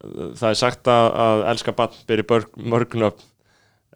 það 0.00 0.46
er 0.48 0.58
sagt 0.58 0.88
að, 0.90 1.08
að 1.24 1.42
elska 1.52 1.74
bann 1.76 1.98
byrja 2.08 2.40
mörgnöfn 2.56 3.26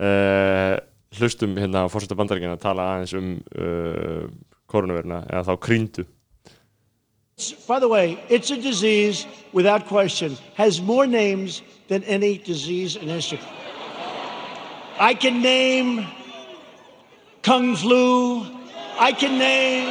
uh, 0.00 0.74
hlustum 1.18 1.56
hérna 1.60 1.86
á 1.86 1.92
fórsetta 1.92 2.18
bandaríkina 2.18 2.58
að 2.58 2.64
tala 2.66 2.88
aðeins 2.94 3.14
um 3.16 3.30
uh, 3.56 4.26
koronavirna 4.70 5.24
eða 5.30 5.46
þá 5.52 5.54
krýndu 5.68 6.06
By 7.66 7.80
the 7.80 7.88
way, 7.88 8.22
it's 8.28 8.52
a 8.52 8.56
disease 8.56 9.26
without 9.52 9.86
question, 9.86 10.36
has 10.54 10.80
more 10.80 11.04
names 11.04 11.62
than 11.88 12.04
any 12.04 12.38
disease 12.38 12.94
in 12.94 13.08
history. 13.08 13.40
I 15.00 15.14
can 15.14 15.42
name 15.42 16.06
Kung 17.42 17.74
Flu, 17.74 18.46
I 19.00 19.10
can 19.10 19.36
name 19.36 19.90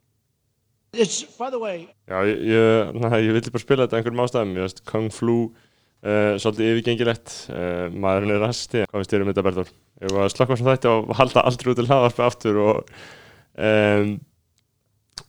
by 0.00 0.78
the 0.79 0.79
way, 0.79 0.79
Já, 2.10 2.16
ég, 2.26 2.40
ég, 2.50 2.94
na, 2.98 3.10
ég 3.22 3.34
vildi 3.36 3.52
bara 3.54 3.62
spila 3.62 3.86
þetta 3.86 4.00
einhverjum 4.00 4.22
ástæðum, 4.24 4.54
ég 4.58 4.66
veist, 4.66 4.82
Kung 4.88 5.12
Flu 5.14 5.36
uh, 5.46 6.34
svolítið 6.40 6.72
yfirgengilegt 6.72 7.36
uh, 7.54 7.86
maðurinn 7.94 8.34
er 8.34 8.42
rasti, 8.42 8.82
hvað 8.86 8.98
finnst 8.98 9.14
þér 9.14 9.24
um 9.24 9.30
þetta 9.30 9.44
Berður? 9.46 9.70
Ég 10.02 10.16
var 10.16 10.26
að 10.26 10.34
slakka 10.34 10.58
sem 10.58 10.70
þetta 10.70 10.96
og 10.96 11.14
halda 11.20 11.46
aldrei 11.46 11.70
út 11.72 11.80
til 11.80 11.86
hlaðarpi 11.86 12.26
aftur 12.26 12.60
og 12.64 12.82
um, 13.54 14.12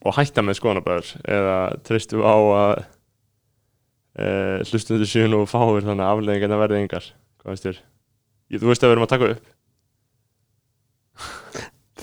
og 0.02 0.18
hætta 0.18 0.44
með 0.46 0.58
skoðanabæður 0.58 1.14
eða 1.38 1.56
treystu 1.86 2.26
á 2.26 2.34
að 2.34 2.74
uh, 4.18 4.58
hlustundu 4.66 5.10
síðan 5.10 5.38
og 5.38 5.50
fáir 5.52 5.86
þannig 5.86 6.06
að 6.08 6.14
afleðingarna 6.16 6.62
verði 6.64 6.84
yngar 6.86 7.10
hvað 7.42 7.52
finnst 7.52 7.68
þér? 7.70 7.82
Þú 8.52 8.72
veist 8.72 8.84
að 8.84 8.90
við 8.90 8.98
erum 8.98 9.06
að 9.06 9.14
taka 9.14 9.34
upp 9.36 9.51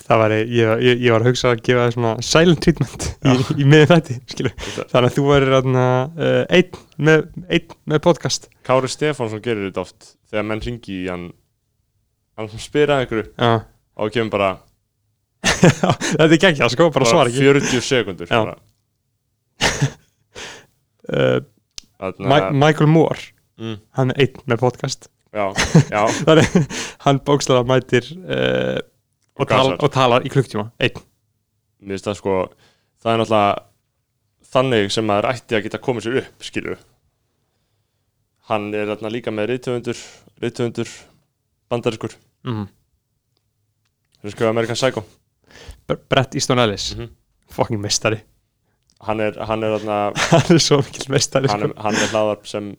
það 0.08 0.20
var, 0.22 0.34
ég, 0.38 0.70
ég, 0.84 1.02
ég 1.04 1.12
var 1.14 1.24
að 1.24 1.30
hugsa 1.30 1.50
að 1.52 1.62
gefa 1.66 1.82
það 1.84 1.94
svona 1.96 2.12
silent 2.24 2.62
treatment 2.64 3.08
í, 3.08 3.34
í 3.60 3.66
miðin 3.68 3.90
þetta, 3.90 4.16
skilur. 4.32 4.54
Þannig 4.78 5.08
að 5.08 5.16
þú 5.16 5.24
verður 5.28 5.56
uh, 5.58 6.44
einn 6.58 6.80
með, 7.08 7.26
ein 7.48 7.76
með 7.92 8.02
podcast. 8.06 8.48
Kári 8.66 8.90
Stefánsson 8.92 9.44
gerir 9.44 9.68
þetta 9.68 9.84
oft 9.84 10.14
þegar 10.30 10.48
menn 10.48 10.64
ringi 10.64 10.96
í 11.02 11.04
hann. 11.10 11.28
Hann 12.38 12.50
spyrir 12.62 12.94
að 12.94 13.04
ykkur 13.08 13.22
Já. 13.34 13.52
og 13.98 14.14
kemur 14.14 14.34
bara 14.36 14.50
þetta 15.48 16.26
er 16.28 16.38
geggjað, 16.38 16.72
sko, 16.74 16.88
bara 16.94 17.08
svara 17.08 17.30
ekki. 17.30 17.44
40 17.46 17.82
sekundur 17.84 18.26
uh, 21.08 21.38
Michael 22.62 22.90
Moore 22.90 23.32
mm, 23.58 23.78
hann 23.98 24.14
er 24.14 24.26
einn 24.26 24.44
með 24.50 24.62
podcast. 24.62 25.10
Já, 25.34 25.50
já, 25.92 26.02
þannig 26.26 26.54
hann 27.04 27.20
bókslega 27.26 27.66
mætir 27.68 28.06
uh, 28.24 28.78
og, 29.38 29.44
Og 29.44 29.50
tal, 29.50 29.72
og 29.78 29.90
talar 29.94 30.26
í 30.26 30.32
klukktíma 30.32 30.70
einn. 30.82 31.02
Það 31.88 32.16
sko 32.18 32.36
það 32.98 33.12
er 33.12 33.20
náttúrulega 33.22 33.58
þannig 34.48 34.92
sem 34.92 35.06
maður 35.06 35.30
ætti 35.32 35.58
að 35.58 35.66
geta 35.66 35.82
komið 35.82 36.06
sér 36.06 36.20
upp 36.22 36.46
skilju 36.48 36.78
hann 38.48 38.70
er 38.74 38.88
þarna 38.88 39.12
líka 39.12 39.34
með 39.34 39.52
rithöfundur 39.52 40.00
rithöfundur 40.42 40.92
bandariskur 41.68 42.14
mm. 42.48 42.64
sem 44.22 44.32
skrifa 44.32 44.52
American 44.54 44.78
Psycho. 44.78 45.04
Brett 45.86 46.34
Easton 46.36 46.60
Ellis. 46.60 46.94
Mhm. 46.96 47.12
fucking 47.48 47.80
mestari 47.80 48.22
hann 49.06 49.20
er, 49.20 49.36
hann 49.48 49.62
er 49.64 49.76
þarna 49.78 49.98
hann 50.32 50.56
er 50.56 50.62
svo 50.62 50.80
mikil 50.82 51.12
mestari 51.14 51.48
hann 51.48 51.62
sko. 51.62 51.70
er, 51.70 51.82
hann 51.84 52.00
er 52.00 52.10
hlaðarp 52.12 52.48
sem 52.50 52.72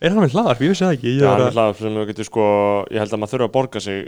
er 0.00 0.14
hann 0.14 0.22
með 0.24 0.32
hlaðarp, 0.32 0.62
ég 0.64 0.72
vissi 0.72 0.86
það 0.86 0.94
ekki. 0.96 1.10
Ég 1.12 1.20
já, 1.20 1.28
var 1.28 1.36
hann 1.36 1.50
er 1.50 1.56
hlaðarp 1.58 1.80
sem 1.82 1.98
þú 1.98 2.06
getur 2.08 2.28
sko 2.30 2.44
ég 2.88 3.02
held 3.02 3.14
að 3.14 3.20
maður 3.20 3.34
þurfa 3.34 3.48
að 3.50 3.54
borga 3.58 3.82
sig 3.84 4.06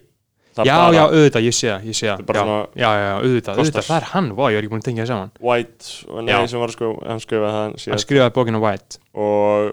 það 0.56 0.68
já, 0.68 0.74
já, 0.92 1.02
auðvitað, 1.06 1.46
ég 1.46 1.54
sé 1.56 1.68
það, 1.70 1.86
ég 1.88 1.96
sé 1.98 2.08
er 2.12 2.22
það 2.28 2.36
já, 2.36 2.42
já, 2.44 2.82
já, 2.82 2.90
já, 3.02 3.12
auðvitað, 3.18 3.60
auðvitað, 3.62 3.86
það 3.88 3.96
er 3.98 4.06
hann, 4.12 4.28
vá, 4.36 4.42
ég 4.52 4.56
var 4.58 4.66
ekki 4.66 4.72
búin 4.72 4.82
að 4.82 4.88
tengja 4.88 5.04
það 5.06 5.10
saman. 5.12 5.32
White, 5.48 5.92
nei, 6.18 6.32
Já. 6.32 6.38
sem 6.52 6.62
var 6.62 6.72
að 6.72 6.76
skrifa 6.76 7.08
hann 7.08 7.22
skrifaði 7.24 7.52
það 7.54 7.62
hann 7.62 7.74
síðast 7.84 8.06
skrifaði 8.06 8.34
bókina 8.36 8.60
White. 8.62 9.00
Og 9.16 9.72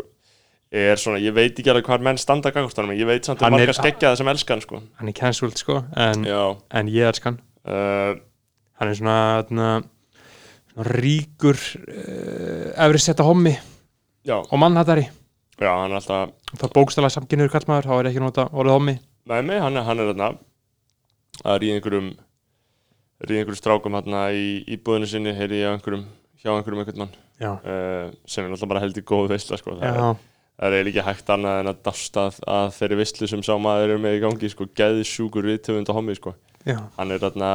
er 0.80 1.02
svona, 1.02 1.20
ég 1.24 1.36
veit 1.36 1.60
ekki 1.60 1.74
alveg 1.74 1.88
hvað 1.90 2.06
menn 2.08 2.22
standa 2.22 2.54
gagvastunum, 2.56 2.96
ég 2.96 3.10
veit 3.10 3.26
samt 3.28 3.42
að 3.42 3.48
Hann 3.50 3.58
er- 3.60 3.66
marga 3.66 3.78
skeggjaði 3.80 4.22
sem 4.22 4.32
elskan 4.34 4.62
sko. 4.64 4.82
Hann 5.02 5.12
er 5.12 5.18
cancelled, 5.18 5.58
sko, 5.60 5.80
en, 5.98 6.28
en 6.72 6.92
ég 6.94 7.10
elsk 7.10 7.26
hann. 7.28 7.40
Uh, 7.68 8.16
hann 8.80 8.92
er 8.94 8.96
svona, 8.96 9.18
svona, 9.50 9.72
svona 10.74 10.90
ríkur 10.96 11.58
uh, 11.60 12.86
efri 12.86 13.02
setta 13.04 13.26
hommi 13.28 13.52
já, 14.24 14.38
og 14.40 14.56
mannhattari 14.62 15.04
já, 15.60 15.72
hann 15.74 15.92
er 15.92 16.00
alltaf 16.00 16.32
það 16.62 16.72
bókstala 16.78 17.10
samkynniður 17.12 17.52
kallmaður, 17.58 17.90
þá 17.90 17.96
er 18.00 18.10
ekki 18.14 18.24
nota 18.24 18.46
orðið 18.54 18.78
hommi. 18.78 18.96
Með 19.30 19.44
mig, 19.50 19.60
hann 19.62 19.76
er, 19.78 19.86
hann 19.90 20.00
er 20.02 20.14
þarna 20.14 20.30
að 21.44 21.62
ríða 21.64 21.80
einhverjum 21.80 22.10
ríða 23.26 23.42
einhverjum 23.44 23.60
strákum 23.60 23.98
hérna 23.98 24.30
í, 24.32 24.64
í 24.68 24.80
búðinu 24.80 25.10
sinni, 25.10 25.36
heyri 25.36 25.62
ég 25.64 25.72
á 25.72 25.76
einhverjum 25.76 26.06
hjá 26.40 26.52
einhverjum 26.54 26.84
einhvern 26.84 27.04
mann 27.04 27.16
uh, 27.44 28.12
sem 28.28 28.46
er 28.46 28.54
alltaf 28.54 28.72
bara 28.72 28.84
heldur 28.84 29.06
góð 29.08 29.34
veistla 29.34 29.60
sko. 29.60 29.76
það, 29.80 29.90
er, 29.90 30.22
það 30.60 30.78
er 30.78 30.92
ekki 30.92 31.06
hægt 31.08 31.34
annað 31.36 31.64
en 31.64 31.72
að 31.72 31.82
dásta 31.88 32.28
að, 32.30 32.70
þeirri 32.78 33.00
veistlu 33.02 33.32
sem 33.32 33.44
sá 33.46 33.54
maður 33.60 33.96
er 33.96 34.04
með 34.04 34.20
í 34.20 34.22
gangi 34.24 34.52
sko, 34.54 34.70
geðsjúkur 34.80 35.50
viðtöfund 35.52 35.92
og 35.92 36.00
hommi 36.00 36.16
sko. 36.18 36.36
já, 36.64 36.80
hann 36.96 37.16
er 37.16 37.24
þarna 37.26 37.52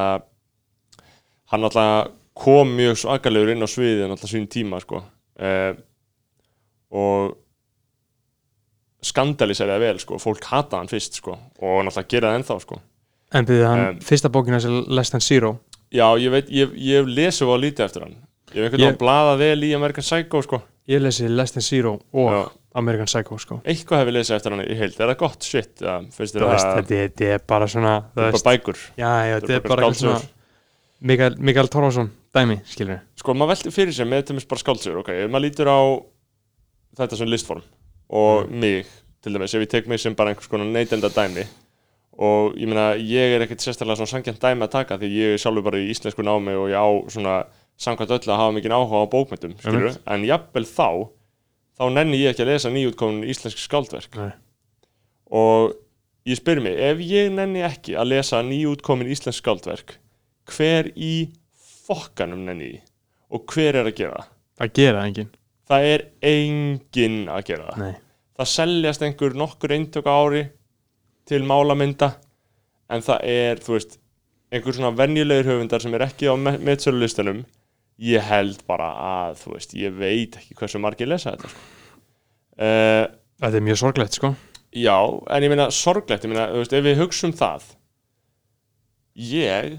hann 1.53 1.69
alltaf 1.69 2.12
kom 2.34 2.75
mjög 2.77 2.99
svakalegur 3.05 3.55
inn 3.55 3.65
á 3.65 3.69
sviðið 3.71 4.11
alltaf 4.11 4.33
sín 4.33 4.49
tíma 4.51 4.83
sko. 4.84 5.01
uh, 5.41 5.72
og 6.95 7.39
skandalisæriða 9.05 9.81
vel 9.81 10.01
sko. 10.03 10.21
fólk 10.21 10.45
hata 10.51 10.81
hann 10.81 10.93
fyrst 10.93 11.21
sko. 11.21 11.39
og 11.61 11.84
náttúrulega 11.87 12.12
gera 12.16 12.33
það 12.33 12.41
ennþá 12.41 12.59
sko. 12.66 12.81
En 13.34 13.47
byrði 13.49 13.67
hann, 13.69 13.84
Um, 13.95 13.99
fyrsta 14.00 14.31
bókina 14.33 14.61
sem 14.62 14.84
Less 14.89 15.11
Than 15.12 15.21
Zero? 15.25 15.56
Já, 15.95 16.06
ég 16.19 16.31
veit, 16.33 16.49
ég, 16.50 16.72
ég 16.77 17.00
hef 17.03 17.06
lesið 17.11 17.50
á 17.50 17.56
lítið 17.61 17.84
eftir 17.89 18.03
hann. 18.06 18.15
Ég 18.55 18.62
hef 18.62 18.72
einhvern 18.72 18.84
veginn 18.87 19.00
blaðað 19.00 19.39
vel 19.45 19.65
í 19.67 19.72
American 19.75 20.03
Psycho 20.06 20.43
sko. 20.43 20.62
ég 20.89 21.00
lesi 21.00 21.28
Less 21.28 21.53
Than 21.55 21.62
Zero 21.65 21.95
og 22.12 22.31
Já. 22.33 22.41
American 22.75 23.06
Psycho, 23.06 23.39
sko. 23.39 23.61
Eitthvað 23.65 24.00
hef 24.03 24.09
ég 24.11 24.17
lesið 24.19 24.37
eftir 24.37 24.53
hann 24.53 24.65
í 24.67 24.75
heild. 24.77 24.97
Er 25.00 25.09
það 25.12 25.19
gott 25.19 25.43
shit, 25.47 25.75
það 25.78 26.09
þetta 26.11 26.95
er- 26.95 27.12
þetta 27.15 27.47
bara 27.47 27.67
svona 27.71 27.93
það 28.15 28.27
er 28.27 28.33
bara 28.33 28.47
bækur. 28.50 28.77
Já, 28.99 29.11
já, 29.31 29.41
þetta 29.41 29.55
er 29.55 29.61
bara 29.69 29.93
svona 29.95 30.22
Mikael, 31.05 31.34
Mikael 31.39 31.69
Torfason, 31.69 32.11
dæmi, 32.34 32.61
skilur 32.65 33.01
sko 33.19 33.34
maður 33.34 33.51
velti 33.53 33.71
fyrir 33.75 33.93
sér 33.93 34.06
með 34.09 34.22
dæmis 34.31 34.47
bara 34.49 34.61
skáldsögur 34.62 35.01
ok, 35.03 35.11
maður 35.28 35.45
lítur 35.45 35.69
á 35.69 35.81
þetta 36.97 37.16
sem 37.19 37.28
listform 37.28 37.62
og 38.09 38.49
mig 38.51 38.87
til 39.22 39.33
dæmis, 39.34 39.55
ef 39.55 39.61
ég 39.65 39.69
tek 39.69 39.87
mig 39.91 40.01
sem 40.01 40.15
bara 40.15 40.31
einhvers 40.33 40.49
konar 40.49 40.65
neytenda 40.71 41.11
dæmi 41.12 41.45
og 42.19 42.55
ég 42.61 42.71
meina, 42.71 42.95
ég 42.95 43.35
er 43.35 43.43
ekkert 43.45 43.65
sérstaklega 43.65 43.99
svona 43.99 44.13
sangjant 44.13 44.41
dæmi 44.43 44.67
að 44.67 44.75
taka 44.77 44.99
því 45.01 45.11
ég 45.11 45.35
er 45.35 45.43
sjálfur 45.43 45.67
bara 45.67 45.81
í 45.83 45.89
íslensku 45.91 46.23
námi 46.27 46.55
og 46.55 46.69
ég 46.71 46.79
á 46.79 46.89
svona 47.11 47.37
samkvæmt 47.81 48.15
öll 48.15 48.31
að 48.31 48.41
hafa 48.41 48.55
mikið 48.55 48.75
áhuga 48.77 49.03
á 49.03 49.13
bókmyndum 49.15 49.57
skilur, 49.59 49.97
en 50.07 50.27
jafnvel 50.29 50.67
þá 50.69 50.89
þá 51.75 51.85
nenni 51.91 52.21
ég 52.21 52.31
ekki 52.35 52.45
að 52.45 52.53
lesa 52.53 52.71
nýjútkomin 52.71 53.27
íslensk 53.27 53.59
skáldverk. 53.59 54.15
Nei. 54.15 54.33
og 55.35 55.75
ég 56.29 56.39
spyr 56.39 56.63
mig, 56.63 56.79
ef 56.79 57.03
ég 57.03 57.33
nenni 57.35 57.65
ekki 57.67 57.97
að 57.99 58.13
lesa 58.15 58.43
nýjútkomin 58.47 59.11
íslensk 59.11 59.43
skáldverk 59.43 59.97
hver 60.55 60.93
í 60.95 61.33
fokkanum 61.87 62.45
nenni 62.47 62.71
því? 62.71 62.81
Og 63.35 63.51
hver 63.51 63.81
er 63.81 63.89
að 63.89 63.97
gera 63.99 64.23
það? 64.23 64.73
Gera 64.79 65.05
enginn, 65.09 65.31
Það 65.65 65.87
er 65.91 66.03
enginn 66.29 67.23
að 67.33 67.47
gera 67.49 67.75
nei. 67.81 67.95
Það 68.37 68.51
seljast 68.53 69.03
einhver 69.03 69.35
nokkur 69.39 69.73
eintök 69.75 70.07
ári 70.11 70.43
til 71.29 71.45
málamynda 71.49 72.15
en 72.93 73.05
það 73.05 73.29
er, 73.29 73.61
þú 73.65 73.77
veist, 73.77 73.99
einhver 74.55 74.77
svona 74.77 74.95
venjulegir 74.97 75.49
höfundar 75.51 75.83
sem 75.83 75.95
er 75.97 76.07
ekki 76.07 76.29
á 76.31 76.35
meðsölulistanum 76.37 77.45
ég 78.05 78.27
held 78.27 78.65
bara 78.69 78.91
að, 79.09 79.39
þú 79.45 79.55
veist, 79.55 79.77
ég 79.79 79.95
veit 79.97 80.37
ekki 80.41 80.57
hversu 80.59 80.81
margir 80.83 81.11
lesa 81.11 81.34
þetta 81.34 81.53
sko. 81.53 81.63
uh, 82.59 83.07
þetta 83.45 83.61
er 83.61 83.67
mjög 83.69 83.81
sorglegt, 83.81 84.19
sko. 84.19 84.34
Já, 84.75 84.99
en 85.31 85.47
ég 85.47 85.53
meina 85.53 85.71
sorglegt, 85.75 86.27
ég 86.27 86.33
meina, 86.33 86.51
þú 86.51 86.63
veist, 86.65 86.77
ef 86.77 86.87
við 86.87 87.01
hugsum 87.03 87.34
það 87.39 87.71
ég 89.15 89.75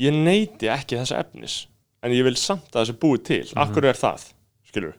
ég 0.00 0.20
neyti 0.26 0.70
ekki 0.72 0.98
þessa 0.98 1.20
efnis 1.20 1.64
en 2.04 2.12
ég 2.16 2.24
vil 2.26 2.36
samt 2.40 2.72
að 2.72 2.82
þessi 2.82 3.00
búið 3.00 3.24
til. 3.28 3.42
Akkur 3.60 3.86
er 3.88 3.96
það, 3.96 4.28
skilur 4.68 4.96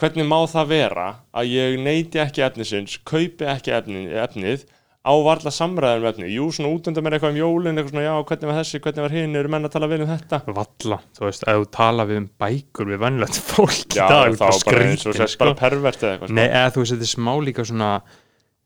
Hvernig 0.00 0.26
má 0.26 0.40
það 0.50 0.70
vera 0.72 1.08
að 1.30 1.52
ég 1.54 1.76
neyti 1.82 2.18
ekki 2.22 2.42
efnisins 2.42 2.96
kaupi 3.06 3.46
ekki 3.46 3.74
efni, 3.76 4.08
efnið 4.10 4.64
á 5.04 5.12
varla 5.20 5.52
samræðum 5.52 6.02
um 6.02 6.08
efni 6.08 6.30
Jú, 6.32 6.48
svona 6.56 6.72
útundar 6.74 7.04
mér 7.04 7.18
eitthvað 7.18 7.34
um 7.34 7.38
jólin 7.42 7.76
eitthvað 7.78 7.92
svona, 7.92 8.04
já, 8.06 8.14
hvernig 8.30 8.50
var 8.50 8.58
þessi, 8.58 8.80
hvernig 8.86 9.04
var 9.04 9.14
hinn 9.14 9.38
eru 9.38 9.52
menn 9.52 9.68
að 9.68 9.74
tala 9.76 9.90
vel 9.92 10.00
um 10.02 10.10
þetta? 10.10 10.40
Valla, 10.56 10.98
þú 11.14 11.26
veist, 11.28 11.46
ef 11.46 11.60
þú 11.60 11.68
tala 11.78 12.06
við 12.08 12.20
um 12.22 12.28
bækur 12.42 12.90
við 12.90 13.02
vennlegt 13.04 13.40
fólk 13.52 13.84
í 13.94 14.00
Já, 14.00 14.06
dag, 14.10 14.38
þá 14.40 14.46
bara 14.70 14.84
eins 14.88 15.06
og 15.06 15.18
sérst 15.20 15.40
bara 15.44 15.56
pervert 15.60 16.02
eða 16.02 16.16
eitthvað 16.16 16.32
sko. 16.32 16.38
Nei, 16.40 16.46
eða 16.48 16.72
þú 16.74 16.84
veist, 16.84 16.96
þetta 16.96 17.06
er 17.06 17.12
smá 17.12 17.32
líka 17.44 17.66
svona 17.68 17.90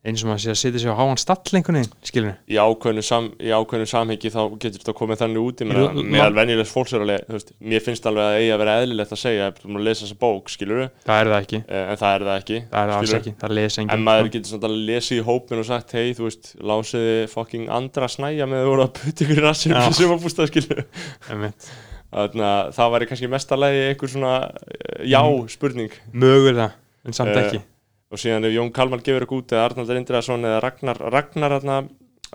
eins 0.09 0.23
og 0.25 0.31
maður 0.31 0.43
sé 0.45 0.51
að 0.53 0.59
setja 0.63 0.81
sig 0.83 0.91
á 0.91 0.97
háan 0.99 1.19
stall 1.21 1.55
einhvern 1.59 1.79
veginn, 1.79 1.93
skilur 2.09 2.35
í 2.49 2.57
ákveðnu, 2.59 3.03
sam, 3.07 3.29
í 3.39 3.51
ákveðnu 3.55 3.87
samhengi 3.91 4.31
þá 4.35 4.41
getur 4.63 4.81
þetta 4.83 4.95
komið 4.99 5.21
þannig 5.23 5.43
út 5.45 5.63
ég 5.63 5.69
meina, 5.71 5.85
Jú, 5.93 6.05
meðal 6.15 6.33
ma- 6.35 6.39
venjulegs 6.43 6.73
fólks 6.75 6.95
er 6.97 7.05
alveg, 7.05 7.25
þú 7.29 7.37
veist, 7.39 7.53
mér 7.73 7.85
finnst 7.87 8.09
alveg 8.11 8.29
að 8.29 8.39
eigi 8.41 8.53
að 8.55 8.63
vera 8.65 8.77
eðlilegt 8.83 9.15
að 9.17 9.21
segja, 9.23 9.49
þú 9.59 9.71
múin 9.73 9.81
að 9.83 9.89
lesa 9.91 10.05
þessa 10.07 10.19
bók, 10.25 10.53
skilur 10.55 10.85
það 11.09 11.21
er 11.25 11.31
það 11.33 11.43
ekki, 11.45 11.61
en 11.69 12.01
það 12.03 12.15
er 12.19 12.27
það 12.29 12.39
ekki 12.43 12.61
það 12.69 12.81
er 12.83 12.93
það 12.93 12.97
alls 13.03 13.15
ekki 13.19 13.35
það 13.43 13.57
lesa 13.59 13.83
enginn. 13.83 13.95
En 13.99 14.07
maður 14.09 14.31
getur 14.37 14.53
svona 14.55 14.71
að 14.73 14.79
lesa 14.89 15.15
í 15.15 15.21
hópin 15.29 15.63
og 15.63 15.69
sagt, 15.69 15.95
hei, 15.99 16.15
þú 16.19 16.27
veist, 16.29 16.51
lásiði 16.73 17.19
fucking 17.35 17.69
andra 17.79 18.09
snæja 18.09 18.49
með 18.49 18.65
að 18.65 18.71
voru 18.73 18.87
að 18.89 18.95
putta 18.99 19.27
ykkur 19.27 19.43
í 19.43 19.45
rassinu 19.45 19.77
Já. 19.77 19.83
fyrir 19.89 19.99
sumabústað, 20.03 20.51
skilur 20.53 20.85
Einmitt. 21.29 21.69
þannig 22.09 22.45
að 22.49 22.71
það 22.79 22.93
væri 22.95 23.09
kannski 23.11 23.29
mestalagi 23.33 23.81
einhver 23.91 24.13
svona 24.15 24.35
eh, 24.49 25.03
já 25.13 25.21
spurning. 25.53 25.93
Mögulega, 26.17 26.71
en 27.05 27.13
samt 27.17 27.35
Eh, 27.37 27.43
ekki 27.45 27.61
og 28.09 28.21
síðan 28.21 28.49
ef 28.49 28.55
Jón 28.55 28.73
Kalman 28.75 29.05
gefur 29.05 29.27
ykkur 29.27 29.43
út 29.43 29.55
eða 29.55 29.67
Arnaldur 29.69 30.01
Indriðarsson 30.01 30.47
eða 30.49 30.63
Ragnar 30.65 31.03
Ragnar, 31.13 31.55
Ragnar, 31.57 31.89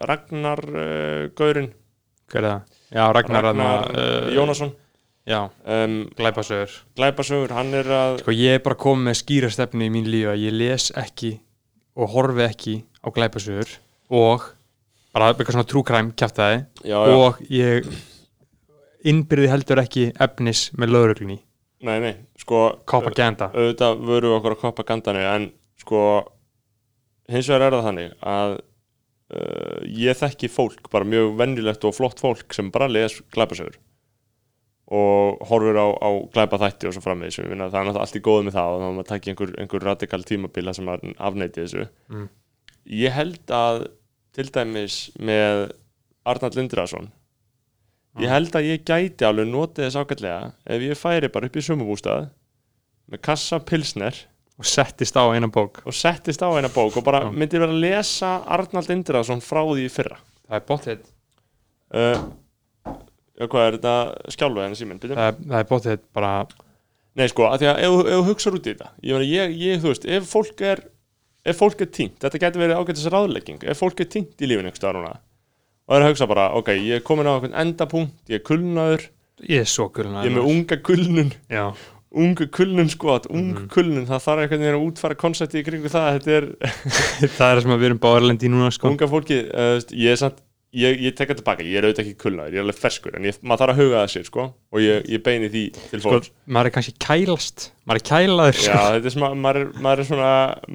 Ragnar 0.10 0.64
uh, 0.70 1.32
Gaurin 1.38 1.72
hver 2.34 2.44
er 2.44 2.50
það? 2.50 2.80
já, 2.94 3.04
Ragnar, 3.14 3.46
Ragnar 3.50 3.92
uh, 3.92 4.32
Jónasson. 4.34 4.74
Já, 5.24 5.50
um, 5.64 6.10
glæpasögur. 6.18 6.72
Glæpasögur, 6.98 7.54
hann 7.56 7.72
er 7.80 7.88
að 7.88 8.18
sko 8.20 8.34
ég 8.36 8.58
er 8.58 8.64
bara 8.66 8.76
komið 8.76 9.08
með 9.08 9.20
skýra 9.22 9.52
stefnu 9.56 9.88
í 9.88 9.94
mín 9.94 10.10
lífi 10.12 10.28
að 10.34 10.42
ég 10.44 10.58
les 10.58 10.90
ekki 11.00 11.38
og 11.96 12.12
horfi 12.12 12.44
ekki 12.44 12.76
á 13.00 13.08
glæpasögur 13.16 13.72
og 14.12 14.50
bara 15.16 15.30
eitthvað 15.32 15.56
svona 15.56 16.66
já, 16.84 16.98
já, 17.08 17.16
og 17.16 17.40
ég 17.48 17.88
innbyrði 19.08 19.48
heldur 19.52 19.80
ekki 19.84 20.10
efnis 20.20 20.72
með 20.76 20.94
lögreglunni, 20.96 21.40
nei, 21.88 21.98
nei, 22.04 22.14
sko 22.40 22.82
propaganda. 22.84 23.52
auðvitað 23.54 24.04
vöru 24.10 24.36
okkur 24.38 24.56
að 24.58 24.62
koppa 24.66 24.84
gandanu 24.88 25.24
en 25.24 25.52
sko 25.84 26.04
hins 27.32 27.50
vegar 27.52 27.70
er 27.70 27.78
það 27.78 27.88
þannig 27.88 28.14
að 28.34 28.58
uh, 28.58 29.80
ég 29.88 30.20
þekki 30.20 30.52
fólk, 30.52 30.92
bara 30.94 31.08
mjög 31.08 31.34
vennilegt 31.40 31.88
og 31.88 31.96
flott 31.96 32.24
fólk 32.24 32.56
sem 32.56 32.72
bara 32.74 32.92
les 32.92 33.20
glæpasögur 33.36 33.80
og 34.94 35.40
horfur 35.48 35.78
á, 35.80 35.88
á 35.96 36.10
glæpa 36.34 36.60
þætti 36.60 36.90
og 36.90 36.94
svo 36.94 37.02
framvegis. 37.02 37.40
Það 37.40 37.54
er 37.54 37.60
náttúrulega 37.62 38.02
allt 38.04 38.18
í 38.20 38.22
góðu 38.22 38.46
með 38.46 38.58
það 38.58 38.74
og 38.74 38.82
þá 38.82 38.88
maður 38.90 39.10
takki 39.10 39.32
einhver, 39.32 39.54
einhver 39.64 39.86
radikal 39.88 40.26
tímabila 40.28 40.74
sem 40.76 40.92
að 40.92 41.06
afneiti 41.18 41.64
þessu. 41.64 41.86
Mm. 42.12 42.28
ég 43.00 43.16
held 43.16 43.54
að 43.56 43.86
til 44.36 44.50
dæmis 44.52 44.98
með 45.22 45.70
Arnald 46.28 46.58
Lindrason 46.58 47.10
ég 48.22 48.30
held 48.30 48.56
að 48.58 48.70
ég 48.70 48.86
gæti 48.86 49.26
alveg 49.26 49.50
notið 49.50 49.88
þess 49.88 50.00
ágætlega 50.02 50.52
ef 50.76 50.86
ég 50.86 51.00
færi 51.00 51.30
bara 51.34 51.50
upp 51.50 51.58
í 51.58 51.64
sumabústað 51.66 52.28
með 53.10 53.24
kassa 53.26 53.60
pilsner 53.64 54.20
og 54.60 54.70
settist 54.70 55.18
á 55.18 55.24
eina 55.34 55.50
bók. 55.52 55.82
Og 55.88 55.96
settist 55.98 56.44
á 56.46 56.50
eina 56.54 56.70
bók 56.74 57.00
og 57.00 57.06
bara 57.06 57.26
Já. 57.26 57.32
myndi 57.34 57.62
vera 57.62 57.74
að 57.74 57.82
lesa 57.84 58.36
Arnald 58.46 58.92
Indriðarsson 58.94 59.44
frá 59.44 59.64
því 59.66 59.88
fyrra. 59.92 60.20
Það 60.48 60.60
er 60.60 60.68
bóttið 60.70 61.04
uh, 61.94 62.24
já, 63.40 63.48
hvað 63.48 63.66
er 63.66 63.78
þetta 63.80 63.96
skjálfa 64.36 64.68
henni 64.68 64.80
síminn, 64.80 65.02
það 65.02 65.26
er, 65.28 65.42
það 65.42 65.60
er 65.60 65.70
bóttið 65.72 66.06
bara 66.14 66.34
Nei, 67.14 67.28
sko, 67.30 67.46
að 67.46 67.62
því 67.62 67.68
að 67.70 67.80
ef, 67.86 67.96
ef 68.02 68.16
þú 68.16 68.24
hugsar 68.32 68.56
út 68.58 68.66
í 68.66 68.72
þetta 68.74 68.88
ég, 69.06 69.26
ég, 69.30 69.52
ég, 69.62 69.82
þú 69.84 69.92
veist, 69.92 70.08
ef 70.10 70.30
fólk 70.32 70.64
er 70.66 70.82
ef 71.44 71.60
fólk 71.60 71.84
er 71.84 71.92
týnt, 71.94 72.18
þetta 72.24 72.42
getur 72.42 72.64
verið 72.64 72.80
ágætis 72.80 73.10
ráðlegging. 73.12 73.64
Ef 73.68 73.82
fólk 73.84 74.02
er 74.02 74.10
týnt 74.10 74.42
í 74.42 74.50
lífinu 74.50 74.72
og 75.84 75.98
er 75.98 76.06
að 76.06 76.14
hugsa 76.14 76.28
bara, 76.32 76.46
ok, 76.56 76.70
ég 76.80 77.02
er 77.02 77.04
komin 77.04 77.28
á 77.28 77.36
einhvern 77.36 77.58
endapunkt, 77.60 78.16
ég 78.32 78.40
er 78.40 78.46
kulnaður 78.48 79.02
ég 79.50 79.66
er 79.66 79.68
svo 79.68 79.90
gulna 79.92 80.22
ég 80.24 80.32
er 80.32 80.38
með 80.38 80.48
unga 80.48 80.78
kulnun. 80.88 81.34
Já, 81.52 81.66
ungu 82.14 82.48
kulnun 82.54 82.90
sko, 82.94 83.20
ung 83.34 83.52
Mhm. 83.54 83.68
kulnun 83.74 84.06
það 84.10 84.24
þarf 84.28 84.42
einhvern 84.46 84.64
veginn 84.66 84.80
að 84.80 84.88
útfæra 84.92 85.16
konsepti 85.18 85.62
í 85.62 85.66
kringu 85.66 85.90
það 85.90 86.18
þetta 86.20 86.34
er 86.38 86.50
það 87.38 87.52
er 87.52 87.60
það 87.60 87.62
sem 87.68 87.78
við 87.80 87.86
erum 87.92 88.02
báðarlendi 88.04 88.50
núna 88.54 88.72
sko. 88.76 88.90
unga 88.94 89.08
fólki 89.10 89.40
uh, 89.50 89.78
ég 89.98 90.12
er 90.14 90.20
samt, 90.22 90.42
ég, 90.74 91.00
ég 91.06 91.14
tek 91.18 91.30
það 91.30 91.40
tilbaka 91.42 91.66
ég 91.66 91.78
er 91.78 91.86
auðvitað 91.88 92.04
ekki 92.08 92.18
kulnaður, 92.24 92.54
ég 92.54 92.58
er 92.62 92.66
alveg 92.66 92.80
ferskur 92.82 93.18
en 93.18 93.28
ég, 93.30 93.36
maður 93.46 93.62
þarf 93.64 93.74
að 93.74 93.82
huga 93.84 94.00
það 94.04 94.12
sér 94.14 94.26
sko 94.30 94.46
og 94.74 94.80
ég, 94.82 95.04
ég 95.14 95.24
beini 95.26 95.50
því 95.54 95.64
til 95.78 96.00
sko, 96.02 96.10
fólks 96.16 96.32
maður 96.58 96.70
er 96.70 96.76
kannski 96.78 96.94
kælast 97.06 97.66
maður 97.86 98.02
er 98.02 98.06
kælaður 98.10 98.58
já, 98.58 98.64
sko. 98.64 98.82
þetta 98.98 99.10
er 99.12 99.16
smá, 99.18 99.28
maður 99.46 99.68
maður 99.86 100.02
er 100.06 100.10
svona 100.10 100.32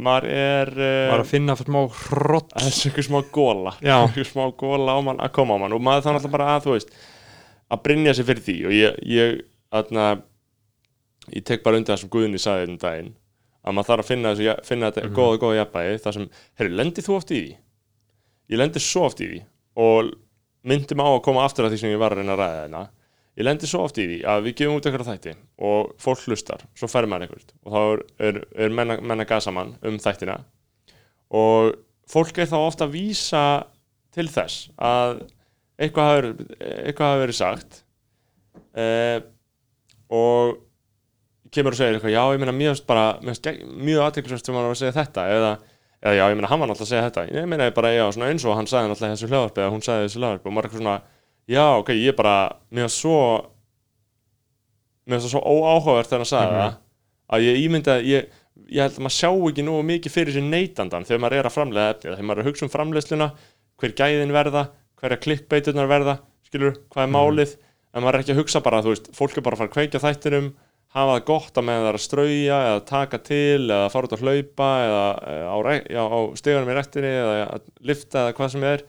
maður 0.09 0.29
er 0.39 0.73
uh, 0.75 0.87
maður 1.11 1.19
er 1.19 1.25
að 1.27 1.33
finna 1.35 1.57
smá 1.63 1.81
hrott 2.03 2.51
það 2.59 2.71
er 2.71 2.81
einhver 2.91 3.09
smá 3.11 3.21
góla 3.35 3.75
Já. 3.83 3.99
smá 4.33 4.45
góla 4.63 4.95
á 4.95 4.99
mann 5.07 5.23
að 5.23 5.35
koma 5.39 5.55
á 5.55 5.63
mann 5.65 5.75
og 5.79 5.83
maður 5.87 6.07
þannig 6.09 6.23
alltaf 6.23 6.35
bara 6.39 6.51
að 6.57 6.67
þú 6.69 6.75
veist 6.79 6.93
að 7.69 7.83
brinja 7.85 8.15
sig 8.17 8.27
fyrir 8.31 8.45
því 8.47 8.57
og 8.71 8.73
ég, 8.79 8.99
ég 9.19 9.41
aðna, 9.75 10.05
ég 11.37 11.45
tek 11.45 11.63
bara 11.65 11.77
undir 11.81 11.95
það 11.95 12.01
sem 12.03 12.11
Guðni 12.15 12.39
sagði 12.43 12.69
um 12.73 12.79
daginn 12.83 13.15
að 13.69 13.75
maður 13.77 13.89
þarf 13.91 14.05
að 14.05 14.09
finna, 14.13 14.35
þessu, 14.35 14.55
finna 14.65 14.91
þetta 14.91 15.09
Mhm. 15.09 15.15
góða, 15.19 15.39
góða 15.43 15.57
jafnbæði 15.59 15.99
þar 16.05 16.13
sem, 16.19 16.29
herru, 16.59 16.77
lendir 16.79 17.05
þú 17.05 17.17
oft 17.17 17.31
í 17.31 17.41
því? 17.43 17.57
Ég 18.51 18.59
lendir 18.63 18.81
svo 18.81 19.03
oft 19.05 19.21
í 19.21 19.27
því 19.29 19.41
og 19.77 20.13
myndi 20.65 20.95
mig 20.97 21.05
á 21.07 21.11
að 21.13 21.23
koma 21.27 21.45
aftur 21.45 21.67
að 21.67 21.73
því 21.75 21.79
sem 21.83 21.91
ég 21.93 21.99
var 22.01 22.13
að 22.15 22.23
reyna 22.23 22.33
að 22.37 22.41
ræða 22.43 22.63
þarna 22.63 22.89
ég 23.39 23.45
lendir 23.47 23.69
svo 23.71 23.83
oft 23.85 23.99
í 23.99 24.07
því 24.09 24.17
að 24.25 24.43
við 24.49 24.55
gefum 24.59 24.77
út 24.79 24.87
eitthvað 24.89 25.11
þætti 25.13 25.35
og 25.69 25.93
fólk 26.03 26.23
hlustar, 26.27 26.63
svo 26.75 26.89
færi 26.91 27.07
maður 27.07 27.29
eitthvað 27.29 27.53
og 27.65 27.73
þá 27.73 27.81
er, 27.93 28.01
er, 28.29 28.41
er 28.65 28.69
menna, 28.75 28.97
menna 29.01 29.25
gasamann 29.29 29.77
um 29.83 29.99
þættina 29.99 30.39
og 31.31 31.75
fólk 32.09 32.39
er 32.39 32.47
þá 32.51 32.57
ofta 32.59 32.87
að 32.89 32.97
vísa 32.97 33.45
til 34.17 34.27
þess 34.33 34.71
að 34.81 35.21
eitthvað 35.79 36.33
hafi 36.99 37.23
verið 37.23 37.37
sagt 37.39 37.83
eh, 38.75 39.21
og 40.11 40.57
kemur 41.51 41.73
og 41.73 41.79
segir 41.79 41.97
eitthvað, 41.99 42.13
já, 42.15 42.23
ég 42.35 42.39
meina 42.43 42.53
mjög 42.53 42.83
bara, 42.87 43.05
mjög 43.23 44.01
aðteklisvægt 44.07 44.47
sem 44.47 44.55
hann 44.55 44.65
var 44.69 44.75
að 44.75 44.81
segja 44.83 44.97
þetta 44.99 45.27
eða, 45.35 45.53
eða 46.03 46.15
já, 46.19 46.25
ég 46.29 46.37
meina 46.39 46.49
hann 46.53 46.61
var 46.61 46.69
náttúrulega 46.69 46.89
að 46.89 46.93
segja 46.93 47.07
þetta 47.09 47.27
ég 47.39 47.47
meina 47.49 47.71
bara, 47.71 47.93
já, 47.97 48.05
svona 48.13 48.29
eins 48.33 48.45
og 48.45 48.57
hann 48.59 48.67
sagði 48.69 48.91
náttúrulega 48.93 49.17
þessu 49.17 49.31
hljóðarpi 49.33 49.63
eða 49.65 49.73
hún 49.75 49.83
sagði 49.87 50.09
þessu 50.09 50.21
hljóðarpi 50.23 50.47
og 50.47 50.53
maður 50.53 50.65
er 50.65 50.69
eitthvað 50.69 50.83
svona, 50.83 50.97
já, 51.49 51.65
ok, 51.81 51.89
ég 51.97 52.17
bara 52.19 52.35
mér 52.71 52.85
finnst 52.89 53.01
svo 53.03 53.17
mér 55.09 55.23
það 55.23 55.33
svo 55.33 55.41
óáhugavert 55.49 56.11
þegar 56.11 56.23
hann 56.25 56.33
sagði 56.33 56.53
Mhm. 56.53 56.61
það 56.61 56.77
að 57.39 57.45
ég 57.49 57.61
ímynda 57.65 57.95
ég, 58.05 58.27
ég 58.69 58.83
held 58.83 58.99
að 58.99 59.05
maður 59.07 59.17
sjá 59.19 59.31
ekki 59.49 59.65
nógu 59.65 59.85
mikið 59.89 60.13
fyrir 60.13 60.35
sér 60.37 60.45
neytandan 60.49 61.05
þegar 61.09 61.21
maður 61.25 61.39
er 61.39 61.49
að 61.49 61.57
framlega 61.57 61.91
efni 61.95 62.11
þegar 62.13 62.27
maður 62.29 62.39
er 62.39 62.45
að 62.45 62.49
hugsa 62.51 62.65
um 62.67 62.73
framleiðsluna 62.75 63.29
hver 63.79 63.93
gæðin 64.01 64.33
verða, 64.35 64.63
hverja 65.01 65.21
klikkbeiturnar 65.25 65.89
verða 65.89 66.19
skilur, 66.49 66.75
hvað 66.93 67.03
er 67.03 67.07
Mhm. 67.09 67.17
málið 67.17 67.57
en 67.95 68.03
maður 68.03 68.15
er 68.15 68.21
ekki 68.23 68.35
að 68.35 68.41
hugsa 68.43 68.61
bara, 68.63 68.83
þú 68.83 68.93
veist, 68.93 69.07
fólk 69.17 69.37
er 69.37 69.41
bara 69.41 69.57
að 69.57 69.59
fara 69.59 69.69
að 69.69 69.77
kveikja 69.77 70.01
þættinum 70.05 70.53
hafa 70.97 71.17
það 71.19 71.25
gott 71.29 71.59
að 71.61 71.67
meðan 71.69 71.87
það 71.89 71.99
að 71.99 72.05
strauja 72.07 72.59
eða 72.69 72.85
taka 72.89 73.19
til 73.29 73.65
eða 73.69 73.89
fara 73.93 74.09
út 74.09 74.15
að 74.17 74.23
hlaupa 74.25 74.69
eða 74.87 75.03
eh, 75.33 75.43
á, 75.49 75.57
já, 75.93 76.03
á 76.09 76.19
stegunum 76.41 76.71
í 76.73 76.79
rektinni 76.79 77.11
eða 77.13 77.35
að 77.59 77.67
lifta 77.91 78.23
eða 78.25 78.37
hvað 78.39 78.55
sem 78.55 78.65
er 78.71 78.87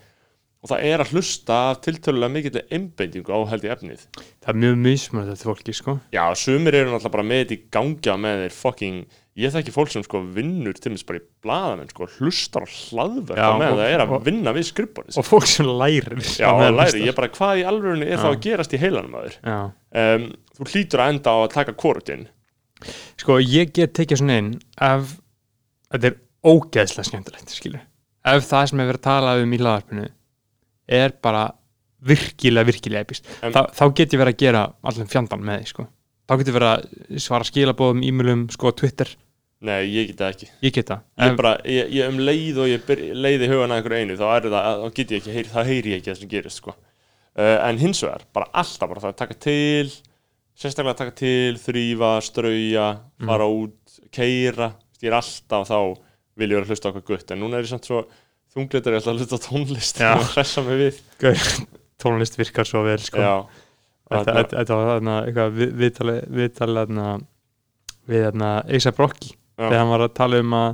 og 0.60 0.68
það 0.74 0.82
er 0.90 1.00
að 1.00 1.12
hlusta 1.16 1.58
af 1.70 1.78
tiltölulega 1.86 2.34
mikill 2.36 2.62
einbeitingu 2.76 3.32
á 3.32 3.40
held 3.48 3.64
í 3.64 3.70
efnið 3.72 4.02
það 4.20 4.50
er 4.52 4.58
mjög 4.64 4.78
mismunandi 4.84 5.32
þetta 5.36 5.48
fólki 5.48 5.76
sko. 5.78 5.94
Já, 6.12 6.24
sumir 6.36 6.76
eru 6.76 6.90
náttúrulega 6.92 7.14
bara 7.16 7.28
með 7.30 7.42
þetta 7.46 7.56
í 7.56 7.62
gangi 7.78 8.12
á 8.12 8.16
með 8.20 8.42
þeir 8.44 8.56
fucking, 8.58 8.98
ég 9.40 9.54
þekki 9.56 9.76
fólk 9.78 9.94
sem 9.94 10.04
sko 10.04 10.20
vinnur 10.36 10.76
til 10.76 10.92
þess 10.98 11.08
bara 11.08 11.22
í 11.22 11.26
blaðamenn 11.48 11.92
sko, 11.94 12.10
hlustar 12.18 12.68
á 12.68 12.70
hlaðverk 12.76 13.40
Já, 13.40 13.48
á 13.48 13.56
með 13.56 13.72
og- 13.72 13.80
það 13.80 13.94
er 13.96 14.04
að 14.04 14.12
og- 14.18 14.26
vinna 14.28 14.56
við 14.60 14.68
skrifborðið 14.74 15.20
og 15.24 15.30
fólk 15.32 15.48
sem 15.48 15.72
lærir 15.80 16.20
Já, 16.28 16.48
á 16.52 16.56
og 16.60 16.76
læri, 16.82 17.06
ég 17.08 17.16
bara, 17.16 17.32
hvað 17.40 17.62
í 17.64 17.68
alvörunni 17.72 18.10
er 18.12 18.20
Já. 18.20 18.28
að 18.28 18.40
gerast 18.50 18.76
í 18.76 18.82
heilanum 18.84 19.16
aður? 19.16 19.40
Já. 19.40 19.60
Um, 19.90 20.28
þú 20.54 20.68
hlýtur 20.70 21.02
að 21.02 21.12
enda 21.16 21.32
á 21.34 21.38
að 21.42 21.54
taka 21.56 21.74
korutinn 21.74 22.28
sko 23.20 23.40
ég 23.42 23.72
get 23.74 23.96
tekið 23.98 24.20
svona 24.22 24.36
inn 24.42 24.52
ef 24.86 25.16
þetta 25.92 26.12
er 26.12 26.18
ógeðslega 26.46 27.08
skemmtilegt 27.10 27.50
skilur 27.56 27.82
ef 28.30 28.46
það 28.48 28.68
sem 28.70 28.84
er 28.84 28.90
verið 28.92 29.00
að 29.02 29.08
tala 29.10 29.34
um 29.42 29.56
í 29.56 29.60
hlaðarpinu 29.60 30.06
er 31.00 31.16
bara 31.26 31.48
virkilega, 32.06 32.68
virkilega 32.70 33.02
epist 33.08 33.26
En- 33.42 33.52
Þa, 33.56 33.64
þá 33.76 33.84
get 33.98 34.14
ég 34.14 34.22
verið 34.22 34.36
að 34.38 34.44
gera 34.46 34.62
allir 34.92 35.10
fjandan 35.10 35.42
með 35.50 35.64
því 35.64 35.72
sko. 35.74 35.88
þá 36.30 36.38
get 36.38 36.52
ég 36.52 36.58
verið 36.60 36.70
að 36.76 37.20
svara 37.26 37.48
skilabóðum, 37.50 38.04
e-mailum, 38.06 38.46
sko, 38.54 38.72
Twitter. 38.78 39.10
Nei, 39.66 39.82
ég 39.92 40.12
get 40.12 40.20
það 40.22 40.30
ekki. 40.36 40.48
Ég 40.64 40.74
get 40.78 40.88
það. 40.88 41.00
Ég, 41.20 41.34
bara, 41.36 41.54
ég, 41.66 41.90
ég 41.98 42.12
um 42.14 42.20
leið 42.22 42.60
og 42.64 42.68
ég 42.70 42.84
byr, 42.88 43.02
leiði 43.18 43.50
hugan 43.50 43.74
að 43.74 43.80
einhverju 43.82 44.04
einu 44.06 44.16
þá 44.22 44.28
er 44.38 44.46
það, 44.54 44.68
þá 44.86 44.94
get 45.00 45.12
ég 45.12 45.18
ekki, 45.26 45.44
það 45.52 45.72
heyri 45.74 45.92
ég 45.92 45.98
ekki 46.00 46.12
það 46.14 46.20
sem 46.22 46.30
gerist 46.32 46.62
sko. 46.62 46.76
Uh, 47.40 47.58
en 47.70 47.80
hins 47.82 48.04
vegar, 48.04 48.26
bara 48.36 48.50
alltaf 48.62 48.92
bara 48.92 49.04
það 49.08 49.14
að 49.16 49.20
taka 49.24 49.38
til 49.48 49.90
sérstaklega 50.60 50.92
að 50.96 51.02
taka 51.06 51.16
til, 51.22 51.56
þrýfa, 51.64 52.12
strauja 52.28 52.88
fara 53.30 53.46
út, 53.48 54.00
keira 54.12 54.74
ég 55.00 55.08
er 55.14 55.16
alltaf 55.22 55.70
þá 55.70 55.78
vil 56.40 56.50
ég 56.52 56.58
vera 56.58 56.66
að 56.68 56.74
hlusta 56.74 56.90
eitthvað 56.92 57.08
gutt 57.14 57.32
en 57.36 57.40
núna 57.44 57.60
er 57.60 57.64
ég 57.68 57.72
samt 57.72 57.88
svo 57.88 58.02
þungleitur 58.56 58.96
ég 58.96 59.00
ætla 59.02 59.14
að 59.14 59.22
hlusta 59.24 59.40
tónlist 59.46 60.00
og 60.20 60.28
hressa 60.34 60.64
mig 60.66 60.80
við. 60.82 61.00
Gaur, 61.24 61.48
tónlist 62.02 62.36
virkar 62.40 62.68
svo 62.68 62.82
vel 62.88 63.00
sko. 63.04 63.20
Þetta, 64.10 64.76
var 64.80 64.88
þarna 64.96 65.16
eitthvað 65.28 65.58
við- 65.60 65.74
viðtali 65.84 66.16
viðtali 66.40 66.76
þarna 66.80 67.08
við 68.10 68.24
þarna 68.26 68.52
Eisa 68.74 68.94
Brokki 68.98 69.36
þegar 69.60 69.80
hann 69.84 69.92
var 69.94 70.04
að 70.08 70.14
tala 70.18 70.40
um 70.42 70.56
að 70.58 70.70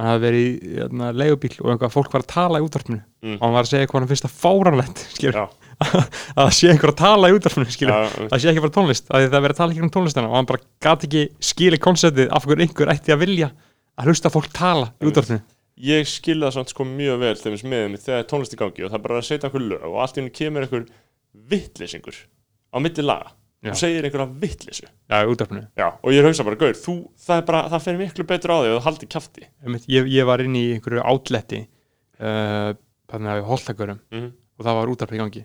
hann 0.00 0.08
hafi 0.10 0.22
verið 0.26 0.44
í 0.50 0.74
þarna, 0.80 1.08
leigubíl 1.16 1.52
og 1.62 1.70
einhvað 1.72 1.94
fólk 1.94 2.12
var 2.14 2.22
að 2.26 2.30
tala 2.34 2.60
í 2.60 2.66
útvarpinu. 2.66 3.00
Mm. 3.24 3.34
og 3.38 3.42
hann 3.46 3.54
var 3.56 3.64
að 3.66 3.70
segja 3.72 3.88
hvað 3.90 4.00
hann 4.02 4.10
finnst 4.12 4.26
það 4.26 4.36
fáranlegt 4.44 5.02
skilur, 5.16 5.38
að 5.80 6.42
það 6.44 6.50
sé 6.58 6.70
einhver 6.72 6.92
að 6.92 6.98
tala 7.00 7.30
í 7.30 7.36
já, 7.36 7.96
það 8.28 8.36
sé 8.42 8.50
ekki 8.50 8.64
bara 8.66 8.74
tónlist 8.76 9.08
að 9.10 9.24
það 9.26 9.38
er 9.38 9.44
verið 9.46 9.54
að 9.54 9.60
tala 9.62 9.72
ekki 9.74 9.84
um 9.86 9.92
tónlistina 9.94 10.28
og 10.28 10.36
hann 10.36 10.48
bara 10.50 10.64
gati 10.84 11.08
ekki 11.08 11.22
skilið 11.50 11.82
konseptið 11.86 12.28
af 12.36 12.44
hverju 12.48 12.66
einhver 12.66 12.92
ætti 12.92 13.14
að 13.14 13.22
vilja 13.24 13.48
að 13.96 14.10
hlusta 14.10 14.32
fólk 14.32 14.50
tala 14.56 14.90
í 15.00 15.08
útvarpinu. 15.08 15.40
Ég 15.80 16.08
skil 16.08 16.36
það 16.42 16.52
samt 16.58 16.72
sko 16.74 16.84
mjög 16.84 17.20
vel 17.22 17.36
þeim 17.40 17.56
sem 17.56 17.70
miðum 17.72 17.96
þegar 18.00 18.26
tónlist 18.28 18.52
í 18.52 18.60
gangi 18.60 18.84
og 18.84 18.90
það 18.92 18.98
er 18.98 19.04
bara 19.06 19.20
að 19.22 19.28
setja 19.30 19.48
einhver 19.48 19.64
lög 19.70 19.86
og 19.88 20.00
allt 20.04 20.18
í 20.18 20.20
henni 20.20 20.34
kemur 20.36 20.66
einhver 20.66 20.84
vittlesingur 21.50 22.18
á 22.70 22.76
milli 22.82 23.04
laga 23.06 23.32
og 23.70 23.76
segir 23.76 24.04
einhverja 24.08 24.28
vittlesu 24.40 24.86
Já, 24.86 25.24
útdarpinu 25.28 25.62
Já, 25.76 25.88
og 26.00 26.12
ég 26.14 26.24
hugsa 26.24 26.44
bara, 26.46 26.56
gaur, 26.60 26.76
þú, 26.76 26.94
það 27.20 27.40
er 27.40 27.46
bara, 27.48 27.62
það 27.72 27.84
fer 27.86 27.98
miklu 28.00 28.26
betur 28.28 28.52
á 28.52 28.56
að 28.60 28.68
þú 28.70 28.82
haldi 28.86 29.08
kjafti. 29.14 29.48
Ég, 29.92 30.08
ég 30.12 30.28
var 30.28 30.40
inn 30.44 30.56
í 30.56 30.64
einhverju 30.76 31.04
átletti 31.04 31.62
uh, 32.20 32.72
að 33.10 33.26
við 33.40 33.48
holtakörum 33.50 34.00
Mhm. 34.12 34.30
og 34.60 34.64
það 34.68 34.78
var 34.80 34.92
útdarpinu 34.94 35.18
í 35.18 35.22
gangi 35.24 35.44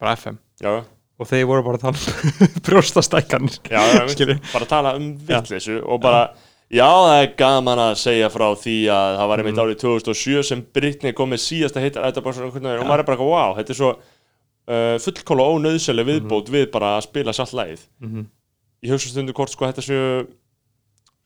bara 0.00 0.16
FM 0.16 0.36
Já, 0.62 0.72
og 1.20 1.28
þeir 1.30 1.46
voru 1.48 1.62
bara 1.66 1.78
að 1.78 1.86
tala 1.86 1.98
um 2.00 2.60
brjóstastækkanir. 2.66 3.56
Já, 3.70 3.80
já 3.96 4.36
bara 4.52 4.64
að 4.64 4.68
tala 4.72 4.94
um 4.98 5.06
vittlesu 5.28 5.78
og 5.84 6.00
bara, 6.04 6.22
já, 6.72 6.86
það 6.88 7.20
er 7.22 7.30
gaman 7.40 7.82
að 7.86 7.94
segja 8.02 8.28
frá 8.32 8.46
því 8.60 8.76
að 8.92 9.16
það 9.20 9.30
var 9.32 9.42
einmitt 9.42 9.60
árið 9.64 9.80
2007 9.84 10.42
sem 10.50 10.64
Britney 10.76 11.12
kom 11.16 11.30
með 11.32 11.42
síðasta 11.44 11.80
hittar, 11.84 12.08
og 12.12 12.86
maður 12.86 13.02
er 13.04 13.08
bara, 13.08 13.18
wow, 13.32 13.54
þetta 13.58 13.72
er 13.76 13.80
svo 13.80 13.92
uh, 13.96 14.96
fullkóla 15.04 15.46
ónöðsæli 15.56 16.04
viðbót 16.08 16.50
við 16.52 16.68
bara 16.74 16.96
að 16.98 17.06
spila 17.10 17.32
satt 17.36 17.52
lægið 17.56 17.84
Mhm. 18.02 18.26
ég 18.84 18.92
hugsa 18.92 19.08
stundu 19.12 19.32
hvort 19.34 19.50
sko 19.54 19.66
þetta 19.70 19.82
séu 19.82 20.26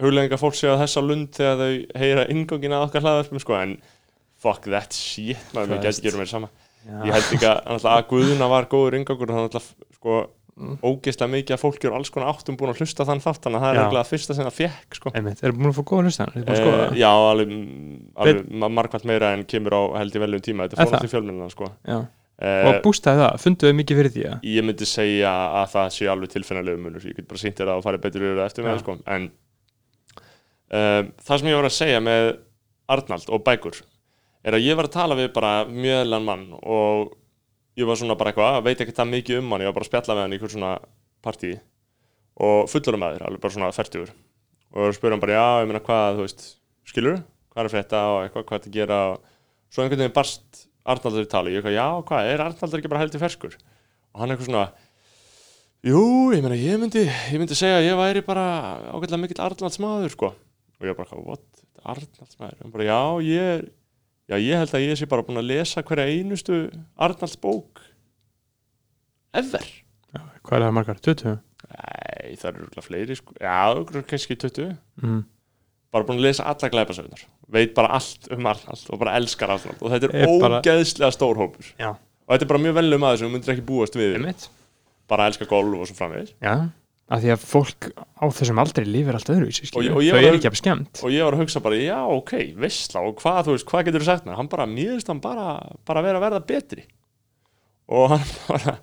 hugleðinga 0.01 0.39
fólk 0.41 0.55
séu 0.57 0.71
að 0.73 0.85
þessa 0.87 1.03
lund 1.05 1.33
þegar 1.37 1.59
þau 1.61 2.01
heyra 2.01 2.23
ingangin 2.33 2.73
að 2.73 2.85
okkar 2.87 3.03
hlaðarpum 3.05 3.41
sko, 3.43 3.57
en 3.59 3.75
fuck 4.41 4.65
that 4.71 4.95
shit 4.97 5.37
maður, 5.53 5.75
við 5.75 5.81
Christ. 5.83 6.01
getum 6.01 6.07
gerum 6.11 6.23
mér 6.23 6.31
sama. 6.31 6.49
Já. 6.49 6.70
Ég 6.89 7.13
held 7.15 7.33
ekki 7.37 7.49
að, 7.51 7.87
að 7.95 8.05
Guðuna 8.11 8.49
var 8.51 8.69
góður 8.73 8.97
ingangur 9.01 9.31
og 9.33 9.37
þannig 9.41 9.59
að 9.61 9.73
sko, 9.99 10.21
Mm. 10.61 10.75
ógeðslega 10.85 11.31
mikið 11.33 11.55
að 11.55 11.61
fólki 11.63 11.87
er 11.89 11.95
alls 11.97 12.11
konar 12.13 12.35
áttum 12.35 12.57
búin 12.59 12.69
að 12.69 12.81
hlusta 12.83 13.05
þann 13.09 13.21
þátt 13.25 13.47
þannig 13.47 13.57
að 13.57 13.63
það 13.65 13.71
er 13.71 13.79
eiginlega 13.81 14.09
fyrsta 14.11 14.35
sem 14.37 14.45
það 14.45 14.57
fekk 14.59 14.97
sko. 14.99 15.13
Einmitt, 15.17 15.39
erum 15.47 15.57
búin 15.57 15.71
að 15.71 15.77
fá 15.79 15.85
góða 15.89 16.03
hlustan 16.05 16.33
e, 16.37 16.99
já, 17.01 17.09
alveg, 17.09 17.55
alveg 18.21 18.51
ma- 18.61 18.69
margvælt 18.77 19.07
meira 19.09 19.31
en 19.33 19.45
kemur 19.49 19.73
á 19.73 19.83
held 20.03 20.19
í 20.19 20.21
veljum 20.21 20.43
tíma. 20.45 20.67
Þetta 20.69 20.77
Er 20.77 20.83
fór 20.83 20.91
það? 20.91 20.99
alltaf 20.99 21.09
í 21.09 21.13
fjölmjöluna 21.15 21.49
sko. 21.55 21.71
Já. 21.89 21.97
e, 22.45 22.53
og 22.69 22.79
bústaði 22.85 23.23
það, 23.23 23.39
funduðu 23.47 23.79
mikið 23.81 24.01
fyrir 24.03 24.15
því 24.19 24.27
að 24.35 24.45
ég 24.51 24.67
myndi 24.69 24.91
segja 24.91 25.33
að 25.63 25.73
það 25.79 25.89
sé 25.97 26.11
alveg 26.13 26.35
tilfinnanlegu 26.35 26.83
munur. 26.85 27.09
Ég 27.09 27.17
get 27.23 27.31
bara 27.31 27.41
sýnt 27.47 27.57
þér 27.63 27.71
að 27.71 27.81
það 27.81 27.87
fari 27.89 28.03
betur 28.05 28.27
það 28.37 29.31
um, 30.71 31.09
það 31.25 31.41
sem 31.41 31.49
ég 31.51 31.57
var 31.59 31.71
að 31.71 31.77
segja 31.79 32.01
með 32.05 32.29
Arnald 32.91 33.31
og 33.33 33.43
bækur 33.47 33.81
er 34.47 34.57
að 34.57 34.67
ég 34.67 34.79
var 34.79 34.89
að 34.89 34.97
tala 34.97 35.19
við 35.19 35.33
bara 35.37 35.53
mjöðlan 35.69 36.27
mann 36.27 36.47
og 36.61 37.13
ég 37.79 37.89
var 37.89 37.99
svona 38.01 38.17
bara 38.19 38.33
eitthvað, 38.33 38.63
veit 38.67 38.81
ekki 38.81 38.97
það 38.97 39.13
mikið 39.15 39.41
um 39.41 39.53
hann. 39.55 39.65
Ég 39.65 39.71
var 39.71 39.77
bara 39.79 39.87
að 39.87 39.91
spjalla 39.91 40.17
með 40.17 40.27
hann 40.27 40.37
í 40.37 40.41
hvern 40.41 40.55
svona 40.55 40.73
partí 41.25 41.53
og 42.41 42.71
fullurum 42.73 43.03
maður, 43.03 43.27
alveg 43.27 43.43
bara 43.43 43.55
svona 43.57 43.71
færtugur 43.75 44.13
og 44.71 44.95
spura 44.97 45.17
hann 45.17 45.23
bara, 45.23 45.37
já, 45.37 45.47
ég 45.63 45.71
meina 45.71 45.83
hvað, 45.85 46.19
þú 46.19 46.27
veist 46.27 46.45
skilur, 46.89 47.23
hvað 47.53 47.67
er 47.67 47.73
frétta 47.73 48.03
og 48.13 48.21
eitthvað, 48.25 48.47
hvað 48.49 48.61
er 48.61 48.69
að 48.69 48.77
gera? 48.77 49.01
Og 49.11 49.73
svo 49.75 49.85
einhvern 49.85 50.05
veginn 50.05 50.17
barst 50.17 50.67
Arnaldur 50.91 51.27
í 51.27 51.31
tali, 51.31 51.53
ég 51.53 51.61
eitthvað, 51.61 51.77
já, 51.77 51.87
hvað, 52.09 52.29
er 52.31 52.45
Arnaldur 52.47 52.81
ekki 52.81 52.93
bara 52.93 53.03
heldur 53.03 53.23
ferskur? 53.23 53.57
Og 54.15 54.23
hann 54.23 54.33
eitthvað 54.33 54.49
svona 54.49 54.63
jú, 55.91 56.05
ég 56.35 56.45
meina, 56.45 56.61
ég 56.61 56.81
myndi 56.81 57.03
ég 57.05 57.37
myndi 57.43 57.59
segja 57.59 57.81
að 57.81 57.89
ég 57.89 57.99
væri 58.01 58.23
bara 58.25 58.47
ágætlega 58.95 59.21
mikill 59.25 59.43
Arnalds 59.45 59.81
maður, 59.83 60.15
sko. 60.15 60.33
Og 60.81 60.89
ég 60.89 60.97
bara, 60.97 61.21
what, 61.27 61.45
Arnalds 61.83 62.41
maður 62.41 62.63
hann 62.63 62.75
bara, 62.77 62.89
já, 62.89 63.01
ég 63.27 63.53
er 63.59 63.69
já, 64.31 64.37
ég 64.39 64.57
held 64.61 64.75
að 64.79 64.85
ég 64.87 64.99
sé 65.01 65.09
bara 65.11 65.25
búin 65.27 65.41
að 65.43 65.49
lesa 65.51 65.83
hverja 65.83 66.07
einustu 66.15 66.61
Arnalds 66.97 67.37
bók 67.43 67.83
ever. 69.37 69.67
Hvað 70.43 70.57
er 70.57 70.65
það 70.67 70.75
margar, 70.79 71.01
20? 71.05 71.37
Nei, 71.71 72.37
það 72.41 72.49
eru 72.51 72.63
örugglega 72.65 72.87
fleiri, 72.87 73.17
sko. 73.19 73.35
Já, 73.39 74.03
kannski 74.11 74.37
20 74.41 74.77
Mm. 75.03 75.21
bara 75.93 76.05
búin 76.09 76.19
að 76.19 76.27
lesa 76.29 76.45
alla 76.47 76.71
glæpasögnar 76.71 77.25
veit 77.51 77.75
bara 77.75 77.89
allt 77.99 78.29
um 78.31 78.47
Arnald 78.47 78.87
og 78.91 78.99
bara 78.99 79.17
elskar 79.19 79.51
Arnald. 79.51 79.79
Og 79.83 79.91
þetta 79.91 80.09
er, 80.11 80.17
Er 80.23 80.41
bara- 80.41 80.61
ógeðslega 80.63 81.13
stór 81.13 81.37
hópur. 81.37 81.67
Já. 81.79 81.91
og 82.29 82.29
þetta 82.39 82.43
er 82.43 82.47
bara 82.47 82.59
mjög 82.63 82.75
velum 82.75 83.03
aðeins 83.03 83.19
sem 83.19 83.29
þú 83.29 83.33
myndir 83.35 83.55
ekki 83.55 83.67
búast 83.67 83.95
við 83.99 84.15
Einmitt. 84.17 84.49
bara 85.09 85.27
elska 85.27 85.47
golf 85.49 85.81
og 85.81 85.87
svo 85.89 85.95
framvegis. 85.99 86.33
Já, 86.41 86.71
af 87.11 87.23
því 87.25 87.31
að 87.35 87.45
fólk 87.51 87.89
á 88.23 88.25
þessum 88.31 88.61
aldrei 88.63 88.85
lifir 88.87 89.17
allt 89.19 89.31
öðruvísi, 89.35 89.67
þau 90.15 90.21
að- 90.31 90.37
ekki 90.39 90.51
að 90.53 90.59
skemmt. 90.61 91.01
og 91.03 91.11
ég 91.11 91.25
var 91.27 91.35
að 91.37 91.43
hugsa 91.43 91.63
bara, 91.65 91.79
já, 91.83 91.99
ok, 92.07 92.33
veistla 92.63 93.03
og 93.07 93.17
hvað, 93.19 93.41
þú 93.49 93.55
veist, 93.57 93.67
hvað 93.71 93.85
getur 93.89 94.05
þú 94.05 94.09
sagt 94.11 94.27
mér? 94.29 94.37
Hann 94.39 94.49
bara, 94.53 94.67
veist 94.71 95.09
hann 95.11 95.21
bara, 95.25 95.47
bara 95.87 96.03
vera 96.07 96.21
að 96.21 96.27
verða 96.29 96.43
betri. 96.47 96.85
Og 97.91 98.11
hann 98.15 98.29
bara 98.49 98.77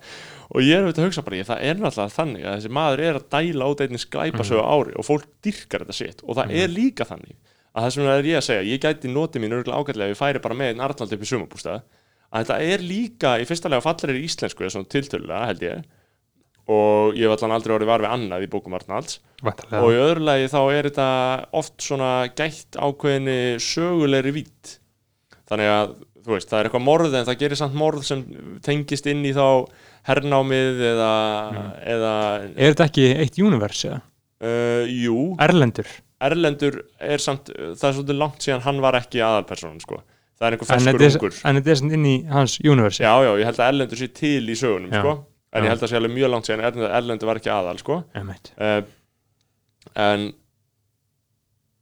og 0.48 0.62
ég 0.64 0.78
er 0.78 0.84
auðvitað 0.86 1.02
að 1.04 1.08
hugsa 1.10 1.22
bara, 1.26 1.36
ég, 1.36 1.46
það 1.48 1.62
er 1.68 1.80
náttúrulega 1.80 2.14
þannig 2.16 2.44
að 2.48 2.54
þessi 2.56 2.70
maður 2.72 3.02
er 3.04 3.18
að 3.18 3.26
dæla 3.34 3.66
út 3.68 3.80
einnig 3.84 4.00
sklæpasögu 4.04 4.62
á 4.64 4.68
ári 4.72 4.94
og 4.96 5.04
fólk 5.08 5.26
dyrkar 5.44 5.84
þetta 5.84 5.96
sitt 5.98 6.22
og 6.24 6.38
það 6.38 6.54
er 6.56 6.72
líka 6.72 7.04
þannig 7.08 7.36
að 7.76 7.84
það 7.84 7.92
sem 7.94 8.08
er 8.08 8.28
ég 8.30 8.38
að 8.40 8.46
segja, 8.46 8.64
ég 8.64 8.80
gæti 8.80 9.10
notið 9.12 9.44
mín 9.44 9.56
örgulega 9.58 9.82
ágætlega 9.82 10.08
ef 10.08 10.16
ég 10.16 10.20
færi 10.22 10.40
bara 10.44 10.56
með 10.56 10.70
einn 10.72 10.80
Arnald 10.86 11.12
upp 11.12 11.24
í 11.24 11.28
sumabústað 11.28 11.82
að 12.32 12.40
þetta 12.48 12.56
er 12.72 12.84
líka 12.88 13.34
í 13.40 13.44
fyrsta 13.48 13.68
lega 13.72 13.84
fallir 13.84 14.16
í 14.16 14.24
íslensku 14.24 14.64
eða 14.64 14.72
svona 14.78 14.90
tiltölulega 14.96 15.50
held 15.52 15.66
ég 15.68 15.84
og 16.68 17.16
ég 17.16 17.24
hef 17.28 17.36
allan 17.38 17.54
aldrei 17.56 17.74
orðið 17.78 17.88
var 17.92 18.02
við 18.04 18.12
annað 18.12 18.44
í 18.44 18.50
bókum 18.52 18.74
Arnalds 18.76 19.18
Væntanlega. 19.40 19.80
og 19.80 19.94
í 19.94 20.00
öðru 20.04 20.24
lagi 20.28 20.50
þá 20.52 20.58
er 20.76 20.88
þetta 20.90 21.08
oft 21.62 21.76
svona 21.86 22.10
gætt 22.36 22.76
ákveðinni 22.76 23.36
sögulegri 23.64 24.34
vít 24.36 24.74
þannig 25.48 25.70
að 25.72 25.94
þú 26.28 26.34
veist, 26.34 26.50
það 26.50 26.58
er 26.60 26.68
eitthvað 26.68 26.84
morð 26.84 27.14
en 27.16 27.24
það 27.30 27.38
gerir 27.40 27.56
samt 27.62 27.78
morð 27.80 28.02
sem 28.04 28.24
tengist 28.66 29.06
inn 29.08 29.22
í 29.24 29.32
þá 29.32 29.46
hernámið 30.08 30.82
eða, 30.90 31.12
eða 31.94 32.12
Er 32.52 32.74
þetta 32.74 32.86
ekki 32.90 33.06
eitt 33.24 33.40
universe 33.40 33.88
eða? 33.88 34.02
uh, 34.44 34.84
jú, 34.92 35.16
Erlendur 35.42 35.88
Erlendur 36.28 36.80
er 37.00 37.22
samt 37.22 37.48
það 37.54 37.88
er 37.88 37.96
svolítið 37.96 38.18
langt 38.20 38.44
síðan 38.44 38.64
hann 38.66 38.80
var 38.84 38.98
ekki 38.98 39.22
aðalpersonan 39.24 39.80
sko. 39.82 40.02
það 40.38 40.46
er 40.50 40.56
einhver 40.56 40.68
ferskur 40.74 41.08
ungur 41.08 41.40
en 41.48 41.58
þetta 41.60 41.72
er 41.74 41.80
samt 41.80 41.96
inn 41.96 42.06
í 42.10 42.14
hans 42.30 42.58
universe 42.60 43.02
já, 43.02 43.12
já, 43.24 43.32
ég 43.40 43.48
held 43.48 43.60
að 43.62 43.72
Erlendur 43.72 44.00
sé 44.02 44.08
til 44.20 44.44
í 44.44 44.56
sögunum 44.58 44.92
Já. 44.92 45.00
sko. 45.00 45.16
En 45.52 45.64
ég 45.64 45.70
held 45.72 45.82
að 45.86 45.90
sé 45.92 45.96
alveg 45.98 46.12
mjög 46.14 46.30
langt 46.34 46.48
síðan 46.48 46.64
Erlendur, 46.68 46.90
Erlendur 46.98 47.30
var 47.30 47.40
ekki 47.40 47.52
aðal 47.54 47.78
sko. 47.80 48.00
Uh, 48.14 48.80
en 49.98 50.26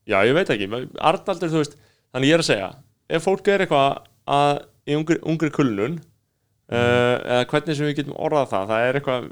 já, 0.06 0.18
ég 0.28 0.34
veit 0.36 0.50
ekki 0.54 0.68
Arnaldur, 1.02 1.50
þú 1.50 1.62
veist, 1.62 1.78
þannig 2.14 2.30
ég 2.30 2.36
er 2.38 2.44
að 2.44 2.50
segja 2.50 2.68
ef 3.16 3.24
fólk 3.26 3.48
er 3.52 3.64
eitthvað 3.64 4.04
að 4.36 4.60
í 4.86 4.94
ungri, 4.98 5.16
ungri 5.26 5.50
kulnun 5.54 5.96
uh, 5.98 6.76
eða 6.76 7.42
hvernig 7.50 7.78
sem 7.78 7.88
við 7.88 7.98
getum 8.00 8.16
orðað 8.22 8.48
það 8.52 8.70
það 8.72 8.86
er 8.86 8.98
eitthvað, 9.00 9.26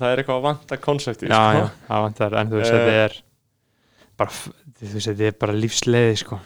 það 0.00 0.08
er 0.10 0.22
eitthvað 0.22 0.40
að 0.40 0.46
vanta 0.48 0.80
konsepti 0.82 1.30
Já, 1.30 1.38
sko. 1.38 1.62
já, 1.62 1.68
það 1.88 2.04
vantar 2.08 2.36
en 2.42 2.50
þú 2.52 2.60
veist, 2.60 2.74
Eh. 2.74 2.80
þetta 2.80 3.04
er 3.06 3.16
bara, 4.20 4.36
þú 4.80 4.90
veist, 4.96 5.08
þetta 5.12 5.28
er 5.30 5.38
bara 5.46 5.56
lífsleiði 5.62 6.18
sko. 6.24 6.40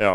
já, 0.00 0.12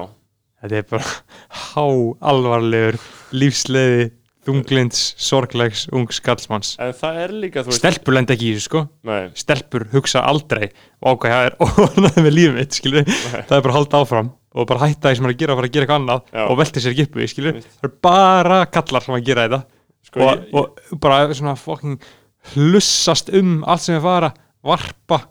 þetta 0.63 0.81
er 0.81 0.89
bara 0.89 1.13
há 1.69 1.85
alvarlegur 2.33 2.97
lífsleiði 3.37 4.09
þunglinds, 4.47 5.01
sorglegs, 5.21 5.85
ungs 5.95 6.19
skallsmanns 6.19 6.73
en 6.83 6.93
það 6.97 7.19
er 7.23 7.33
líka 7.45 7.63
veist, 7.63 7.79
stelpur 7.79 8.17
lenda 8.17 8.35
ekki 8.35 8.49
í 8.49 8.55
þessu 8.57 8.67
sko. 8.69 8.81
Nei, 9.07 9.21
stelpur 9.39 9.87
hugsa 9.93 10.23
aldrei 10.27 10.69
og 11.03 11.15
ákvæði 11.17 11.35
það 11.35 11.49
er 11.49 11.57
orðnaði 11.87 12.25
með 12.25 12.35
lífið 12.37 12.57
mitt 12.57 12.79
það 12.81 13.57
er 13.57 13.65
bara 13.67 13.73
að 13.73 13.77
halda 13.79 14.01
áfram 14.03 14.31
og 14.53 14.67
bara 14.69 14.85
hætta 14.85 15.09
því 15.09 15.17
sem 15.17 15.25
maður 15.25 15.33
er 15.33 15.37
að 15.37 15.43
gera 15.43 15.53
og 15.53 15.59
fara 15.59 15.69
að 15.69 15.75
gera 15.75 15.87
eitthvað 15.87 16.01
annað 16.01 16.25
Já. 16.29 16.43
og 16.43 16.59
velti 16.59 16.83
sér 16.83 16.93
ekki 16.93 17.05
upp 17.07 17.15
við 17.17 17.37
það 17.37 17.87
er 17.87 17.93
bara 18.05 18.59
kallar 18.69 19.05
sem 19.05 19.15
að 19.17 19.29
gera 19.29 19.47
þetta. 19.47 19.61
Sko, 20.03 20.19
og, 20.19 20.33
ég, 20.35 20.57
og 20.93 20.99
bara 21.01 21.37
svona 21.37 21.55
fucking 21.57 22.09
hlussast 22.53 23.31
um 23.33 23.61
allt 23.63 23.85
sem 23.85 23.97
er 23.97 24.03
fara 24.03 24.33
varpa 24.63 25.23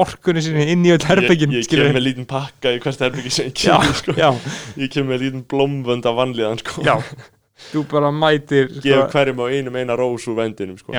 orkunni 0.00 0.42
sinni 0.44 0.68
inn 0.72 0.86
í 0.86 0.92
öll 0.94 1.02
herbyggin 1.02 1.52
ég, 1.52 1.66
ég 1.66 1.70
kem 1.70 1.92
með 1.96 2.04
lítinn 2.06 2.28
pakka 2.30 2.72
í 2.76 2.78
hvert 2.82 3.02
herbyggi 3.04 3.32
sem 3.34 3.50
ég 3.50 3.56
kem 3.58 3.92
sko. 3.98 4.14
ég 4.78 4.92
kem 4.94 5.10
með 5.10 5.26
lítinn 5.26 5.44
blómvönd 5.50 6.06
af 6.06 6.16
vanlíðan 6.18 6.62
sko. 6.62 6.86
já 6.86 6.94
þú 7.70 7.84
bara 7.90 8.10
mætir 8.14 8.68
sko, 8.80 9.06
hverjum 9.12 9.42
á 9.42 9.46
einum 9.52 9.76
eina 9.80 9.96
rós 9.98 10.26
úr 10.30 10.36
vendinum 10.40 10.78
sko. 10.80 10.92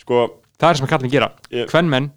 sko, 0.00 0.24
það 0.58 0.70
er 0.70 0.80
sem 0.80 0.86
að 0.86 0.92
kallin 0.94 1.10
gera. 1.12 1.30
Ég- 1.52 1.70
hvern 1.70 1.88
menn 1.92 2.10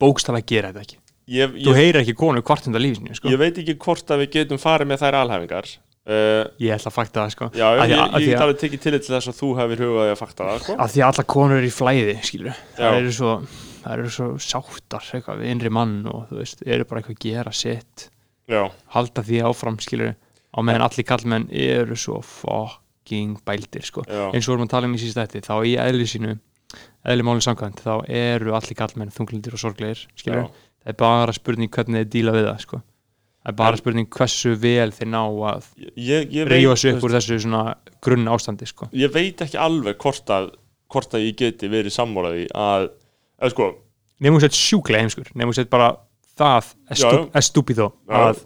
bókstala 0.00 0.40
gera 0.46 0.72
þetta 0.72 0.84
ekki. 0.86 0.98
Ég, 1.34 1.54
þú 1.56 1.72
ég, 1.72 1.78
heyrir 1.80 2.00
ekki 2.02 2.14
konu 2.20 2.42
kvartunda 2.44 2.80
lífsinu 2.80 3.14
sko. 3.16 3.28
ég 3.32 3.38
veit 3.40 3.56
ekki 3.56 3.76
hvort 3.80 4.10
að 4.12 4.24
við 4.24 4.30
getum 4.38 4.58
farið 4.60 4.90
með 4.92 5.04
þær 5.04 5.18
alhæfingar. 5.22 5.70
Uh, 6.04 6.44
ég 6.60 6.74
ætla 6.74 6.90
að 6.90 6.96
fakta 6.98 7.22
það 7.22 7.30
sko. 7.32 7.46
Já, 7.56 7.64
Af 7.80 7.88
ég, 7.88 7.94
að- 7.96 8.20
ég, 8.20 8.34
að- 8.36 8.42
alveg 8.44 8.58
tekið 8.60 8.80
til 8.84 8.92
þess 9.14 9.28
að 9.30 9.38
þú 9.40 9.48
hefur 9.56 9.80
hugaði 9.86 10.10
að 10.12 10.18
fakta 10.20 10.44
það 10.44 10.58
sko. 10.60 10.74
af 10.84 10.90
því 10.92 11.00
að 11.00 11.08
alla 11.08 11.24
konur 11.24 11.56
eru 11.56 11.66
í 11.66 11.72
flæði 11.72 12.16
það 12.76 12.98
eru 12.98 13.12
svo 13.12 13.30
svo 14.12 14.26
sáttar 14.36 15.00
eitthvað 15.16 15.40
við 15.40 15.48
innri 15.54 15.70
mann 15.72 16.06
og 16.06 16.28
þú 16.28 16.36
veist, 16.42 16.62
eru 16.66 16.84
bara 16.84 17.00
eitthvað 17.00 17.16
að 17.16 17.24
gera 17.24 17.52
sitt. 17.52 18.10
Já, 18.48 18.70
halda 18.92 19.22
því 19.24 19.40
áfram 19.48 19.78
á 20.52 20.58
meðan 20.60 20.84
allir 20.84 21.04
kallmenn 21.08 21.48
eru 21.50 21.96
svo 21.96 22.20
fucking 23.04 23.36
bældir 23.44 23.84
sko. 23.84 24.02
Eins 24.08 24.48
og 24.48 24.54
vorum 24.54 24.66
að 24.66 24.70
tala 24.72 24.88
um 24.88 24.94
í 24.94 24.98
síðast 24.98 25.20
eftir 25.20 25.44
þá 25.44 25.54
í 25.66 25.76
eðli 25.76 26.06
sínu 26.08 26.38
eðli 27.04 27.22
málinn 27.26 27.44
samkvæmt 27.44 27.82
þá 27.84 28.04
eru 28.08 28.54
allir 28.56 28.74
kallmenn 28.78 29.12
þunglindir 29.12 29.54
og 29.54 29.60
sorglegir 29.60 30.06
skilur 30.16 30.48
það 30.48 30.90
er 30.90 30.96
bara 30.98 31.32
spurning 31.32 31.70
hvernig 31.70 32.02
þeir 32.04 32.10
díla 32.10 32.32
við 32.34 32.48
það 32.48 32.60
sko. 32.64 32.80
Það 33.44 33.52
er 33.52 33.56
bara 33.60 33.76
En- 33.76 33.78
spurning 33.82 34.08
hversu 34.08 34.54
vel 34.56 34.90
þeir 34.92 35.08
ná 35.12 35.20
að 35.20 35.68
veit, 36.48 36.80
sig 36.80 36.94
upp 36.94 37.04
úr 37.04 37.14
þessu 37.14 37.38
svona 37.44 37.76
grunn 38.00 38.26
ástandi 38.28 38.66
sko. 38.66 38.88
Ég 38.92 39.12
veit 39.12 39.40
ekki 39.44 39.60
alveg 39.60 39.98
hvort 40.00 40.30
að, 40.32 40.50
hvort 40.88 41.14
að 41.14 41.26
ég 41.28 41.36
geti 41.36 41.68
verið 41.68 41.92
sammálaði 41.92 42.48
að, 42.56 42.88
eða 43.40 43.50
sko 43.52 43.70
nefnum 44.20 44.40
sett 44.40 44.56
sjúklega 44.56 45.04
heimskur. 45.04 45.28
Nefnum 45.34 45.54
sett 45.54 45.70
bara 45.70 45.92
það 46.38 46.72
er, 46.88 47.44
stúpid 47.44 47.76
þó 47.76 47.92
að, 48.08 48.40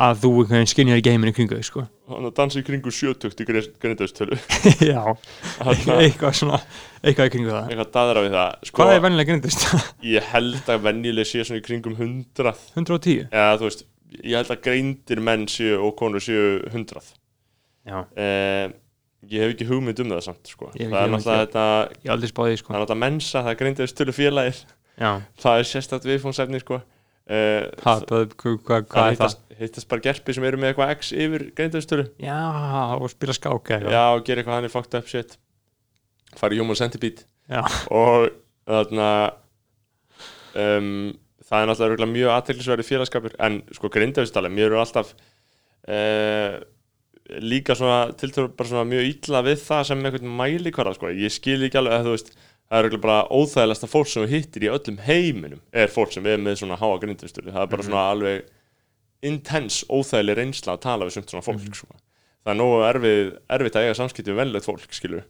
að 0.00 0.22
þú 0.24 0.32
skinjar 0.70 0.98
ekki 1.02 1.12
heiminn 1.12 1.30
í 1.30 1.36
kringu 1.36 1.60
sko. 1.62 1.84
Hann 2.08 2.28
að 2.28 2.34
dansa 2.38 2.60
í 2.60 2.64
kringu 2.66 2.92
sjötugt 2.94 3.42
í 3.42 3.46
grindaustölu 3.48 4.38
já, 4.90 5.02
eitthvað 5.60 6.34
svona 6.40 6.58
eitthvað 7.02 7.30
í 7.30 7.32
kringu 7.34 7.52
það 7.52 7.70
eitthvað 7.70 7.92
daðra 7.98 8.24
við 8.24 8.36
það 8.38 8.66
sko, 8.70 8.80
hvað 8.80 8.94
er 8.94 9.04
vennilega 9.04 9.30
grindust? 9.32 9.68
ég 10.16 10.32
held 10.32 10.72
að 10.74 10.82
venjuleg 10.88 11.28
sé 11.28 11.44
svona 11.44 11.62
í 11.62 11.64
kringum 11.68 11.96
100 11.98 12.52
110? 12.76 13.30
eða 13.30 13.54
þú 13.60 13.70
veist, 13.70 13.86
ég 14.22 14.36
held 14.40 14.52
að 14.54 14.66
greindir 14.66 15.24
menn 15.30 15.48
séu 15.52 15.80
og 15.84 15.96
konur 15.98 16.24
séu 16.24 16.58
100 16.72 17.14
já, 17.88 18.02
eh, 18.16 18.68
ég 19.28 19.42
hef 19.42 19.54
ekki 19.54 19.66
hugmynd 19.68 20.00
um 20.02 20.12
það 20.12 20.24
samt 20.28 20.50
sko. 20.52 20.68
Ég 20.78 20.86
hef 20.86 20.92
ekki 20.92 20.94
það 20.94 21.00
er 21.00 21.08
hugmynd, 21.08 21.26
þetta 21.28 21.64
ég 21.90 22.04
hef 22.04 22.12
aldrei 22.14 22.30
spáði 22.30 22.50
því 22.52 22.58
það 22.58 22.62
sko. 22.62 22.72
er 22.72 22.82
náttúrulega 22.82 23.02
mensa, 23.04 23.42
það 23.42 23.50
er 23.52 23.58
grindaustölu 23.62 24.14
félagir 24.14 24.60
já, 24.98 25.10
það 25.42 25.62
er 25.62 25.68
sérstætt 25.72 26.08
viðfónsefni 26.08 26.62
sko. 26.62 26.80
Eh, 27.28 27.68
ha, 27.84 27.94
það, 28.08 28.34
hvað, 28.38 28.88
er 29.04 29.20
það? 29.20 29.36
hittast, 29.58 29.88
bara 29.90 30.04
gerpi 30.04 30.34
sem 30.36 30.46
eru 30.48 30.60
með 30.60 30.72
eitthvað 30.72 30.94
x 30.96 31.12
yfir 31.16 31.46
grindaustölu 31.58 32.06
já, 32.22 32.38
og 32.98 33.08
spila 33.12 33.34
skák 33.36 33.72
eða 33.78 33.94
já, 33.94 34.04
og 34.14 34.24
gera 34.26 34.42
eitthvað 34.42 34.58
hann 34.58 34.68
er 34.68 34.74
fucked 34.74 34.98
up 34.98 35.10
shit. 35.10 35.38
Fara 36.38 36.54
í 36.54 36.60
human 36.60 36.78
centipede. 36.78 37.24
Og 37.94 38.28
þarna 38.68 39.10
um, 40.54 40.90
það 41.48 41.62
er 41.62 41.70
náttúrulega 41.70 42.10
mjög 42.12 42.34
aðteklisverði 42.34 42.86
félagskapur. 42.86 43.36
En 43.44 43.62
sko 43.74 43.90
grindaustali, 43.92 44.50
mér 44.52 44.68
eru 44.70 44.82
alltaf 44.82 45.14
uh, 45.88 46.58
líka 47.44 47.76
svona 47.76 48.12
tiltölu 48.18 48.52
bara 48.56 48.70
svona 48.70 48.88
mjög 48.88 49.08
illa 49.12 49.42
við 49.44 49.64
það 49.64 49.88
sem 49.90 50.04
einhvern 50.04 50.36
mæli 50.38 50.72
hverða 50.74 50.94
sko, 50.96 51.10
ég 51.12 51.32
skil 51.32 51.60
ekki 51.66 51.80
alveg 51.80 51.96
að 51.98 52.08
þú 52.08 52.14
veist 52.14 52.30
það 52.68 52.88
er 52.88 53.00
bara 53.00 53.22
óþægilegasta 53.32 53.88
fólk 53.88 54.10
sem 54.10 54.24
þú 54.24 54.30
hittir 54.34 54.66
í 54.66 54.70
öllum 54.72 55.00
heiminum 55.06 55.62
er 55.72 55.92
fólk 55.92 56.12
sem 56.14 56.26
er 56.28 56.40
með 56.42 56.60
svona 56.62 56.78
háa 56.80 57.00
grindaustali, 57.00 57.52
það 57.54 57.64
er 57.64 57.72
bara 57.72 57.86
svona 57.86 58.04
alveg 58.12 59.28
intens, 59.28 59.80
óþægileg 59.88 60.38
reynsla 60.38 60.76
að 60.76 60.84
tala 60.84 61.08
við 61.08 61.16
sumt 61.16 61.32
svona 61.32 61.46
fólk 61.46 61.74
sko. 61.74 61.90
það 62.44 62.54
er 62.54 62.60
nógu 62.60 62.78
erfið, 62.86 63.34
erfitt 63.56 63.78
að 63.78 63.88
eiga 63.88 63.98
samskipti 63.98 64.32
við 64.34 64.40
venlegt 64.42 64.68
fólk 64.68 64.94
skilur 64.94 65.26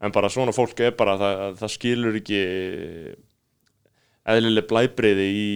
en 0.00 0.14
bara 0.14 0.30
svona 0.32 0.54
fólk 0.56 0.80
er 0.82 0.96
bara 0.98 1.16
það, 1.20 1.42
það 1.60 1.74
skilur 1.76 2.18
ekki 2.20 2.40
eðlileg 4.30 4.66
blæbriði 4.68 5.26
í 5.32 5.46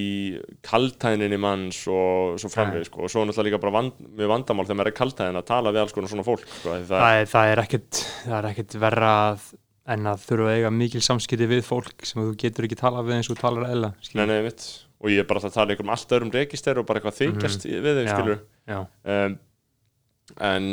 kaltæðinni 0.65 1.37
manns 1.41 1.83
og 1.91 2.39
svo 2.41 2.51
framveg 2.53 2.87
sko. 2.89 3.05
og 3.05 3.13
svo 3.13 3.25
náttúrulega 3.27 3.51
líka 3.51 3.61
bara 3.61 3.75
vand, 3.77 3.99
mjög 4.17 4.33
vandamál 4.33 4.65
þegar 4.65 4.79
maður 4.81 4.91
er 4.91 4.97
kaltæðin 5.01 5.41
að 5.41 5.49
tala 5.51 5.73
við 5.75 5.83
alls 5.83 5.95
konar 5.97 6.13
svona 6.13 6.27
fólk 6.27 6.47
sko. 6.47 6.63
það, 6.71 6.87
það 6.89 7.51
er, 7.51 7.63
er 7.65 7.65
það 8.25 8.39
er 8.39 8.49
ekkert 8.51 8.79
verra 8.87 9.13
að, 9.27 9.47
en 9.93 10.09
að 10.09 10.23
þurfa 10.25 10.49
að 10.49 10.59
eiga 10.59 10.73
mikil 10.73 11.03
samskipti 11.05 11.49
við 11.51 11.63
fólk 11.67 12.07
sem 12.09 12.23
þú 12.23 12.33
getur 12.41 12.69
ekki 12.69 12.81
talað 12.81 13.11
við 13.11 13.19
eins 13.19 13.31
og 13.33 13.41
talar 13.41 13.69
eðla 13.69 13.91
nei, 14.17 14.25
nei, 14.31 14.39
mitt 14.47 14.65
og 15.05 15.13
ég 15.13 15.21
er 15.21 15.29
bara 15.29 15.43
að 15.45 15.57
tala 15.59 15.77
um 15.83 15.93
allt 15.93 16.15
öðrum 16.17 16.33
register 16.33 16.81
og 16.81 16.87
bara 16.89 17.03
eitthvað 17.03 17.19
þykjast 17.21 17.67
við 17.69 18.01
þeim 18.01 18.09
skilur 18.09 18.39
já, 18.65 18.79
um, 19.17 19.37
en 20.41 20.71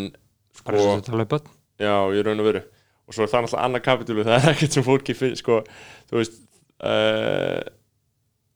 bara 0.66 0.78
sko, 0.78 0.88
eins 0.88 0.88
og 0.88 1.02
þú 1.02 1.08
talar 1.10 1.24
við 1.24 1.30
börn. 1.34 1.52
Já, 1.82 1.96
ég 2.16 2.26
raun 2.26 2.42
og 2.44 2.48
veru. 2.48 2.64
Og 3.10 3.16
svo 3.16 3.26
er 3.26 3.32
það 3.32 3.46
náttúrulega 3.46 3.68
annað 3.68 3.86
kapitúlu 3.88 4.26
það 4.28 4.38
er 4.40 4.50
ekkert 4.54 4.78
sem 4.78 4.88
fólki 4.88 5.16
finn, 5.18 5.38
sko, 5.40 5.62
þú 6.10 6.20
veist 6.20 6.38
uh, 6.88 7.62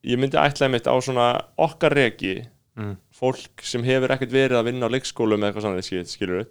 ég 0.06 0.22
myndi 0.22 0.40
ætlaði 0.40 0.76
mitt 0.76 0.90
á 0.92 0.96
svona 1.02 1.30
okkar 1.66 1.96
reki 1.98 2.36
mm. 2.78 2.94
fólk 3.16 3.66
sem 3.66 3.86
hefur 3.88 4.16
ekkert 4.16 4.36
verið 4.36 4.60
að 4.60 4.70
vinna 4.70 4.90
á 4.90 4.94
leikskólu 4.94 5.40
með 5.40 5.52
eitthvað 5.52 5.68
svona, 5.68 6.46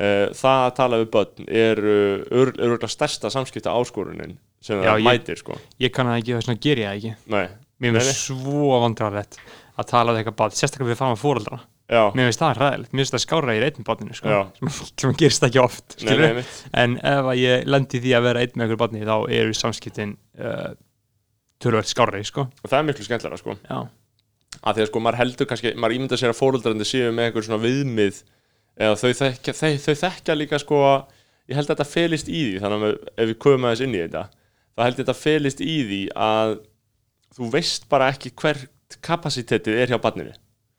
uh, 0.00 0.26
það 0.36 0.64
að 0.64 0.74
tala 0.80 1.00
við 1.02 1.12
börn 1.16 1.46
er 1.48 1.82
örgulega 1.86 2.90
stærsta 2.92 3.30
samskipta 3.32 3.74
áskorunin 3.76 4.36
sem 4.64 4.80
Já, 4.82 4.92
það 4.94 4.98
ég- 5.02 5.06
mætir, 5.10 5.40
sko. 5.42 5.60
ég 5.82 5.92
kann 5.94 6.10
það 6.10 6.20
ekki, 6.22 6.34
þess 6.36 6.50
vegna 6.50 6.64
ger 6.66 6.82
ég 6.82 6.90
það 6.90 6.98
ekki. 6.98 7.14
Nei, 7.36 7.46
mér 7.84 7.98
finnst 8.00 8.26
svo 8.26 8.82
vandrarlegt 8.82 9.40
að 9.76 9.88
tala 9.92 10.12
við 10.14 10.22
eitthvað 10.22 10.38
bad, 10.40 10.54
sérstaklega 10.56 10.94
við 10.94 11.00
fáum 11.02 11.18
fóröldra 11.20 11.58
já, 11.86 12.00
mér 12.16 12.30
finnst 12.30 12.40
það 12.42 12.56
ræðilegt, 12.62 12.92
mér 12.96 13.04
finnst 13.04 13.14
það 13.14 13.22
skára 13.26 13.54
í 13.54 13.60
einn 13.66 13.86
badninu 13.86 14.16
sko, 14.16 14.38
sem, 15.00 15.12
gerist 15.20 15.44
ekki 15.46 15.60
oft 15.62 15.98
nei, 16.06 16.16
nei, 16.22 16.46
en 16.82 16.96
ef 16.98 17.28
að 17.30 17.42
ég 17.42 17.68
lendi 17.68 18.00
í 18.00 18.02
því 18.06 18.14
að 18.16 18.26
vera 18.30 18.42
einn 18.42 18.56
með 18.56 18.64
einhver 18.66 18.80
badni 18.80 19.04
þá 19.06 19.16
eru 19.36 19.54
samskiptin 19.54 20.16
uh, 20.40 20.72
törvöld 21.62 21.88
skárri 21.92 22.24
sko. 22.26 22.48
og 22.48 22.72
það 22.72 22.78
er 22.80 22.88
miklu 22.88 23.06
skemmtilega, 23.06 23.38
sko. 23.42 23.54
Já, 23.68 23.84
að 24.62 24.78
því 24.80 24.86
að 24.86 24.90
sko 24.90 25.04
maður 25.04 25.20
heldur 25.20 25.50
kannski, 25.52 25.74
maður 25.76 25.98
ímynda 26.00 26.18
sér 26.20 26.32
að 26.32 26.40
fóröldrarnir 26.40 26.88
séu 26.88 27.12
með 27.12 27.28
einhver 27.30 27.46
svona 27.46 27.62
viðmið 27.62 28.22
eða 28.76 28.96
þau 29.00 29.12
þekkja, 29.20 29.54
þau, 29.56 29.70
þau 29.82 29.94
þekkja 30.02 30.36
líka 30.36 30.60
sko 30.62 30.80
ég 31.46 31.58
held 31.58 31.68
að 31.68 31.74
þetta 31.74 31.88
felist 31.90 32.28
í 32.28 32.40
því 32.40 32.62
þannig 32.62 32.86
að 32.86 32.96
ef 33.16 33.30
við 33.30 33.38
komum 33.42 33.68
aðeins 33.68 33.84
inn 33.86 33.94
í 33.96 34.02
þetta 34.02 34.24
þá 34.76 34.82
held 34.84 34.96
ég 34.96 35.02
þetta 35.02 35.18
felist 35.20 35.62
í 35.64 35.76
því 35.88 36.00
að 36.26 36.56
þú 37.36 37.50
veist 37.52 37.86
bara 37.92 38.10
ekki 38.12 38.32
hvert 38.36 38.98
kapasitetið 39.02 39.80
er 39.82 39.92
hjá 39.92 39.98
barninu. 40.02 40.34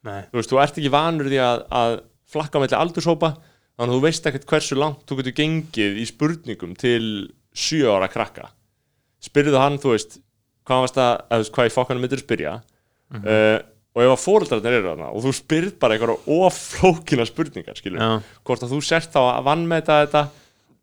Þú 0.05 0.39
veist, 0.39 0.51
þú 0.51 0.60
ert 0.62 0.77
ekki 0.79 0.91
vanur 0.93 1.27
því 1.27 1.39
að, 1.43 1.63
að 1.75 1.95
flakka 2.31 2.62
mellir 2.62 2.79
aldurshópa 2.79 3.33
þannig 3.77 3.89
að 3.89 3.95
þú 3.95 4.03
veist 4.05 4.29
ekkert 4.29 4.47
hversu 4.51 4.77
langt 4.77 5.03
þú 5.10 5.19
getur 5.19 5.36
gengið 5.41 5.99
í 5.99 6.05
spurningum 6.07 6.77
til 6.79 7.03
sjö 7.57 7.91
ára 7.91 8.07
krakka. 8.12 8.51
Spyrðu 9.23 9.60
hann, 9.60 9.79
þú 9.81 9.93
veist 9.95 10.19
hvað 10.67 10.88
að, 11.01 11.12
veist, 11.33 11.53
hvað 11.55 11.69
í 11.69 11.73
fokkanum 11.73 12.05
myndir 12.05 12.21
spyrja? 12.21 12.57
Uh, 13.17 13.60
og 13.97 14.03
ef 14.05 14.13
að 14.13 14.23
fóreldrarnir 14.23 14.77
eru 14.77 14.89
þarna 14.91 15.10
og 15.10 15.25
þú 15.25 15.33
spyrð 15.33 15.75
bara 15.81 15.97
einhverja 15.97 16.39
oflókina 16.47 17.25
spurningar, 17.25 17.77
skilur 17.79 18.03
já, 18.03 18.10
hvort 18.45 18.65
að 18.65 18.75
þú 18.75 18.81
sért 18.86 19.13
þá 19.15 19.21
að 19.25 19.45
vannmeta 19.49 20.01
þetta 20.03 20.25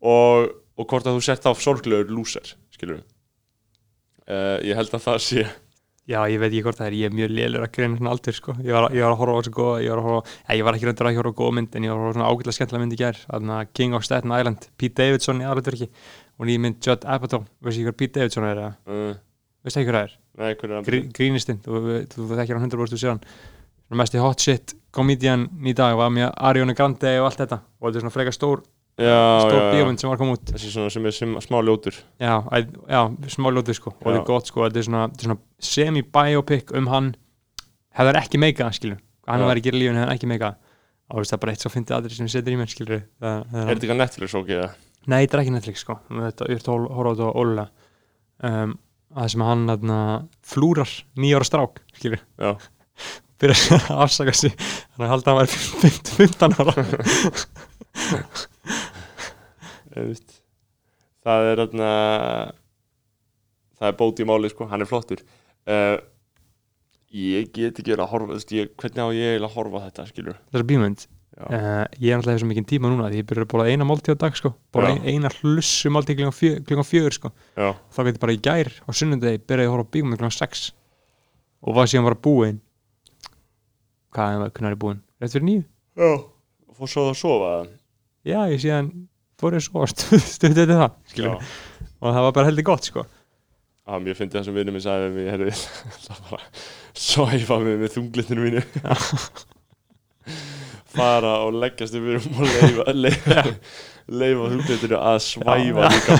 og, 0.03 0.49
og 0.75 0.89
hvort 0.91 1.07
að 1.07 1.15
þú 1.15 1.27
sért 1.29 1.45
þá 1.45 1.51
sorglegur 1.63 2.11
lúser, 2.11 2.55
skilur 2.75 2.99
uh, 4.27 4.57
ég 4.65 4.75
held 4.75 4.91
að 4.99 5.07
það 5.07 5.21
sé 5.23 5.45
já, 6.05 6.19
ég 6.29 6.41
veit 6.41 6.51
ekki 6.51 6.65
hvort 6.65 6.79
það 6.79 6.89
er. 6.89 6.97
Ég 6.99 7.09
er 7.09 7.15
mjög 7.17 7.31
lélur 7.33 7.65
að 7.65 7.71
greina 7.77 7.99
svona 7.99 8.11
aldur 8.13 8.35
sko. 8.37 8.55
ég, 8.61 8.73
var, 8.75 8.89
ég 8.93 9.05
var 9.05 9.15
að 9.15 9.21
horfa 9.21 9.37
á 9.37 9.39
þessu 9.39 9.53
góða 9.55 9.77
ég 9.81 9.93
var, 9.93 10.01
að 10.01 10.09
horfa, 10.09 10.35
ja, 10.43 10.57
ég 10.59 10.67
var 10.67 10.77
ekki 10.77 10.89
reyndur 10.89 11.09
að 11.09 11.19
horfa 11.21 11.33
á 11.33 11.39
góða 11.39 11.55
mynd 11.59 11.77
en 11.79 11.87
ég 11.87 11.93
var 11.93 11.97
að 11.97 12.03
horfa 12.05 12.13
á 12.13 12.17
svona 12.19 12.29
ágætlega 12.29 12.57
skemmtilega 12.59 12.83
mynd 12.83 12.97
í 12.97 12.99
gær. 13.01 13.21
Þarna 13.23 13.61
King 13.71 13.97
of 13.97 14.05
Staten 14.05 14.35
Island, 14.35 14.67
Pete 14.81 15.01
Davidson 15.01 15.41
í 15.41 15.47
aðrætturki 15.49 15.89
og 16.35 16.49
ný 16.49 16.59
mynd 16.61 16.77
Judd 16.85 17.07
Apatow. 17.15 17.47
Veist 17.65 17.79
ekki 17.79 17.89
hver 17.89 17.97
Pete 18.03 18.19
Davidson 18.19 18.47
er, 18.51 18.61
eða? 18.61 18.77
uh, 18.85 19.17
veist 19.65 19.81
ekki 19.81 19.89
hver 19.89 19.99
það 20.01 20.07
er 20.11 20.15
Grí, 20.35 21.01
grínistinn, 21.15 21.61
þú, 21.63 21.81
þú, 21.81 21.99
þú 22.11 22.39
þekkir 22.39 22.57
hann 22.59 22.67
100% 22.69 22.99
sér 22.99 23.13
hann 23.13 23.21
svona 23.85 23.99
mest 24.01 24.15
í 24.17 24.21
hot 24.21 24.41
shit 24.43 24.73
komedian 24.95 25.45
í 25.65 25.73
dag 25.77 25.95
var 25.99 26.11
með 26.13 26.31
Ariana 26.35 26.75
Grande 26.77 27.11
og 27.21 27.29
allt 27.29 27.43
þetta 27.43 27.59
og 27.61 27.87
þetta 27.87 27.99
er 27.99 28.03
svona 28.05 28.15
frekar 28.15 28.35
stór, 28.35 28.63
já, 28.97 29.15
stór 29.45 29.55
já, 29.55 29.61
já. 29.61 29.71
bíómynd 29.75 30.01
sem 30.01 30.09
var 30.09 30.17
að 30.17 30.23
koma 30.23 30.37
út 30.37 30.53
þessi 30.53 30.71
svona 30.73 30.93
sem 30.93 31.07
er 31.07 31.15
sem, 31.15 31.35
smá 31.45 31.57
ljótur 31.63 31.97
já, 32.19 32.33
æ, 32.51 32.57
já 32.65 33.01
smá 33.35 33.49
ljótið 33.53 33.79
sko 33.79 33.93
og 33.93 34.01
þetta 34.03 34.15
Já. 34.15 34.21
er 34.21 34.29
gott 34.29 34.51
sko, 34.51 34.63
þetta 34.65 34.81
er 34.81 34.87
svona, 34.89 35.03
er 35.07 35.27
svona 35.27 35.39
semi-biopic 35.71 36.75
um 36.79 36.89
hann 36.91 37.11
hefðar 37.95 38.21
ekki 38.23 38.41
meika, 38.41 38.71
skilur 38.75 38.99
hann 39.29 39.43
Já. 39.43 39.49
var 39.51 39.61
ekki 39.61 39.71
í 39.73 39.77
lífinu, 39.77 40.01
hefðar 40.01 40.17
ekki 40.17 40.31
meika 40.31 40.55
og 41.05 41.21
það 41.21 41.37
er 41.37 41.43
bara 41.43 41.53
eitt 41.53 41.65
svo 41.65 41.71
fyndið 41.73 41.97
aðrið 41.99 42.19
sem 42.23 42.31
setur 42.33 42.55
í 42.55 42.59
mér, 42.59 42.71
skilur 42.71 43.03
það, 43.21 43.43
er 43.45 43.69
þetta 43.69 43.85
ekki 43.85 43.93
að 43.93 44.01
Netflix 44.01 44.39
ok 44.39 44.55
eða? 44.57 44.71
Nei, 45.05 45.19
þetta 45.21 45.37
er 45.37 45.43
ekki 45.43 45.53
Netflix 45.53 45.83
sko 45.85 45.99
Þetta, 46.09 46.47
að 46.49 46.87
horfa 46.97 47.11
á 47.13 47.13
þetta 47.13 47.27
ólega 47.37 47.65
um, 48.49 48.73
að 49.15 49.21
það 49.21 49.31
sem 49.33 49.45
hann 49.47 49.71
aðna, 49.71 49.99
flúrar 50.45 50.91
nýjára 51.19 51.47
strák 51.47 51.79
skilur, 51.95 52.21
já, 52.37 52.51
byrjar 53.41 53.85
að 53.87 54.03
afsaka 54.05 54.33
sig 54.35 54.53
þannig 54.59 55.05
að 55.07 55.13
halda 55.13 55.27
að 55.31 55.31
hann 55.31 55.41
var 55.41 55.49
15 56.19 56.59
ára. 56.59 56.73
Það 61.25 61.47
er 61.49 61.57
þarna 61.61 61.89
það 63.79 63.87
er 63.87 63.95
bóti 63.97 64.21
í 64.21 64.27
máli 64.27 64.49
sko, 64.51 64.67
hann 64.69 64.83
er 64.83 64.89
flottur. 64.89 65.21
Uh, 65.65 65.95
ég 67.15 67.51
get 67.55 67.79
ekki 67.79 67.93
verið 67.93 68.03
að 68.03 68.11
horfa 68.11 68.35
veist, 68.35 68.51
ég, 68.55 68.71
hvernig 68.79 69.01
á 69.01 69.09
ég 69.15 69.39
að 69.39 69.53
horfa 69.55 69.83
þetta 69.87 70.05
skilur 70.09 70.37
Þessar 70.51 70.67
bímönd 70.69 71.05
já, 71.05 71.14
uh, 71.43 71.83
Ég 71.99 72.11
er 72.13 72.19
alltaf 72.19 72.39
svo 72.41 72.49
mikið 72.49 72.67
tíma 72.69 72.91
núna 72.91 73.09
því 73.11 73.21
ég 73.21 73.27
byrjar 73.29 73.47
að 73.47 73.51
bóla 73.53 73.67
eina 73.71 73.87
máltíð 73.87 74.15
á 74.15 74.23
dag 74.25 74.37
sko. 74.39 74.53
Bóla 74.75 74.93
ein, 74.93 75.01
eina 75.07 75.31
hlussu 75.41 75.91
máltíð 75.93 76.21
klukkan 76.21 76.87
fjögur 76.87 77.17
sko. 77.17 77.31
Já, 77.57 77.73
þá 77.91 77.99
get 78.07 78.13
ég 78.13 78.21
bara 78.23 78.35
í 78.35 78.41
gær 78.47 78.71
á 78.71 78.89
sunnundegi 78.95 79.41
byrjaði 79.43 79.69
að 79.69 79.73
horfa 79.75 79.87
á 79.87 79.93
bímönd 79.95 80.19
klukkan 80.19 80.37
6 80.37 80.67
og 81.65 81.75
var 81.79 81.89
síðan 81.91 82.07
bara 82.07 82.21
búinn. 82.27 82.61
Hvað, 84.15 84.47
er 84.47 84.71
ég 84.71 84.79
búinn? 84.79 85.03
Rétt 85.19 85.35
fyrir 85.35 85.47
nýju? 85.49 85.67
já. 85.95 86.13
Fór 86.75 86.91
svo 86.91 87.05
að 87.07 87.19
sofa? 87.19 87.51
Já, 88.27 88.39
ég 88.51 88.59
síðan 88.59 88.89
fór 89.39 89.55
ég 89.55 89.63
svo 89.63 89.85
stundið 89.87 90.65
þetta 90.65 90.79
það 90.81 91.37
og 92.05 92.09
það 92.11 92.25
var 92.27 92.33
bara 92.35 92.49
heldur 92.49 92.67
gott 92.67 92.89
sko. 92.89 93.05
Já, 93.85 93.99
mér 94.01 94.17
finnst 94.17 94.35
það 94.35 94.47
sem 94.47 94.57
vinnum 94.57 94.75
minn 94.75 94.83
sagði 94.83 95.11
við 95.13 95.27
herri, 95.29 95.51
það 96.07 96.21
bara 96.31 96.49
svæfa 97.05 97.59
mig 97.61 97.77
með 97.83 97.93
þunglitinu 97.95 98.47
mínu 98.47 98.63
fara 100.95 101.33
og 101.45 101.59
leggjast 101.61 101.97
yfir 101.99 102.17
um 102.19 102.39
og 102.39 102.47
leifa 102.49 102.95
leifa, 102.95 103.43
leifa 104.21 104.49
þunglitinu 104.53 104.97
að 105.01 105.19
svæfa 105.25 105.91
líka 105.93 106.15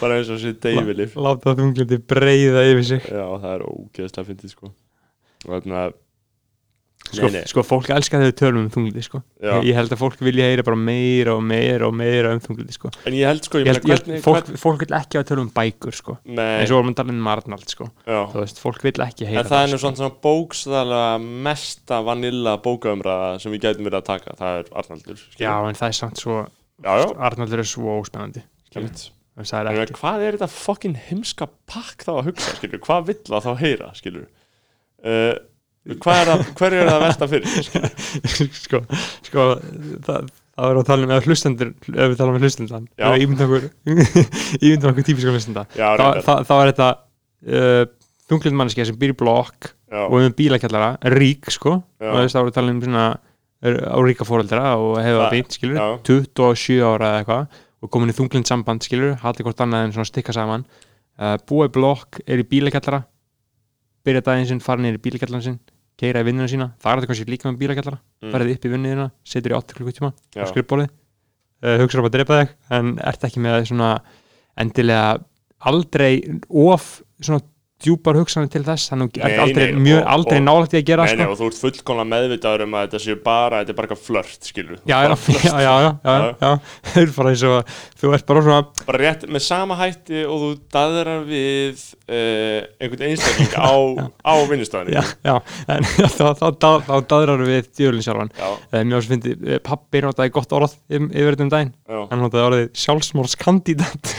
bara 0.00 0.18
eins 0.18 0.30
og 0.32 0.40
sé 0.40 0.52
deyfilif. 0.62 1.14
Láta 1.20 1.54
þunglindi 1.56 1.98
breyða 2.08 2.64
yfir 2.70 2.86
sig. 2.90 3.06
Já, 3.08 3.24
það 3.40 3.52
er 3.52 3.64
ógeðslega 3.68 4.28
fyndið 4.30 4.52
sko. 4.52 4.72
Og 5.46 5.52
þarna 5.52 5.86
sko, 7.14 7.30
nei. 7.32 7.44
sko 7.48 7.62
fólk 7.66 7.90
elskar 7.94 8.22
þegar 8.22 8.32
við 8.32 8.38
tölum 8.40 8.60
um 8.64 8.70
þunglindi 8.74 9.04
sko. 9.06 9.20
Ég, 9.44 9.70
held 9.76 9.94
að 9.94 10.00
fólk 10.00 10.22
vilja 10.24 10.48
heyra 10.50 10.64
bara 10.66 10.78
meira 10.80 11.36
og 11.36 11.44
meira 11.46 11.88
og 11.88 11.94
meira 11.96 12.32
um 12.34 12.42
þunglindi 12.42 12.76
sko. 12.76 12.90
En 13.06 13.16
ég 13.16 13.30
held 13.30 13.46
sko, 13.46 13.60
ég 13.62 13.68
ég 13.68 13.74
held, 13.74 13.86
hvernig, 13.86 14.22
fólk, 14.24 14.40
hvernig 14.40 14.62
fólk 14.62 14.84
vil 14.84 14.96
ekki 14.98 15.20
að 15.20 15.26
tölum 15.30 15.46
um 15.46 15.52
bækur 15.56 15.96
sko. 15.96 16.16
Nei, 16.26 16.62
eins 16.62 16.74
og 16.74 16.90
að 16.90 16.98
tala 17.00 17.14
um 17.14 17.30
Arnald 17.32 17.72
sko. 17.72 17.88
já 18.06 18.20
þú 18.32 18.42
veist, 18.42 18.60
fólk 18.62 18.86
vil 18.86 18.94
ekki 19.06 19.28
heyra 19.30 19.42
En 19.42 19.50
það 19.50 19.64
er 19.64 19.72
nú 19.72 19.80
sko. 19.80 19.92
svona, 20.00 20.12
bókstæðlega 20.26 21.18
mesta 21.46 22.00
vanilla 22.06 22.56
bókaumræða 22.64 23.32
sem 23.42 23.54
við 23.54 23.66
gætum 23.66 23.88
verið 23.88 24.00
að 24.00 24.08
taka, 24.10 24.36
það 24.38 24.60
er 24.60 24.72
Arnaldur 24.82 25.26
já, 25.40 25.52
en 25.56 25.78
það 25.78 25.88
er 25.88 25.98
samt 26.00 26.22
svo 26.22 26.38
já, 26.42 26.92
já, 27.02 27.06
Arnaldur 27.28 27.62
er 27.62 27.70
svo 27.70 27.98
óspennandi 28.00 28.44
það 28.72 28.88
er 28.88 29.04
En 29.36 29.92
hvað 29.98 30.22
er 30.24 30.38
þetta 30.38 30.48
fucking 30.48 30.96
heimska 31.10 31.50
pakk 31.68 32.06
þá 32.06 32.12
að 32.14 32.30
hugsa, 32.30 32.54
skilur, 32.56 32.80
hvað 32.86 33.10
vill 33.10 33.22
það 33.26 33.44
þá 33.44 33.52
heyra, 33.60 33.90
skilur 33.98 34.24
uh, 35.04 35.34
Hvað 35.86 36.20
er 36.20 36.44
hver 36.58 36.74
er 36.74 36.88
það 36.88 36.96
að 36.96 37.04
velta 37.04 37.28
fyrir, 37.30 37.66
skilur 37.66 38.56
sko, 38.64 38.80
sko 39.28 39.44
það, 40.06 40.30
það 40.56 40.70
er 40.72 40.80
að 40.80 40.88
tala 40.88 41.06
um 41.06 41.12
eða 41.14 41.26
hlustendur 41.28 41.70
ef 41.76 42.08
við 42.10 42.16
tala 42.18 42.32
um 42.32 42.38
hlustendan 42.42 42.88
eða 42.98 43.20
ímynda 43.22 43.46
okkur 44.90 45.06
típiska 45.10 45.34
hlustenda 45.34 45.66
þá, 45.76 46.54
er 46.56 46.72
þetta 46.72 46.88
uh, 46.96 47.84
þunglind 48.26 48.58
mannskja 48.58 48.88
sem 48.88 48.98
býr 48.98 49.14
í 49.14 49.18
blokk 49.20 49.70
og 50.10 50.16
við 50.18 50.32
bílakjallara, 50.40 50.96
rík 51.14 51.46
sko 51.54 51.76
Já. 52.02 52.10
og 52.10 52.18
þess 52.24 52.38
að 52.40 52.48
við 52.48 52.56
tala 52.58 52.72
um 52.74 52.80
svona 52.82 53.04
er- 53.62 53.78
á 53.86 53.98
ríka 54.02 54.26
fóreldra 54.26 54.64
og 54.80 54.96
það 54.98 55.22
fínt 55.36 55.54
skilur, 55.54 55.78
já. 55.78 55.86
27 56.10 56.82
ára 56.82 57.12
eða 57.12 57.20
eitthvað 57.22 57.62
og 57.86 57.92
komin 57.94 58.10
í 58.10 58.16
þunglind 58.16 58.48
samband 58.50 58.82
skilur 58.82 59.14
haldi 59.22 59.46
hvort 59.46 59.62
annað 59.62 59.84
en 59.86 59.94
svona 59.94 60.08
stikka 60.08 60.34
saman. 60.34 60.64
Uh, 61.16 61.36
búa 61.46 61.68
í 61.68 61.72
blokk, 61.72 62.18
er 62.26 62.42
í 62.42 62.46
bílakjallara 62.50 63.04
byrja 64.06 64.24
daginn 64.26 64.48
sinn, 64.50 64.60
fara 64.64 64.82
niður 64.82 64.98
í 64.98 65.02
bílakjallaran 65.06 65.44
sinn 65.46 65.60
keira 65.96 66.20
í 66.22 66.26
vinnuna 66.28 66.48
sína, 66.50 66.66
það 66.82 66.90
er 66.92 67.00
þetta 67.00 67.10
kannski 67.12 67.30
líka 67.32 67.48
með 67.50 67.58
bílakjallara 67.62 67.98
Mm. 68.22 68.30
ferðið 68.32 68.54
upp 68.56 68.64
í 68.64 68.70
vinnuðina, 68.72 69.04
setur 69.28 69.52
í 69.52 69.56
8 69.56 69.74
klukkutíma 69.76 70.08
á 70.12 70.16
já, 70.40 70.44
skrifbólið 70.50 70.88
uh, 70.88 71.76
hugsa 71.82 71.98
um 72.00 72.06
að 72.08 72.14
drepa 72.16 72.38
þig 72.40 72.54
en 72.78 72.92
ert 73.04 73.26
ekki 73.28 73.42
með 73.44 73.66
svona 73.68 73.90
endilega 74.56 75.18
aldrei 75.60 76.40
of 76.48 77.02
svona 77.20 77.40
djúpar 77.86 78.18
hugsanir 78.20 78.50
til 78.52 78.64
þess 78.66 78.90
þannig 78.92 79.16
að 79.16 79.22
Nei, 79.22 79.32
ert 79.32 79.42
aldrei, 79.46 79.66
nei, 79.72 79.82
mjög 79.86 80.00
og- 80.02 80.10
aldrei 80.16 80.40
nálægt 80.42 80.74
í 80.76 80.80
að 80.80 80.86
gera 80.90 81.06
Nei, 81.06 81.14
nei, 81.16 81.26
sko. 81.26 81.32
og 81.32 81.38
þú 81.40 81.46
ert 81.50 81.60
fullkomlega 81.62 82.10
meðvitaður 82.12 82.64
um 82.66 82.76
að 82.76 82.86
þetta 82.86 83.02
séu 83.06 83.18
bara, 83.26 83.60
þetta 83.62 83.72
er 83.74 83.78
bara 83.80 83.88
eitthvað 83.90 84.04
flört, 84.06 84.50
skilur 84.50 84.78
já, 84.90 84.96
já, 85.06 85.14
já, 85.14 85.40
já, 85.46 85.74
já, 85.76 85.86
já, 86.02 86.16
já, 86.42 86.52
það 86.90 87.02
er 87.06 87.14
bara 87.16 87.32
eins 87.34 87.46
og 87.46 87.74
þú 88.02 88.14
ert 88.18 88.26
bara 88.32 88.44
svona 88.46 88.60
Bara 88.86 89.02
rétt 89.02 89.26
með 89.30 89.44
sama 89.46 89.78
hætti 89.80 90.24
og 90.26 90.42
þú 90.42 90.50
daðrar 90.76 91.22
við 91.28 91.84
uh, 92.10 92.60
einhvern 92.82 93.06
einstakling 93.10 93.54
á, 93.56 93.74
á 94.30 94.34
vinnustæðinu 94.50 94.96
já, 94.96 95.02
já, 95.26 95.36
en 95.76 95.86
þá, 96.16 96.94
daðrar 97.06 97.42
við 97.46 97.68
djölinn 97.76 98.04
sjálfan. 98.04 98.30
Já, 98.36 98.48
uh, 98.52 98.82
mér 98.86 98.98
ást 99.00 99.10
fyndi, 99.10 99.34
uh, 99.36 99.58
pappi 99.64 100.00
notaði 100.04 100.32
gott 100.34 100.52
orð 100.56 100.74
yfir 100.90 101.34
þetta 101.36 101.46
um 101.46 101.52
daginn. 101.52 101.72
Hann 102.10 102.22
notaði 102.22 102.46
orðið 102.48 102.66
sjálfsmórskandídat 102.82 104.12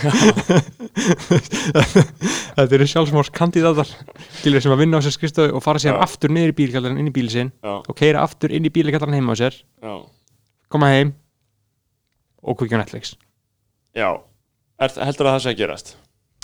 þetta 2.57 2.77
eru 2.77 2.87
sjálfsmórskandídatar 3.57 4.39
skilur 4.39 4.63
sem 4.63 4.73
að 4.73 4.81
vinna 4.83 4.99
á 4.99 5.05
sér 5.05 5.15
skrifstofu 5.15 5.55
og 5.57 5.63
fara 5.65 5.81
Já. 5.81 5.93
aftur 6.03 6.33
niður 6.33 6.53
í 6.53 6.57
bílkallarinn 6.61 7.01
inn 7.01 7.11
í 7.11 7.15
bíl 7.15 7.29
sinn 7.33 7.51
já, 7.63 7.73
og 7.81 7.93
keira 7.97 8.23
aftur 8.23 8.53
inn 8.53 8.65
í 8.67 8.73
bílkallarinn 8.73 9.17
heima 9.17 9.33
á 9.33 9.37
sér. 9.39 9.57
Já, 9.81 9.93
koma 10.69 10.91
heim 10.93 11.13
og 12.43 12.57
kvikja 12.59 12.79
á 12.79 12.81
Netflix. 12.83 13.15
Já. 13.97 14.09
Er, 14.77 14.93
heldur 15.07 15.29
að 15.29 15.37
það 15.37 15.43
sé 15.43 15.53
að 15.53 15.61
gerast? 15.61 15.97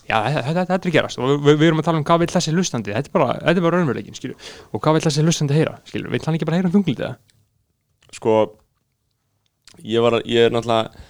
já, 0.08 0.18
þetta, 0.44 0.66
er 0.66 0.74
að 0.80 0.92
gerast. 0.94 1.20
Og 1.22 1.44
við, 1.44 1.58
við 1.62 1.70
erum 1.70 1.82
að 1.82 1.88
tala 1.88 2.02
um 2.02 2.08
hvað 2.08 2.24
vil 2.24 2.32
þessi 2.34 2.54
hlustandi. 2.54 2.96
Þetta 2.96 3.12
er 3.12 3.16
bara, 3.16 3.54
bara 3.64 3.78
raunveruleikin, 3.78 4.18
skilur. 4.18 4.52
Og 4.74 4.84
hvað 4.84 4.98
vil 4.98 5.06
þessi 5.06 5.24
hlustandi 5.24 5.58
heyra, 5.58 5.78
skilur, 5.88 6.12
vil 6.12 6.22
hann 6.26 6.38
ekki 6.38 6.50
bara 6.50 6.60
heyra 6.60 6.70
um 6.70 6.76
þunglítið 6.76 7.06
það? 7.08 7.16
Sko, 8.18 8.36
ég 9.94 10.04
var 10.06 10.20
að, 10.20 10.28
ég 10.34 10.48
er 10.50 10.54
náttúrulega, 10.54 11.06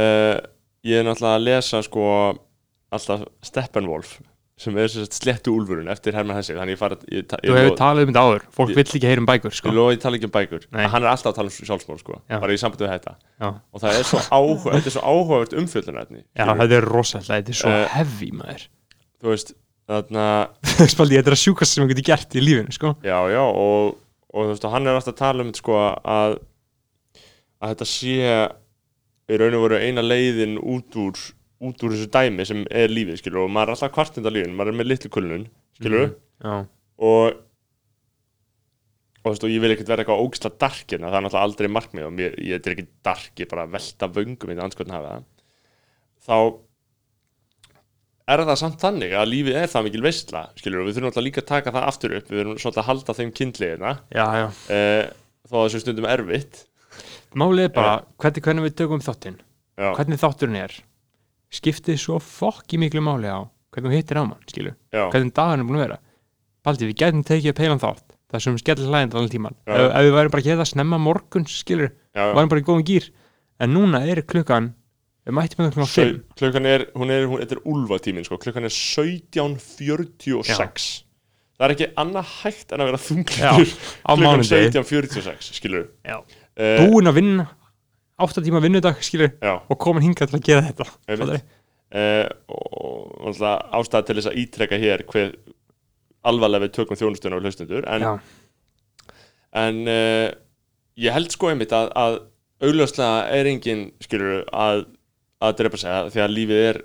uh, 0.00 0.34
ég 0.88 1.02
er 1.02 1.06
náttúrulega 1.06 1.36
að 1.36 1.46
lesa 1.50 1.82
sko 1.86 2.08
alltaf 2.94 3.26
Steppenwolf 3.44 4.16
sem 4.58 4.76
er 4.82 4.88
sagt 4.90 5.14
slettu 5.14 5.52
úlfurinn 5.54 5.86
eftir 5.92 6.16
Hermann 6.16 6.34
Hesse 6.36 6.54
þannig 6.56 6.74
ég 6.74 6.80
fara, 6.80 6.96
ég, 7.14 7.26
ta- 7.30 7.38
ég, 7.44 7.52
þú 7.52 7.56
hefur 7.60 7.68
lo- 7.70 7.76
talað 7.78 8.02
um 8.02 8.10
þetta 8.10 8.22
áður, 8.26 8.42
fólk 8.56 8.72
Ég- 8.72 8.78
vill 8.80 8.88
ekki 8.98 9.06
heyra 9.06 9.22
um 9.22 9.28
bækur 9.30 9.54
sko. 9.54 9.68
ég 9.70 9.76
lofa 9.78 9.92
ég 9.94 10.00
tala 10.02 10.18
ekki 10.18 10.26
um 10.28 10.34
bækur 10.34 10.64
Nei. 10.72 10.82
en 10.84 10.90
hann 10.90 11.04
er 11.06 11.10
alltaf 11.12 11.30
að 11.30 11.36
tala 11.38 11.52
um 11.52 11.68
sjálfsmál 11.68 12.00
sko 12.02 12.16
Já. 12.28 12.40
bara 12.42 12.52
í 12.56 12.58
sambandi 12.58 12.84
við 12.84 12.92
þetta 12.96 13.14
já, 13.38 13.48
og 13.72 13.80
það 13.84 13.98
er 14.00 14.08
svo 14.10 14.18
áhuga, 14.34 14.74
þetta 14.74 14.90
er 14.90 14.96
svo 14.98 15.04
áhugavert 15.12 15.56
umfjöllunarefni 15.62 16.20
já 16.34 16.44
þetta 16.58 16.76
er 16.80 16.88
rosalega, 16.90 17.38
þetta 17.38 17.54
er 17.54 17.60
svo 17.62 17.70
Eh, 17.78 17.88
heavy 17.94 18.30
maður 18.34 18.66
þú 19.22 19.30
veist, 19.32 19.54
þarna 19.88 20.26
Spaldi, 20.94 21.16
þetta 21.20 21.30
er 21.32 21.38
að 21.38 21.42
sjúkast 21.46 21.72
sem 21.78 21.82
hann 21.86 21.94
getur 21.94 22.08
gert 22.10 22.34
í 22.34 22.42
lífinu 22.42 22.74
sko. 22.74 22.96
já, 23.06 23.18
já, 23.30 23.42
og, 23.46 23.94
og 24.34 24.42
þú 24.42 24.50
veist, 24.52 24.64
og 24.66 24.74
hann 24.74 24.86
er 24.90 24.98
alltaf 24.98 25.14
að 25.14 25.22
tala 25.22 25.46
um 25.46 25.54
sko 25.54 25.78
að 26.02 26.38
að 27.62 27.72
þetta 27.72 27.86
sé 27.90 28.18
í 29.28 29.36
raun 29.38 29.54
og 29.58 29.64
veru 29.68 29.78
eina 29.82 30.02
leiðin 30.02 30.58
út 30.62 30.94
úr 30.98 31.18
út 31.58 31.82
úr 31.82 31.94
þessu 31.94 32.10
dæmi 32.14 32.46
sem 32.46 32.62
er 32.70 32.92
lífið, 32.92 33.18
skilur 33.20 33.44
og 33.46 33.52
maður 33.54 33.72
er 33.72 33.76
alltaf 33.76 33.94
kvartind 33.96 34.28
á 34.28 34.32
lífinu, 34.34 34.54
maður 34.58 34.72
er 34.72 34.78
með 34.78 34.90
litlu 34.92 35.10
kulnun 35.14 35.46
skilur, 35.78 36.12
já, 36.44 36.54
og 37.02 37.44
og 39.18 39.26
þú 39.26 39.34
veist, 39.34 39.44
og 39.44 39.52
ég 39.52 39.62
vil 39.62 39.72
ekkert 39.74 39.90
vera 39.90 40.04
eitthvað 40.04 40.22
ógisla 40.24 40.52
darkina, 40.62 41.08
það 41.10 41.18
er 41.18 41.24
náttúrulega 41.24 41.48
aldrei 41.48 41.68
markmið 41.74 42.06
og 42.06 42.14
mér, 42.14 42.38
ég 42.38 42.62
er 42.62 42.74
ekki 42.74 42.86
dark, 43.04 43.32
ég 43.40 43.50
bara 43.50 43.66
velta 43.68 44.08
vöngum 44.14 44.52
í 44.52 44.56
það 44.56 44.64
anskotin 44.64 44.94
hafa 44.94 45.10
það. 45.10 45.26
Þá 46.28 46.38
er 48.28 48.44
það 48.44 48.60
samt 48.60 48.82
þannig 48.84 49.14
að 49.16 49.30
lífið 49.32 49.58
er 49.58 49.72
það 49.72 49.88
mikil 49.88 50.04
veistla 50.04 50.44
skilur, 50.60 50.82
og 50.82 50.88
við 50.88 50.98
þurfum 50.98 51.10
alltaf 51.10 51.26
líka 51.26 51.42
að 51.42 51.50
taka 51.50 51.74
það 51.74 51.88
aftur 51.90 52.16
upp 52.18 52.30
við 52.30 52.40
þurfum 52.42 52.62
svolítið 52.62 52.82
að 52.82 52.88
halda 52.92 53.18
þeim 53.18 53.34
já 54.38 54.46
eh, 54.76 55.04
þó 55.48 55.54
að 55.58 55.66
þessu 55.66 55.82
stundum 55.84 56.08
erfitt. 56.08 56.64
Málið 57.38 57.66
er 57.66 57.74
bara, 57.74 57.94
hvernig, 58.20 58.44
hvernig 58.44 58.68
við 58.68 58.78
tökum 58.80 59.04
þáttinn. 59.04 59.40
Já, 59.78 59.90
hvernig 59.96 60.20
þátturinn 60.20 60.60
er 60.62 60.78
skiptið 61.54 61.98
svo 62.02 62.16
fokki 62.22 62.76
miklu 62.80 63.00
máli 63.04 63.28
á 63.30 63.40
hvernig 63.72 63.90
þú 63.92 63.96
hittir 63.98 64.18
á 64.20 64.22
mann, 64.24 64.42
skilu 64.48 64.72
já, 64.92 65.02
hvernig 65.12 65.32
dagurinn 65.36 65.62
er 65.62 65.66
búin 65.68 65.78
að 65.78 65.84
vera. 65.86 65.98
Baldi, 66.64 66.84
við 66.88 66.96
gætum 67.00 67.22
tekið 67.24 67.50
upp 67.52 67.60
heilan 67.62 67.82
þátt 67.82 68.06
það 68.28 68.40
sem 68.44 68.58
skellir 68.60 68.88
hlæðin 68.90 69.12
allan 69.14 69.30
tíman 69.32 69.54
Já. 69.64 69.72
ef, 69.72 69.76
ef 69.88 70.02
við 70.04 70.14
værum 70.18 70.32
bara 70.34 70.42
að 70.42 70.48
geta 70.50 70.64
snemma 70.68 70.98
morgun, 71.00 71.46
skilur 71.48 71.88
já, 71.88 71.92
já. 72.26 72.32
værum 72.36 72.50
bara 72.52 72.60
í 72.60 72.66
góðum 72.66 72.84
gýr 72.88 73.04
en 73.64 73.70
núna 73.72 73.98
er 74.04 74.18
klukkan 74.28 74.64
við 75.28 75.32
mættum 75.38 75.60
með 75.64 75.72
klukkan 75.76 75.92
Sau- 75.92 76.04
5 76.04 76.20
klukkan 76.40 76.64
er, 76.68 76.80
hún 76.96 77.08
er, 77.14 77.22
hún, 77.30 77.38
þetta 77.40 77.54
er 77.56 77.62
úlfatímin 77.72 78.24
sko, 78.28 78.36
klukkan 78.42 78.68
er 78.68 78.74
17.46 78.74 80.88
það 81.58 81.66
er 81.66 81.72
ekki 81.74 81.88
annað 81.98 82.26
hægt 82.42 82.68
en 82.76 82.80
að 82.84 82.88
vera 82.92 83.00
Já, 83.00 83.06
þunglur 83.08 83.48
á 83.48 83.50
klukkan 84.12 84.22
mánudegi. 84.22 84.68
17.46 84.76 85.56
skilur. 85.58 85.84
Já. 86.06 86.16
uh, 86.20 86.84
búin 86.84 87.08
að 87.10 87.16
vinna 87.18 87.44
8 88.18 88.42
tíma 88.42 88.60
vinnudag, 88.62 88.98
skilur 89.04 89.30
já, 89.30 89.54
og 89.54 89.78
komin 89.78 90.02
hingað 90.02 90.32
til 90.32 90.40
að 90.40 90.46
gera 90.48 90.66
þetta. 90.66 90.88
Uh, 91.88 92.26
og 92.52 93.12
náttúrulega 93.22 93.52
ástæða 93.78 94.04
til 94.04 94.16
þess 94.18 94.28
að 94.28 94.40
ítrekka 94.42 94.78
hér 94.82 95.04
hver 95.08 95.30
alvarlega 96.28 96.66
við 96.66 96.74
tökum 96.76 96.98
þjónustunum 97.00 97.38
og 97.38 97.46
hlustundur 97.46 97.86
en, 97.88 98.04
en 99.56 99.78
uh, 99.88 100.26
ég 101.00 101.14
held 101.14 101.32
sko 101.32 101.48
einmitt 101.52 101.72
að, 101.72 101.88
að 101.96 102.18
augljóslega 102.68 103.22
er 103.38 103.48
engin 103.52 103.86
skilur 104.04 104.42
að, 104.50 104.84
að 105.40 105.56
drepa 105.62 105.80
sig 105.80 106.12
því 106.12 106.24
að 106.24 106.34
lífið 106.34 106.64
er 106.66 106.80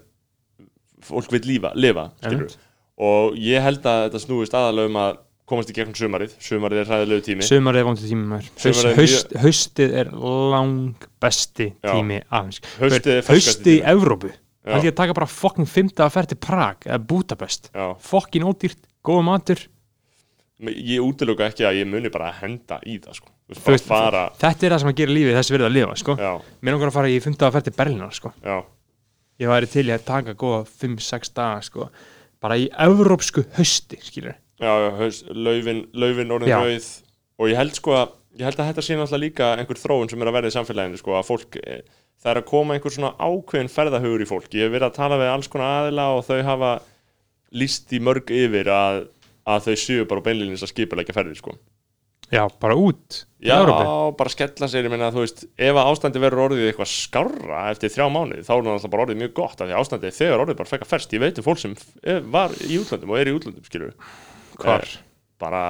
fólk 1.04 1.34
vil 1.34 1.44
lífa, 1.50 1.74
lifa 1.76 2.08
skilur 2.22 2.56
og 3.04 3.38
ég 3.42 3.66
held 3.66 3.84
að 3.90 4.06
þetta 4.06 4.22
snúist 4.22 4.56
aðalega 4.56 4.92
um 4.92 5.00
að 5.02 5.23
komast 5.50 5.72
í 5.72 5.76
gegnum 5.76 5.98
sumarið 5.98 6.38
sumarið 6.44 6.84
er 6.84 6.92
hræðilegu 6.92 7.26
tími 7.28 7.48
Sumarið 7.48 7.82
er 7.82 7.88
vondur 7.90 8.08
tími 8.08 8.40
Haust, 8.40 8.86
er 8.86 8.96
haust, 9.00 9.36
Haustið 9.44 9.98
er 10.04 10.14
lang 10.54 11.08
besti 11.24 11.70
tími 11.84 12.22
aðeins 12.30 12.62
Haustið 12.80 13.20
er 13.20 13.74
í. 13.74 13.78
Evrópu. 13.94 14.32
Það 14.64 14.80
er 14.88 14.94
að 14.94 14.98
taka 15.02 15.18
bara 15.18 15.28
fokkin 15.28 15.68
fymta 15.68 16.06
að 16.08 16.16
ferð 16.16 16.34
til 16.34 16.40
Prag 16.48 16.88
eða 16.88 17.02
Budapest 17.12 17.70
Fokkin 18.04 18.48
ódýrt, 18.48 18.80
góða 19.04 19.28
matur 19.28 19.66
ég 20.64 21.04
útiloka 21.04 21.50
ekki 21.50 21.66
að 21.68 21.82
ég 21.82 21.90
muni 21.90 22.12
bara 22.14 22.30
að 22.30 22.44
henda 22.44 22.78
í 22.88 22.96
það 23.02 23.18
sko. 23.18 23.32
Veist, 23.66 23.88
fara 23.88 24.28
Þetta 24.40 24.68
er 24.68 24.76
það 24.76 24.84
sem 24.84 24.92
að 24.94 25.00
gera 25.02 25.16
lífið 25.18 25.38
þessi 25.40 25.56
verið 25.56 25.68
að 25.68 25.76
lifa 25.76 25.98
sko. 26.00 26.16
Mér 26.64 26.76
langar 26.78 26.92
að 26.92 26.96
fara 26.96 27.12
í 27.12 27.18
fymta 27.24 27.48
að 27.50 27.58
ferð 27.58 27.68
til 27.68 27.76
Berlínar 27.82 28.16
sko. 28.16 28.32
Ég 29.42 29.52
væri 29.52 29.70
til 29.74 29.86
í 29.90 29.94
að 29.96 30.06
taka 30.08 30.38
góða 30.40 30.62
5-6 30.70 31.34
daga 31.36 31.66
sko. 31.68 31.90
bara 32.44 32.58
í 32.60 32.66
evrópsku 32.76 33.46
hausti 33.58 34.00
skilur 34.04 34.36
laufin, 34.64 35.86
laufin 35.94 36.36
orðin 36.36 36.54
Já. 36.54 36.60
rauð. 36.62 36.92
Og 37.42 37.50
ég 37.50 37.60
held 37.60 37.78
sko 37.78 37.96
að 37.98 38.14
ég 38.40 38.48
held 38.48 38.62
að 38.62 38.72
þetta 38.72 38.86
sé 38.86 38.98
náttúrulega 38.98 39.24
líka 39.24 39.50
einhver 39.58 39.80
þróun 39.80 40.10
sem 40.10 40.24
er 40.24 40.32
að 40.32 40.38
verða 40.38 40.50
í 40.50 40.56
samfélaginu 40.56 41.02
sko, 41.02 41.18
að 41.18 41.28
fólk, 41.28 41.60
eh, 41.62 41.84
það 42.24 42.32
er 42.32 42.40
að 42.42 42.48
koma 42.50 42.78
einhver 42.78 42.96
svona 42.96 43.14
ákveðin 43.20 43.74
ferðahugur 43.74 44.24
í 44.24 44.30
fólk 44.30 44.58
ég 44.58 44.66
hef 44.66 44.74
verið 44.74 44.88
að 44.90 44.98
tala 44.98 45.20
við 45.22 45.34
alls 45.34 45.52
konar 45.54 45.84
aðila 45.84 46.08
og 46.16 46.26
þau 46.26 46.40
hafa 46.48 46.72
líst 47.54 47.94
í 47.94 48.02
mörg 48.02 48.34
yfir 48.34 48.72
að, 48.74 49.04
að 49.46 49.68
þau 49.68 49.78
séu 49.84 50.10
bara 50.10 50.26
beinlýnins 50.26 50.66
að 50.66 50.74
skipulegja 50.74 51.14
ferðir 51.14 51.38
sko. 51.38 51.56
Já, 52.34 52.48
bara 52.58 52.74
út 52.80 53.28
Já, 53.44 53.60
bara 54.18 54.32
skella 54.32 54.66
sér, 54.72 54.88
ég 54.88 54.94
meina, 54.94 55.12
þú 55.14 55.22
veist, 55.22 55.44
ef 55.54 55.78
að 55.78 55.90
ástandi 55.92 56.22
verður 56.24 56.48
orðið 56.48 56.70
eitthvað 56.72 56.90
skárra 56.90 57.66
eftir 57.70 57.92
þrjá 57.94 58.08
mánuði, 58.10 58.46
þá 58.48 58.54
er 58.56 58.64
það 58.64 58.70
alltaf 58.74 58.94
bara 58.94 59.04
orðið 59.06 59.20
mjög 59.20 59.34
gott, 59.38 59.58
af 59.60 59.68
því 59.68 59.76
að 59.76 59.82
ástandið 59.84 60.16
þegar 60.18 60.44
orðið 60.46 60.58
bara 60.62 60.72
fekka 60.72 60.88
ferst, 60.88 61.14
ég 61.14 61.22
veit 61.22 61.42
um 61.42 61.46
fólk 61.46 61.62
sem 61.62 61.76
er, 62.02 62.24
var 62.34 62.56
í 62.64 62.80
útlöndum 62.80 63.12
og 63.14 63.20
er 63.20 63.30
í 63.30 63.36
útlöndum, 63.36 63.68
skilur 63.68 63.92
Hvar? 64.62 64.86
bara 65.44 65.64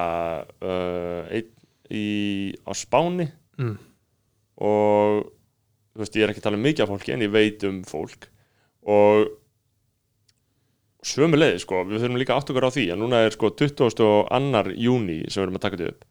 uh, 0.61 1.23
einn 1.33 1.49
í, 1.89 2.03
á 2.67 2.71
Spáni 2.77 3.29
Mm. 3.57 3.75
og 4.65 5.27
þú 5.93 6.01
veist, 6.01 6.15
ég 6.17 6.23
er 6.25 6.31
ekki 6.33 6.41
að 6.41 6.45
tala 6.47 6.57
um 6.57 6.63
mikið 6.65 6.83
af 6.83 6.89
fólki 6.89 7.13
en 7.13 7.21
ég 7.21 7.29
veit 7.33 7.63
um 7.69 7.83
fólk 7.85 8.25
og 8.89 9.27
sömuleiði 11.03 11.59
sko, 11.61 11.83
við 11.85 11.99
þurfum 12.01 12.17
líka 12.21 12.37
okkur 12.39 12.65
á 12.65 12.71
því 12.73 12.85
að 12.93 12.99
núna 13.01 13.19
er 13.27 13.33
sko 13.35 13.49
22. 13.51 14.73
júni 14.79 15.19
sem 15.27 15.41
við 15.41 15.45
erum 15.47 15.59
að 15.59 15.65
taka 15.67 15.79
þetta 15.81 15.93
upp 15.93 16.05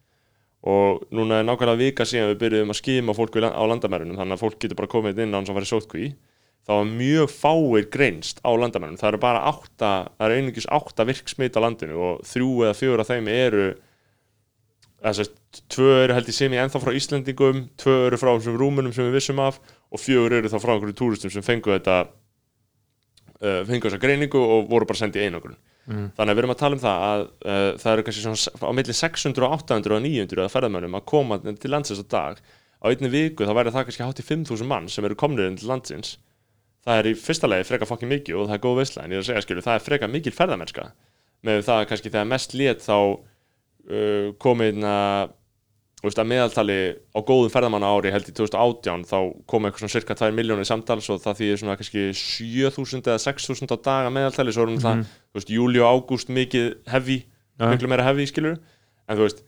og 0.73 1.01
núna 1.11 1.41
er 1.41 1.47
nákvæmlega 1.49 1.81
vika 1.81 2.05
síðan 2.07 2.29
við 2.31 2.39
byrjuðum 2.45 2.71
að 2.71 2.79
skima 2.79 3.15
fólk 3.17 3.33
við 3.35 3.43
land- 3.47 3.57
á 3.59 3.63
landamærunum 3.73 4.19
þannig 4.21 4.37
að 4.37 4.43
fólk 4.45 4.59
getur 4.63 4.79
bara 4.79 4.91
komið 4.93 5.19
inn 5.25 5.33
á 5.35 5.37
hans 5.41 5.49
að 5.51 5.65
í 5.65 5.71
sótkví 5.73 6.05
þá 6.63 6.73
er 6.77 6.91
mjög 6.93 7.31
fáir 7.33 7.87
greinst 7.91 8.39
á 8.43 8.49
landamærunum. 8.55 8.99
Það 9.01 9.09
eru 9.11 9.21
bara 9.23 9.41
átta, 9.51 9.91
það 10.15 10.27
eru 10.27 10.37
einungis 10.39 10.69
átta 10.71 11.05
virksmit 11.09 11.57
á 11.59 11.63
landinu 11.65 11.97
og 11.99 12.23
þrjú 12.29 12.51
eða 12.63 12.77
fjögur 12.79 13.03
af 13.03 13.11
þeim 13.11 13.27
eru 13.33 13.65
þess 15.03 15.25
að 15.25 15.33
tvö 15.75 15.89
eru 16.05 16.15
held 16.15 16.29
ég 16.31 16.37
sem 16.37 16.53
ég 16.55 16.63
ennþá 16.63 16.79
frá 16.79 16.93
Íslendingum 16.95 17.65
tvö 17.81 17.97
eru 18.07 18.19
frá 18.21 18.31
þessum 18.37 18.55
rúmunum 18.61 18.93
sem 18.95 19.09
við 19.09 19.17
vissum 19.19 19.41
af 19.43 19.59
og 19.91 19.99
fjögur 19.99 20.37
eru 20.39 20.51
þá 20.51 20.59
frá 20.63 20.71
einhverju 20.77 20.95
túristum 20.95 21.33
sem 21.33 21.43
fengu 21.43 21.73
þetta 21.75 21.97
uh, 22.07 23.61
fengu 23.67 23.89
þessa 23.89 23.99
greiningu 23.99 24.39
og 24.39 24.71
voru 24.71 24.87
bara 24.87 25.03
sendið 25.03 25.25
í 25.25 25.29
einogrun 25.29 25.59
Mm. 25.83 26.13
þannig 26.15 26.31
að 26.31 26.37
við 26.37 26.39
erum 26.39 26.51
að 26.53 26.59
tala 26.61 26.75
um 26.77 26.79
það 26.79 27.01
að 27.05 27.21
uh, 27.27 27.69
það 27.75 27.89
eru 27.93 28.03
kannski 28.07 28.21
svona 28.23 28.67
á 28.71 28.71
milli 28.71 28.93
600 28.95 29.43
og 29.43 29.55
800 29.57 29.95
og 29.97 30.03
900 30.05 30.43
að 30.45 30.53
ferðamönnum 30.53 30.93
að 30.95 31.01
koma 31.11 31.37
til 31.43 31.71
landsins 31.73 31.99
á 31.99 32.07
dag. 32.07 32.37
Á 32.79 32.85
einni 32.87 33.09
viku 33.11 33.43
þá 33.43 33.51
væri 33.57 33.73
það 33.75 33.89
kannski 33.89 34.05
hátt 34.05 34.21
í 34.23 34.25
5000 34.29 34.69
mann 34.69 34.87
sem 34.87 35.03
eru 35.03 35.17
komnir 35.19 35.49
inn 35.49 35.57
til 35.59 35.67
landsins 35.67 36.13
það 36.83 36.99
er 36.99 37.09
í 37.11 37.13
fyrsta 37.19 37.47
legi 37.49 37.67
freka 37.69 37.87
fokkin 37.89 38.11
mikið 38.11 38.39
og 38.41 38.49
það 38.49 38.57
er 38.57 38.63
góð 38.65 38.79
veistla 38.81 39.03
en 39.05 39.13
ég 39.13 39.19
er 39.21 39.23
að 39.23 39.29
segja 39.31 39.45
skilur, 39.45 39.65
það 39.65 39.77
er 39.79 39.85
freka 39.87 40.09
mikil 40.11 40.33
ferðamennska. 40.35 40.89
Með 41.43 41.61
það 41.67 41.79
að 41.81 41.87
kannski 41.91 42.11
þegar 42.13 42.29
mest 42.33 42.53
lét 42.59 42.83
þá 42.83 42.97
uh, 43.03 44.27
komið 44.43 44.83
veist, 46.03 46.19
að 46.19 46.27
meðaltali 46.27 46.77
á 47.15 47.19
góðum 47.23 47.51
ferðamanna 47.53 47.89
ári 47.95 48.11
held 48.11 48.27
í 48.27 48.33
2018 48.35 49.05
þá 49.07 49.17
kom 49.47 49.63
eitthvað 49.67 49.83
svona 49.85 49.93
cirka 49.95 50.17
2 50.19 50.31
miljónir 50.35 50.67
samtals 50.67 51.07
og 51.13 51.21
það 51.23 51.37
þýðir 51.39 51.61
svona 51.61 51.77
kannski 51.79 52.03
7000 52.19 53.07
eða 53.07 53.21
6000 53.23 53.71
á 53.71 53.77
dag 53.87 54.09
að 54.09 54.15
meðaltali 54.17 54.55
svo 54.55 54.65
erum 54.67 54.81
það, 54.83 55.05
þú 55.31 55.39
veist, 55.39 55.53
júli 55.55 55.79
og 55.83 55.93
ágúst 56.03 56.33
mikið 56.35 56.73
heavy, 56.91 57.21
Ja. 57.61 57.69
miklu 57.69 57.87
meira 57.87 58.03
heavy 58.03 58.25
skilur 58.27 58.55
en 58.57 59.17
þú 59.17 59.27
veist 59.27 59.43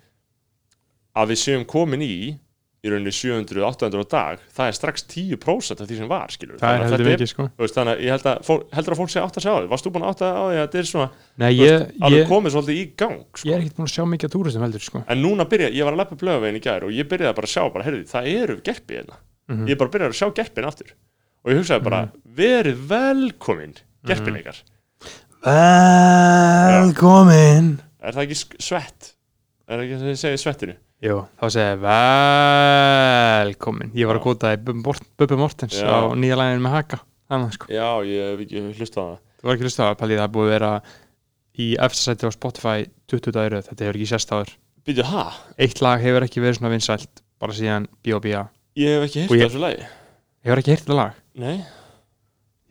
að 1.18 1.32
við 1.32 1.40
séum 1.42 1.64
komin 1.66 2.04
í 2.06 2.16
í 2.86 2.88
rauninni 2.94 3.10
700-800 3.16 3.98
á 3.98 4.06
dag 4.14 4.36
það 4.54 4.68
er 4.70 4.76
strax 4.78 4.96
10% 5.10 5.82
af 5.82 5.88
því 5.90 5.96
sem 6.00 6.10
var 6.12 6.30
skilur 6.34 6.60
það 6.62 6.72
er 6.76 6.80
heldur 6.86 7.08
mikið 7.10 7.30
sko. 7.32 7.44
veist, 7.58 7.76
þannig 7.80 7.94
að 7.96 8.00
ég 8.06 8.12
held 8.16 8.26
að, 8.30 8.36
fólk, 8.46 8.62
heldur 8.78 8.94
að 8.96 9.00
fólk 9.02 9.12
sé 9.14 9.20
átt 9.24 9.38
að 9.40 9.44
sjá 9.46 9.54
því. 9.56 9.68
Varst 9.72 9.86
þú 9.88 9.92
búin 9.96 10.06
að 10.06 10.12
átt 10.14 10.22
að 10.26 10.32
á 10.36 10.44
því 10.46 10.56
að 10.56 10.62
þetta 10.66 10.80
er 10.82 10.88
svona 10.92 11.08
Nei, 11.42 11.52
ég, 11.56 11.62
veist, 11.66 11.86
alveg 12.06 12.20
ég, 12.22 12.28
komið 12.30 12.50
svolítið 12.56 12.78
í 12.78 12.80
gang 13.02 13.18
ég 13.18 13.26
sko. 13.42 13.50
er 13.50 13.58
ekkert 13.64 13.78
búin 13.80 13.90
að 13.90 13.96
sjá 13.96 14.04
mikið 14.14 14.28
að 14.30 14.34
túristum 14.36 14.66
heldur 14.68 14.84
sko. 14.86 14.98
En 15.10 15.18
núna 15.26 15.44
byrja, 15.50 15.70
ég 15.74 15.84
var 15.90 15.94
að 15.98 16.02
leppa 16.04 16.20
blöðavegin 16.22 16.60
í 16.60 16.64
gær 16.66 16.86
og 16.86 16.92
ég 16.96 17.06
byrjaði 17.10 17.38
bara 17.40 17.48
að 17.50 17.54
sjá, 17.56 17.64
bara, 17.74 17.86
heyrði, 17.90 18.06
það 18.14 18.24
eru 18.36 18.56
gerpi 18.70 18.94
hérna. 19.00 19.16
Mhm. 19.50 19.66
ég 19.70 19.76
bara 19.82 19.94
byrjaði 19.96 20.14
að 20.14 20.20
sjá 20.22 20.28
gerpin 20.40 20.70
aftur. 20.70 20.90
Og 21.46 21.50
ég 21.54 21.58
hugsaði 21.62 21.82
bara, 21.86 22.00
verið 22.38 22.78
velkomin 22.90 23.76
gerpin 24.06 24.38
ykkar, 24.42 24.58
Velkomin. 25.46 27.68
Er 28.02 28.16
það 28.16 28.24
ekki 28.26 28.38
svett? 28.62 29.12
Er 29.70 29.78
það 29.82 29.86
ekki 29.86 29.98
Jú, 31.06 31.20
þá 31.38 31.46
segi 31.54 31.66
ég 31.70 31.82
velkomin. 33.46 33.92
Ég 33.94 34.08
var 34.10 34.18
að 34.18 34.22
Já. 34.22 34.26
kóta 34.26 34.52
í 34.56 34.58
Bubbi 34.66 35.38
Mortens 35.38 35.76
Já. 35.78 35.86
á 35.86 36.10
nýja 36.18 36.38
lægin 36.40 36.64
með 36.66 36.74
haka 36.80 36.98
Þannig 37.30 37.54
sko. 37.58 37.66
Já, 37.74 37.88
ég 38.06 38.22
hef 38.32 38.40
ekki 38.46 38.62
hlustað 38.80 39.02
á 39.02 39.08
það. 39.10 39.20
Þú 39.40 39.46
var 39.50 39.54
ekki 39.56 39.66
hlustað 39.66 39.90
að 39.92 40.00
pæli 40.02 40.18
það 40.18 40.26
er 40.26 40.34
búið 40.36 40.46
að 40.46 40.54
vera 40.56 40.72
í 41.56 41.68
eftirsæti 41.86 42.26
á 42.26 42.32
Spotify 42.36 42.78
20 43.10 43.36
dagir 43.38 43.56
Þetta 43.66 43.86
hefur 43.86 43.98
ekki 44.00 44.10
sést 44.12 44.34
áður. 44.36 44.52
Býtu, 44.86 45.04
ha? 45.10 45.24
Eitt 45.58 45.82
lag 45.82 46.02
hefur 46.06 46.26
ekki 46.28 46.44
verið 46.44 46.58
svona 46.60 46.74
vinsælt 46.76 47.22
bara 47.42 47.54
síðan 47.58 47.88
B.O.B.A. 48.06 48.44
Ég 48.78 48.90
hef 48.98 49.08
ekki 49.10 49.24
Og 49.26 49.34
heyrt 49.34 49.42
ég- 49.42 49.50
þessu 49.50 49.62
lagi. 49.64 49.88
Hefur 50.46 50.62
ekki 50.62 50.72
heyrt 50.76 50.86
þetta 50.86 51.00
lag? 51.02 51.14
Nei, 51.36 51.58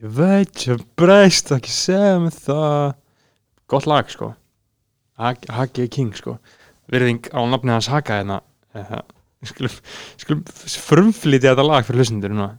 Ég 0.05 0.11
veit 0.19 0.59
sem 0.59 0.79
breyst 0.99 1.51
ekki 1.55 1.71
segja 1.73 2.19
mig 2.21 2.35
það. 2.35 2.95
Gott 3.71 3.87
lag 3.89 4.11
sko. 4.11 4.35
Haki 5.19 5.47
Haki 5.55 5.87
King 5.89 6.13
sko 6.19 6.39
Virðing 6.93 7.31
á 7.33 7.41
nafni 7.49 7.73
hans 7.75 7.89
Haka 7.93 8.21
hérna. 8.21 8.41
Skulum, 9.45 9.73
skulum 10.21 10.45
frumflýti 10.49 11.49
þetta 11.51 11.65
lag 11.67 11.85
fyrir 11.85 12.01
hlustendur 12.01 12.33
núna. 12.33 12.55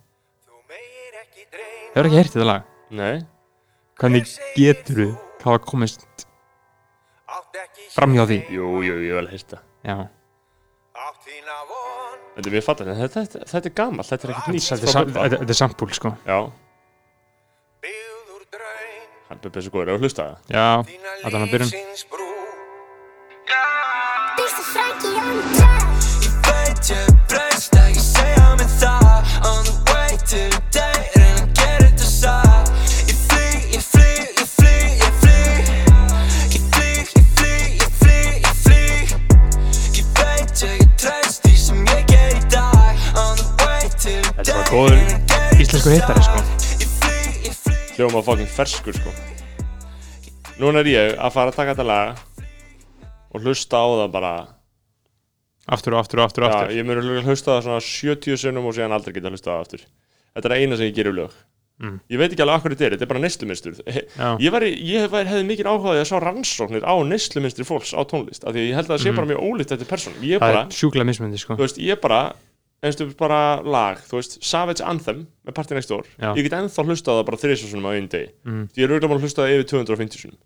Hefur 1.96 2.10
ekki 2.10 2.20
heyrt 2.20 2.34
þetta 2.36 2.50
lag? 2.50 2.68
nei. 2.94 3.24
Hvernig 3.96 4.28
getur 4.58 5.00
þú 5.00 5.08
hafa 5.46 5.62
komist 5.64 6.26
fram 7.96 8.14
hjá 8.18 8.26
því? 8.28 8.42
Jú, 8.52 8.68
jú, 8.84 8.98
ég 9.08 9.16
vel 9.16 9.30
það. 9.32 9.62
Já, 9.86 9.96
Þetta 12.36 12.50
er 12.50 12.52
mjög 12.52 12.66
fattar, 12.66 12.90
þetta, 12.92 13.22
þetta, 13.24 13.42
þetta 13.48 13.70
er 13.70 13.74
gamalt, 13.78 14.08
þetta 14.10 14.28
er 14.28 14.32
ekkert 14.34 14.56
nýtt. 14.56 14.66
Þetta 14.84 15.24
er, 15.24 15.36
er 15.46 15.56
sampúl 15.56 15.92
sko. 15.96 16.12
Já. 16.28 16.40
Hann 19.30 19.40
er 19.48 19.64
svo 19.66 19.72
góður, 19.72 19.94
er 19.94 19.96
að 19.96 20.04
hlusta. 20.04 20.26
Það 20.50 20.58
Já, 20.58 20.68
þetta 21.24 21.32
er 21.32 21.40
að 21.40 21.54
byrjun 21.56 22.25
góður 44.76 44.98
íslenskur 45.56 45.94
hittari 45.96 46.20
sko. 46.26 46.40
Ég 46.76 47.46
ég 47.48 47.94
Hljóma 47.96 48.20
fucking 48.28 48.50
ferskur, 48.52 48.98
sko. 48.98 49.12
Núna 50.60 50.82
er 50.84 50.90
ég 50.92 51.12
að 51.16 51.32
fara 51.32 51.52
að 51.54 51.60
taka 51.62 51.76
þetta 51.78 51.86
lag 51.88 52.18
og 53.32 53.46
hlusta 53.46 53.80
á 53.80 53.88
það 54.02 54.10
bara. 54.12 54.32
Aftur 55.72 55.96
og 55.96 56.02
aftur 56.02 56.20
og 56.20 56.26
aftur 56.28 56.44
og 56.44 56.52
Já, 56.52 56.56
aftur. 56.58 56.74
ég 56.76 56.88
mjög 56.90 57.30
hlusta 57.30 57.54
það 57.54 57.62
svona 57.70 57.86
70 57.88 58.42
sinnum 58.42 58.68
og 58.68 58.76
síðan 58.76 58.96
aldrei 58.98 59.16
geta 59.16 59.32
hlusta 59.32 59.54
það 59.54 59.64
aftur. 59.64 59.86
Þetta 60.36 60.50
er 60.52 60.56
eina 60.58 60.80
sem 60.82 60.90
ég 60.90 60.98
gerir 60.98 61.16
lög. 61.22 61.38
Mm. 61.80 61.96
Ég 62.12 62.20
veit 62.20 62.36
ekki 62.36 62.44
alveg 62.44 62.60
akkur 62.60 62.76
þetta 62.76 62.86
er, 62.90 62.96
þetta 62.98 63.08
er 63.08 63.12
bara 63.14 63.24
neysluminstur 63.24 63.80
Já. 63.80 64.28
Ég, 64.44 64.52
væri, 64.52 64.74
ég 64.92 65.08
væri, 65.12 65.30
hefði 65.32 65.48
mikið 65.54 65.70
áhugaði 65.72 66.02
að 66.04 66.10
sjá 66.12 66.20
rannsóknir 66.24 66.84
á 66.88 66.96
neysluminstri 67.04 67.68
fólks 67.68 67.96
á 67.96 68.04
tónlist 68.08 68.44
af 68.44 68.52
því 68.56 68.68
ég 68.70 68.76
held 68.80 68.92
að 68.92 68.94
það 68.96 69.04
sé 69.04 69.16
bara 69.16 69.32
mjög 69.32 69.44
ólíkt 69.44 69.76
eftir 69.76 69.88
persónum. 69.92 70.20
Ég 70.24 70.40
Mhm. 70.40 70.44
Það 70.44 70.56
bara, 72.04 72.36
bara 72.86 72.92
einstu 72.94 73.08
bara 73.20 73.40
lag, 73.66 74.02
þú 74.06 74.20
veist, 74.22 74.38
Savage 74.46 74.86
Anthem 74.86 75.26
með 75.46 75.58
Party 75.58 75.76
Next 75.78 75.90
Door, 75.92 76.06
Já. 76.22 76.32
ég 76.38 76.46
get 76.48 76.56
ennþá 76.62 76.86
hlusta 76.86 77.12
á 77.12 77.14
það 77.20 77.26
bara 77.32 77.42
þriðsvarsunum 77.44 77.88
á 77.90 77.92
einu 77.98 78.12
degi. 78.14 78.30
Mm. 78.46 78.68
ég 78.78 78.84
er 78.86 78.94
auðvitað 78.94 79.10
búin 79.12 79.20
að 79.20 79.26
hlusta 79.26 79.42
á 79.42 79.46
það 79.46 79.56
yfir 79.58 79.70
250 79.74 80.22
sinum 80.22 80.38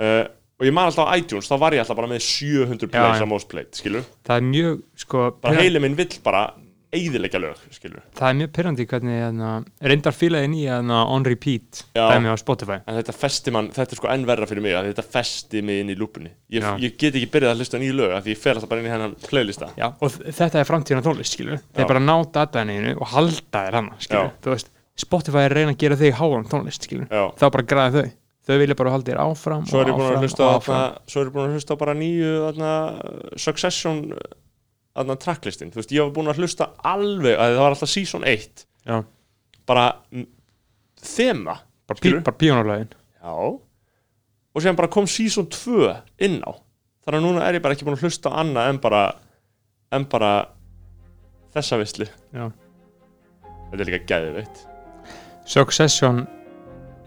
uh, 0.00 0.24
og 0.56 0.64
ég 0.68 0.72
man 0.76 0.88
alltaf 0.88 1.08
á 1.08 1.14
iTunes 1.20 1.48
þá 1.50 1.56
var 1.60 1.76
ég 1.76 1.82
alltaf 1.84 1.98
bara 1.98 2.08
með 2.12 2.22
700 2.24 2.88
plays 2.92 3.24
á 3.24 3.26
most 3.28 3.48
played, 3.50 3.72
skilur, 3.76 4.04
Það 4.28 4.36
er 4.40 4.46
mjög 4.52 4.78
sko 5.02 5.24
bara 5.40 5.52
pirra- 5.52 5.64
heili 5.66 5.82
minn 5.84 5.96
vill 5.98 6.12
bara 6.24 6.44
eigðilegja 6.96 7.40
lög, 7.42 7.62
skilur 7.74 8.02
Það 8.16 8.28
er 8.28 8.38
mjög 8.40 8.52
pyrrandi 8.56 8.86
hvernig 8.90 9.20
hérna, 9.20 9.50
reyndar 9.92 10.16
fílaðin 10.16 10.56
í 10.56 10.64
hérna, 10.66 11.02
on 11.12 11.26
repeat 11.28 11.82
dæmi 11.96 12.32
á 12.32 12.36
Spotify. 12.40 12.80
En 12.84 12.98
þetta 12.98 13.14
festi 13.16 13.54
mann, 13.54 13.70
þetta 13.76 13.96
er 13.96 14.00
sko 14.00 14.10
enn 14.12 14.26
verra 14.28 14.48
fyrir 14.50 14.64
mig 14.64 14.76
að 14.78 14.90
þetta 14.90 15.06
festi 15.16 15.62
mig 15.66 15.82
inn 15.84 15.92
í 15.94 15.98
lúpunni 15.98 16.32
ég, 16.52 16.66
ég 16.82 16.96
get 16.98 17.14
ekki 17.14 17.30
byrjað 17.36 17.54
að 17.54 17.62
hlusta 17.62 17.80
nýju 17.82 17.96
lög 18.00 18.16
af 18.16 18.26
því 18.26 18.34
ég 18.34 18.42
fer 18.42 18.56
alltaf 18.56 18.72
bara 18.72 18.82
inn 18.82 18.88
í 18.88 18.94
hennan 18.94 19.16
playlista. 19.26 19.70
Já, 19.78 19.88
og 19.92 20.20
þetta 20.26 20.62
er 20.62 20.68
framtíðan 20.68 21.06
tónlist, 21.06 21.36
skilur 21.36 21.58
Já. 21.58 21.64
Þeir 21.78 21.90
bara 21.92 22.04
ná 22.04 22.14
dataðinu 22.36 22.94
og 22.96 23.10
halda 23.14 23.64
þér 23.66 23.80
hann, 23.80 23.90
skilur 24.02 24.30
Já. 24.30 24.36
Þú 24.44 24.54
veist, 24.54 24.72
Spotify 24.96 25.42
er 25.44 25.52
að 25.52 25.60
reyna 25.60 25.74
að 25.74 25.82
gera 25.82 25.98
þig 26.00 26.16
háan 26.20 26.48
tónlist, 26.50 26.86
skilur 26.88 27.10
Já. 27.10 27.26
Þá 27.36 27.46
bara 27.50 27.68
græða 27.74 28.00
þau. 28.00 28.14
Þau 28.46 28.58
vilja 28.62 28.76
bara 28.78 28.90
halda 28.94 29.10
þér 29.10 29.20
áfram 29.24 29.64
er 29.66 29.72
og 29.74 29.88
að 29.90 30.18
áfram 30.22 30.34
og 30.46 30.52
áfram. 30.60 30.98
svo 31.10 31.22
er 31.22 31.26
ég 31.26 31.32
búin 31.34 31.48
að 31.48 31.56
hlusta 31.56 31.76
bara 31.80 31.94
nýju 31.98 32.34
þarna, 32.44 32.74
Succession 33.42 34.04
þarna, 34.96 35.18
tracklistin, 35.22 35.70
þú 35.72 35.82
veist, 35.82 35.94
ég 35.94 36.06
var 36.06 36.14
búin 36.16 36.32
að 36.32 36.40
hlusta 36.42 36.70
alveg, 36.86 37.36
að 37.36 37.54
það 37.54 37.62
var 37.62 37.76
alltaf 37.76 37.92
season 37.92 38.26
1 38.26 38.66
Já, 38.86 38.96
bara 39.68 39.86
þema, 41.02 41.58
bara, 41.86 42.00
pí, 42.00 42.12
bara 42.16 42.40
píónulegin 42.40 42.90
já. 42.96 43.32
Og 44.56 44.64
síðan 44.64 44.78
bara 44.78 44.88
kom 44.92 45.08
season 45.10 45.48
2 45.52 45.90
inn 46.24 46.40
á. 46.40 46.56
Þannig 47.06 47.20
að 47.20 47.26
núna 47.26 47.42
er 47.46 47.58
ég 47.58 47.62
bara 47.62 47.76
ekki 47.76 47.86
búin 47.86 47.98
að 47.98 48.06
hlusta 48.06 48.32
á 48.32 48.40
annað 48.40 48.70
en 48.72 48.78
bara 48.82 49.02
en 49.94 50.06
bara 50.10 50.30
þessa 51.54 51.78
visslu 51.80 52.08
Já. 52.34 52.48
Þetta 53.70 53.78
er 53.78 53.90
líka 53.90 54.08
gæðiveitt 54.10 54.62
Succession 55.46 56.24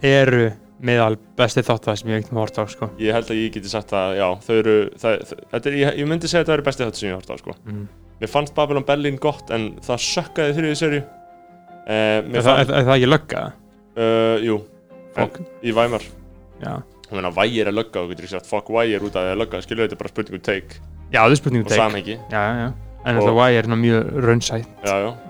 eru 0.05 0.47
meðal 0.85 1.17
besti 1.39 1.61
þátt 1.65 1.87
sem 1.99 2.09
ég 2.11 2.21
veit 2.21 2.31
með 2.31 2.41
hort 2.43 2.59
á, 2.59 2.63
sko. 2.71 2.89
Ég 3.01 3.15
held 3.15 3.31
að 3.33 3.39
ég 3.41 3.53
geti 3.55 3.71
sagt 3.71 3.91
að 3.95 4.13
já, 4.19 4.27
þau 4.45 4.53
eru 4.55 4.75
það, 5.01 5.15
það, 5.51 5.65
er, 5.71 5.77
ég, 5.79 5.97
myndi 6.07 6.29
segja 6.31 6.43
að 6.45 6.51
það 6.51 6.57
eru 6.57 6.67
bestið 6.69 6.85
þetta 6.89 7.01
sem 7.01 7.09
ég 7.09 7.17
hort 7.19 7.33
á 7.33 7.35
sko. 7.41 7.55
Mm. 7.67 7.87
mér 8.19 8.31
fannst 8.31 8.55
Babylon 8.55 8.85
Berlin 8.87 9.17
gott 9.21 9.51
en 9.55 9.69
það 9.85 10.01
sökkaði 10.05 10.55
þriðið 10.57 10.79
serju 10.79 11.01
uh, 11.03 11.89
Er 11.89 12.27
mér 12.27 12.43
það, 12.43 12.49
fannst 12.49 12.69
er, 12.69 12.75
er 12.79 12.87
það 12.89 12.95
ekki 12.97 13.09
lögga? 13.09 13.43
uh, 13.99 14.37
jú, 14.43 14.57
Fuck. 15.15 15.39
en, 15.39 15.49
í 15.63 15.75
Weimar. 15.75 16.05
Já, 16.59 16.73
ég 17.09 17.15
meina 17.15 17.31
Vægir 17.35 17.71
er 17.71 17.75
lögga 17.75 18.01
og 18.03 18.09
þú 18.09 18.13
getur 18.13 18.27
ekki 18.27 18.35
sagt 18.37 18.49
fuck 18.51 18.71
Vægir 18.75 19.03
út 19.07 19.15
af 19.15 19.25
því 19.27 19.33
að 19.35 19.41
lögga 19.43 19.61
skilur 19.65 19.85
þetta 19.87 19.97
er 19.97 20.03
bara 20.03 20.13
spurningu 20.13 20.43
take. 20.43 20.79
Já, 21.09 21.21
það 21.23 21.31
er 21.35 21.39
spurningu 21.41 21.65
og 21.65 21.71
teik 21.73 21.81
samhengi. 21.83 22.17
Já, 22.29 22.39
já, 22.39 22.55
já. 22.63 22.69
En 23.07 23.15
Og- 23.15 23.29
alltaf 23.29 23.37
Y 23.49 23.55
er 23.55 23.67
mjög 23.79 24.09
raunsætt. 24.27 24.67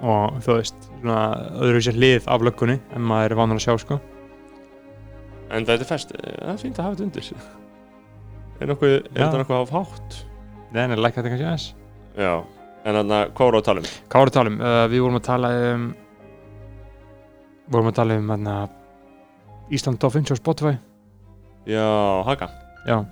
Og 0.02 0.40
þú 0.42 0.56
veist, 0.58 0.88
svona 1.00 1.20
öðru 1.62 1.82
sér 1.86 1.96
hlið 2.02 2.26
af 2.28 2.42
löggunni 2.42 2.80
en 2.98 3.02
maður 3.06 3.30
er 3.32 3.36
vanur 3.38 3.60
að 3.62 3.66
sjá, 3.68 3.76
sko 3.86 4.00
en 5.50 5.66
þetta 5.66 5.84
er 5.84 5.90
fest 5.90 6.14
það 6.16 6.54
er 6.54 6.62
fínt 6.62 6.80
að 6.80 6.88
hafa 6.88 7.00
þetta 7.00 7.08
undir 7.08 7.30
er 8.60 8.70
nokkuð, 8.70 8.96
er 8.96 9.16
þetta 9.16 9.42
nokkuð 9.42 9.60
á 9.60 9.64
hátt? 9.74 10.20
Nei, 10.70 10.82
en 10.84 10.94
er 10.94 11.02
lækkað 11.02 11.24
þetta 11.24 11.32
kannski 11.34 11.48
aðeins. 11.48 11.68
Já, 12.20 12.34
en 12.84 13.00
þannig 13.00 13.16
að 13.16 13.32
hvað 13.38 13.50
voru 13.50 13.60
að 13.60 13.68
tala 13.70 13.82
um? 13.82 13.90
Hvað 14.12 14.24
voru 14.24 14.32
að 14.32 14.38
tala 14.38 14.52
um? 14.52 14.60
Uh, 14.60 14.84
við 14.92 15.04
vorum 15.06 15.20
að 15.20 15.26
tala 15.30 15.52
um 15.70 15.88
vorum 17.70 17.90
að 17.92 17.98
tala 18.00 18.18
um 18.20 18.32
hana, 18.34 18.56
Ísland 19.70 20.02
Top 20.02 20.16
50 20.16 20.34
á 20.34 20.42
Spotify. 20.42 20.76
Já, 21.70 21.86
haka 22.26 22.50
Já, 22.88 23.04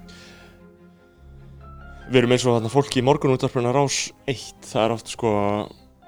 við 2.08 2.22
erum 2.22 2.34
eins 2.34 2.46
og 2.48 2.56
þarna 2.56 2.72
fólki 2.72 3.02
í 3.02 3.06
morgunúttarpuna 3.06 3.74
rás 3.76 4.08
1 4.32 4.70
það 4.70 4.86
er 4.86 4.94
oft 4.96 5.12
sko 5.12 5.32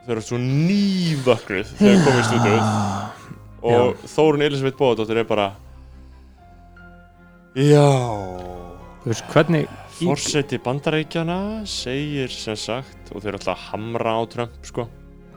þau 0.05 0.13
eru 0.15 0.23
svo 0.25 0.39
nývöknuð 0.41 1.73
þegar 1.75 2.05
komið 2.05 2.21
í 2.21 2.27
stúdíuð 2.29 2.69
og 3.69 4.05
Þórun 4.07 4.45
Elisabeth 4.47 4.79
Bóðardóttir 4.79 5.19
er 5.21 5.27
bara 5.29 5.49
já 7.55 7.85
þú 9.03 9.09
veist, 9.09 9.25
hvernig 9.33 9.67
Forseti 9.99 10.55
bandarækjana 10.63 11.65
segir 11.67 12.31
sem 12.31 12.55
sagt 12.55 13.09
og 13.11 13.19
þau 13.19 13.27
eru 13.33 13.39
alltaf 13.39 13.55
að 13.57 13.63
hamra 13.73 14.13
á 14.15 14.21
Trump 14.31 14.53
sko 14.67 14.85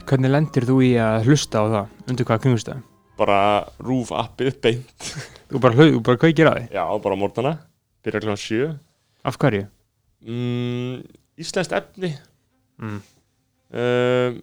hvernig 0.07 0.31
lendir 0.33 0.66
þú 0.68 0.77
í 0.87 0.92
að 1.03 1.27
hlusta 1.31 1.62
á 1.62 1.64
það 1.72 2.11
undir 2.12 2.29
hvaða 2.29 2.42
kringustæðum? 2.44 2.85
bara 3.18 3.38
rúf 3.83 4.12
appið 4.16 4.61
beint 4.62 5.09
Þú 5.53 5.61
bara, 5.61 5.77
hlau- 5.77 5.90
þú 5.92 6.01
bara 6.07 6.16
kveikir 6.22 6.48
á 6.48 6.53
því? 6.57 6.62
já, 6.72 6.85
bara 7.05 7.16
á 7.16 7.20
morgnana 7.20 7.53
byrja 8.05 8.20
kl. 8.25 8.37
7 8.37 8.70
Af 9.25 9.37
hverju? 9.38 9.66
mm, 10.27 11.03
Íslenskt 11.38 11.72
efni 11.77 12.14
Mm. 12.83 12.98
um, 13.79 14.38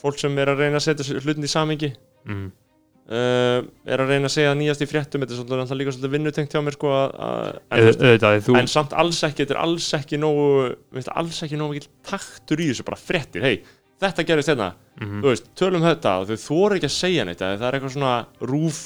fólk 0.00 0.16
sem 0.18 0.38
er 0.40 0.48
að 0.50 0.58
reyna 0.64 0.80
að 0.80 0.86
setja 0.88 1.20
hlutin 1.20 1.44
í 1.46 1.50
samingi 1.50 1.92
Mm. 2.26 2.48
Uh, 3.10 3.60
er 3.84 4.00
að 4.00 4.08
reyna 4.08 4.28
að 4.30 4.34
segja 4.36 4.54
nýjast 4.56 4.80
í 4.84 4.88
fréttum 4.88 5.20
þetta 5.24 5.34
er 5.34 5.38
svolítið 5.40 5.58
náttúrulega 5.60 5.80
líka 5.82 5.94
svolítið 5.96 6.14
vinnutengt 6.14 6.54
hjá 6.54 6.60
mér 6.64 6.76
sko, 6.78 6.92
að, 6.94 7.10
að, 7.26 7.48
en, 7.70 7.78
þú 7.78 7.84
veist, 7.88 8.02
Auðvitað, 8.04 8.38
þú 8.46 8.56
en 8.60 8.70
samt 8.72 8.92
alls 9.02 9.20
ekki 9.28 9.42
þetta 9.44 9.54
er 9.56 9.62
alls 9.64 9.88
ekki 9.98 10.20
nógu 10.22 10.46
veist, 10.96 11.10
alls 11.14 11.42
ekki 11.44 11.58
nógu 11.60 11.74
mikil 11.76 11.90
taktur 12.08 12.62
í 12.64 12.68
þessu 12.70 12.86
bara 12.88 12.96
fréttir, 13.00 13.42
hei, 13.44 13.56
þetta 14.00 14.26
gerist 14.30 14.48
hérna 14.52 14.72
Mhm. 14.94 15.20
þú 15.24 15.30
veist, 15.32 15.48
tölum 15.58 15.82
þetta 15.82 16.10
og 16.22 16.28
þau 16.28 16.36
þóra 16.38 16.76
ekki 16.78 16.86
að 16.86 16.92
segja 16.94 17.24
neitt 17.26 17.40
það 17.42 17.62
er 17.66 17.74
eitthvað 17.80 17.94
svona 17.96 18.12
rúf 18.46 18.76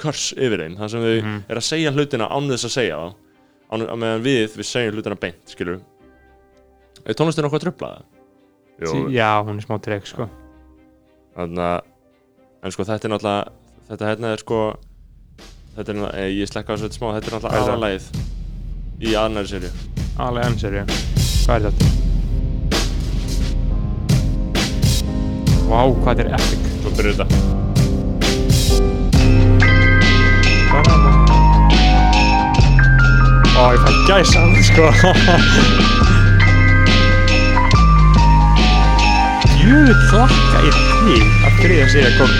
körs 0.00 0.30
yfir 0.32 0.62
einn, 0.64 0.76
þar 0.80 0.88
sem 0.94 1.02
þau 1.02 1.22
Mhm. 1.22 1.42
er 1.48 1.56
að 1.60 1.66
segja 1.68 1.92
hlutina 1.92 2.28
án 2.32 2.48
þess 2.48 2.64
að 2.64 2.74
segja 2.78 2.96
á 2.98 3.74
meðan 3.76 4.22
við, 4.24 4.56
við 4.56 4.64
segjum 4.64 4.94
hlutina 4.96 5.18
beint, 5.20 5.42
skilur 5.52 5.80
er 7.04 7.14
tónlistin 7.14 7.44
okkur 7.44 7.60
að 7.60 7.66
tröfla 7.68 7.90
það? 7.92 8.02
Sí- 8.88 9.12
Já, 9.12 9.42
hún 9.44 9.58
er 9.58 9.66
smá 9.66 9.76
treg, 9.82 10.06
sko 10.06 10.28
þannig 11.36 11.58
að 11.58 11.80
en 12.64 12.70
sko 12.74 12.84
þetta 12.88 13.04
er 13.04 13.12
náttúrulega 13.12 13.52
þetta 13.88 14.04
hérna 14.10 14.34
er 14.34 14.42
sko 14.42 14.56
þetta 15.76 15.92
er 15.94 15.98
eh, 16.12 16.26
ég 16.36 16.48
slekka 16.50 16.74
þessu 16.74 16.84
þetta 16.88 16.98
smá 16.98 17.08
þetta 17.16 17.28
er 17.28 17.32
náttúrulega 17.34 17.54
það? 17.54 17.68
aðalægið 17.72 18.04
í 19.00 19.08
aðnæri 19.16 19.48
serju 19.52 19.70
Alveg 20.18 20.42
enn 20.44 20.58
serju 20.60 20.82
Hvað 21.48 21.56
er 21.56 21.62
þetta? 21.68 21.86
Vá, 25.68 25.80
hvað 25.88 26.12
þetta 26.12 26.22
er 26.24 26.30
epic 26.36 26.62
svo 26.82 26.90
byrjuð 26.98 27.18
þetta? 27.22 27.38
Ó, 33.58 33.60
ég 33.72 33.80
fæ 33.80 33.90
gæsa 34.10 34.40
sko 34.68 34.86
Jöfull 39.64 39.96
klakka 40.12 40.58
ég 40.68 40.76
til 40.76 41.24
að 41.48 41.52
þriða 41.62 41.86
sér 41.94 42.04
að 42.10 42.14
koma 42.20 42.36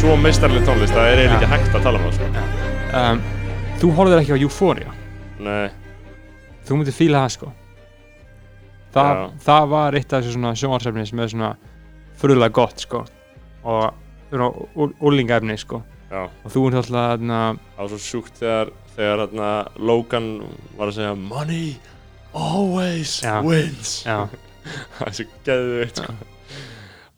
svo 0.00 0.16
meistarlega 0.16 0.64
tónlist 0.66 0.94
það 0.96 1.08
er 1.12 1.18
eiginlega 1.20 1.34
Ja. 1.34 1.40
ekki 1.40 1.50
hægt 1.52 1.74
að 1.76 1.82
tala 1.84 1.98
um 1.98 2.04
það 2.06 2.14
sko. 2.16 2.26
um, 3.00 3.22
þú 3.80 3.90
horfður 3.96 4.20
ekki 4.22 4.34
á 4.36 4.38
Euphoria 4.40 4.92
nei, 5.40 5.70
þú 6.66 6.78
myndir 6.80 6.96
fíla 6.96 7.24
það 7.26 7.34
sko 7.36 7.52
Þa, 8.90 9.02
Já. 9.06 9.30
það 9.46 9.68
var 9.70 9.94
eitt 9.94 10.12
af 10.12 10.22
þessu 10.24 10.32
svona 10.34 10.50
sjónvarsefni 10.58 11.04
sem 11.06 11.20
er 11.22 11.28
svona 11.30 11.50
fruðlega 12.18 12.52
gott 12.56 12.80
sko 12.82 13.04
og 13.64 13.94
svona 14.32 14.48
úlingaefni 15.06 15.56
sko 15.62 15.82
já 16.10 16.24
og 16.26 16.50
þú 16.50 16.64
ert 16.70 16.78
alltaf 16.80 17.20
það 17.22 17.60
var 17.78 17.88
svo 17.92 18.00
sjúkt 18.02 18.40
þegar 18.40 18.72
þegar 18.96 19.22
hérna 19.26 19.50
Logan 19.78 20.26
var 20.78 20.90
að 20.90 20.96
segja 20.98 21.14
money 21.14 21.76
always 22.34 23.20
Já. 23.22 23.36
wins 23.46 23.92
já, 24.06 24.26
það 24.98 25.06
er 25.06 25.14
svo 25.20 25.28
geðveikt 25.46 26.02
sko. 26.02 26.12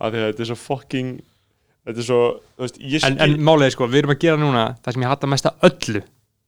af 0.02 0.12
því 0.12 0.18
að 0.20 0.26
þetta 0.28 0.42
er 0.44 0.50
svo 0.52 0.58
fucking 0.66 1.14
þetta 1.86 2.02
er 2.02 2.06
svo, 2.08 2.18
veist, 2.62 2.80
en, 3.08 3.20
en 3.26 3.62
er 3.66 3.74
sko, 3.74 3.88
við 3.90 4.02
erum 4.02 4.14
að 4.14 4.20
gera 4.24 4.40
núna 4.40 4.66
það 4.82 4.96
sem 4.96 5.04
ég 5.06 5.12
hata 5.12 5.30
mest 5.30 5.48
að 5.50 5.68
öllu 5.70 6.02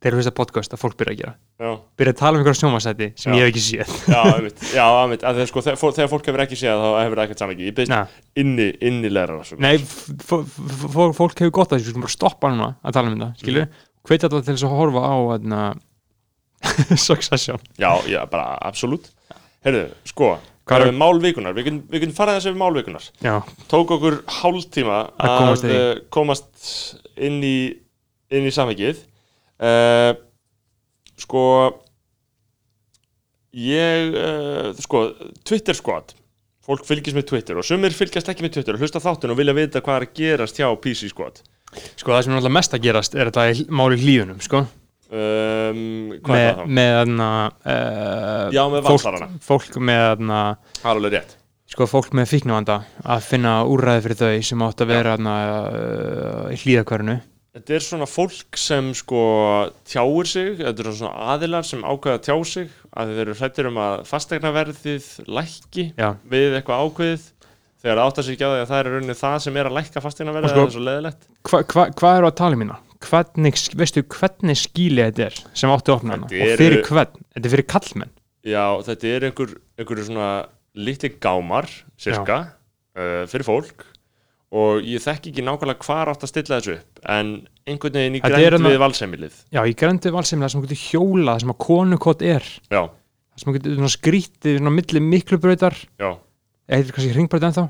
þegar 0.05 0.15
þú 0.15 0.21
veist 0.21 0.29
að 0.29 0.37
podcast 0.37 0.75
að 0.77 0.81
fólk 0.83 0.97
byrja 1.01 1.13
að 1.15 1.21
gera. 1.23 1.33
Já, 1.65 1.71
byrja 1.97 2.13
að 2.13 2.19
tala 2.19 2.37
um 2.37 2.43
einhverja 2.43 2.61
sjónvarsæti 2.61 3.07
sem 3.17 3.33
Já. 3.33 3.37
ég 3.39 3.47
hef 3.47 3.53
ekki 3.55 3.63
séð. 3.65 3.93
Já, 4.13 4.19
einmitt, 4.35 4.65
já, 4.77 4.85
einmitt, 5.01 5.25
að 5.25 5.39
þegar, 5.39 5.49
sko, 5.49 5.63
þegar, 5.65 5.79
þegar 5.97 6.11
fólk 6.13 6.29
hefur 6.29 6.43
ekki 6.45 6.59
séð 6.61 6.83
þá 6.83 6.89
hefur 6.99 7.21
það 7.21 7.25
ekkert 7.25 7.43
samvikið, 7.45 7.71
ég 7.71 7.77
byrst 7.79 7.95
Nei, 7.95 8.19
inni, 8.43 8.67
innilegra 8.91 9.39
svo. 9.49 9.59
nei 9.65 9.79
fólk 9.81 11.41
hefur 11.41 11.55
gott 11.57 11.73
að 11.73 11.81
þessu, 11.81 11.97
bara 12.05 12.13
stoppa 12.13 12.53
núna 12.53 12.69
að 12.85 12.99
tala 12.99 13.09
um 13.11 13.17
þetta, 13.17 13.31
skilur. 13.41 13.65
Mm. 13.71 13.89
hveit 14.05 14.29
alltaf 14.29 14.45
til 14.45 14.53
þess 14.59 14.69
að 14.69 14.77
horfa 14.77 15.07
á 15.09 15.15
þarna, 15.33 15.63
Succession. 17.09 17.65
Já, 17.81 17.91
já, 18.09 18.21
bara 18.29 18.59
absolutt. 18.61 19.09
Heyrðu, 19.65 19.87
sko, 20.09 20.35
Hvað 20.65 20.87
er- 20.89 20.95
málvikunar 20.97 21.53
við 21.57 21.67
getum, 21.69 21.81
getum 21.93 22.13
farið 22.17 22.39
þessi 22.39 22.53
við 22.55 22.61
málvikunar 22.63 23.09
já, 23.21 23.35
tók 23.69 23.91
okkur 23.99 24.15
hálftíma 24.41 24.99
Að 25.21 25.35
komast 25.41 25.65
að 25.69 25.73
í. 25.75 25.81
uh, 25.81 25.99
komast 26.17 26.69
inn 27.29 27.41
í 27.45 27.57
inn 28.35 28.49
í 28.49 28.53
samhengið. 28.57 29.03
Uh, 29.61 30.15
sko 31.21 31.43
ég 33.55 34.15
uh, 34.19 34.71
sko, 34.81 35.05
Twitter 35.47 35.77
squad. 35.79 36.15
Fólk 36.65 36.87
fylgist 36.89 37.13
með 37.19 37.27
Twitter 37.29 37.59
og 37.61 37.67
sumir 37.69 37.93
fylgjast 37.93 38.31
ekki 38.33 38.47
með 38.47 38.55
Twitter 38.57 38.79
og 38.79 38.81
hlusta 38.81 38.97
á 38.97 39.05
þáttinn 39.05 39.35
og 39.35 39.37
vilja 39.37 39.53
vita 39.57 39.83
hvað 39.85 39.99
er 40.01 40.07
að 40.07 40.15
gerast 40.17 40.57
hjá 40.63 40.71
PC 40.81 41.11
squad. 41.13 41.43
Sko 42.01 42.15
það 42.15 42.23
sem 42.25 42.33
er 42.33 42.39
alltaf 42.41 42.55
mest 42.57 42.77
að 42.79 42.85
gerast 42.87 43.17
er 43.19 43.29
þetta 43.29 43.45
í 43.53 43.67
máli 43.69 43.99
hlýðunum 44.01 44.41
sko 44.45 44.63
um, 45.15 45.81
með, 46.29 46.63
með 46.67 46.91
þarna 46.99 47.29
uh, 47.65 48.55
Já, 48.55 48.63
með 48.73 48.89
valsarana. 48.89 49.29
fólk, 49.39 49.69
fólk 49.71 49.81
með 49.85 50.27
rétt. 51.15 51.37
Sko 51.75 51.87
fólk 51.89 52.13
með 52.15 52.29
fíknavanda 52.35 52.81
að 53.09 53.29
finna 53.31 53.55
úrræði 53.67 54.05
fyrir 54.05 54.21
þau 54.21 54.49
sem 54.51 54.65
átt 54.67 54.83
að 54.85 54.93
vera 54.93 55.15
þarna 55.17 55.37
uh, 55.45 56.51
í 56.55 56.59
hlýðakvarinu 56.61 57.21
Þetta 57.55 57.75
er 57.77 57.85
svona 57.87 58.07
fólk 58.11 58.57
sem 58.59 58.89
sko 58.99 59.19
tjáir 59.87 60.27
sig, 60.27 60.49
þetta 60.59 60.83
eru 60.83 60.95
svona 60.99 61.29
aðilar 61.37 61.67
sem 61.69 61.85
ákveða 61.87 62.17
að 62.19 62.25
tjá 62.27 62.35
sig 62.51 62.73
að 62.91 63.13
þeir 63.13 63.21
eru 63.25 63.37
hrættir 63.39 63.69
um 63.71 63.79
að 63.79 64.01
fastegnaverðið 64.09 65.07
lækki 65.31 65.85
já, 65.95 66.09
við 66.33 66.57
eitthvað 66.59 66.83
ákveðið. 66.89 67.29
Þegar 67.85 68.01
það 68.01 68.11
áttar 68.11 68.27
sig 68.27 68.35
ekki 68.35 68.49
á 68.49 68.51
því 68.51 68.59
að 68.65 68.71
það 68.73 68.81
er 68.81 68.91
rauninni 68.91 69.17
það 69.21 69.37
sem 69.45 69.61
er 69.61 69.69
að 69.71 69.77
lækka 69.79 70.03
fastegnaverðið, 70.03 70.51
sko- 70.51 70.59
það 70.59 70.67
er 70.67 70.75
svo 70.75 70.85
leðilegt 70.89 71.27
hvað 71.45 71.65
hva, 71.71 71.87
hva 72.01 72.13
eru 72.19 72.29
að 72.31 72.37
tala 72.41 72.57
um 72.59 72.65
hérna 72.65 72.79
hvernig, 73.07 73.55
veistu 73.79 74.03
hvernig 74.03 74.59
skíli 74.59 75.05
þetta 75.05 75.29
er 75.29 75.41
sem 75.53 75.73
áttu 75.73 75.93
að 75.93 76.01
opna 76.01 76.19
hana 76.19 76.29
og 76.29 76.59
fyrir 76.61 76.83
hvern, 76.87 77.25
þetta 77.35 77.49
er 77.49 77.55
fyrir 77.55 77.69
kallmenn 77.71 78.15
Já, 78.45 78.77
þetta 78.85 79.09
er 79.09 79.27
einhver, 79.31 79.57
einhver 79.81 80.05
svona 80.05 80.29
litli 80.77 81.11
gámar, 81.23 81.69
cirka 82.01 82.39
uh, 82.99 83.23
fyrir 83.31 83.47
fólk. 83.47 83.87
Og 84.55 84.85
ég 84.87 85.03
þekki 85.03 85.33
ekki 85.33 85.43
nákvæmlega 85.43 85.83
hvar 85.83 86.13
átt 86.13 86.27
að 86.27 86.31
stilla 86.31 86.59
þessu 86.61 86.77
upp 86.77 87.01
en 87.11 87.31
einhvern 87.67 87.97
veginn 87.99 88.19
í 88.19 88.21
grænt 88.23 88.63
við 88.63 88.77
valsemilið 88.79 89.39
já, 89.51 89.59
ég 89.67 89.79
grendu 89.81 90.13
valsemlega 90.15 90.53
sem 90.53 90.61
þú 90.61 90.69
getur 90.69 90.83
hjólað 90.93 91.41
sem 91.43 91.55
að 91.55 91.59
konukott 91.65 92.23
er. 92.23 92.47
Já, 92.71 92.83
sem 93.41 93.57
getur 93.57 93.91
skrítið 93.97 94.61
svona 94.61 94.75
milli 94.77 95.03
miklubrautar. 95.03 95.79
Já, 95.99 96.13
eða 96.69 96.79
heitir 96.79 96.95
kannski 96.99 97.17
hringbraut 97.17 97.49
ennþá? 97.49 97.67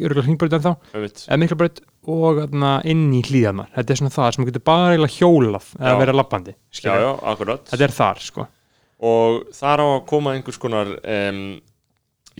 Hringbraut 0.00 0.58
ennþá. 0.58 0.74
Eða 0.96 1.40
miklubraut 1.44 1.84
og 2.06 2.40
þarna, 2.40 2.72
inn 2.86 3.06
í 3.16 3.22
hlýðarnar 3.26 3.72
þetta 3.74 3.92
er 3.94 4.00
svona 4.00 4.14
það 4.14 4.28
sem 4.36 4.48
getur 4.48 4.64
bara 4.68 4.92
eiginlega 4.94 5.16
hjólað 5.18 5.70
eða 5.80 6.06
Já. 6.06 6.12
lappandi 6.20 6.54
skilurðu. 6.70 7.06
já, 7.06 7.12
akkurat. 7.32 7.64
Þetta 7.72 7.88
er 7.88 7.94
þar 7.96 8.22
sko. 8.22 8.46
Og 9.06 9.40
þar 9.58 9.82
á 9.82 9.86
að 9.90 10.04
koma 10.08 10.34
einhvers 10.36 10.60
konar 10.62 10.92
um, 11.02 11.42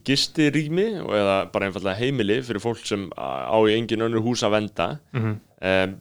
gistirými 0.07 0.87
eða 1.03 1.37
bara 1.53 1.69
einfallega 1.69 1.99
heimili 1.99 2.41
fyrir 2.47 2.63
fólk 2.63 2.83
sem 2.87 3.09
á 3.17 3.57
í 3.67 3.75
engin 3.77 4.07
önnur 4.07 4.25
hús 4.25 4.45
að 4.47 4.59
venda. 4.61 4.91
Mm 5.17 5.39
um, 5.61 5.95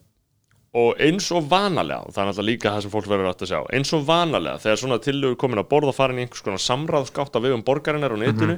og 0.75 0.97
eins 0.99 1.29
og 1.31 1.45
vanalega, 1.47 2.03
og 2.03 2.11
það 2.11 2.21
er 2.21 2.27
náttúrulega 2.27 2.49
líka 2.49 2.71
það 2.73 2.81
sem 2.83 2.91
fólk 2.91 3.05
verður 3.07 3.29
átt 3.29 3.43
að 3.45 3.51
sjá, 3.53 3.59
eins 3.77 3.91
og 3.95 4.01
vanalega 4.09 4.59
þegar 4.59 4.79
svona 4.81 4.97
tillögur 5.05 5.37
komin 5.39 5.61
að 5.61 5.69
borða 5.71 5.93
farin 5.95 6.19
í 6.19 6.25
einhvers 6.25 6.43
konar 6.43 6.59
samráðskátt 6.59 7.37
á 7.37 7.39
vegum 7.39 7.63
borgarinnar 7.63 8.11
og 8.11 8.19
netinu 8.19 8.57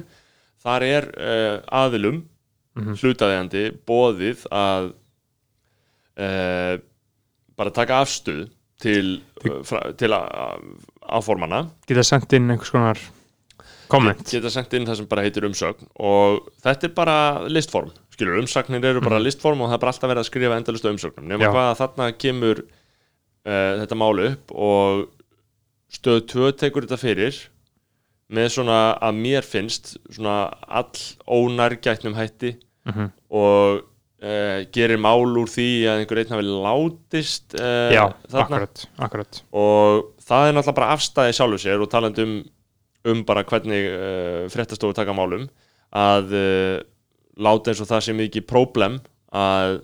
þar 0.64 0.86
er 0.88 1.06
uh, 1.14 1.60
aðilum 1.84 2.24
hlutaðeigandi 2.78 3.64
bóðið 3.88 4.46
að 4.54 4.90
uh, 6.18 6.74
bara 7.58 7.74
taka 7.74 8.02
afstuð 8.04 8.46
til, 8.78 9.20
fra, 9.66 9.88
til 9.98 10.12
áformana 10.14 11.64
geta 11.90 12.04
sendt 12.06 12.34
inn 12.38 12.50
einhvers 12.52 12.70
konar 12.70 13.00
komment 13.90 14.22
geta 14.30 14.52
sendt 14.54 14.76
inn 14.78 14.86
það 14.86 15.00
sem 15.00 15.08
bara 15.10 15.24
heitir 15.26 15.48
umsögn 15.48 15.88
og 15.98 16.44
þetta 16.62 16.86
er 16.86 16.94
bara 16.94 17.18
listform 17.50 17.90
skilur, 18.18 18.40
umsagnir 18.42 18.82
eru 18.84 19.02
bara 19.04 19.20
listform 19.22 19.62
og 19.62 19.70
það 19.70 19.76
er 19.76 19.82
bara 19.84 19.92
alltaf 19.94 20.10
verið 20.10 20.24
að 20.24 20.28
skrifa 20.28 20.58
endalist 20.58 20.88
umsögnum. 20.90 21.28
Nema 21.30 21.52
hvað 21.52 21.68
að 21.68 21.78
þarna 21.82 22.08
kemur 22.18 22.64
uh, 22.64 23.74
þetta 23.82 23.98
mál 23.98 24.24
upp 24.24 24.54
og 24.54 25.04
stöð 25.94 26.24
2 26.34 26.50
tekur 26.58 26.86
þetta 26.86 27.00
fyrir 27.00 27.38
með 28.34 28.50
svona 28.58 28.80
að 29.00 29.20
mér 29.22 29.46
finnst 29.46 29.94
svona 30.10 30.40
all 30.66 31.04
ónærgætnum 31.24 32.18
hætti 32.18 32.56
Mhm. 32.88 33.08
og 33.30 33.82
uh, 34.24 34.60
gerir 34.74 35.00
mál 35.00 35.36
úr 35.38 35.50
því 35.52 35.68
að 35.88 36.02
einhver 36.02 36.22
einn 36.22 36.34
hafi 36.34 36.46
látist 36.48 37.56
uh, 37.58 37.90
já, 37.92 38.04
þarna. 38.28 38.44
akkurat, 38.44 38.84
akkurat. 39.08 39.42
Og 39.52 40.14
það 40.24 40.48
er 40.48 40.56
náttúrulega 40.56 40.78
bara 40.80 40.94
afstæði 40.96 41.36
sjálfu 41.36 41.60
sér 41.64 41.84
og 41.84 41.90
talandi 41.92 42.24
um, 42.24 42.38
um 43.12 43.24
bara 43.28 43.44
hvernig 43.48 43.90
uh, 43.92 44.46
fréttastofu 44.52 44.96
taka 44.96 45.16
málum 45.16 45.48
að 45.88 46.34
láta 47.40 47.70
eins 47.70 47.80
og 47.80 47.88
það 47.88 48.02
sé 48.04 48.12
mikið 48.12 48.44
próblem 48.44 48.98
að 49.32 49.78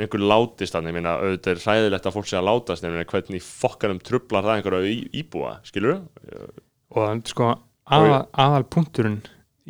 einhver 0.00 0.22
látist 0.24 0.72
þannig, 0.72 0.94
ég 0.94 0.96
meina, 0.96 1.18
auðvitað 1.20 1.52
er 1.52 1.60
hræðilegt 1.66 2.06
að 2.08 2.14
fólk 2.16 2.28
sé 2.30 2.38
að 2.38 2.46
látast, 2.48 2.86
meina, 2.86 3.04
hvernig 3.10 3.44
fokkanum 3.44 4.00
trublar 4.00 4.46
það 4.46 4.54
einhverju 4.56 4.94
íbúa, 5.20 5.58
skilur 5.68 5.98
og 6.92 7.22
sko 7.28 7.50
aðal 7.92 8.64
punkturinn 8.72 9.20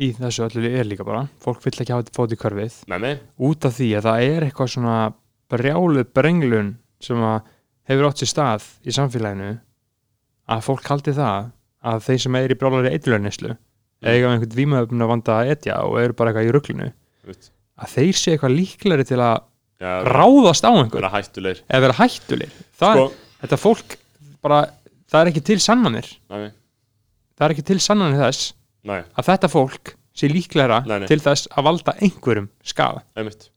í 0.01 0.11
þessu 0.17 0.45
öllu 0.47 0.69
er 0.73 0.87
líka 0.89 1.05
bara. 1.07 1.25
Fólk 1.43 1.61
vill 1.65 1.75
ekki 1.77 1.93
hafa 1.93 2.05
þetta 2.07 2.17
fót 2.17 2.33
í 2.33 2.39
körfið. 2.41 2.77
Með 2.93 3.03
mig, 3.05 3.19
út 3.49 3.67
af 3.69 3.75
því 3.77 3.89
að 3.99 4.07
það 4.07 4.27
er 4.29 4.47
eitthvað 4.47 4.71
svona 4.73 4.95
brjáluð 5.53 6.07
brenglun 6.15 6.71
sem 7.03 7.19
að 7.27 7.51
hefur 7.91 8.07
átt 8.09 8.23
sér 8.23 8.31
stað 8.31 8.67
í 8.87 8.95
samfélaginu 8.95 9.51
að 10.53 10.63
fólk 10.65 10.87
haldi 10.89 11.13
það 11.15 11.51
að 11.83 12.03
þeir 12.07 12.21
sem 12.25 12.37
er 12.39 12.53
í 12.53 12.57
brjáluði 12.59 12.93
eitthulöfnislu 12.95 13.55
eiga 14.03 14.27
með 14.29 14.35
einhvern 14.37 14.57
vímaöfn 14.57 15.03
að 15.03 15.11
vanda 15.11 15.35
að 15.39 15.51
etja 15.53 15.79
og 15.87 15.97
eru 16.01 16.15
bara 16.17 16.33
eitthvað 16.33 16.71
í 16.83 16.89
veit, 17.23 17.49
að 17.79 17.93
þeir 17.95 18.17
sé 18.19 18.33
eitthvað 18.33 18.55
líklegri 18.57 19.05
til 19.07 19.19
að 19.23 19.35
já, 19.79 19.91
ráðast 20.11 20.65
á 20.67 20.71
einhver 20.71 20.99
vera 20.99 21.13
hættulegir. 21.13 21.61
Eða 21.69 21.83
vera 21.85 21.97
hættulir 21.99 22.57
það, 22.79 22.99
Sko- 22.99 23.37
þetta 23.43 23.59
fólk 23.61 23.95
bara, 24.43 24.59
það 25.11 25.21
er 25.21 25.31
ekki 25.31 25.43
til 25.47 25.59
sannanir. 25.63 26.09
Nei, 26.33 26.49
það 27.37 27.45
er 27.47 27.55
ekki 27.55 27.65
til 27.71 27.79
sannanir 27.83 28.23
þess 28.25 28.51
nei, 28.89 28.99
að 29.17 29.29
þetta 29.31 29.49
fólk 29.51 29.95
sé 30.13 30.29
líklegra 30.29 30.83
Nei, 30.85 30.99
nei. 31.01 31.07
til 31.09 31.19
þess 31.23 31.49
að 31.57 31.67
valda 31.69 31.95
einhverjum 32.05 32.51
skaða. 32.63 33.01
Einmitt. 33.17 33.49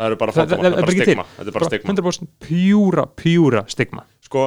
Það 0.00 0.06
eru 0.08 0.18
bara 0.22 0.32
það 0.32 0.54
það 0.54 0.66
er 0.70 0.78
bara 0.80 0.96
stigma. 0.96 1.24
þetta 1.36 1.50
er 1.50 1.56
bara 1.58 1.68
stigma. 1.68 1.94
100% 1.94 2.30
pjúra, 2.46 3.04
pjúra 3.20 3.62
stigma. 3.68 4.04
Sko, 4.24 4.46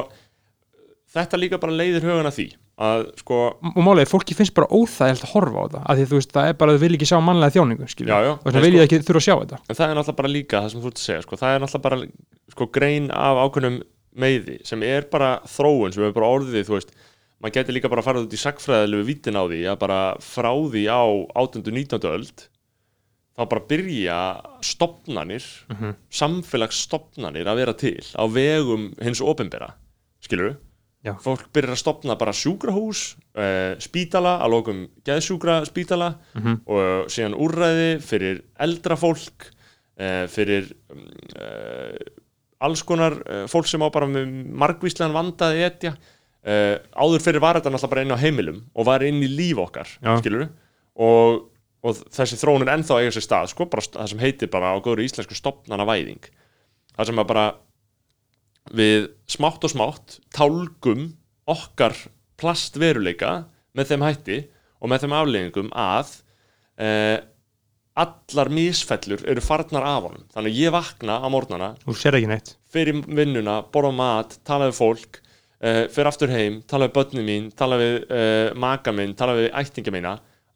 þetta 1.14 1.38
líka 1.38 1.60
bara 1.62 1.76
leiðir 1.78 2.06
hugan 2.08 2.26
að 2.30 2.38
því 2.40 2.46
að 2.74 3.04
sko, 3.20 3.36
og 3.70 3.88
er, 4.02 4.08
fólki 4.10 4.34
finnst 4.34 4.54
bara 4.56 4.66
óþægilt 4.74 5.22
að 5.22 5.30
horfa 5.36 5.62
á 5.62 5.66
það 5.76 5.84
af 5.84 5.98
því 5.98 6.06
þú 6.10 6.18
veist, 6.18 6.32
það 6.34 6.48
er 6.50 6.56
bara 6.58 6.72
að 6.72 6.74
þau 6.74 6.82
vil 6.82 6.96
ekki 6.96 7.06
sjá 7.06 7.18
mannlega 7.22 7.54
þjóningu 7.54 7.86
Já, 7.86 8.16
já. 8.26 8.30
og 8.34 8.48
það 8.48 8.64
vil 8.64 8.72
ég 8.74 8.82
ekki 8.88 8.98
þurfa 9.06 9.20
að 9.20 9.26
sjá 9.28 9.34
þetta. 9.36 9.58
En 9.68 9.78
það 9.78 9.84
er 9.86 9.98
náttúrulega 10.00 10.18
bara 10.18 10.32
líka 10.34 10.62
það 10.64 10.72
sem 10.72 10.82
þú 10.82 10.90
ert 10.90 10.98
að 10.98 11.04
segja, 11.04 11.22
sko, 11.22 11.38
það 11.38 11.54
er 11.54 11.62
náttúrulega 11.62 11.84
bara 11.86 12.54
sko, 12.56 12.68
grein 12.74 13.06
af 13.14 13.40
ákveðnum 13.44 13.78
meiði 14.24 14.56
sem 14.66 14.82
er 14.90 15.06
bara 15.14 15.30
þróun, 15.54 15.94
sem 15.94 16.06
er 16.08 16.16
bara 16.18 16.32
orðið 16.34 16.66
þú 16.66 16.74
veist, 16.80 16.90
maður 17.44 17.54
getur 17.58 17.76
líka 17.76 17.90
bara 17.92 18.00
að 18.00 18.08
fara 18.08 18.22
út 18.24 18.32
í 18.34 18.40
sagfræðilegu 18.40 19.04
vítin 19.04 19.36
á 19.36 19.44
því 19.44 19.60
að 19.68 19.78
bara 19.82 20.00
frá 20.24 20.48
því 20.72 20.82
á 20.88 21.02
18. 21.36 21.68
19. 21.76 22.08
öld 22.08 22.44
þá 23.34 23.42
bara 23.50 23.64
byrja 23.68 24.18
stopnanir 24.64 25.44
Mhm. 25.68 25.94
samfélagsstopnanir 26.08 27.44
að 27.50 27.56
vera 27.60 27.74
til 27.74 28.00
á 28.16 28.24
vegum 28.30 28.94
hins 29.02 29.20
opinbera 29.20 29.74
skilur 30.24 30.56
Já. 31.04 31.12
fólk 31.20 31.50
byrjar 31.52 31.74
að 31.74 31.82
stopna 31.82 32.16
bara 32.16 32.32
sjúkrahús 32.32 33.16
uh, 33.36 33.76
spítala, 33.78 34.38
að 34.40 34.50
lókum 34.54 34.88
geðsjúkra 35.04 35.66
spítala 35.68 36.14
Mhm. 36.34 36.60
og 36.66 37.10
síðan 37.12 37.34
úrræði 37.36 38.00
fyrir 38.00 38.42
eldra 38.58 38.96
fólk 38.96 39.50
uh, 40.00 40.24
fyrir 40.32 40.72
um, 40.90 41.04
uh, 41.36 41.98
alls 42.64 42.82
konar 42.82 43.12
uh, 43.28 43.44
fólk 43.46 43.66
sem 43.68 43.82
á 43.84 43.90
bara 43.92 44.06
með 44.06 44.32
margvíslegan 44.54 45.12
vandaði 45.12 45.66
etja 45.66 45.96
uh, 46.46 46.76
áður 46.94 47.24
fyrir 47.24 47.42
var 47.44 47.58
þetta 47.58 47.72
náttúrulega 47.72 47.94
bara 47.94 48.04
inn 48.06 48.14
á 48.14 48.22
heimilum 48.22 48.62
og 48.74 48.88
var 48.88 49.04
inn 49.06 49.22
í 49.24 49.30
líf 49.30 49.60
okkar 49.64 49.90
og, 50.94 51.44
og 51.84 52.00
þessi 52.14 52.38
þróun 52.40 52.66
er 52.66 52.74
ennþá 52.76 53.00
eiga 53.02 53.14
sér 53.16 53.26
stað 53.26 53.52
sko, 53.52 53.68
bara 53.70 53.84
það 53.84 54.10
sem 54.12 54.24
heitir 54.24 54.52
bara 54.52 54.74
á 54.74 54.78
góður 54.84 55.04
íslensku 55.06 55.36
stopnana 55.38 55.86
væðing 55.88 56.30
það 56.94 57.10
sem 57.10 57.22
að 57.22 57.30
bara 57.32 57.46
við 58.72 59.10
smátt 59.28 59.66
og 59.66 59.72
smátt 59.72 60.18
tálgum 60.32 61.10
okkar 61.50 61.96
plastveruleika 62.40 63.44
með 63.76 63.92
þeim 63.92 64.06
hætti 64.06 64.40
og 64.80 64.90
með 64.92 65.04
þeim 65.04 65.16
afleggingum 65.18 65.70
að 65.76 66.12
eh, 66.80 67.18
allar 67.94 68.50
misfellur 68.50 69.22
eru 69.30 69.42
farnar 69.44 69.86
af 69.86 70.08
honum. 70.08 70.24
Þannig 70.34 70.54
að 70.54 70.60
ég 70.60 70.74
vakna 70.74 71.18
á 71.22 71.26
neitt. 72.32 72.56
fyrir 72.74 73.04
vinnuna, 73.06 73.60
borða 73.70 73.92
mat, 73.94 74.38
tala 74.46 74.70
við 74.70 74.80
fólk 74.80 75.20
uh, 75.62 75.84
fyrir 75.92 76.10
aftur 76.10 76.32
heim, 76.32 76.60
tala 76.68 76.88
við 76.88 76.94
börnin 76.98 77.28
mín 77.28 77.50
tala 77.56 77.78
við 77.80 77.98
uh, 78.08 78.54
maka 78.58 78.94
minn, 78.94 79.14
tala 79.18 79.36
við 79.38 79.50
ættinga 79.54 79.94
mína. 79.94 80.14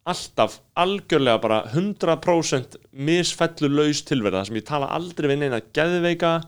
Alltaf 0.09 0.61
algjörlega 0.81 1.41
bara 1.43 1.59
100% 1.69 2.79
misfellu 2.97 3.69
laus 3.69 4.01
tilverða 4.09 4.47
sem 4.49 4.57
ég 4.57 4.67
tala 4.69 4.89
aldrei 4.97 5.29
við 5.35 5.43
neina 5.43 5.61
geðveika 5.77 6.39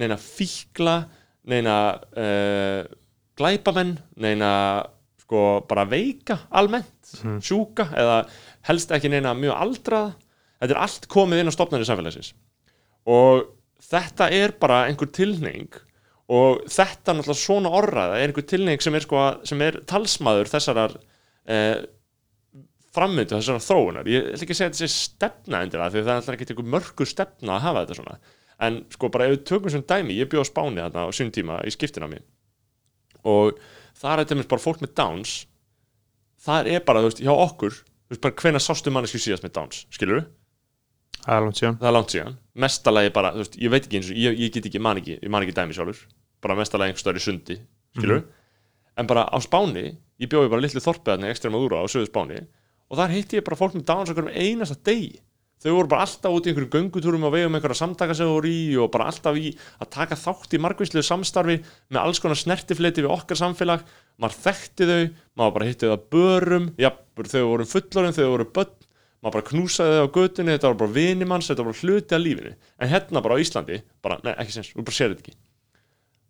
neina 0.00 0.18
fíkla 0.18 1.04
neina 1.46 1.76
uh, 2.18 2.82
glæpamenn 3.38 3.96
neina 4.18 4.50
sko 5.24 5.62
bara 5.68 5.86
veika 5.88 6.42
almennt 6.54 7.14
sjúka 7.44 7.86
eða 7.96 8.24
helst 8.68 8.92
ekki 8.94 9.10
neina 9.12 9.34
mjög 9.36 9.56
aldraða. 9.56 10.14
Þetta 10.60 10.74
er 10.74 10.80
allt 10.80 11.06
komið 11.12 11.42
inn 11.42 11.50
á 11.52 11.56
stopnarni 11.56 11.86
samfélagsins. 11.88 12.32
Og 13.10 13.44
þetta 13.84 14.30
er 14.32 14.54
bara 14.60 14.84
einhver 14.88 15.10
tilhning 15.12 15.68
og 16.32 16.62
þetta 16.72 17.16
náttúrulega 17.16 17.40
svona 17.40 17.72
orraða 17.76 18.20
er 18.20 18.30
einhver 18.30 18.46
tilhning 18.48 18.80
sem 18.80 18.96
sko, 19.04 19.24
sem 19.44 19.60
er 19.64 19.82
talsmaður 19.88 20.48
þessarar 20.48 20.94
eh, 21.50 21.82
frammyndu 22.94 23.36
þessarar 23.36 23.64
þróunar. 23.64 24.08
Ég 24.08 24.30
ætla 24.32 24.46
ekki 24.46 24.54
að 24.54 24.60
segja 24.60 24.70
að 24.70 24.76
þetta 24.78 24.86
sé 24.86 24.94
stefna 24.94 25.62
endilega 25.64 25.92
því 25.92 26.04
það 26.04 26.12
er 26.12 26.20
alltaf 26.20 26.36
ekki 26.36 26.48
einhver 26.52 26.70
mörgur 26.76 27.10
stefna 27.10 27.56
að 27.58 27.64
hafa 27.66 27.82
þetta 27.84 27.98
svona. 28.00 28.18
En 28.64 28.78
sko 28.94 29.10
bara 29.12 29.26
ef 29.26 29.34
við 29.34 29.42
tökum 29.50 29.74
sem 29.74 29.84
dæmi 29.84 30.16
ég 30.16 30.30
bjóð 30.30 30.46
á 30.46 30.50
Spáni 30.50 30.80
þarna 30.84 31.04
á 31.04 31.16
sín 31.16 31.32
tíma 31.34 31.58
í 31.66 31.74
skiptina 31.74 32.08
mér 32.08 32.22
og 33.24 33.58
það 33.96 34.12
er 34.12 34.20
þetta 34.22 34.48
bara 34.52 34.62
fólk 34.62 34.82
með 34.84 34.94
Downs. 35.00 35.34
Það 36.44 36.70
er 36.74 36.82
bara, 36.84 37.00
þú 37.00 37.08
veist, 37.08 37.22
hjá 37.24 37.32
okkur 37.32 37.76
þú 37.80 38.12
veist 38.12 38.24
bara 38.24 38.36
hvenær 38.42 38.62
sástu 38.62 38.92
manneski 38.92 39.20
síðast 39.22 39.46
með 39.46 39.54
Downs 39.58 39.84
skilur 39.94 40.26
það 41.24 41.34
er 41.36 41.44
langt 41.46 41.60
síðan. 41.60 41.80
Það 41.80 41.90
er 41.90 41.96
langt 41.98 42.14
síðan. 42.14 42.38
Mestalagi 42.64 43.12
bara, 43.16 43.34
þú 43.34 43.42
veist, 43.42 43.58
ég 43.60 43.74
veit 43.74 43.82
ekki 43.82 44.00
eins 44.00 44.12
og 44.12 44.22
ég, 44.22 44.38
ég 44.44 44.54
get 44.54 44.70
ekki, 44.70 44.82
man 44.84 45.00
ekki, 45.00 45.18
ég 45.18 45.32
man 45.32 45.44
ekki 45.46 45.56
dæmi 45.56 45.76
sjálfur. 45.76 46.06
Bara 46.44 46.56
mestalagi 46.58 46.92
einhver 46.92 47.02
stöður 47.02 47.20
í 47.20 47.24
sundi, 47.24 47.58
skilur 47.96 48.24
en 48.96 49.10
bara 49.10 49.26
á 49.26 49.36
Spáni, 49.42 49.92
ég 50.20 50.30
bjóði 50.30 50.50
bara 50.52 50.62
litlu 50.64 50.82
þorpið 50.82 51.14
þarna 51.14 51.30
ekstra 51.34 51.52
með 51.52 51.66
úra 51.66 51.82
á 51.82 51.86
söðu 51.90 52.08
Spáni 52.10 52.42
og 52.90 52.98
þar 53.00 53.14
hitti 53.14 53.40
ég 53.40 53.46
bara 53.46 53.58
fólk 53.58 53.78
með 53.78 53.86
Downs 53.88 54.12
okkur 54.12 54.28
um 54.28 54.34
einasta 54.34 54.76
degi. 54.86 55.16
Þau 55.64 55.70
voru 55.78 55.88
bara 55.88 56.04
alltaf 56.04 56.34
út 56.34 56.44
í 56.44 56.50
einhverjum 56.50 56.72
göngutúrum 56.74 57.24
og 57.24 57.32
vegum 57.32 57.54
einhverja 57.56 57.78
samtaka 57.78 58.14
sem 58.14 58.28
voru 58.28 58.50
í 58.52 58.74
og 58.76 58.90
bara 58.92 59.06
alltaf 59.08 59.38
í 59.40 59.54
að 59.80 59.90
taka 59.94 60.18
þátt 60.20 60.54
í 60.54 60.60
margvíslegu 60.60 61.06
samstarfi 61.06 61.56
með 61.88 62.00
alls 62.02 62.20
konar 62.20 62.36
snertifleiti 62.36 63.02
við 63.02 63.14
okkar 63.14 63.40
samfélag. 63.40 63.86
Maður 64.20 64.36
þekkti 64.44 64.88
þau, 64.90 65.00
maður 65.40 65.54
bara 65.56 65.68
hitti 65.70 65.88
þau 65.88 65.94
að 65.94 66.04
börum, 66.12 66.68
jafnur 66.84 67.30
þau 67.32 67.44
voru 67.48 67.68
fullorinn 67.70 68.18
þau 68.18 68.26
voru 68.26 68.48
börn, 68.58 68.76
maður 69.24 69.38
bara 69.38 69.48
knúsaði 69.48 69.96
þau 69.96 70.04
á 70.04 70.14
götunni 70.18 70.54
þetta 70.54 70.70
var 70.70 70.78
bara 70.82 70.94
vinimanns, 70.98 71.48
þetta 71.48 71.64
var 71.64 71.72
bara 71.72 71.80
hluti 71.80 72.16
af 72.16 72.22
lífinu. 72.22 72.54
En 72.76 72.92
hérna 72.92 73.24
bara 73.24 73.40
á 73.40 73.42
Íslandi, 73.42 73.80
bara, 74.04 74.20
nei 74.26 74.34
ekki 74.36 74.56
sens, 74.58 74.70
þú 74.74 74.84
bara 74.84 74.98
sér 74.98 75.14
þetta 75.14 75.24
ekki. 75.24 75.36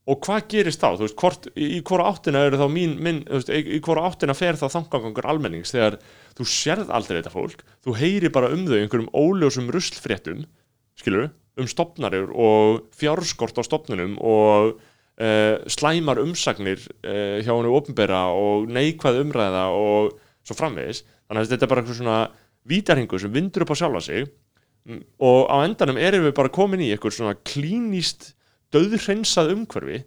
Og 0.04 0.18
hvað 0.20 0.48
gerist 0.52 0.82
þá, 0.82 0.88
þú 0.98 1.06
veist, 1.06 1.16
hvort, 1.16 1.46
í, 1.56 1.68
í 1.78 1.82
hvora 1.88 2.06
áttina 2.12 2.42
eru 2.44 2.58
þá 2.60 2.66
mín, 2.70 2.98
minn, 3.02 3.22
þú 3.24 3.38
veist, 3.40 3.52
í, 3.56 3.78
hvora 3.84 4.04
áttina 4.10 4.36
fer 4.36 4.58
þá 4.60 4.66
þangangangur 4.68 5.28
almennings 5.32 5.72
þegar 5.72 5.96
þú 6.36 6.46
sérð 6.52 6.92
aldrei 6.92 7.18
þetta 7.18 7.32
fólk, 7.32 7.64
þú 7.86 7.94
heyri 7.98 8.30
bara 8.32 8.50
um 8.52 8.66
þau 8.68 8.76
einhverjum 8.82 9.08
óljósum 9.16 9.70
ruslfréttum 9.72 10.44
skilur, 11.00 11.30
um 11.58 11.70
stopnarir 11.70 12.28
og 12.30 12.84
fjárskort 12.94 13.56
á 13.58 13.62
stopnunum 13.64 14.18
og 14.20 14.74
uh, 14.74 15.56
slæmar 15.70 16.20
umsagnir 16.22 16.84
uh, 17.04 17.40
hjá 17.40 17.52
hennu 17.52 17.74
opinbera 17.74 18.26
og 18.34 18.68
neikvæð 18.68 19.22
umræða 19.24 19.66
og 19.72 20.14
svo 20.44 20.56
framvegis. 20.58 21.04
Þannig 21.24 21.46
að 21.46 21.54
þetta 21.54 21.64
er 21.64 21.70
bara 21.72 21.82
eitthvað 21.84 22.00
svona 22.02 22.18
vítarhingu 22.68 23.20
sem 23.20 23.32
vindur 23.32 23.64
upp 23.64 23.74
á 23.74 23.76
sjálfa 23.80 24.02
sig. 24.04 24.30
Mm, 24.84 25.04
og 25.24 25.48
á 25.48 25.56
endanum 25.64 26.00
erum 26.00 26.26
við 26.26 26.34
bara 26.36 26.52
komin 26.52 26.82
í 26.84 26.90
eitthvað 26.92 27.16
svona 27.18 27.38
klínist 27.40 28.34
döðhreinsað 28.74 29.54
umhverfi 29.54 30.02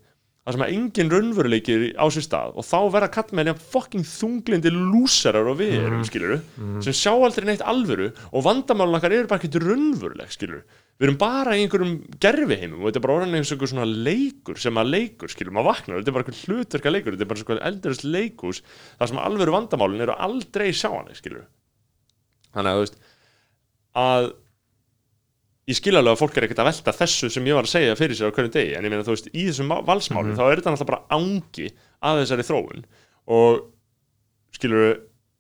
það 0.48 0.56
sem 0.56 0.64
að 0.64 0.74
engin 0.78 1.10
raunveruleikir 1.12 1.82
á 2.00 2.06
sér 2.14 2.24
stað. 2.24 2.54
Og 2.56 2.64
þá 2.64 2.78
verða 2.94 3.10
kallmenni 3.12 3.54
fucking 3.74 4.06
þunglindi 4.08 4.72
lúsarar 4.72 5.50
og 5.52 5.58
við 5.60 5.74
erum, 5.82 6.06
skilur 6.08 6.38
sem 6.86 6.96
sjá 6.96 7.12
aldrei 7.12 7.50
neitt 7.50 7.66
alvöru 7.68 8.14
og 8.32 8.46
vandamálun 8.46 8.96
okkar 8.96 9.18
eru 9.18 9.28
bara 9.28 9.42
ekkert 9.42 9.60
raunveruleg, 9.66 10.32
skilur 10.32 10.64
við 10.98 11.10
erum 11.10 11.20
bara 11.20 11.58
í 11.58 11.66
einhverjum 11.66 11.98
gerfiheimum 12.24 12.80
og 12.80 12.88
þetta 12.88 13.02
er 13.02 13.06
bara 13.06 13.18
orðan 13.20 13.38
eins 13.38 13.52
og 13.52 13.58
einhver 13.58 13.74
svona 13.74 13.90
leikur 14.08 14.62
sem 14.62 14.80
að 14.80 14.94
leikur, 14.96 15.34
skilur, 15.34 15.54
maður 15.54 15.70
vaknar, 15.74 16.00
þetta 16.00 16.14
er 16.14 16.16
bara 16.16 16.26
einhver 16.26 16.40
hlutverka 16.46 16.94
leikur, 16.96 17.18
þetta 17.18 17.28
er 17.28 17.32
bara 17.34 17.44
svona 17.44 17.68
eldurist 17.70 18.08
leikus 18.08 18.64
þar 18.98 19.12
sem 19.12 19.22
alvöru 19.22 19.54
vandamálun 19.58 20.08
eru 20.08 20.16
aldrei 20.16 20.72
sjáanleg, 20.72 21.20
skilur 21.20 21.46
þannig 22.56 22.72
að 22.74 22.82
veist 22.84 23.00
að 23.98 24.28
ég 25.68 25.76
skil 25.82 25.96
alveg 26.00 26.14
að 26.16 26.22
fólk 26.22 26.38
er 26.40 26.46
ekkert 26.48 26.62
að 26.64 26.70
velta 26.70 26.94
þessu 26.96 27.30
sem 27.34 27.48
ég 27.50 27.58
var 27.58 27.68
að 27.68 27.74
segja 27.74 27.96
fyrir 28.00 28.16
sér 28.16 28.30
á 28.32 28.36
hverjum 28.38 28.54
degi. 28.54 28.76
En 28.78 28.86
ég 28.88 28.94
meina 28.94 29.04
þú 29.04 29.16
veist, 29.18 29.28
í 29.36 29.48
þessum 29.50 29.68
má- 29.68 29.82
valsmáli 29.88 30.36
þá 30.38 30.44
er 30.48 30.62
þetta 30.62 30.72
náttúrulega 30.76 30.92
bara 30.94 31.18
ángi 31.18 31.68
að 32.08 32.22
þessari 32.22 32.46
þróun. 32.48 32.86
Og 33.36 33.66
skilur 34.56 34.86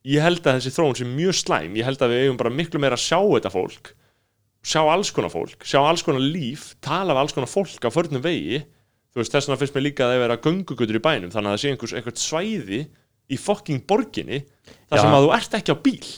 ég 0.07 0.25
held 0.25 0.41
að 0.43 0.57
þessi 0.59 0.73
þróun 0.75 0.97
sé 0.99 1.07
mjög 1.07 1.37
slæm. 1.39 1.77
Ég 1.79 1.87
held 1.87 2.03
að 2.03 2.11
við 2.11 2.25
eigum 2.25 2.41
bara 2.41 2.51
miklu 2.57 2.81
meira 2.83 2.97
að 2.99 3.05
sjá 3.07 3.19
þetta 3.23 3.53
fólk 3.55 3.93
sjá 4.67 4.81
alls 4.83 5.13
konar 5.15 5.31
fólk, 5.31 5.63
sjá 5.63 5.79
alls 5.79 6.01
konar 6.03 6.19
líf 6.19 6.73
tala 6.83 7.13
af 7.13 7.21
alls 7.21 7.31
konar 7.35 7.47
fólk 7.47 7.85
á 7.87 7.89
förnum 7.93 8.19
vegi. 8.25 8.65
Þú 9.15 9.21
veist, 9.21 9.31
þess 9.31 9.47
vegna 9.47 9.59
finnst 9.61 9.75
mér 9.77 9.85
líka 9.85 10.03
að 10.03 10.11
það 10.11 10.23
vera 10.25 10.37
göngugutur 10.43 10.97
í 10.99 11.03
bænum, 11.05 11.31
þannig 11.31 11.47
að 11.47 11.55
það 11.55 11.61
sé 11.61 11.71
einhvers, 11.71 12.23
svæði 12.25 12.79
í 13.31 13.37
fokking 13.39 13.85
borginni 13.87 14.41
þar 14.89 14.99
sem 14.99 15.15
að 15.15 15.23
þú 15.23 15.31
ert 15.37 15.55
ekki 15.61 15.71
á 15.71 15.77
bíl 15.87 16.09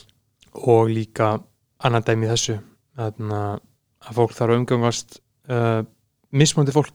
og 0.54 0.88
líka 0.90 1.40
annan 1.84 2.02
dæmi 2.06 2.26
þessu. 2.30 2.58
Þarna, 2.96 3.60
að 4.08 4.16
fólk 4.18 4.32
þarf 4.36 4.50
að 4.54 4.58
umgangast 4.60 5.20
uh, 5.48 5.82
mismöndi 6.32 6.72
fólk 6.74 6.92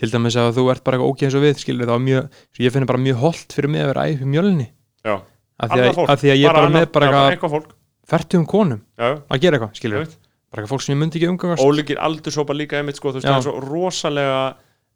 til 0.00 0.08
dæmis 0.08 0.36
að 0.40 0.54
þú 0.56 0.62
ert 0.72 0.84
bara 0.84 0.96
eitthvað 0.96 1.10
ógeð 1.12 1.26
eins 1.28 1.34
og 1.36 1.42
við 1.44 1.58
skilur 1.60 1.90
mjög, 2.00 2.30
svo 2.56 2.64
ég 2.64 2.72
finn 2.72 2.86
bara 2.88 2.98
mjög 3.02 3.18
holdt 3.20 3.52
fyrir 3.52 3.68
mig 3.68 3.82
að 3.84 3.90
vera 3.92 4.06
æf 4.08 4.22
í 4.24 4.28
mjölni. 4.32 4.68
Af 5.60 5.68
því, 5.68 5.80
að, 5.90 5.98
af 6.08 6.20
því 6.22 6.30
að 6.32 6.38
ég 6.40 6.48
bara 6.48 6.62
annað- 6.64 6.80
með 6.80 6.92
bara 6.94 7.10
já, 7.10 7.36
eitthvað 7.36 7.66
færtum 8.08 8.46
konum 8.48 8.80
já, 8.96 9.10
að 9.28 9.40
gera 9.42 9.58
eitthvað 9.58 9.74
skilur 9.76 10.06
bara 10.50 10.62
eitthvað 10.62 10.70
fólk 10.72 10.82
sem 10.86 10.94
ég 10.94 11.00
myndi 11.02 11.18
ekki 11.20 11.28
umgangast. 11.28 11.62
Ólíkir 11.62 12.00
aldurshópar 12.00 12.56
líka 12.56 12.78
einmitt 12.80 12.96
sko, 12.96 13.12
það 13.12 13.28
er 13.36 13.44
svo 13.44 13.60
rosalega 13.60 14.38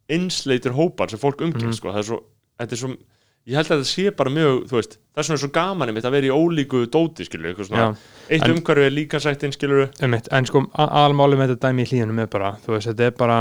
einsleitir 0.09 0.72
hópar 0.75 1.11
sem 1.12 1.18
fólk 1.20 1.45
umgengst 1.45 1.68
Mhm. 1.68 1.77
sko, 1.79 1.93
það 1.93 1.99
er 2.01 2.09
svo, 2.09 2.18
þetta 2.59 2.72
er 2.72 2.81
svo 2.81 2.97
ég 3.45 3.59
held 3.59 3.68
að 3.68 3.80
þetta 3.82 3.88
sé 3.90 4.12
bara 4.16 4.32
mjög, 4.32 4.61
þú 4.70 4.78
veist 4.78 4.95
það 4.99 5.20
er 5.22 5.28
svona 5.28 5.42
svo 5.42 5.51
gaman 5.55 5.90
einmitt 5.92 6.07
að 6.09 6.14
vera 6.16 6.28
í 6.30 6.34
ólíku 6.34 6.84
dóti 6.92 7.26
skilur, 7.28 7.51
eitthvað 7.51 7.68
svona, 7.70 7.88
Já, 7.90 8.20
eitt 8.30 8.47
en- 8.47 8.55
umhverfi 8.57 8.86
er 8.88 8.95
líka 8.95 9.20
sættin 9.20 9.53
skilur, 9.55 9.90
einmitt, 10.01 10.30
en 10.32 10.49
sko 10.49 10.64
almáli 10.74 11.36
með 11.40 11.55
þetta 11.55 11.68
dæmi 11.68 11.84
í 11.84 11.90
hlýðunum 11.90 12.22
er 12.24 12.30
bara 12.32 12.55
þú 12.64 12.76
veist, 12.76 12.88
þetta 12.92 13.11
er 13.11 13.18
bara 13.18 13.40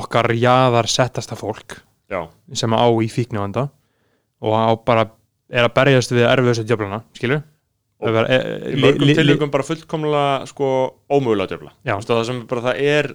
okkar 0.00 0.30
jaðar 0.36 0.88
settasta 0.90 1.38
fólk 1.38 1.78
já, 2.10 2.20
sem 2.52 2.76
á 2.76 2.86
í 3.00 3.08
fíknivanda 3.10 3.70
og 4.40 4.52
á 4.56 4.68
bara 4.84 5.08
er 5.50 5.66
að 5.66 5.74
berjast 5.80 6.12
við 6.14 6.28
erfiðustu 6.28 6.68
djöflana, 6.68 7.02
skilur 7.16 7.42
Og 8.00 8.14
Það 8.14 8.30
er, 8.32 8.44
e, 8.64 8.70
í 8.72 8.80
mörgum 8.80 9.10
tilögum 9.12 9.50
bara 9.52 9.64
fullkomlega 9.66 10.46
sko 10.48 10.68
ómögulega 11.12 11.50
djöfla, 11.52 11.72
það 11.84 12.22
sem 12.24 12.38
bara 12.48 12.62
það 12.70 12.78
er 12.80 13.08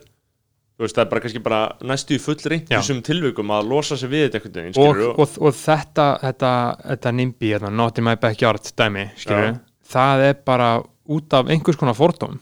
veist, 0.84 0.96
það 0.98 1.04
er 1.06 1.10
bara 1.14 1.24
kannski 1.24 1.42
bara 1.46 1.60
næstu 1.88 2.18
í 2.18 2.22
fullri 2.22 2.58
í 2.64 2.66
þessum 2.74 3.02
tilvikum 3.06 3.54
að 3.56 3.70
losa 3.72 3.98
sig 4.00 4.10
við 4.12 4.26
þetta 4.28 4.42
veginn, 4.60 4.80
og, 4.82 5.04
og, 5.24 5.38
og 5.40 5.54
þetta 5.56 6.08
þetta, 6.24 6.52
þetta 6.92 7.14
nimbi, 7.16 7.54
þetta 7.56 7.72
not 7.72 8.02
in 8.02 8.08
my 8.10 8.16
backyard 8.20 8.72
dæmi, 8.76 9.06
skilur 9.22 9.46
Já. 9.52 9.60
það 9.96 10.26
er 10.30 10.42
bara 10.52 10.72
út 11.16 11.38
af 11.38 11.52
einhvers 11.54 11.78
konar 11.80 11.96
fordóm 11.98 12.40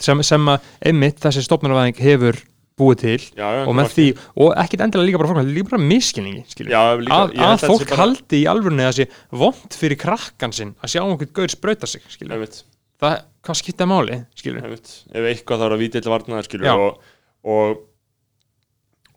sem, 0.00 0.22
sem 0.22 0.48
að 0.52 0.70
einmitt 0.88 1.20
þessi 1.20 1.44
stofnarvæðing 1.44 2.00
hefur 2.04 2.38
búið 2.78 2.98
til 3.02 3.18
já, 3.34 3.42
já, 3.58 3.62
og 3.66 3.74
með 3.74 3.88
því, 3.96 4.06
og 4.38 4.52
ekkit 4.62 4.82
endilega 4.84 5.08
líka 5.08 5.18
bara 5.18 5.32
fólk, 5.32 5.48
líka 5.56 5.70
bara 5.72 5.82
Já, 6.70 6.82
líka- 7.02 7.16
að, 7.18 7.32
að 7.48 7.64
fólk 7.66 7.88
bara- 7.90 8.00
haldi 8.04 8.38
í 8.38 8.46
alvörunni 8.52 8.84
að 8.86 8.96
sé 9.00 9.06
vond 9.34 9.74
fyrir 9.80 9.98
krakkan 9.98 10.54
sinn 10.54 10.74
að 10.78 10.92
sjá 10.94 11.00
einhvern 11.02 11.32
gaur 11.34 11.50
sprauta 11.50 11.90
sig, 11.90 12.04
einmitt, 12.22 12.60
það, 13.02 13.16
hvað 13.48 13.58
skipta 13.64 13.88
máli, 13.90 14.20
einmitt, 14.62 14.92
ef 15.10 15.26
eitthvað 15.32 15.58
þá 15.58 15.66
er 15.66 15.74
að 15.74 15.82
vítill 15.82 16.04
varnaðar 16.14 16.46
skilur 16.46 16.70
Já. 16.70 16.76
og, 16.78 17.02
og 17.44 17.84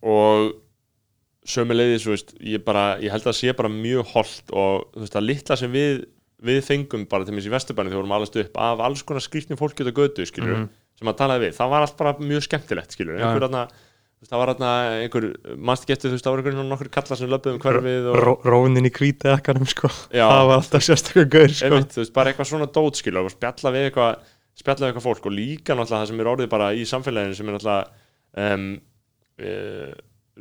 og 0.01 0.51
veist, 2.13 2.33
ég 2.41 2.63
bara 2.65 2.97
ég 3.01 3.11
held 3.13 3.23
að 3.25 3.31
það 3.31 3.37
sé 3.39 3.53
bara 3.57 3.69
mjög 3.73 4.09
holdt 4.13 4.51
og 4.53 4.87
þú 4.93 5.03
veist, 5.05 5.15
að 5.17 5.25
litla 5.29 5.57
sem 5.57 5.71
við, 5.73 6.03
við 6.45 6.59
fengum 6.65 7.05
bara 7.09 7.25
til 7.25 7.33
mér 7.37 7.47
í 7.49 7.53
Vesturbæni 7.53 7.89
þegar 7.89 7.97
við 7.97 8.01
vorum 8.03 8.15
alast 8.17 8.37
upp 8.43 8.57
af 8.61 8.83
alls 8.87 9.01
konar 9.05 9.25
skrýtnum 9.25 9.57
fólki 9.59 9.81
út 9.85 9.89
á 9.93 9.97
götu, 9.97 10.25
skilur 10.29 10.55
Mhm. 10.57 10.67
sem 11.01 11.07
að 11.09 11.17
talaði 11.17 11.47
við, 11.47 11.55
það 11.57 11.69
var 11.73 11.81
allt 11.81 11.97
bara 11.97 12.13
mjög 12.21 12.43
skemmtilegt 12.45 12.91
skilur, 12.93 13.17
Já. 13.17 13.25
einhver 13.25 13.45
veist, 14.21 14.29
það 14.31 14.37
var 14.41 14.49
þarna 14.53 14.71
einhver, 15.01 15.57
mannst 15.57 15.87
getur 15.89 16.09
þú 16.09 16.13
veist, 16.13 16.25
það 16.25 16.31
var 16.35 16.41
einhver 16.43 16.69
nokkur 16.69 16.89
kallar 16.93 17.17
sem 17.17 17.29
löpuðum 17.29 17.61
hverfið 17.63 18.09
og, 18.11 18.15
Ró, 18.21 18.33
rónin 18.45 18.85
í 18.85 18.91
hvíta 18.93 19.33
ekkanum 19.37 19.65
sko 19.65 19.89
Já. 20.13 20.27
það 20.29 20.45
var 20.47 20.57
alltaf 20.61 20.85
sérstaklega 20.85 21.29
gaur 21.33 21.49
sko 21.57 21.65
einmitt, 21.65 21.95
veist, 21.97 22.13
bara 22.13 22.29
eitthvað 22.33 22.49
svona 22.53 22.69
dót 22.69 22.95
skilur 23.01 23.25
og 23.25 23.33
spjalla 23.33 23.73
við 23.73 23.89
eitthvað 23.89 24.21
spjalla 24.61 24.85
við 24.85 24.93
eitthvað 24.93 25.07
fólk 25.09 25.25
og 25.25 25.33
líka 25.33 25.73
náttúrulega 25.73 26.01
það 26.05 26.07
sem 26.11 26.19
er 26.21 26.29
orðið 26.35 26.49
bara 26.53 26.69
í 26.77 26.85
samfélaginu 26.85 27.35
sem 27.35 27.49
er 27.49 27.57
náttúrulega 27.57 27.87
um, 28.37 28.65
e, 29.39 29.51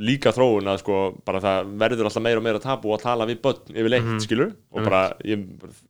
líka 0.01 0.33
þróun 0.33 0.69
að 0.71 0.79
sko 0.85 0.99
bara 1.27 1.41
það 1.43 1.71
verður 1.83 2.09
alltaf 2.09 2.23
meira 2.25 2.41
og 2.41 2.47
meira 2.47 2.63
tabu 2.63 2.93
að 2.95 3.03
tala 3.05 3.27
við 3.29 3.41
börn 3.45 3.75
yfirleitt 3.75 4.05
Mhm. 4.07 4.21
skilur 4.25 4.53
og 4.73 4.85
bara 4.87 5.03
ég 5.25 5.47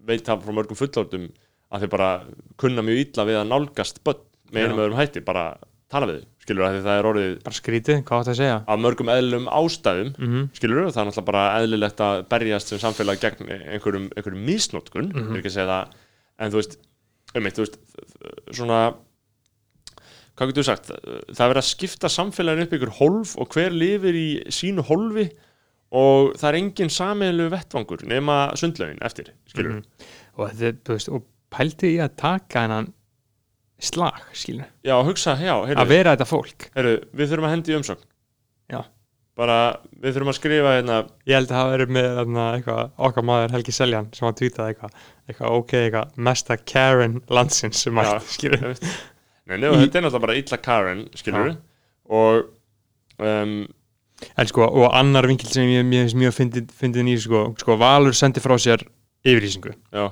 veit 0.07 0.25
það 0.27 0.45
frá 0.47 0.53
mörgum 0.57 0.79
fullorðum 0.81 1.27
að 1.71 1.81
þeir 1.85 1.91
bara 1.91 2.11
kunna 2.59 2.83
mjög 2.83 3.03
illa 3.05 3.27
við 3.29 3.41
að 3.43 3.51
nálgast 3.53 4.01
börn 4.05 4.25
með 4.53 4.65
einum 4.67 4.81
öðrum 4.83 4.99
hætti 4.99 5.21
bara 5.25 5.45
tala 5.91 6.07
við 6.07 6.21
þau 6.23 6.27
skilur 6.41 6.65
að 6.67 6.79
það 6.83 6.99
er 6.99 7.07
orðið 7.11 7.33
bara 7.45 7.59
skrítið, 7.61 7.99
hvað 8.09 8.21
átt 8.25 8.31
að 8.33 8.39
segja? 8.41 8.57
af 8.67 8.79
mörgum 8.81 9.11
eðlum 9.13 9.47
ástæðum 9.51 10.11
mm 10.19 10.49
skilur 10.57 10.91
það 10.91 11.01
er 11.03 11.09
náttúrulega 11.11 11.29
bara 11.31 11.45
eðlilegt 11.61 12.01
að 12.07 12.23
berjast 12.31 12.69
sem 12.73 12.79
samfélag 12.83 13.21
gegn 13.21 13.51
einhverjum, 13.51 14.09
einhverjum 14.17 14.45
misnótkun, 14.49 15.13
segja 15.45 15.67
það 15.69 15.95
en 16.41 16.51
þú 16.51 16.59
veist, 16.63 16.79
um 17.37 17.47
eitt, 17.47 17.55
þú 17.59 17.67
veist 17.67 17.79
svona 18.57 18.81
hvað 20.41 20.51
getur 20.55 20.62
þú 20.64 20.66
sagt, 20.70 20.91
það 20.91 21.45
er 21.45 21.51
verið 21.53 21.61
að 21.62 21.68
skipta 21.68 22.11
samfélagin 22.16 22.64
upp 22.64 22.74
ykkur 22.78 22.93
hólf 22.99 23.34
og 23.45 23.51
hver 23.55 23.74
lifir 23.76 24.16
í 24.16 24.28
sínu 24.49 24.84
hólfi 24.88 25.26
og 26.01 26.36
það 26.41 26.49
er 26.53 26.59
engin 26.62 26.93
sameilu 26.95 27.49
vettvangur 27.53 28.05
nema 28.09 28.38
sundlaugin 28.57 29.01
eftir, 29.05 29.32
skilur 29.51 29.76
Mhm. 29.76 29.84
og, 30.38 30.51
þetta, 30.55 30.80
þú 30.86 30.97
veist, 30.97 31.09
og 31.12 31.26
pælti 31.51 31.91
í 31.97 31.99
að 32.01 32.16
taka 32.16 32.62
hennan 32.64 32.93
slag, 33.80 34.20
skilur 34.36 34.66
já, 34.84 34.97
hugsa, 35.05 35.36
já, 35.41 35.55
að 35.57 35.68
heyrðu, 35.74 35.88
vera 35.88 36.14
þetta 36.16 36.28
fólk. 36.30 36.70
Heyrðu 36.76 36.97
við 37.16 37.30
þurfum 37.32 37.47
að 37.49 37.55
hendi 37.57 37.76
umsögn. 37.78 38.03
Já. 38.70 38.82
bara, 39.41 39.57
við 40.03 40.12
þurfum 40.14 40.28
að 40.30 40.36
skrifa 40.36 40.72
hérna, 40.76 40.97
ég 41.26 41.34
held 41.38 41.49
að 41.49 41.57
það 41.57 41.70
verið 41.72 41.93
með 41.97 42.09
þarna, 42.18 42.43
eitthvað, 42.59 42.91
okkar 43.09 43.24
maður 43.24 43.51
Helgi 43.55 43.72
Seljan 43.72 44.09
sem 44.12 44.28
að 44.28 44.34
tweetaði 44.41 44.74
eitthvað, 44.74 44.99
eitthvað 45.30 45.55
ok, 45.57 45.72
eitthvað 45.80 46.18
mesta 46.28 46.57
Karen 46.61 47.14
landsins 47.32 47.80
sem 47.86 47.95
mætt, 47.97 48.26
skilur 48.34 48.66
Ég. 48.74 48.82
Nei, 49.59 49.69
og 49.69 49.81
þetta 49.81 49.99
er 49.99 50.07
náttúrulega 50.07 50.25
bara 50.27 50.39
illa 50.39 50.59
Karen, 50.63 51.05
skilur 51.19 51.53
og 52.11 52.49
um, 53.19 53.55
en 54.37 54.47
sko, 54.51 54.63
og 54.67 54.91
annar 54.95 55.27
vinkil 55.27 55.49
sem 55.51 55.69
ég 55.71 55.87
finnst 55.91 56.19
mjög 56.19 56.35
fyndið 56.37 56.73
fyndið 56.77 57.07
nýr, 57.09 57.21
sko, 57.25 57.45
sko, 57.59 57.77
Valur 57.81 58.15
sendi 58.15 58.43
frá 58.45 58.57
sér 58.61 58.85
yfirlýsingu 59.25 59.75
já, 59.95 60.11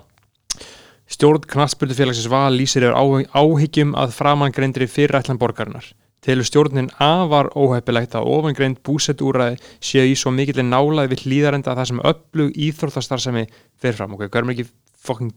Stjórn 1.08 1.40
knattspyrnufélagsins 1.48 2.28
Val 2.28 2.52
lýsir 2.52 2.84
yfir 2.84 2.92
áhy- 2.98 3.28
áhyggjum 3.32 3.94
að 3.96 4.12
framangreindri 4.12 4.84
fyrirætlan 4.92 5.38
borgarinnar. 5.40 5.86
Telur 6.20 6.44
stjórnin 6.44 6.90
afar 7.00 7.48
óheppilegt 7.56 8.12
að 8.18 8.26
ofangreind 8.28 8.82
búsetúræði 8.84 9.56
séu 9.80 10.04
í 10.04 10.16
svo 10.18 10.32
mikill 10.34 10.60
nálaði 10.66 11.14
við 11.14 11.22
hlýðarenda 11.24 11.72
að 11.72 11.78
það 11.80 11.88
sem 11.92 12.02
öflug 12.10 12.58
íþróttastarfsemi 12.66 13.44
fer 13.80 13.96
fram. 13.96 14.12
Ok, 14.18 14.26
hverjum 14.28 14.52
ekki 14.52 14.66
fokkin 15.00 15.30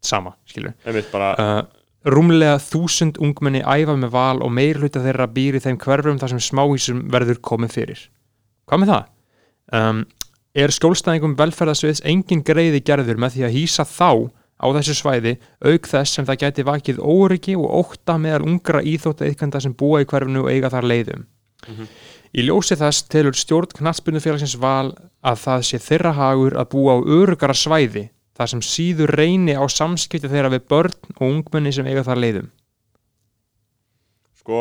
sama, 0.00 0.32
skilur. 0.48 0.72
Uh, 0.86 1.66
rúmlega 2.04 2.58
þúsund 2.60 3.18
ungmenni 3.22 3.62
æfa 3.64 3.96
með 3.96 4.12
val 4.12 4.42
og 4.44 4.52
meir 4.52 4.80
hluta 4.80 5.02
þeirra 5.04 5.28
býr 5.32 5.58
í 5.58 5.62
þeim 5.64 5.78
hverfum 5.80 6.20
þar 6.20 6.34
sem 6.34 6.42
smáhísum 6.46 7.02
verður 7.12 7.40
komið 7.40 7.74
fyrir. 7.78 8.06
Hvað 8.68 8.82
með 8.82 8.92
það? 8.92 9.10
Um, 9.74 10.00
er 10.54 10.72
skjólstæðingum 10.74 11.36
velferðasviðs 11.38 12.04
engin 12.08 12.44
greiði 12.44 12.82
gerður 12.84 13.20
með 13.20 13.36
því 13.36 13.46
að 13.48 13.54
hýsa 13.56 13.86
þá 13.88 14.10
á 14.60 14.66
þessu 14.76 14.96
svæði 15.00 15.36
auk 15.64 15.88
þess 15.90 16.16
sem 16.16 16.26
það 16.28 16.40
gæti 16.44 16.66
vakið 16.68 17.00
óryggi 17.02 17.56
og 17.58 17.72
ótta 17.80 18.18
meðal 18.20 18.44
ungra 18.46 18.84
íþótta 18.84 19.28
ykkanda 19.32 19.60
sem 19.64 19.74
búa 19.74 20.04
í 20.04 20.08
hverfinu 20.08 20.44
og 20.44 20.52
eiga 20.52 20.70
þar 20.72 20.88
leiðum. 20.92 21.24
Í 22.34 22.44
ljósi 22.44 22.76
þess 22.78 23.06
telur 23.08 23.36
stjórn 23.38 23.72
knattspyrnufélagsins 23.78 24.56
val 24.60 24.92
að 25.24 25.40
það 25.42 25.66
sé 25.68 25.80
þeirra 25.82 26.12
hagur 26.18 26.56
að 26.60 26.70
búa 26.74 26.96
á 26.98 27.06
örugara 27.18 27.56
svæði 27.56 28.08
þar 28.34 28.50
sem 28.50 28.62
síður 28.66 29.14
reyni 29.18 29.54
á 29.54 29.64
samskipti 29.70 30.30
þeirra 30.30 30.52
við 30.56 30.66
börn 30.70 30.96
og 31.16 31.24
ungmenni 31.28 31.72
sem 31.74 31.86
eiga 31.86 32.04
þar 32.06 32.22
leiðum. 32.22 32.50
sko 34.40 34.60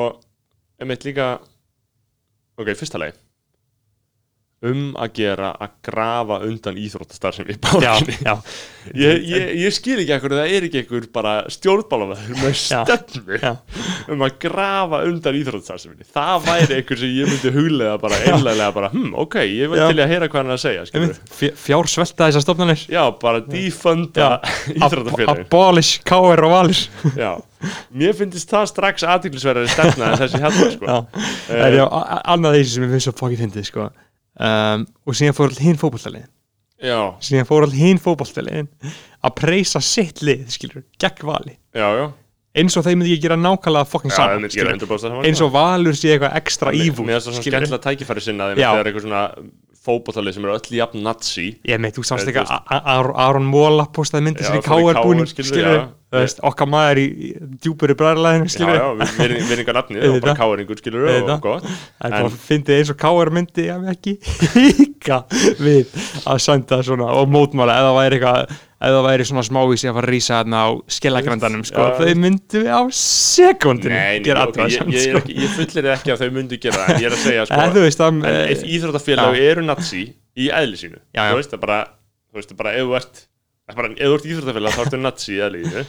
einmitt 0.79 1.03
líka 1.03 1.39
ok, 2.57 2.69
fyrsta 2.77 3.01
leið 3.01 3.17
um 4.69 4.83
að 4.95 5.13
gera 5.19 5.49
að 5.59 5.71
grafa 5.83 6.37
undan 6.47 6.77
íþróttastar 6.79 7.35
sem 7.35 7.47
við 7.49 7.57
já, 7.83 7.93
ég, 8.95 9.23
ég, 9.27 9.47
ég 9.63 9.73
skil 9.75 9.97
ekki 10.03 10.13
ekkur 10.15 10.35
það 10.37 10.53
er 10.57 10.67
ekki 10.69 10.81
ekkur 10.83 11.07
bara 11.15 11.33
stjórnbálamæður 11.51 12.37
með 12.41 12.55
stefnu 12.61 13.39
Já. 13.41 13.51
um 14.13 14.23
að 14.27 14.37
grafa 14.45 15.01
undan 15.09 15.39
íþróttastarfseminni 15.41 16.07
það 16.13 16.47
væri 16.47 16.77
einhver 16.79 17.01
sem 17.03 17.13
ég 17.17 17.31
myndi 17.31 17.53
huglega 17.57 17.97
bara 18.01 18.19
einlega 18.27 18.69
bara, 18.75 18.91
hm, 18.93 19.11
ok, 19.25 19.39
ég 19.49 19.71
vil 19.73 19.81
til 19.83 19.99
í 19.99 20.03
að 20.05 20.13
heyra 20.15 20.29
hvað 20.31 20.43
hann 20.43 20.55
að 20.55 20.63
segja 20.63 21.53
fjársvelta 21.63 22.27
þessar 22.29 22.43
stofnanir. 22.45 22.83
Já, 22.91 23.03
bara 23.21 23.41
defunda 23.45 24.29
íþróttafélagin 24.73 25.47
abolish, 25.47 25.99
KR 26.07 26.43
og 26.47 26.53
Valis 26.53 26.85
já, 27.17 27.33
mér 27.95 28.15
finnst 28.17 28.49
það 28.51 28.69
strax 28.71 29.05
aðtiklisverðari 29.07 29.71
stefna 29.71 30.11
en 30.13 30.21
þessi 30.23 30.41
hérna 30.43 30.71
sko. 30.73 30.97
A- 31.87 32.23
annað 32.35 32.57
þessi 32.59 32.75
sem 32.77 32.87
ég 32.87 32.95
finnst 32.95 33.09
svo 33.09 33.15
fokki 33.19 33.39
fyndið 33.43 33.69
sko. 33.69 33.87
Um, 34.39 34.87
og 35.05 35.17
síðan 35.19 35.37
fór 35.37 35.51
all 35.51 35.61
hinn 35.61 35.79
fótballtaliðin 35.81 36.29
já, 36.83 36.99
síðan 37.23 37.47
fór 37.49 37.67
all 37.67 37.75
hinn 37.77 38.01
fótballtaliðin 38.01 38.69
að 39.23 39.35
preysa 39.39 39.81
sitt 39.83 40.21
lið, 40.25 40.45
skilur, 40.51 40.83
gegn 40.99 41.27
vali. 41.29 41.57
Já, 41.75 41.87
já. 41.99 42.05
Eins 42.53 42.75
og 42.77 42.83
þeir 42.85 42.97
myndi 42.99 43.15
ekki 43.15 43.23
gera 43.23 43.37
nákvæmlega 43.39 43.89
fokkin 43.89 44.13
saman 44.13 44.43
myndi 44.43 44.59
gera 44.59 44.75
skilurðu. 44.75 44.89
100% 44.93 45.07
saman 45.07 45.25
eins 45.29 45.39
og 45.41 45.53
valur 45.55 45.95
sé 45.97 46.11
eitthvað 46.13 46.35
ekstra 46.37 46.73
ívúl 46.77 47.07
Mér 47.07 47.15
finnst 47.17 47.29
það 47.29 47.37
svona 47.37 47.45
skemmtilega 47.47 47.85
tækifæri 47.87 48.25
sinna 48.27 48.49
þeim 48.51 48.59
þegar 48.61 48.89
eitthvað 48.89 49.05
svona 49.07 49.23
fótballtalið 49.83 50.35
sem 50.37 50.45
eru 50.47 50.53
öll 50.55 50.77
jafn 50.77 51.01
nazi. 51.03 51.47
Ég 51.67 51.81
meit, 51.83 51.95
þú 51.97 52.05
samst 52.07 52.29
ekki 52.31 52.39
að 52.43 52.53
Ar- 52.71 53.11
Aron 53.25 53.47
Móla 53.51 53.83
postaði 53.91 54.23
myndi 54.29 54.45
Já, 54.45 54.49
sér 54.51 54.61
í 54.61 54.63
fór 54.63 54.79
í 54.79 54.93
KR 54.93 55.01
búning 55.03 55.27
KR, 55.27 55.31
skilurðu, 55.33 55.49
skilur 55.51 55.75
já. 55.75 55.83
við, 56.13 56.35
okkar 56.49 56.69
maður 56.71 57.01
í 57.03 57.07
djúpuri 57.65 57.97
bræðarlæðinu 57.99 58.47
Já, 58.53 58.71
já, 58.77 58.85
við 59.03 59.33
virðingar 59.49 59.77
nafnið 59.81 60.05
og 60.07 60.17
bara 60.23 60.35
káringur 60.39 60.79
skilur 60.79 61.03
og 61.07 61.13
Auðvitað. 61.13 61.41
gott. 61.47 61.67
En- 61.99 62.15
bara 62.15 62.33
fyndið 62.47 62.77
eins 62.79 62.93
og 62.95 63.01
KR 63.03 63.33
myndi 63.39 63.67
ég 63.67 63.89
ekki. 63.95 64.15
Híka 64.55 65.23
við 65.59 65.97
að 66.23 66.39
senda 66.47 66.79
svona 66.85 67.09
og 67.19 67.27
mótmála 67.33 67.75
eða 67.83 67.95
væri 67.99 68.21
eitthvað 68.21 68.61
eða 68.89 69.01
væri 69.05 69.25
svona 69.27 69.43
smávísi 69.47 69.89
að 69.89 69.95
fara 69.97 70.07
að 70.09 70.13
rísa 70.13 70.37
þarna 70.41 70.61
á 70.63 70.69
skellagrandanum 70.97 71.63
sko, 71.67 71.83
Já. 71.87 71.95
þau 71.99 72.13
myndu 72.23 72.61
á 72.67 72.81
sekundinu 72.99 73.99
gera 74.25 74.45
ok, 74.47 74.57
ég, 74.59 74.77
athugasemd, 74.77 74.93
ég, 74.93 75.07
er 75.07 75.19
sko. 75.23 75.33
ég 75.43 75.53
fullir 75.57 75.89
ekki 75.95 76.13
að 76.13 76.23
þau 76.23 76.31
myndu 76.37 76.59
gera 76.63 76.85
það 76.87 77.01
ég 77.03 77.09
er 77.09 77.15
að 77.17 77.23
segja 77.25 77.45
sko 77.49 77.59
En 77.63 77.75
veist 77.79 78.03
að 78.03 78.13
en 78.13 78.23
ef 78.53 78.63
íþróttafélag 78.77 79.37
já. 79.39 79.43
eru 79.51 79.65
nazi 79.67 80.03
í 80.35 80.49
eðli 80.61 80.79
sínu 80.83 80.99
Já, 81.15 81.21
já. 81.21 81.29
þú 81.33 81.39
veist 81.41 81.53
það 81.55 81.61
bara 81.67 81.79
þú 81.87 82.39
veist 82.41 82.53
það 82.53 82.61
bara 82.63 82.73
ef 82.79 82.87
þú 82.89 82.97
ert 82.99 83.21
það 83.23 83.73
er 83.75 83.79
bara, 83.81 83.91
ef 83.93 84.09
þú 84.09 84.17
ert 84.17 84.31
íþróttafélag 84.33 84.75
þá 84.77 84.81
ertu 84.87 85.01
nazi 85.03 85.35
í 85.35 85.43
eðli 85.47 85.63
sínu 85.69 85.85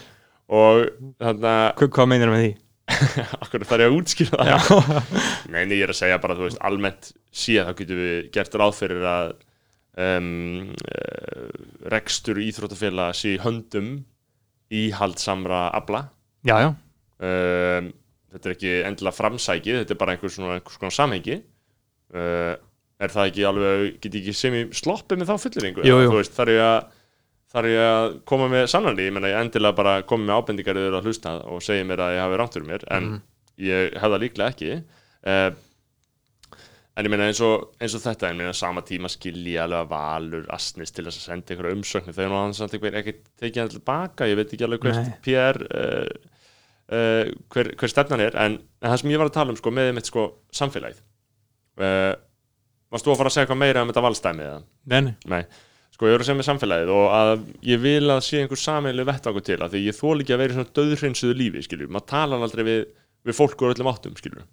og 0.55 0.84
þannig 1.24 1.49
að 1.55 1.66
Hva- 1.80 1.90
hvað 1.99 2.11
meinar 2.12 2.34
með 2.34 2.45
því? 2.45 2.53
akkur 3.40 3.62
þarf 3.64 3.80
ég 3.80 3.88
að 3.88 3.95
útskýra 3.97 4.45
það 4.45 4.90
Nei, 5.49 5.62
nei, 5.64 5.78
ég 5.78 5.86
er 5.86 5.92
að 5.95 5.97
segja 6.03 6.18
bara, 6.20 6.34
þú 6.36 6.45
veist, 6.51 6.59
almennt 6.68 7.07
síðan 7.32 7.70
þá 7.70 7.78
getum 7.78 8.01
við 8.03 8.18
gert 8.34 8.59
ráð 8.61 8.74
fyrir 8.76 9.07
að 9.09 9.30
um, 10.01 10.72
uh, 10.74 11.49
rekstur 11.92 12.40
íþróttafélag 12.42 13.14
sé 13.18 13.34
í 13.36 13.40
höndum 13.42 13.92
íhaldsamra 14.74 15.68
afla. 15.76 16.07
Já, 16.45 16.57
já, 16.61 16.70
um, 17.24 17.90
þetta 18.34 18.49
er 18.51 18.55
ekki 18.57 18.72
endilega 18.88 19.16
framsækið, 19.16 19.80
þetta 19.82 19.95
er 19.95 20.01
bara 20.01 20.14
einhver 20.16 20.32
svona, 20.34 20.57
einhvers 20.59 20.80
konar 20.80 20.97
samhengi. 20.97 21.38
Uh, 22.14 22.55
er 23.03 23.11
það 23.11 23.30
ekki 23.30 23.47
alveg, 23.49 23.84
get 24.03 24.14
ég 24.14 24.20
ekki 24.22 24.34
sem 24.38 24.55
í 24.55 24.62
sloppið 24.76 25.20
með 25.22 25.30
þá 25.32 25.36
þú 26.12 26.18
veist, 26.20 26.34
þarf 26.36 26.55
ég 26.55 26.64
að 26.64 27.01
þarf 27.55 27.70
ég 27.70 27.84
að 27.86 28.09
koma 28.30 28.49
með 28.51 28.64
sannanli, 28.72 29.07
ég 29.09 29.14
menna 29.14 29.30
ég 29.30 29.38
endilega 29.45 29.76
bara 29.78 29.95
koma 30.11 30.26
með 30.26 30.40
ábendingar 30.40 30.78
yfir 30.80 30.97
að 30.99 31.09
hlusta 31.09 31.34
og 31.55 31.62
segja 31.62 31.86
mér 31.86 32.03
að 32.03 32.14
ég 32.16 32.22
hafi 32.24 32.38
fyrir 32.57 32.66
mér, 32.70 32.84
en 32.90 33.05
Mhm. 33.09 33.20
ég 33.68 33.92
hef 33.95 34.11
það 34.11 34.22
líklega 34.24 34.51
ekki. 34.55 34.70
Uh, 35.24 35.51
en 36.95 37.09
ég 37.09 37.11
meina 37.11 37.26
eins 37.26 37.40
og, 37.42 37.72
eins 37.82 37.95
og 37.97 38.03
þetta, 38.05 38.30
ég 38.30 38.38
meina 38.38 38.53
sama 38.55 38.84
tíma 38.86 39.11
skilji 39.11 39.57
alveg 39.59 39.82
að 39.82 39.90
valur 39.90 40.45
asnis 40.55 40.95
til 40.95 41.07
þess 41.09 41.18
að 41.22 41.26
senda 41.26 41.55
einhverja 41.55 41.78
umsöknu 41.78 42.14
þegar 42.14 42.36
hann 42.38 42.55
samt 42.55 42.76
einhver 42.76 43.01
ekki 43.01 43.16
tekið 43.42 43.62
hann 43.62 43.72
tilbaka, 43.72 44.28
ég 44.30 44.38
veit 44.38 44.55
ekki 44.55 44.68
alveg 44.68 44.86
hvert. 44.86 45.11
PR 45.24 45.59
uh, 45.66 46.30
uh, 46.95 47.34
hver, 47.51 47.72
hver 47.80 47.90
stefnan 47.90 48.22
er 48.22 48.38
en, 48.38 48.61
en 48.78 48.88
það 48.92 49.03
sem 49.03 49.14
ég 49.14 49.22
var 49.22 49.32
að 49.32 49.36
tala 49.40 49.55
um 49.55 49.59
sko, 49.59 49.74
með 49.74 49.90
mitt 49.99 50.11
sko, 50.11 50.28
samfélagið. 50.55 51.03
Uh, 51.82 52.14
varst 52.95 53.07
þú 53.07 53.14
að 53.14 53.22
fara 53.24 53.32
að 53.32 53.36
segja 53.36 53.49
eitthvað 53.49 53.62
meira 53.64 53.82
um 53.82 53.90
þetta 53.90 54.07
valstæmi 54.07 54.47
eða? 54.47 54.61
Nei, 54.95 55.14
Nei, 55.32 55.42
sko 55.95 56.07
ég 56.07 56.14
voru 56.14 56.22
að 56.22 56.28
segja 56.28 56.38
með 56.38 56.51
samfélagið 56.53 56.92
og 56.95 57.07
að 57.18 57.47
ég 57.72 57.80
vil 57.82 58.05
að 58.14 58.26
sé 58.28 58.42
einhver 58.42 58.61
sameiginlega 58.62 59.11
vettvangur 59.11 59.47
til 59.51 59.59
að 59.59 59.74
því 59.74 59.86
ég 59.88 59.99
þól 59.99 60.18
ekki 60.22 60.36
að 60.36 60.45
vera 60.45 60.55
í 60.55 60.59
svona 60.61 60.76
döðhreinsuðu 60.78 61.38
lífi 61.40 61.64
skilju, 61.66 61.90
maður 61.90 62.12
talar 62.14 62.47
aldrei 62.47 62.62
við, 62.68 62.84
við 63.26 63.38
fólk 63.40 63.64
úr 63.64 63.74
öllum 63.74 63.90
áttum 63.90 64.14
skilju 64.20 64.45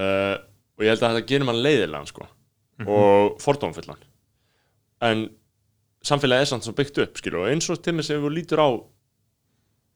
uh, 0.00 0.40
og 0.80 0.84
ég 0.86 0.94
held 0.94 1.02
að 1.04 1.12
þetta 1.18 1.26
gerir 1.28 1.44
mann 1.44 1.60
leiðilegan 1.62 2.06
sko 2.08 2.26
og 2.88 3.34
fordómfullan 3.44 4.00
en 5.04 5.26
samfélagið 6.02 6.40
er 6.40 6.48
samt 6.48 6.64
svo 6.64 6.72
byggt 6.72 6.98
upp 7.04 7.18
skilju 7.20 7.42
og 7.42 7.50
eins 7.52 7.68
og 7.70 7.82
til 7.84 7.92
mig 7.98 8.04
sem 8.08 8.22
við 8.24 8.32
lítur 8.38 8.62
á 8.64 8.68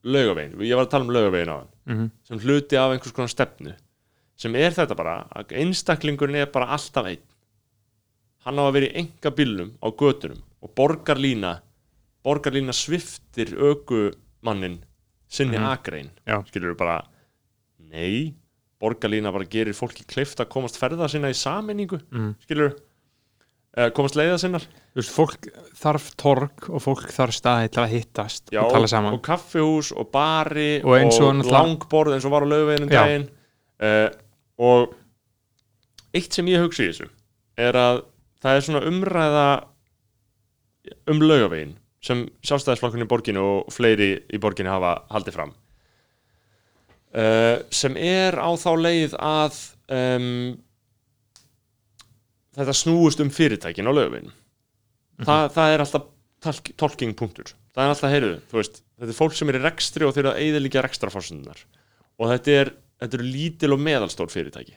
laugavegin, 0.04 0.58
ég 0.60 0.76
var 0.76 0.84
að 0.84 0.90
tala 0.92 1.06
um 1.06 1.14
laugavegin 1.14 1.48
á 1.48 1.56
hann 1.56 1.70
Mhm. 1.86 2.10
sem 2.28 2.38
hluti 2.38 2.76
af 2.76 2.92
einhvers 2.92 3.12
konar 3.16 3.28
stefnu 3.32 3.74
sem 4.36 4.54
er 4.56 4.70
þetta 4.70 4.94
bara 4.96 5.26
að 5.34 5.52
einstaklingurinn 5.56 6.36
er 6.36 6.46
bara 6.52 6.66
alltaf 6.76 7.06
einn 7.06 7.22
hann 8.44 8.58
á 8.60 8.62
að 8.68 8.72
vera 8.74 8.86
í 8.86 8.96
enga 9.00 9.30
bílnum 9.30 9.70
á 9.80 9.88
götunum 9.90 10.42
og 10.62 10.74
borgarlína 10.74 11.60
borgarlína 12.24 12.72
sviftir 12.76 13.56
ökumannin 13.56 14.78
sinni 15.28 15.56
Mhm. 15.58 15.64
akrein 15.72 16.10
Já. 16.26 16.42
skilur 16.46 16.76
bara 16.76 17.06
nei, 17.78 18.34
borgarlína 18.84 19.32
bara 19.34 19.48
gerir 19.50 19.74
fólki 19.76 20.04
kleift 20.06 20.40
að 20.44 20.50
komast 20.52 20.76
ferða 20.80 21.08
sinna 21.10 21.32
í 21.32 21.38
sameiningu 21.38 22.00
Mhm. 22.12 22.34
skilur 22.44 22.74
komast 23.96 24.14
leiða 24.14 24.36
sinnar. 24.38 24.62
Þú 24.94 25.00
veist, 25.00 25.10
fólk 25.16 25.46
þarf 25.74 26.04
torg 26.20 26.68
og 26.70 26.78
fólk 26.84 27.08
þarf 27.10 27.34
staði 27.34 27.70
til 27.74 27.82
að 27.82 27.90
hittast 27.96 28.52
Já, 28.54 28.60
og 28.62 28.70
tala 28.70 28.86
saman. 28.86 29.14
og 29.16 29.22
kaffihús 29.26 29.88
og 29.98 30.12
bari 30.12 30.80
Og 30.84 30.94
eins 30.94 31.18
og 31.18 31.34
náttúrulega- 31.34 31.50
langborð 31.58 32.12
eins 32.14 32.24
og 32.24 32.30
var 32.30 32.42
á 32.46 32.48
laugaveginum 32.52 32.88
Já. 32.92 33.02
daginn. 33.02 33.28
Uh, 33.82 34.08
og 34.62 34.94
eitt 36.14 36.32
sem 36.32 36.46
ég 36.46 36.62
hugsi 36.62 36.86
í 36.86 36.92
þessu 36.92 37.08
er 37.58 37.72
að 37.74 38.04
það 38.44 38.56
er 38.56 38.60
svona 38.60 38.86
umræða 38.86 39.64
um 41.08 41.18
laugavegin 41.20 41.74
sem 42.04 42.28
sjálfstæðisflokkurinn 42.46 43.06
í 43.06 43.10
borginu 43.10 43.42
og 43.42 43.72
fleiri 43.74 44.22
í 44.32 44.38
borginu 44.38 44.70
hafa 44.70 45.02
haldið 45.10 45.32
fram 45.32 45.52
uh, 47.14 47.56
sem 47.74 47.96
er 48.00 48.36
á 48.38 48.50
þá 48.58 48.70
leið 48.80 49.14
að 49.18 49.58
um, 49.94 50.56
þetta 52.54 52.74
snúist 52.76 53.22
um 53.24 53.30
fyrirtækin 53.34 53.88
á 53.90 53.92
laugavegin 53.94 54.32
Þa, 55.24 55.34
það 55.54 55.72
er 55.76 55.82
alltaf 55.84 56.06
talk, 56.42 56.70
talking 56.74 57.12
punktur. 57.14 57.52
Það 57.74 57.84
er 57.84 57.92
alltaf, 57.92 58.10
heyrðu, 58.10 58.32
þú 58.50 58.56
veist 58.58 58.80
þetta 58.98 59.12
er 59.12 59.18
fólk 59.18 59.36
sem 59.38 59.50
er 59.52 59.58
í 59.60 59.60
rekstri 59.62 60.06
og 60.08 60.14
þeir 60.16 60.26
að 60.32 60.40
eyðilegja 60.42 60.82
rekstraforsundunar 60.82 61.60
og 62.18 62.32
þetta 62.32 62.56
er, 62.64 62.70
þetta 63.02 63.18
eru 63.20 63.28
lítil 63.28 63.70
og 63.76 63.80
meðalstór 63.86 64.32
fyrirtæki. 64.34 64.74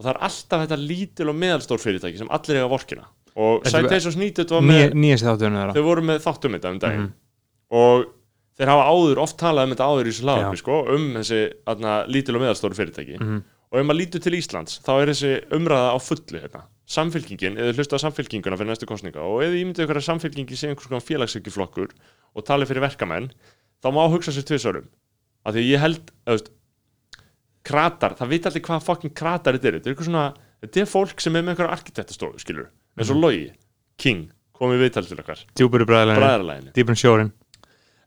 Og 0.00 0.06
það 0.06 0.10
er 0.14 0.20
alltaf 0.30 0.64
þetta 0.64 0.78
lítil 0.80 1.28
og 1.28 1.36
meðalstór 1.42 1.82
fyrirtæki 1.84 2.22
sem 2.22 2.32
allir 2.32 2.58
eiga 2.62 2.70
vorkina. 2.72 3.04
Og 3.36 3.66
er- 3.68 3.74
Citation 3.76 4.16
Needed 4.22 4.50
var 4.56 4.64
með 4.64 4.96
nýjast 4.96 5.28
þáttunum 5.28 5.60
þeirra. 5.60 5.76
Þau 5.76 5.86
voru 5.90 6.06
með 6.08 6.24
þáttum 6.24 6.56
þetta 6.56 6.72
um 6.72 6.80
daginn. 6.86 7.04
Mhm. 7.04 7.14
og 7.84 8.04
þeir 8.58 8.70
hafa 8.70 8.84
áður, 8.90 9.20
oft 9.24 9.36
talað 9.40 9.66
um 9.68 9.74
þetta 9.74 9.88
áður 9.90 10.06
í 10.06 10.12
þessu 10.12 10.24
hlaðarpi 10.28 10.60
sko, 10.60 10.76
um 10.94 11.06
þessi 11.18 11.40
atna, 11.72 11.94
lítil 12.06 12.36
og 12.38 12.44
meðalstóru 12.44 12.78
fyrirtæki. 12.78 13.18
Mhm. 13.20 13.42
og 13.74 13.80
ef 13.80 13.86
maður 13.88 13.98
lítur 13.98 14.22
til 14.22 14.34
Íslands 14.38 14.76
þá 14.84 14.90
er 15.02 15.10
þessi 15.10 15.30
umræða 15.50 15.88
á 15.90 15.98
fullu 15.98 16.38
hérna. 16.44 16.60
samfylkingin, 16.86 17.56
eða 17.58 17.72
hlusta 17.74 17.96
á 17.98 18.04
samfylkinguna 18.04 18.58
fyrir 18.60 18.70
næstu 18.70 18.86
kostninga 18.86 19.18
og 19.24 19.42
ef 19.42 19.50
þið 19.50 19.62
ímyndið 19.64 19.84
ykkur 19.86 19.98
að 19.98 20.04
samfylkingi 20.06 20.54
sé 20.60 20.68
einhvers 20.68 20.86
konar 20.86 21.02
félagsökjuflokkur 21.02 21.90
og 22.36 22.44
tali 22.44 22.66
fyrir 22.68 22.84
verkamenn 22.84 23.30
þá 23.82 23.88
má 23.90 24.04
hugsa 24.12 24.30
sér 24.30 24.44
tvisörum 24.46 24.86
af 25.44 25.54
því 25.56 25.64
ég 25.72 25.80
held, 25.82 26.12
eða, 26.28 26.36
veist, 26.36 26.50
kratar, 27.64 28.14
það 28.18 28.32
veit 28.34 28.46
allir 28.50 28.64
hvað 28.66 28.84
fucking 28.86 29.14
kratar 29.16 29.56
þetta 29.56 29.68
er, 29.70 29.78
þetta 29.78 29.88
er 29.88 29.94
eitthvað 29.94 30.08
svona 30.10 30.24
þetta 30.64 30.82
er 30.84 30.90
fólk 30.90 31.24
sem 31.24 31.34
er 31.36 31.42
með 31.42 31.54
einhverja 31.54 31.76
arkitektastofu, 31.78 32.38
skilur 32.44 32.68
eins 33.00 33.10
og 33.10 33.18
Logi, 33.18 33.48
King, 33.98 34.28
komið 34.54 34.84
viðtal 34.84 35.06
til 35.08 35.18
okkar. 35.22 35.40
Bræðilegni, 35.56 36.20
bræðarlæginu 36.20 36.74
dýpun 36.76 37.00
sjórin 37.00 37.32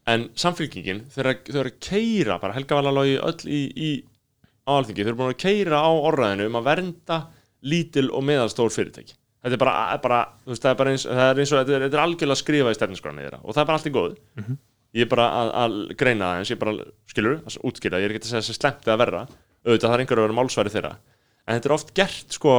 en 0.08 0.28
samfélkingin 0.40 1.06
þeir 1.12 1.32
eru 1.34 1.64
að 1.66 1.74
keira 1.84 2.38
bara 2.42 2.56
Helga 2.56 2.80
Valalogi 2.80 3.18
öll 3.20 3.50
í, 3.52 3.62
í 3.76 3.90
á 4.68 4.72
alþingi, 4.78 5.04
þeir 5.04 5.12
eru 5.12 5.20
búin 5.20 5.34
að 5.34 5.42
keira 5.44 5.82
á 5.84 5.92
orðaðinu 5.92 6.48
um 6.50 6.60
að 6.60 6.70
vernda 6.70 7.18
lítil 7.68 8.08
og 8.12 8.24
meðalstór 8.28 8.72
fyrirtæki. 8.74 9.16
Þetta 9.44 9.56
er 9.56 9.62
bara, 9.62 9.74
bara 10.04 10.22
veist, 10.48 10.64
það 10.64 10.72
er 10.72 10.80
bara 10.80 10.94
eins, 10.94 11.06
það 11.08 11.30
er 11.30 11.42
eins 11.42 11.52
og 11.52 11.60
þetta 11.60 11.76
er, 11.76 11.84
þetta 11.86 11.98
er 11.98 12.04
algjörlega 12.04 12.36
að 12.36 12.42
skrifa 12.42 12.72
í 12.74 12.78
stefniskráni 12.78 13.24
þeirra 13.24 13.40
og 13.44 13.54
það 13.54 13.62
er 13.62 13.70
bara 13.70 13.78
allt 13.80 13.88
í 13.88 13.94
góð 13.96 14.16
ég 14.98 15.06
er 15.06 15.12
bara 15.12 15.28
að, 15.28 15.52
að 15.62 15.78
greina 16.00 16.32
það 16.32 16.42
eins 16.42 16.52
ég 16.52 16.60
bara, 16.62 16.74
skilur, 17.12 17.38
að 17.44 17.58
útskýra, 17.70 18.02
ég 18.02 18.08
er 18.08 18.16
ekki 18.16 18.24
að 18.24 18.32
segja 18.32 18.42
þessi 18.42 18.58
slemt 18.58 18.88
eða 18.88 19.00
verra, 19.04 19.22
auðvitað 19.68 19.88
það 19.88 19.96
er 19.96 20.04
einhver 20.04 20.22
að 20.22 20.28
vera 20.28 20.38
málsværi 20.38 20.74
þeirra. 20.74 20.92
En 21.48 21.58
þetta 21.58 21.70
er 21.70 21.76
oft 21.78 21.94
gert 21.96 22.38
sko 22.38 22.54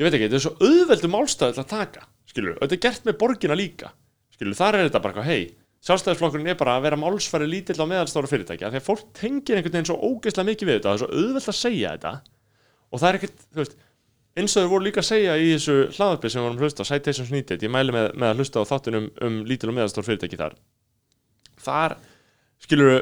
ég 0.00 0.06
veit 0.06 0.14
ekki, 0.16 0.26
þetta 0.26 0.38
er 0.38 0.44
svo 0.46 0.54
auðveldu 0.64 1.10
málstæði 1.12 1.56
til 1.58 1.62
að 1.64 1.72
taka, 1.74 2.06
skilur, 2.30 2.56
og 2.56 2.64
þetta 2.64 2.78
er 2.78 2.84
gert 2.86 3.08
með 3.10 3.18
borgina 3.20 3.58
líka 3.58 3.92
skilur, 4.34 4.56
þar 4.56 4.78
er 4.78 4.88
þetta 4.88 5.02
bara 5.04 5.26
hei 5.26 5.42
sjálfstæðisflokkurinn 5.86 6.50
er 6.52 6.58
bara 6.60 6.76
að 6.76 6.86
vera 6.88 6.98
málsfæri 7.00 7.46
lítill 7.48 7.78
á 7.80 7.88
meðalstóra 7.88 8.28
fyrirtæki 8.28 8.66
af 8.66 8.74
því 8.74 8.80
að 8.80 8.88
fólk 8.88 9.06
tengir 9.16 9.56
einhvern 9.56 9.76
veginn 9.78 9.88
svo 9.88 9.96
ógeðslega 10.00 10.48
mikið 10.50 10.68
við 10.68 10.76
þetta 10.76 10.90
það 10.90 10.96
er 10.96 11.02
svo 11.02 11.20
auðvelt 11.20 11.52
að 11.52 11.56
segja 11.60 11.92
þetta. 11.94 12.12
Og 12.90 13.00
það 13.00 13.08
er 13.08 13.18
ekkert, 13.20 13.46
þú 13.48 13.62
veist 13.62 13.78
eins 14.40 14.56
og 14.56 14.62
þeir 14.64 14.72
voru 14.74 14.86
líka 14.86 15.00
að 15.00 15.08
segja 15.08 15.38
í 15.40 15.46
þessu 15.54 15.76
hlaðarpið 15.96 16.32
sem 16.32 16.40
við 16.40 16.46
vorum 16.48 16.64
hlusta 16.64 16.84
á 16.84 16.90
Citations 16.90 17.32
Needed, 17.32 17.64
ég 17.64 17.72
mæli 17.72 17.94
með, 17.94 18.10
með 18.14 18.28
að 18.28 18.42
hlusta 18.42 18.62
á 18.62 18.70
þáttunum 18.70 19.08
um 19.26 19.40
lítil 19.48 19.70
og 19.72 19.76
meðastór 19.78 20.06
fyrirtæki 20.06 20.40
þar. 20.40 20.58
Þar 21.60 21.96
skilur 22.60 23.00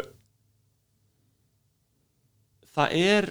það 2.79 2.97
er 3.03 3.29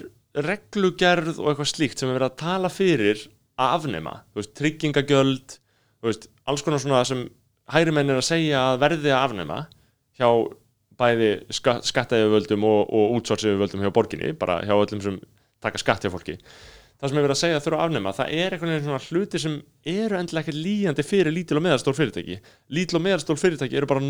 reglugerð 0.48 1.39
og 1.39 1.52
eitthvað 1.52 1.72
slíkt 1.72 2.02
sem 2.02 2.12
er 2.12 2.20
verið 2.20 2.30
að 2.30 2.39
tala 2.43 2.72
fyrir 2.74 3.24
að 3.58 3.78
afnema, 3.80 4.20
þú 4.30 4.41
veist, 4.41 4.54
tryggingagjöld 4.60 5.58
þú 5.58 6.10
veist, 6.12 6.28
alls 6.45 6.64
konar 6.66 6.84
svona 6.84 7.02
sem 7.08 7.24
hægri 7.74 7.93
menn 7.95 8.09
er 8.13 8.22
að 8.22 8.28
segja 8.30 8.61
að 8.74 8.80
verði 8.86 9.11
að 9.13 9.24
afnema 9.28 9.59
hjá 10.20 10.30
bæði 10.97 11.32
ska, 11.53 11.76
skattaðjöföldum 11.86 12.63
og, 12.65 12.88
og 12.89 13.18
útsortsjöföldum 13.20 13.84
hjá 13.86 13.91
borginni, 13.93 14.32
bara 14.34 14.61
hjá 14.65 14.74
öllum 14.74 15.01
sem 15.03 15.20
taka 15.61 15.78
skatt 15.82 16.05
hjá 16.07 16.11
fólki. 16.13 16.38
Það 16.97 17.11
sem 17.11 17.18
er 17.20 17.26
verið 17.28 17.36
að 17.36 17.41
segja 17.43 17.57
að 17.59 17.65
þurfa 17.68 17.78
að 17.78 17.86
afnema, 17.91 18.13
það 18.18 18.32
er 18.34 18.53
einhvern 18.55 18.72
veginn 18.74 18.88
svona 18.88 19.03
hluti 19.05 19.41
sem 19.43 19.57
eru 19.93 20.18
endilega 20.18 20.47
ekki 20.47 20.63
líjandi 20.65 21.03
fyrir 21.05 21.36
lítil 21.36 21.59
og 21.59 21.63
meðalstór 21.68 21.97
fyrirtæki. 21.99 22.39
Lítil 22.74 22.97
og 22.97 23.03
meðalstór 23.05 23.38
fyrirtæki 23.38 23.78
eru 23.78 23.89
bara 23.91 24.01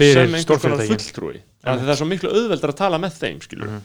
Fyrir 0.00 0.14
sem 0.22 0.36
einhvers 0.38 0.62
konar 0.64 0.80
fulltrúi. 0.88 1.40
Þannig 1.60 1.82
að 1.82 1.88
það 1.90 1.92
er 1.92 1.98
svo 2.00 2.08
miklu 2.08 2.30
auðveldar 2.32 2.72
að 2.72 2.78
tala 2.80 3.00
með 3.02 3.16
þeim 3.20 3.40
skilur 3.44 3.68
Mhm. 3.74 3.80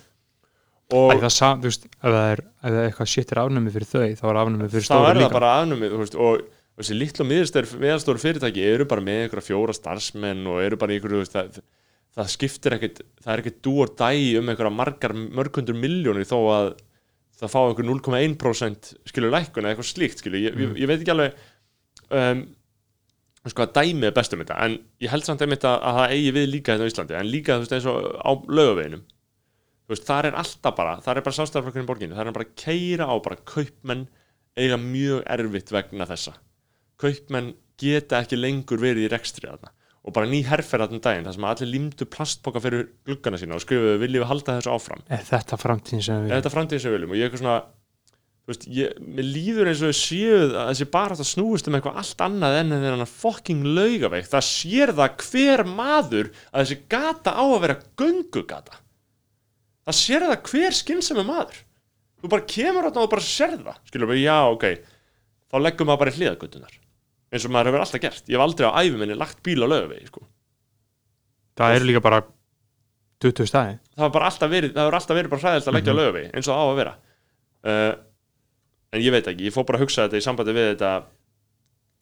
og 0.95 1.11
Æ, 1.11 1.19
það 1.25 1.31
sam, 1.33 1.59
þú 1.61 1.65
veist, 1.71 1.85
ef 1.91 2.05
það 2.05 2.31
er, 2.31 2.39
ef 2.45 2.69
það 2.69 2.79
er 2.79 2.87
eitthvað 2.91 3.07
shit 3.11 3.31
er 3.33 3.39
afnæmi 3.41 3.71
fyrir 3.73 3.89
þau, 3.89 4.07
þá 4.21 4.25
er 4.31 4.39
afnæmi 4.45 4.67
fyrir 4.69 4.85
þá 4.85 4.87
stóri 4.87 5.09
er 5.09 5.15
það 5.15 5.23
líka. 5.25 5.33
bara 5.35 5.53
afnumið 5.63 5.95
þú 5.95 5.99
veist, 6.05 6.15
og 6.15 6.43
þessi 6.75 6.97
litlu 6.97 7.23
og 7.23 7.29
meðalstóru 7.31 8.21
fyrirtæki 8.21 8.65
eru 8.67 8.87
bara 8.89 9.03
með 9.03 9.25
einhverja 9.25 9.47
fjóra 9.47 9.75
starfsmenn 9.75 10.43
og 10.51 10.59
eru 10.63 10.79
bara 10.79 10.95
einhverju 10.95 11.27
það, 11.31 11.61
það 12.17 12.33
skiptir 12.33 12.75
ekkit, 12.75 12.99
það 13.23 13.31
er 13.33 13.43
ekkit 13.43 13.61
dú 13.63 13.77
og 13.85 13.95
dæ 13.95 14.11
um 14.41 14.51
einhverja 14.51 14.73
margar 14.75 15.15
mörgundur 15.15 15.79
miljónir 15.79 16.27
þó 16.27 16.37
að 16.57 16.69
það 17.39 17.53
fá 17.55 17.61
einhver 17.63 17.89
0,1% 17.89 18.93
skilur 19.07 19.33
lækkun 19.33 19.63
eða 19.65 19.75
eitthvað 19.75 19.91
slíkt 19.91 20.23
skilur, 20.23 20.41
ég, 20.43 20.59
ég, 20.59 20.77
ég 20.83 20.91
veit 20.91 20.99
ekki 20.99 21.15
alveg 21.15 21.41
um, 22.11 22.45
sko 23.45 23.65
að 23.65 23.75
dæmi 23.75 24.07
er 24.09 24.15
bestum 24.15 24.41
þetta 24.41 24.59
en 24.65 24.77
ég 25.03 25.11
held 25.11 25.27
samt 25.27 25.43
einmitt 25.45 25.67
að, 25.67 25.77
að 25.79 25.99
það 25.99 26.15
eigi 26.15 26.31
við 26.35 26.47
líka 26.49 26.73
hérna 26.73 26.87
á 26.87 26.91
Íslandi. 26.91 27.17
En 27.19 27.29
líka 27.29 27.57
þú 27.57 27.65
veist 27.65 27.75
eins 27.77 27.89
og 27.91 28.07
á 28.17 28.31
lögaveginum 28.49 29.03
þú 29.85 29.93
veist 29.93 30.07
þar 30.07 30.29
er 30.31 30.39
alltaf 30.41 30.77
bara 30.79 30.95
þar 31.05 31.19
er 31.19 31.25
bara 31.27 31.37
sástæðarflokkurinn 31.37 31.85
í 31.85 31.89
borginni 31.91 32.17
þar 32.17 32.31
er 32.31 32.37
bara 32.37 32.47
að 32.47 32.55
keira 32.57 33.05
á 33.05 33.15
bara 33.21 33.41
kaupmenn 33.45 34.07
eiga 34.57 34.79
mjög 34.81 35.21
erfitt 35.35 35.73
vegna 35.75 36.07
þessa 36.09 36.33
kaupmenn 37.01 37.53
geta 37.81 38.21
ekki 38.23 38.39
lengur 38.39 38.81
verið 38.81 39.07
í 39.07 39.11
rekstri 39.11 39.49
þarna. 39.49 39.71
Og 40.05 40.13
bara 40.13 40.29
ný 40.29 40.43
herferð 40.45 40.85
þarna 40.85 40.99
um 40.99 41.01
daginn 41.01 41.25
þar 41.25 41.35
sem 41.35 41.47
allir 41.49 41.71
límdu 41.71 42.05
plastpoka 42.13 42.61
fyrir 42.61 42.91
gluggana 43.07 43.39
sína 43.41 43.57
og 43.57 43.63
skrifuðu 43.63 43.97
viljum 44.03 44.21
við 44.21 44.29
halda 44.29 44.59
þessu 44.59 44.75
áfram? 44.75 45.01
Er 45.09 45.25
þetta 45.25 45.57
framtíðin 45.57 46.05
sem 46.05 46.21
við 46.21 46.29
er 46.29 46.41
þetta 46.41 46.53
framtíðin 46.53 46.83
sem 46.83 46.93
við 46.93 46.99
viljum? 46.99 47.15
Og 47.15 47.17
ég 47.17 47.25
er 47.25 47.31
eitthvað 47.31 47.41
svona 47.41 47.57
þú 48.45 48.53
veist, 48.53 48.67
ég, 48.77 48.99
mér 49.01 49.25
líður 49.25 49.71
eins 49.71 49.81
og 49.81 49.89
ég 49.89 49.97
séu 49.97 50.37
að 50.45 50.69
þessi 50.69 50.87
bara 50.93 51.17
að 51.17 51.29
snúist 51.31 51.69
um 51.69 51.77
eitthvað 51.79 51.99
allt 52.03 52.23
annað 52.27 52.59
enn 52.59 52.75
en 52.75 52.85
þennan 52.85 53.09
fucking 53.09 53.65
laugaveik. 53.79 54.29
Það 54.29 54.47
sér 54.51 54.93
það 54.99 55.25
hver 55.25 55.65
maður 55.71 56.31
að 56.51 56.61
þessi 56.61 56.79
gata 56.93 57.33
á 57.33 57.41
að 57.45 57.61
vera 57.65 57.79
göngugata. 57.97 58.81
Það 59.89 60.01
sér 60.03 60.29
það 60.29 60.51
hver 60.51 60.77
skynsami 60.83 61.25
maður. 61.25 61.61
Þú 62.21 62.33
bara 62.35 62.49
kemur 62.53 62.85
þarna 62.91 63.07
og 63.07 63.13
bara 63.17 63.25
sér 63.25 63.57
það. 63.57 63.83
Skilur 63.89 64.13
bara, 64.13 64.21
já, 64.21 64.39
ok. 64.53 64.65
Þá 65.49 65.61
leggum 65.65 65.89
maður 65.89 66.03
bara 66.05 66.13
í 66.13 66.19
hliðagötunar 66.19 66.81
eins 67.35 67.45
og 67.47 67.53
maður 67.53 67.71
hefur 67.71 67.85
alltaf 67.85 68.03
gert 68.05 68.31
ég 68.31 68.37
hef 68.37 68.45
aldrei 68.45 68.69
á 68.71 68.77
æfi 68.79 68.97
minni 69.01 69.19
lagt 69.19 69.43
bíl 69.45 69.59
á 69.61 69.67
laugavegi 69.67 70.09
sko. 70.09 70.23
Það 71.55 71.77
eru 71.77 71.89
líka 71.89 72.03
bara 72.03 72.23
20 73.23 73.49
staði 73.49 73.77
það 73.95 74.15
bara 74.15 74.31
alltaf 74.31 74.51
verið, 74.51 74.73
það 74.75 74.83
hefur 74.83 74.97
alltaf 74.99 75.19
verið 75.19 75.33
bara 75.33 75.43
hræðilt 75.45 75.69
að 75.69 75.77
leggja 75.77 75.93
mm 75.93 75.99
-hmm. 76.05 76.31
eins 76.35 76.49
og 76.51 76.55
á 76.55 76.63
að 76.65 76.79
vera 76.79 76.95
uh, 77.65 77.93
en 78.95 79.03
ég 79.03 79.11
veit 79.11 79.27
ekki, 79.27 79.47
ég 79.49 79.55
fór 79.55 79.67
bara 79.67 79.79
að 79.79 79.85
hugsa 79.85 80.07
þetta 80.07 80.19
í 80.19 80.25
sambandi 80.25 80.55
við 80.55 80.71
þetta 80.73 80.91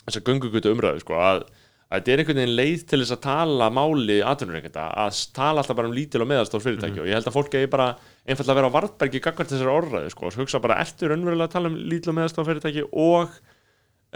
þessa 0.04 0.26
göngugutu 0.28 0.74
umræðu 0.74 1.04
sko, 1.04 1.16
að, 1.16 1.46
að 1.88 2.00
þetta 2.00 2.12
er 2.12 2.24
einhvern 2.24 2.42
veginn 2.42 2.58
leið 2.60 2.86
til 2.90 3.00
þess 3.02 3.16
að 3.16 3.24
tala 3.24 3.70
máli 3.74 4.20
atvinnureikenda, 4.26 4.86
að 5.06 5.22
tala 5.38 5.64
alltaf 5.64 5.80
bara 5.80 5.90
um 5.90 5.96
lítil 5.96 6.24
og 6.26 6.30
meðalstór 6.32 6.66
fyrirtæki 6.66 7.04
og 7.04 7.08
ég 7.08 7.18
held 7.18 7.30
að 7.30 7.38
fólk 7.38 7.58
eigi 7.58 7.72
bara 7.72 7.90
einfallega 8.28 8.54
að 8.54 8.60
vera 8.60 8.72
á 8.74 8.76
vartbergi 8.78 9.24
gagvart 9.24 9.54
þessari 9.54 9.76
orðræðu 9.78 10.14
sko, 10.14 10.32
hugsa 10.38 10.64
bara 10.64 10.80
eftir 10.84 11.14
raunverulega 11.14 11.50
að 11.50 11.56
tala 11.56 11.72
um 11.72 11.78
lítil 11.78 12.12
og 12.12 12.18
meðalstór 12.20 12.50
fyrirtæki 12.50 12.86
og 12.92 13.38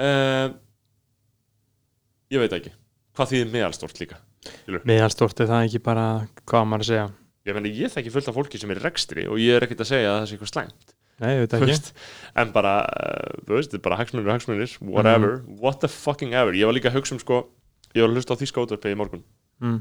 uh, 0.03 0.47
ég 2.33 2.43
veit 2.43 2.57
ekki. 2.57 2.73
Hvað 3.17 3.31
þýðir 3.31 3.53
meðalstórt 3.53 4.01
líka? 4.01 4.19
Meðalstórt 4.87 5.41
er 5.41 5.49
það 5.49 5.65
ekki 5.67 5.81
bara, 5.83 6.05
hvað 6.47 6.69
maður 6.69 6.85
að 6.85 6.91
segja? 6.91 7.07
Ég, 7.47 7.55
meni, 7.55 7.71
ég 7.73 7.91
þekki 7.93 8.11
fullt 8.13 8.29
af 8.29 8.35
fólki 8.35 8.59
sem 8.61 8.71
er 8.73 8.81
rekstri 8.83 9.25
og 9.31 9.39
ég 9.39 9.57
er 9.57 9.65
ekkert 9.65 9.85
að 9.85 9.91
segja 9.93 10.11
að 10.11 10.17
það 10.19 10.27
sé 10.27 10.35
eitthvað 10.35 10.51
slæmt. 10.51 10.93
Nei, 11.17 11.29
ég 11.31 11.39
veit 11.41 11.53
ekki. 11.57 11.69
veist, 11.71 11.87
en 12.37 12.51
bara, 12.53 12.73
uh, 12.85 13.37
þú 13.47 13.55
veist, 13.55 13.71
þetta 13.71 13.79
er 13.79 13.85
bara 13.87 13.97
hagsmunir 13.97 14.27
og 14.27 14.35
hagsmunir, 14.35 14.73
whatever, 14.85 15.39
what 15.63 15.79
the 15.81 15.89
fucking 15.89 16.35
ever. 16.37 16.53
Ég 16.53 16.69
var 16.69 16.77
líka 16.77 16.91
að 16.91 16.99
hugsa 16.99 17.15
um 17.15 17.21
sko, 17.23 17.39
ég 17.95 18.03
var 18.03 18.11
að 18.11 18.19
hlusta 18.19 18.37
á 18.37 18.41
þýska 18.43 18.65
útvarpið 18.67 18.93
í 18.93 18.99
morgun. 18.99 19.23
Mm. 19.63 19.79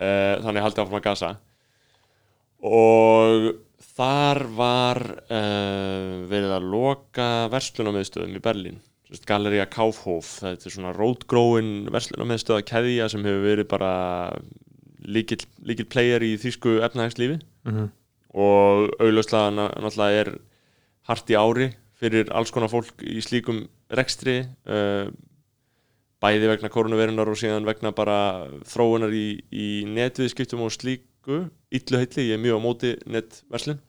uh, 0.00 0.34
þannig 0.42 0.66
haldi 0.66 0.82
áfram 0.82 0.98
að 0.98 1.06
gasa. 1.06 1.30
Og 2.66 3.46
þar 3.94 4.42
var 4.56 5.02
uh, 5.28 6.26
verið 6.26 6.56
að 6.56 6.68
loka 6.74 7.30
verslunarmiðstöðum 7.52 8.40
í 8.40 8.42
Berlín 8.42 8.82
Galeria 9.26 9.66
Kaufhof, 9.70 10.40
þetta 10.42 10.66
er 10.66 10.74
svona 10.74 10.90
rótgróin 10.96 11.86
verslunarmiðstöða 11.94 12.64
keðja 12.66 13.06
sem 13.12 13.22
hefur 13.26 13.44
verið 13.46 13.68
bara 13.70 13.90
líkil, 15.06 15.38
líkil 15.62 15.86
player 15.92 16.24
í 16.26 16.32
þýsku 16.42 16.80
efnahagslífi. 16.86 17.40
Mhm. 17.66 17.86
og 18.36 18.90
augljóslega 19.00 19.48
ná- 19.54 19.72
náttúrulega 19.80 20.20
er 20.20 20.28
hart 21.08 21.30
í 21.32 21.36
ári 21.40 21.70
fyrir 21.96 22.28
alls 22.36 22.50
konar 22.52 22.68
fólk 22.68 23.00
í 23.00 23.22
slíkum 23.24 23.62
rekstri 23.88 24.34
uh, 24.68 25.08
bæði 26.20 26.50
vegna 26.50 26.68
koronavirunar 26.68 27.30
og 27.32 27.38
síðan 27.40 27.64
vegna 27.64 27.94
bara 27.96 28.18
þróunar 28.68 29.14
í, 29.16 29.40
í 29.52 29.68
netviðskiptum 29.88 30.60
og 30.66 30.74
slíku. 30.74 31.46
Illu 31.72 31.96
heitli, 32.02 32.26
ég 32.28 32.36
er 32.36 32.42
mjög 32.44 32.60
á 32.60 32.66
móti 32.66 32.92
netverslun. 33.08 33.80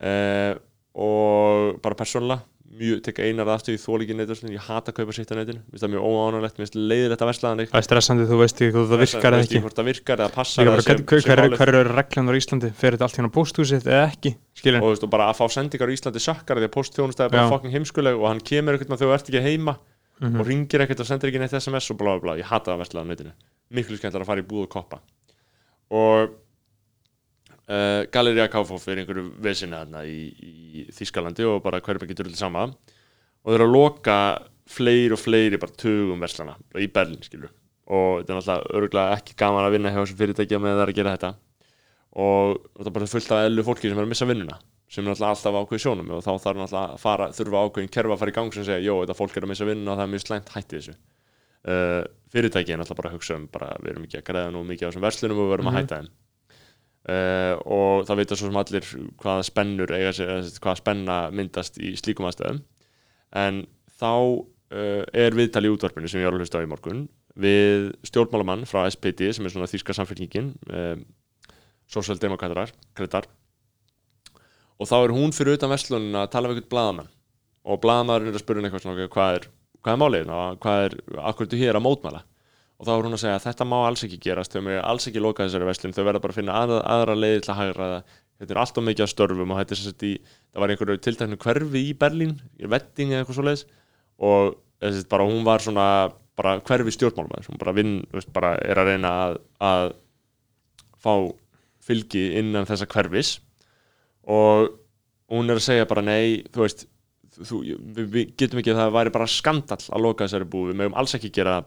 Uh, 0.00 0.58
og 0.98 1.78
bara 1.84 1.94
persónulega 1.94 2.42
mjög 2.70 3.00
tek 3.02 3.18
einar 3.24 3.48
aftur 3.50 3.74
í 3.74 3.78
þólíki 3.82 4.14
netverslun 4.14 4.52
ég 4.54 4.62
hata 4.62 4.92
að 4.92 5.00
kaupa 5.00 5.14
sitt 5.16 5.30
á 5.30 5.34
finnst 5.42 5.82
það 5.82 5.90
mjög 5.94 6.04
óánulegt 6.06 6.54
mér 6.54 6.64
finnst 6.68 6.76
leiðilegt 6.78 7.24
að 7.24 7.30
versla 7.30 7.50
þannig. 7.50 7.70
Það 7.72 7.80
er 7.80 7.86
stressandi, 7.88 8.26
þú 8.30 8.38
veist 8.40 8.60
ekki 8.60 8.74
hvað 8.76 8.92
það 8.92 9.02
virkar 9.04 9.36
eða 9.36 9.46
ekki 9.46 9.62
hvort 9.64 9.78
það 9.80 9.88
virkar 9.90 10.22
eða 10.22 10.34
passar 10.36 10.62
eða 10.62 10.84
hver, 10.86 11.00
málið. 11.00 11.56
hver 11.58 11.72
eru 11.74 11.94
reglunar 11.98 12.38
í 12.38 12.42
Íslandi? 12.44 12.70
Fer 12.78 12.94
þetta 12.94 13.08
allt 13.08 13.18
hérna 13.18 13.30
á 13.30 13.36
pósthúsið 13.36 13.88
eða 13.90 14.04
ekki? 14.12 14.34
Skilur, 14.60 14.78
og, 14.78 14.86
þú 14.86 14.94
veist, 14.94 15.06
og 15.08 15.12
bara 15.16 15.28
að 15.32 15.40
fá 15.40 15.44
sendingar 15.50 15.90
á 15.90 15.94
Íslandi 15.98 16.22
sökkar 16.22 16.60
því 16.62 16.68
að 16.70 16.74
postþjónustæði 16.78 17.26
er 17.26 17.34
bara 17.34 17.50
fucking 17.50 17.74
heimskuleg 17.74 18.20
og 18.20 18.28
hann 18.30 18.44
kemur 18.52 18.78
ekkert 18.78 18.92
með 18.94 19.02
þú 19.02 19.14
ert 19.16 19.30
ekki 19.32 19.42
heima 19.50 19.76
Mhm. 20.20 20.36
og 20.36 20.46
ringir 20.46 20.82
ekkert 20.84 21.00
og 21.00 21.06
sendir 21.08 21.30
ekki 21.30 21.40
neitt 21.40 21.54
SMS 21.56 21.86
og 21.90 21.96
blá 21.96 22.12
blá 22.12 22.20
blá, 22.20 22.32
ég 22.36 22.44
hata 22.44 22.74
það 22.74 22.82
verslað 22.82 23.04
á 23.04 23.08
netinu. 23.08 23.30
Miklu 23.72 23.96
skemmtilega 23.96 24.20
að 24.20 24.28
fara 24.28 24.42
í 24.42 24.44
búð 24.44 24.66
og 24.66 24.68
koppa. 24.68 24.98
Og 25.96 26.34
uh, 27.70 28.02
Galeria 28.12 28.48
Kaufhof 28.52 28.88
er 28.90 29.02
einhverju 29.02 29.30
vesinni 29.42 29.78
þarna 29.78 30.02
í, 30.08 30.18
í 30.28 30.84
Þískalandi 30.96 31.46
og 31.48 31.62
bara 31.64 31.80
hverjum 31.84 32.06
ekki 32.06 32.18
drullið 32.18 32.40
sama. 32.40 32.66
Og 33.40 33.54
þeir 33.54 33.62
eru 33.62 33.70
að 33.70 33.76
loka 33.76 34.18
fleiri 34.70 35.14
og 35.16 35.22
fleiri 35.22 35.58
bara 35.60 35.78
tugum 35.78 36.20
verslana 36.22 36.58
í 36.78 36.90
Berlin 36.92 37.22
skilur 37.24 37.50
og 37.90 38.20
þetta 38.20 38.30
er 38.30 38.36
náttúrulega 38.38 38.76
örgulega 38.78 39.14
ekki 39.18 39.36
gaman 39.38 39.66
að 39.66 39.72
vinna 39.74 39.90
hjá 39.90 39.98
þessum 39.98 40.18
fyrirtækja 40.20 40.58
með 40.62 40.76
það 40.76 40.84
að 40.84 40.98
gera 40.98 41.14
þetta. 41.16 41.30
Og 42.22 42.52
það 42.76 42.90
er 42.90 42.94
bara 42.96 43.08
fullt 43.10 43.32
af 43.34 43.46
ellu 43.48 43.64
fólki 43.66 43.90
sem 43.90 43.98
er 43.98 44.06
að 44.06 44.12
missa 44.12 44.28
vinnuna 44.30 44.58
sem 44.90 45.04
er 45.04 45.10
náttúrulega 45.10 45.34
alltaf 45.34 45.58
ákveði 45.58 45.82
sjónum 45.84 46.12
og 46.14 46.22
þá 46.22 46.30
þarf 46.44 46.60
náttúrulega 46.60 46.94
að 46.94 47.02
fara, 47.02 47.28
þurfa 47.34 47.64
ákveðin 47.66 47.92
kerfa 47.94 48.14
að 48.14 48.22
fara 48.22 48.32
í 48.32 48.36
gang 48.38 48.54
sem 48.54 48.66
segja, 48.66 48.82
jó, 48.82 48.94
þetta 49.02 49.18
fólk 49.18 49.36
er 49.36 49.46
að 49.46 49.52
missa 49.52 49.68
vinnuna 49.68 49.92
og 49.92 50.00
það 50.00 50.06
er 50.06 50.12
mjög 50.14 50.24
slæmt 50.24 50.50
hætti 50.54 50.78
þessu. 50.80 50.94
Uh, 51.60 52.00
fyrirtæki 52.34 52.74
er 52.74 52.80
náttúrulega 52.80 53.02
bara 53.02 53.12
að 53.12 53.18
hugsa 53.18 53.36
um 53.38 53.44
bara, 53.54 53.68
við 53.78 53.92
erum 53.92 54.08
ekki 54.08 54.18
að 54.18 54.26
greiða 54.30 54.50
nú 54.54 54.64
mikið 54.66 54.86
á 54.86 54.88
þessum 54.90 55.06
verslunum 55.06 55.38
og 55.38 55.46
við 55.46 55.54
verum 55.54 55.70
að 55.70 55.78
hætta 55.78 56.00
þeim 56.00 56.10
uh, 57.08 57.54
og 57.64 58.06
það 58.08 58.22
vita 58.22 58.38
svo 58.38 58.50
sem 58.50 58.60
allir 58.60 58.90
hvaða 59.22 59.46
spennur 59.46 59.94
eiga 59.96 60.12
sagt, 60.16 60.60
hvaða 60.60 60.80
spenna 60.82 61.20
myndast 61.34 61.80
í 61.80 61.94
slíkum 61.98 62.28
aðstöðum 62.28 62.60
en 63.40 63.64
þá 64.00 64.12
uh, 64.12 65.04
er 65.14 65.36
viðtal 65.38 65.64
í 65.64 65.72
útvarpinu 65.72 66.10
sem 66.10 66.20
ég 66.20 66.28
var 66.28 66.36
að 66.36 66.44
hlusta 66.44 66.60
á 66.60 66.66
í 66.66 66.70
morgun 66.70 67.06
við 67.40 67.92
stjórnmálamann 68.06 68.66
frá 68.68 68.84
SPD 68.90 69.30
sem 69.34 69.46
er 69.46 69.54
svona 69.54 69.68
þýska 69.70 69.94
samfélkingin 69.96 70.52
um, 70.66 71.04
sósjaldemokratar 71.90 72.72
kretar. 72.94 73.28
og 74.78 74.88
þá 74.88 74.96
er 74.98 75.14
hún 75.14 75.32
fyrir 75.36 75.58
utan 75.58 75.70
verslunin 75.70 76.16
að 76.16 76.30
tala 76.32 76.48
við 76.48 76.60
eitthvað 76.60 76.74
blaðamann. 76.74 77.08
Og 77.68 77.80
blaðamann 77.82 78.28
er 78.28 78.34
að 78.34 78.40
spyrja 78.40 78.60
hún 78.60 78.68
eitthvað 78.68 78.84
svona 78.86 79.08
hvað 79.12 79.34
er, 79.36 79.48
hvað 79.84 79.92
er 79.92 80.00
málið 80.00 80.30
og 80.32 80.60
hvað 80.64 80.84
er, 80.86 80.94
akkur 81.30 81.48
er 81.50 81.60
hér 81.60 81.78
að 81.78 81.84
mótmæla 81.84 82.22
og 82.80 82.88
þá 82.88 82.92
er 82.94 83.06
hún 83.06 83.16
að 83.16 83.22
segja 83.22 83.36
að 83.36 83.46
þetta 83.48 83.68
má 83.68 83.76
alls 83.84 84.04
ekki 84.06 84.20
gerast 84.24 84.54
þau 84.56 84.64
með 84.64 84.80
alls 84.80 85.08
ekki 85.10 85.22
loka 85.22 85.44
þessari 85.44 85.68
verslun 85.68 85.96
þau 85.96 86.04
verða 86.06 86.22
bara 86.24 86.34
að 86.34 86.40
finna 86.40 86.56
aðra, 86.62 86.80
aðra 86.94 87.18
leiðir 87.18 87.44
til 87.44 87.52
að 87.52 87.60
hagra 87.60 87.90
þetta 88.40 88.54
er 88.54 88.62
alltaf 88.62 88.86
mikið 88.86 89.04
að 89.04 89.12
störfum 89.12 89.52
og 89.52 89.60
þetta 89.60 89.76
er 89.76 89.82
sagt 89.82 90.06
í 90.08 90.14
það 90.24 90.64
var 90.64 90.72
einhverju 90.74 91.02
tilteknu 91.04 91.40
hverfi 91.44 91.84
í 91.90 91.92
Berlín 92.00 92.34
í 92.56 92.70
vetting 92.72 93.12
eða 93.12 93.22
eitthvað 93.22 93.36
svo 93.36 93.46
leiðis 93.46 93.66
og 94.20 94.56
þessi, 94.80 95.04
bara 95.12 95.28
hún 95.28 95.44
var 95.44 95.64
svona 95.64 95.86
bara 96.40 96.56
hverfi 96.64 96.94
stjórnmálum 96.96 97.50
hún 97.50 97.60
bara 97.60 97.76
vinn, 97.76 97.98
veist, 98.14 98.32
bara 98.32 98.54
er 98.64 98.80
að 98.80 98.94
reyna 98.94 99.12
að, 99.26 99.38
að 99.60 99.92
fá 101.00 101.12
fylgi 101.84 102.30
innan 102.38 102.68
þessa 102.68 102.88
hverfis. 102.90 103.38
Og 104.30 104.70
hún 105.32 105.50
er 105.50 105.60
að 105.60 105.66
segja 105.66 105.88
bara 105.90 106.04
nei, 106.04 106.42
þú 106.52 106.64
veist 106.64 106.86
þú, 107.40 107.60
við, 107.96 108.06
við 108.14 108.32
getum 108.38 108.60
ekki 108.60 108.74
að 108.74 108.82
það 108.82 108.96
væri 108.98 109.14
bara 109.14 109.30
skandall 109.30 109.82
að 109.88 110.04
loka 110.04 110.26
þessari 110.26 110.48
búð, 110.50 110.72
við 110.72 110.80
mögum 110.80 110.98
alls 111.00 111.16
ekki 111.16 111.32
gera 111.34 111.60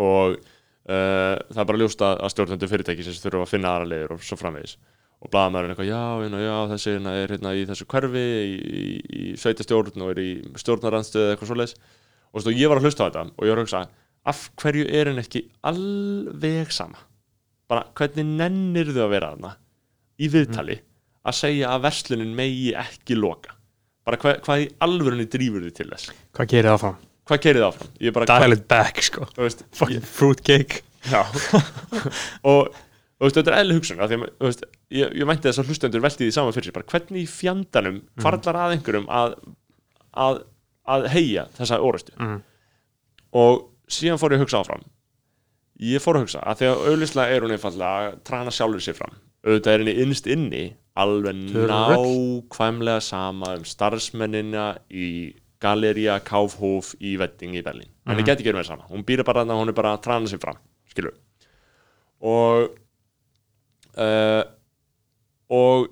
og 0.00 0.38
uh, 0.38 1.36
það 1.52 1.62
er 1.62 1.68
bara 1.70 1.80
ljóst 1.82 2.02
að, 2.04 2.16
að 2.18 2.34
stjórnendur 2.34 2.72
fyrirtæki 2.72 3.06
sem 3.06 3.20
þurfa 3.22 3.46
að 3.46 3.52
finna 3.52 3.76
aðra 3.76 3.90
leiðir 3.92 4.14
og 4.16 4.26
svo 4.26 4.38
framvegis. 4.40 4.76
Og 5.22 5.30
blaðamærin 5.30 5.70
eitthvað, 5.70 5.90
já, 5.92 6.02
já, 6.26 6.38
já, 6.42 6.54
þessi 6.72 6.94
hérna 6.96 7.12
er 7.14 7.32
hérna 7.36 7.52
í 7.54 7.66
þessu 7.68 7.86
hverfi 7.92 8.22
í, 8.42 8.94
í, 8.98 9.24
sveitastjórn 9.38 10.02
og 10.02 10.14
er 10.14 10.20
í 10.22 10.30
stjórnarandstöð 10.58 11.26
eða 11.26 11.36
eitthvað 11.36 11.52
svoleiðis. 11.52 11.76
Og 12.32 12.48
og 12.48 12.58
ég 12.58 12.72
var 12.72 12.80
að 12.80 12.88
hlusta 12.88 13.06
á 13.06 13.08
þetta 13.08 13.24
og 13.28 13.46
ég 13.46 13.52
var 13.52 13.60
að 13.60 13.66
hugsa, 13.66 13.82
af 14.32 14.42
hverju 14.58 14.88
er 14.88 15.10
henn 15.10 15.22
ekki 15.22 15.44
alveg 15.68 16.74
sama? 16.74 16.98
Bara, 17.70 17.86
hvernig 17.98 18.34
nennir 18.40 18.90
þau 18.90 19.04
að 19.04 19.14
vera 19.14 19.30
þarna 19.34 19.54
í 20.18 20.28
viðtali 20.32 20.78
að 21.22 21.38
segja 21.38 21.70
að 21.70 21.86
verslunin 21.86 22.34
megi 22.36 22.72
ekki 22.82 23.18
loka? 23.18 23.54
Bara 24.02 24.18
hva, 24.18 24.34
hvað 24.42 24.64
í 24.64 24.68
alvörunni 24.82 25.28
drýfur 25.30 25.62
þið 25.68 25.78
til 25.78 25.90
þess? 25.92 26.12
Hvað 26.34 26.50
gerir 26.50 26.72
það 26.72 26.78
áfram? 26.80 27.00
Hvað 27.28 27.42
gerir 27.46 27.62
það 27.62 27.68
áfram? 27.72 27.90
Dial 28.32 28.52
it 28.56 28.64
back, 28.68 29.02
sko. 29.06 29.26
Veist, 29.38 29.64
Fucking 29.78 30.02
fruitcake. 30.06 30.82
Og 32.48 32.68
veist, 33.22 33.36
þetta 33.38 33.52
er 33.52 33.58
eðli 33.62 33.76
hugsun 33.78 34.00
því 34.02 34.18
veist, 34.42 34.64
ég, 34.94 35.12
ég 35.20 35.26
meinti 35.28 35.48
þess 35.48 35.62
að 35.62 35.68
hlustendur 35.70 36.02
velti 36.04 36.26
því 36.26 36.32
saman 36.36 36.54
fyrir 36.56 36.68
sér 36.70 36.76
bara 36.78 36.90
hvernig 36.92 37.28
fjandanum 37.30 38.00
farlar 38.22 38.58
að 38.64 38.74
einhverjum 38.76 39.06
að, 39.14 39.36
að, 40.24 40.40
að 40.96 41.06
heia 41.14 41.44
þessa 41.58 41.78
orustu 41.86 42.14
Mhm. 42.18 42.40
og 43.38 43.62
síðan 43.92 44.18
fór 44.20 44.34
ég 44.34 44.40
að 44.40 44.44
hugsa 44.46 44.60
áfram. 44.62 44.82
Ég 45.82 46.02
fór 46.04 46.18
að 46.18 46.24
hugsa 46.26 46.42
að 46.46 46.58
því 46.62 46.66
að 46.70 46.82
auðvitað 46.90 47.32
er 47.36 47.44
hún 47.46 47.54
einfallega 47.56 48.08
að 48.10 48.18
trana 48.28 48.52
sjálfur 48.54 48.82
sér 48.84 48.98
fram. 48.98 49.14
Auðvitað 49.46 49.72
er 49.72 49.82
henni 49.82 49.94
innst 50.04 50.26
inni 50.30 50.64
alveg 51.02 51.38
nákvæmlega 51.70 53.00
sama 53.02 53.54
um 53.56 53.64
starfsmennina 53.66 54.66
í 54.92 55.08
Galeria 55.62 56.18
Kaufhof 56.24 56.92
í 57.00 57.14
Vetting 57.20 57.56
í 57.58 57.62
Berlín. 57.64 57.90
Henni 58.08 58.24
geti 58.26 58.42
ekki 58.42 58.50
verið 58.50 58.62
með 58.62 58.70
sama, 58.72 58.88
hún 58.90 59.04
býr 59.06 59.22
bara 59.26 59.44
þarna 59.44 59.58
hún 59.60 59.70
er 59.72 59.76
bara 59.78 59.94
að 59.96 60.02
trana 60.06 60.30
sér 60.30 60.42
fram, 60.42 60.58
skilur 60.90 61.14
og 62.22 62.74
uh, 63.98 64.42
og 65.52 65.88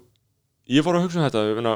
ég 0.70 0.84
fór 0.86 0.98
að 0.98 1.06
hugsa 1.06 1.20
um 1.20 1.26
þetta 1.26 1.44
finna, 1.58 1.74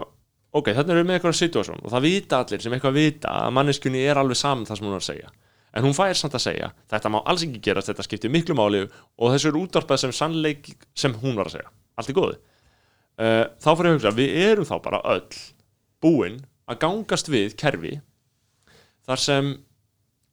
ok, 0.54 0.70
erum 0.74 1.00
við 1.00 1.08
með 1.08 1.18
eitthvað 1.18 1.38
situasjón 1.40 1.82
og 1.82 1.94
það 1.94 2.06
vita 2.06 2.40
allir 2.40 2.62
sem 2.62 2.76
eitthvað 2.76 2.98
vita 3.00 3.34
að 3.44 3.56
manneskunni 3.58 4.04
er 4.06 4.20
alveg 4.20 4.38
saman 4.38 4.68
það 4.68 4.78
sem 4.78 4.88
hún 4.88 4.94
er 4.94 5.02
að 5.02 5.08
segja. 5.10 5.32
En 5.74 5.82
hún 5.82 5.96
fær 5.96 6.14
samt 6.14 6.36
að 6.38 6.44
segja, 6.44 6.68
þetta 6.86 7.10
má 7.10 7.18
alls 7.26 7.42
ekki 7.42 7.60
gerast 7.66 7.90
þetta 7.90 8.04
skiptir 8.06 8.30
miklu 8.30 8.54
máli 8.54 8.84
og 8.86 9.32
þessu 9.34 9.50
er 9.50 9.58
útvarpað 9.58 10.04
sem 10.04 10.12
sannleik 10.14 10.70
sem 10.94 11.16
hún 11.18 11.34
var 11.34 11.50
að 11.50 11.56
segja. 11.56 11.72
Allt 11.98 12.12
er 12.12 12.18
góði 12.18 12.38
uh, 13.18 13.44
þá 13.58 13.70
fór 13.72 13.88
ég 13.88 13.90
að 13.90 13.98
hugsa, 13.98 14.14
við 14.14 14.36
erum 14.44 14.68
þá 14.68 14.76
bara 14.84 15.02
öll 15.16 15.40
búin 16.04 16.38
að 16.70 16.80
gangast 16.84 17.30
við 17.32 17.56
kerfi 17.60 17.94
þar 19.04 19.20
sem 19.20 19.50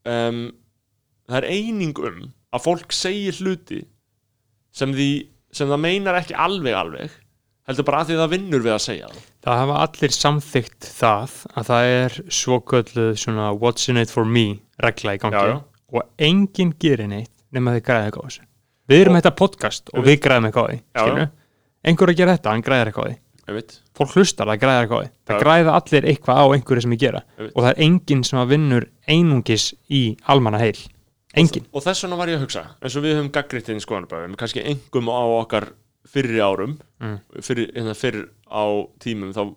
um, 0.07 0.43
það 1.27 1.39
er 1.41 1.49
eining 1.51 1.97
um 1.99 2.21
að 2.51 2.63
fólk 2.67 2.95
segir 2.95 3.35
hluti 3.41 3.81
sem, 4.75 4.93
því, 4.95 5.09
sem 5.51 5.67
það 5.71 5.83
meinar 5.83 6.19
ekki 6.21 6.37
alveg 6.39 6.75
alveg 6.77 7.17
heldur 7.67 7.87
bara 7.87 8.01
að 8.03 8.11
því 8.11 8.19
það 8.21 8.31
vinnur 8.35 8.63
við 8.65 8.75
að 8.75 8.83
segja 8.87 9.09
það 9.11 9.27
Það 9.41 9.57
hafa 9.57 9.75
allir 9.81 10.13
samþygt 10.13 10.87
það 11.01 11.35
að 11.57 11.67
það 11.71 11.91
er 11.97 12.15
svokölluð 12.37 13.11
svona 13.17 13.47
what's 13.57 13.89
in 13.89 13.97
it 14.01 14.11
for 14.13 14.27
me 14.27 14.45
regla 14.83 15.15
í 15.17 15.21
gangi 15.21 15.39
Já, 15.39 15.53
já. 15.55 15.59
og 15.97 16.27
enginn 16.29 16.73
gerir 16.81 17.09
neitt 17.09 17.31
nema 17.51 17.73
þið 17.75 17.85
græða 17.87 18.07
eitthvað 18.09 18.23
á 18.23 18.27
þessu. 18.29 18.43
Við 18.91 19.01
erum 19.03 19.17
þetta 19.17 19.31
podcast 19.39 19.89
og 19.95 20.05
við 20.05 20.19
græðum 20.23 20.47
eitthvað 20.47 20.67
á 20.69 21.01
því. 21.01 21.25
Einhver 21.81 22.11
að 22.13 22.19
gera 22.21 22.35
þetta, 22.37 22.53
hann 22.53 22.63
græðir 22.65 22.91
eitthvað 22.91 23.07
á 23.07 23.09
því. 23.09 23.17
Fólk 23.97 24.13
hlustar, 24.15 24.47
það 24.47 24.59
græðir 24.61 24.85
eitthvað. 24.85 25.09
Það 25.27 25.35
Já. 25.35 25.41
græða 25.43 25.73
allir 25.79 26.05
eitthvað 26.11 26.37
á 26.39 26.45
einhverju 26.55 26.81
sem 26.81 26.91
ég 26.95 26.99
gera 26.99 27.21
og 27.41 27.57
það 27.63 27.69
er 27.71 27.81
enginn 27.87 28.23
sem 28.23 28.39
að 28.39 28.51
vinnur 28.53 28.85
einungis 29.09 29.73
í 29.89 30.01
almanna 30.27 30.59
heil. 30.61 30.77
Enginn. 31.35 31.65
og 31.73 31.81
þess 31.83 32.03
vegna 32.03 32.17
var 32.19 32.27
ég 32.27 32.35
að 32.37 32.41
hugsa 32.43 32.61
eins 32.83 32.95
og 32.99 33.03
við 33.05 33.15
höfum 33.15 33.31
gaggritt 33.31 33.69
inn 33.71 33.77
í 33.79 33.83
skoðanabæðum 33.85 34.33
kannski 34.35 34.63
engum 34.67 35.07
á 35.07 35.21
okkar 35.41 35.69
fyrri 36.11 36.39
árum 36.43 36.77
Mm. 37.01 37.19
fyrir, 37.41 37.71
hérna, 37.73 37.93
fyrr 37.95 38.29
á 38.51 38.63
tímum 38.99 39.31
þá 39.33 39.55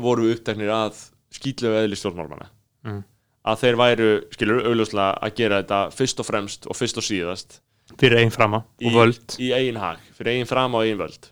voru 0.00 0.24
við 0.26 0.38
uppteknir 0.38 0.70
að 0.72 0.96
skýtlegu 1.30 1.76
eðli 1.84 1.96
stjórnmálmanna 2.00 2.48
Mm. 2.84 3.04
að 3.44 3.58
þeir 3.60 3.76
væru, 3.76 4.08
skilur, 4.32 4.62
augljóslega 4.64 5.18
að 5.22 5.34
gera 5.36 5.62
þetta 5.62 5.92
fyrst 5.92 6.20
og 6.20 6.26
fremst 6.26 6.66
og 6.66 6.76
fyrst 6.76 6.96
og 6.96 7.04
síðast 7.04 7.60
Fyrir 7.98 8.18
einn 8.22 8.30
frama 8.30 8.64
í, 8.80 8.86
og 8.86 8.92
völd. 8.92 9.36
í 9.38 9.52
eigin 9.52 9.76
hag, 9.76 9.98
fyrir 10.16 10.32
eigin 10.32 10.46
fram 10.48 10.74
og 10.74 10.82
eigin 10.84 10.98
völd 10.98 11.30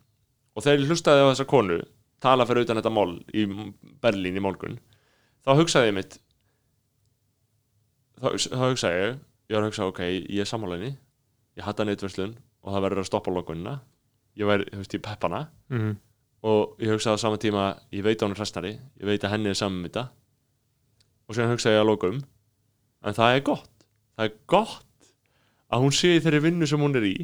og 0.59 0.65
þegar 0.65 0.83
ég 0.83 0.91
hlustaði 0.91 1.23
á 1.23 1.31
þessa 1.31 1.49
konu 1.55 1.79
tala 2.19 2.47
fyrir 2.49 2.67
utan 2.67 2.81
þetta 2.81 2.95
mál 2.95 3.13
í 3.31 3.47
Berlín 4.03 4.41
í 4.41 4.43
morgun 4.43 4.81
þá 5.47 5.55
hugsaði 5.55 5.93
ég 5.93 5.99
mitt 6.01 6.19
þá, 8.19 8.35
þá 8.35 8.65
hugsaði 8.67 9.05
ég 9.05 9.15
ég 9.49 9.57
var 9.57 9.63
að 9.63 9.71
hugsa, 9.71 9.87
ok, 9.89 10.03
ég 10.27 10.43
er 10.43 10.51
sammálaðinni 10.51 10.97
ég 11.59 11.67
hata 11.67 11.87
neitverslun 11.87 12.37
og 12.63 12.75
það 12.75 12.85
verður 12.87 13.03
að 13.03 13.09
stoppa 13.09 13.35
lokunina. 13.35 13.79
Ég 14.39 14.49
væri, 14.49 14.69
þú 14.71 14.83
veist, 14.83 14.95
ég 14.95 15.03
peppana. 15.05 15.49
Mm. 15.73 15.97
og 16.47 16.79
ég 16.79 16.93
hugsaði 16.95 17.19
á 17.19 17.25
sama 17.25 17.39
tíma 17.43 17.63
ég 17.91 18.05
veit 18.07 18.21
hún 18.23 18.31
er 18.31 18.39
hrestari, 18.39 18.71
ég 18.79 19.09
veit 19.09 19.25
að 19.27 19.33
henni 19.33 19.51
er 19.51 19.57
saman 19.59 19.81
með 19.83 19.89
þetta. 19.89 20.05
Og 21.27 21.35
síðan 21.35 21.51
hugsaði 21.51 21.75
ég 21.75 21.83
að 21.83 21.89
lokum 21.89 22.21
en 23.03 23.17
það 23.17 23.35
er 23.35 23.43
gott. 23.49 23.73
Það 24.15 24.29
er 24.29 24.37
gott 24.55 25.09
að 25.69 25.83
hún 25.83 25.97
sé 25.99 26.13
í 26.15 26.21
þeirri 26.23 26.45
vinnu 26.45 26.69
sem 26.71 26.85
hún 26.85 26.95
er 26.95 27.09
í. 27.09 27.17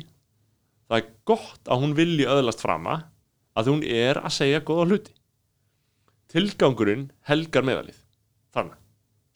Það 0.91 0.99
er 0.99 1.13
gott 1.31 1.71
að 1.71 1.85
hún 1.85 1.95
vilji 1.95 2.27
öðlast 2.27 2.65
frama 2.65 2.97
að 3.57 3.69
hún 3.71 3.83
er 3.87 4.19
að 4.21 4.33
segja 4.35 4.61
góða 4.61 4.87
hluti. 4.91 5.13
Tilgangurinn 6.35 7.09
helgar 7.29 7.67
meðalið. 7.67 7.99
Þarna, 8.55 8.77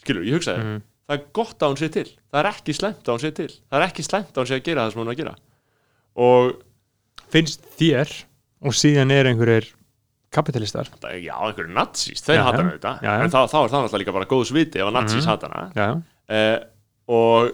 skilur, 0.03 0.25
ég 0.27 0.39
hugsaði 0.39 0.63
Mhm. 0.65 0.83
það 1.09 1.19
er 1.19 1.25
gott 1.33 1.59
að 1.63 1.69
hún 1.73 1.79
sé 1.83 1.89
til. 1.93 2.09
Það 2.33 2.41
er 2.41 2.51
ekki 2.53 2.75
slemt 2.75 3.03
að 3.05 3.13
hún 3.15 3.21
sé 3.25 3.31
til. 3.35 3.49
Það 3.71 3.79
er 3.83 3.87
ekki 3.89 4.03
slemt 4.05 4.33
að 4.33 4.41
hún 4.43 4.47
sé 4.51 4.57
að 4.61 4.65
gera 4.65 4.81
það 4.87 4.93
sem 4.93 5.01
hún 5.03 5.09
er 5.09 5.15
að 5.15 5.21
gera. 5.23 5.35
Og 6.17 6.63
Finnst 7.29 7.61
þér 7.77 8.25
og 8.65 8.73
síðan 8.73 9.11
er 9.13 9.27
einhverjir 9.27 9.67
kapitalistar 10.33 10.89
það 10.89 11.11
er, 11.13 11.19
já, 11.29 11.35
einhverju 11.37 11.75
nazís, 11.75 12.23
þeir 12.25 12.37
Já, 12.39 12.43
hata 12.47 12.57
já. 12.57 12.63
hana 12.63 12.73
þetta 12.79 13.25
en 13.25 13.31
þá, 13.31 13.41
þá 13.53 13.59
er 13.65 13.69
það 13.69 13.83
náttúrulega 13.85 14.01
líka 14.01 14.13
bara 14.17 14.25
góðs 14.25 14.53
viti 14.53 14.79
ef 14.81 14.87
að 14.89 14.95
nazís 14.97 15.21
Mhm. 15.21 15.27
hata 15.29 15.49
hana. 15.49 15.73
Já, 15.77 16.03
eh, 16.29 16.59
og 17.09 17.53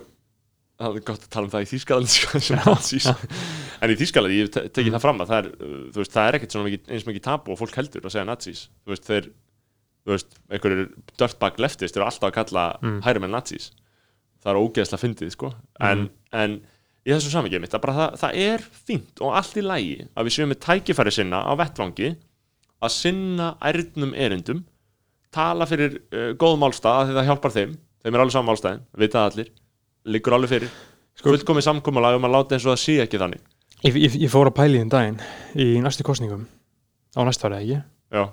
það 0.85 0.99
er 1.01 1.07
gott 1.11 1.24
að 1.26 1.32
tala 1.35 1.49
um 1.49 1.53
það 1.55 1.64
í 1.64 1.70
Þýskaland 1.72 2.12
sko, 2.14 3.14
en 3.80 3.95
í 3.95 3.97
Þýskaland, 4.01 4.35
ég 4.35 4.47
hef 4.47 4.53
te- 4.55 4.66
tekið 4.78 4.97
það 4.97 5.05
fram 5.07 5.22
að 5.24 5.32
það 5.32 5.41
er, 5.41 5.49
uh, 5.55 5.78
veist, 5.97 6.12
það 6.14 6.28
er 6.28 6.39
ekkert 6.39 6.59
mikið, 6.68 6.85
eins 6.91 7.09
mikið 7.09 7.24
tabu 7.24 7.55
og 7.55 7.61
fólk 7.61 7.80
heldur 7.80 8.05
að 8.05 8.14
segja 8.14 8.26
nazís 8.28 8.66
þú 8.85 8.95
veist, 8.95 9.09
þeir 9.09 9.30
þú 10.05 10.14
veist, 10.14 10.37
einhverjir 10.53 10.85
dirtbag 11.20 11.64
leftist 11.64 11.99
eru 11.99 12.07
alltaf 12.07 12.28
að 12.30 12.37
kalla 12.39 12.66
mm. 12.82 13.01
hærum 13.07 13.26
en 13.28 13.35
nazís 13.39 13.70
það 14.45 14.53
er 14.53 14.61
ógeðslega 14.61 15.01
fyndið, 15.01 15.32
sko. 15.32 15.51
En, 15.80 16.07
en 16.37 16.59
í 17.05 17.12
þessu 17.12 17.32
samvikið 17.32 17.62
mitt, 17.64 17.74
að 17.76 17.82
bara 17.85 17.97
það, 17.97 18.18
það 18.20 18.39
er 18.45 18.68
fínt 18.85 19.24
og 19.24 19.35
allt 19.39 19.57
í 19.57 19.64
lægi 19.64 19.97
að 20.12 20.28
við 20.28 20.37
séum 20.37 20.53
með 20.53 20.61
tækifæri 20.66 21.14
sinna 21.14 21.41
á 21.45 21.53
vettvangi 21.61 22.11
að 22.85 22.93
sinna 22.93 23.51
ærnum 23.64 24.14
erindum 24.16 24.62
tala 25.35 25.66
fyrir 25.68 25.99
uh, 26.12 26.32
góð 26.39 26.59
málstað 26.62 27.09
því 27.09 27.18
það 27.18 27.28
hjálpar 27.30 27.55
þeim, 27.55 27.76
þeim 28.05 28.16
er 28.16 28.24
alveg 28.24 28.37
saman 28.37 28.51
málstæðin 28.51 28.85
vita 29.01 29.20
það 29.20 29.30
allir, 29.30 29.51
liggur 30.05 30.36
alveg 30.36 30.52
fyrir. 30.52 30.72
Sko, 31.14 31.30
fullkomið 31.30 31.66
samkomulag 31.68 32.18
um 32.18 32.26
að 32.28 32.34
láta 32.34 32.57
eins 32.57 32.64
og 32.66 32.74
það 32.74 32.80
sé 32.82 32.96
ekki 33.05 33.20
þannig. 33.22 33.42
Ég, 33.84 33.96
ég, 34.00 34.14
ég 34.24 34.30
fór 34.32 34.48
að 34.48 34.57
pæli 34.57 34.80
þinn 34.80 34.92
daginn 34.92 35.18
í 35.61 35.66
næstu 35.84 36.05
kostningum 36.07 36.46
á 37.14 37.20
næsta 37.26 37.50
ári, 37.50 37.59
ekki? 37.61 37.82
já, 38.16 38.24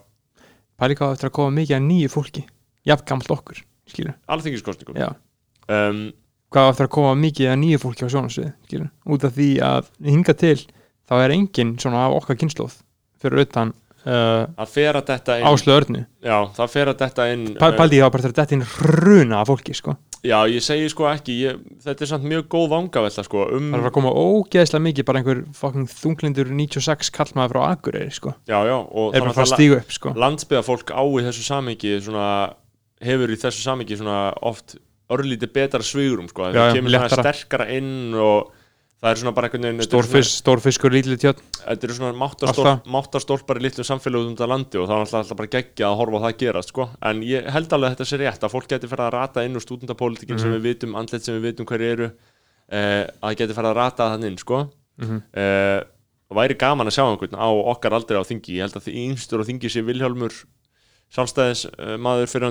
Pæli 0.80 0.96
hvað 0.98 1.12
á 1.12 1.14
eftir 1.18 1.28
að 1.28 1.34
koma 1.36 1.56
mikið 1.58 1.76
að 1.76 1.84
nýju 1.90 2.12
fólki 2.14 2.44
jafn 2.88 3.08
gamalt 3.10 3.34
okkur, 3.36 3.60
skilur 3.92 4.16
alþingiskostningum 4.32 4.98
Já, 5.02 5.10
um, 5.68 6.00
hvað 6.56 6.70
á 6.70 6.72
eftir 6.72 6.88
að 6.88 6.94
koma 6.96 7.12
mikið 7.20 7.52
að 7.52 7.60
nýju 7.66 7.82
fólki 7.84 8.08
á 8.08 8.14
sjónasvið, 8.16 8.48
skilur 8.70 8.88
út 9.12 9.28
af 9.28 9.36
því 9.36 9.50
að 9.68 9.92
hinga 10.08 10.38
til 10.40 10.56
þá 11.12 11.16
er 11.20 11.36
engin 11.36 11.76
svona 11.84 12.06
af 12.08 12.16
okkar 12.22 12.40
kynnslóð 12.40 12.80
fyrir 13.22 13.44
utan 13.44 13.76
uh, 14.06 14.46
að 14.62 14.72
fer 14.72 14.98
að 15.00 15.10
detta 15.12 15.38
inn 15.40 15.50
áslu 15.50 15.74
örnu. 15.76 16.06
Já, 16.24 16.38
það 16.58 16.72
fer 16.76 16.92
að 16.92 17.02
detta 17.02 17.28
inn 17.32 17.44
Pæ, 17.56 17.68
uh, 17.68 17.76
Pældi 17.80 18.00
ég 18.00 18.08
á 18.08 18.14
bara 18.14 18.32
þetta 18.32 18.58
inn 18.58 18.66
hruna 18.78 19.42
af 19.42 19.52
fólki, 19.52 19.76
sko. 19.78 19.96
Já, 20.22 20.38
ég 20.46 20.62
segi 20.62 20.90
sko 20.92 21.08
ekki 21.10 21.36
ég, 21.40 21.62
þetta 21.82 22.06
er 22.06 22.10
samt 22.12 22.28
mjög 22.30 22.46
góð 22.54 22.68
vangavelta 22.76 23.24
sko 23.26 23.48
um, 23.58 23.72
Það 23.72 23.80
er 23.80 23.88
að 23.90 23.96
koma 23.96 24.12
ógeðslega 24.14 24.86
mikið 24.86 25.08
bara 25.08 25.22
einhver 25.24 25.40
fucking 25.58 25.90
þunglindur 25.90 26.52
96 26.54 27.10
kallmaður 27.16 27.56
frá 27.56 27.62
Akureyri, 27.72 28.14
sko. 28.14 28.36
Já, 28.46 28.60
já, 28.70 28.76
og 28.78 29.18
er 29.18 29.26
bara 29.26 29.34
að 29.34 29.42
að 29.48 29.52
stígu 29.56 29.80
upp, 29.80 29.96
sko. 29.98 30.14
landsbyggðafólk 30.22 30.94
á 30.94 31.02
í 31.02 31.26
þessu 31.26 31.48
samingi 31.48 31.98
svona, 32.06 32.30
hefur 33.02 33.34
í 33.34 33.40
þessu 33.42 33.66
samingi 33.66 33.98
svona 33.98 34.22
oft 34.46 34.78
örlítið 35.12 35.54
betra 35.58 35.84
svigurum 35.86 36.30
sko, 36.30 36.52
það 36.54 36.78
kemur 36.78 36.94
svona 36.96 37.22
sterkara 37.26 37.70
inn 37.74 38.14
og 38.14 38.52
það 39.02 39.12
er 39.12 39.20
svona 39.22 39.34
bara 39.34 39.48
einhvern 39.50 39.66
veginn 39.66 39.86
Stórfisk, 39.88 40.32
stórfiskur, 40.44 40.94
lítið 40.94 41.22
svona- 41.24 41.40
þetta 41.66 41.88
eru 41.88 41.94
svona 41.98 42.12
Alltaf. 42.12 42.22
máttarstólp, 42.22 42.90
máttarstólpar 42.96 43.58
í 43.58 43.64
litlum 43.66 43.88
samfélögum 43.88 44.36
út 44.36 44.42
af 44.46 44.50
landi 44.52 44.78
og 44.78 44.88
það 44.90 44.98
er 44.98 45.06
alltaf, 45.06 45.38
bara 45.38 45.48
geggja 45.56 45.88
að 45.90 45.98
horfa 46.02 46.18
á 46.22 46.24
það 46.28 46.38
gerast 46.44 46.70
sko. 46.70 46.90
en 47.02 47.22
ég 47.26 47.50
held 47.50 47.70
alveg 47.74 47.90
að 47.90 47.96
þetta 47.96 48.10
sé 48.12 48.18
rétt 48.22 48.44
að 48.46 48.54
fólk 48.54 48.68
geti 48.70 48.88
farið 48.92 49.08
að 49.08 49.16
rata 49.18 49.44
inn 49.46 49.56
úr 49.58 49.66
stúdendapolítikin 49.66 50.40
sem 50.40 50.52
við 50.54 50.62
vitum, 50.70 50.96
andlet 50.96 51.24
sem 51.24 51.36
við 51.42 51.48
vitum 51.52 51.66
hverju 51.66 51.92
eru 51.92 52.12
eh, 52.72 53.08
að 53.24 53.36
geti 53.42 53.54
farið 53.58 53.72
að 53.74 53.80
rata 53.82 54.10
þann 54.14 54.28
inn 54.30 54.38
sko. 54.38 54.70
eh, 55.34 55.82
og 56.32 56.38
væri 56.38 56.56
gaman 56.58 56.88
að 56.88 56.94
sjá 56.96 57.04
einhvern 57.10 57.36
á 57.36 57.50
okkar 57.52 57.92
aldrei 57.98 58.16
á 58.16 58.24
þingi 58.24 58.56
ég 58.56 58.62
held 58.64 58.78
að 58.78 58.86
því 58.88 58.94
yngstur 59.10 59.42
á 59.42 59.48
þingi 59.50 59.68
sé 59.68 59.82
Vilhjálmur 59.84 60.32
sjálfstæðis 61.12 61.66
uh, 61.76 61.98
maður 62.00 62.30
fyrir 62.32 62.48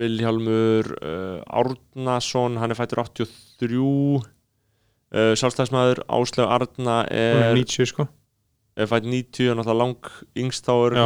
lögga 0.00 0.90
uh, 0.98 1.60
Árnason, 1.60 2.58
hann 2.60 2.74
er 2.74 2.78
fættur 2.78 3.02
83 3.04 3.78
uh, 3.78 5.32
sjálfstæðismæður 5.38 6.02
Áslega 6.08 6.50
Arna 6.56 6.98
er 7.10 7.50
er, 7.50 7.54
90 7.54 7.92
sko. 7.92 8.08
er 8.76 8.90
fætt 8.90 9.06
90 9.06 9.52
og 9.52 9.60
náttúrulega 9.60 9.80
lang 9.84 10.12
yngst 10.44 10.66
þá 10.66 10.74
er 10.74 11.00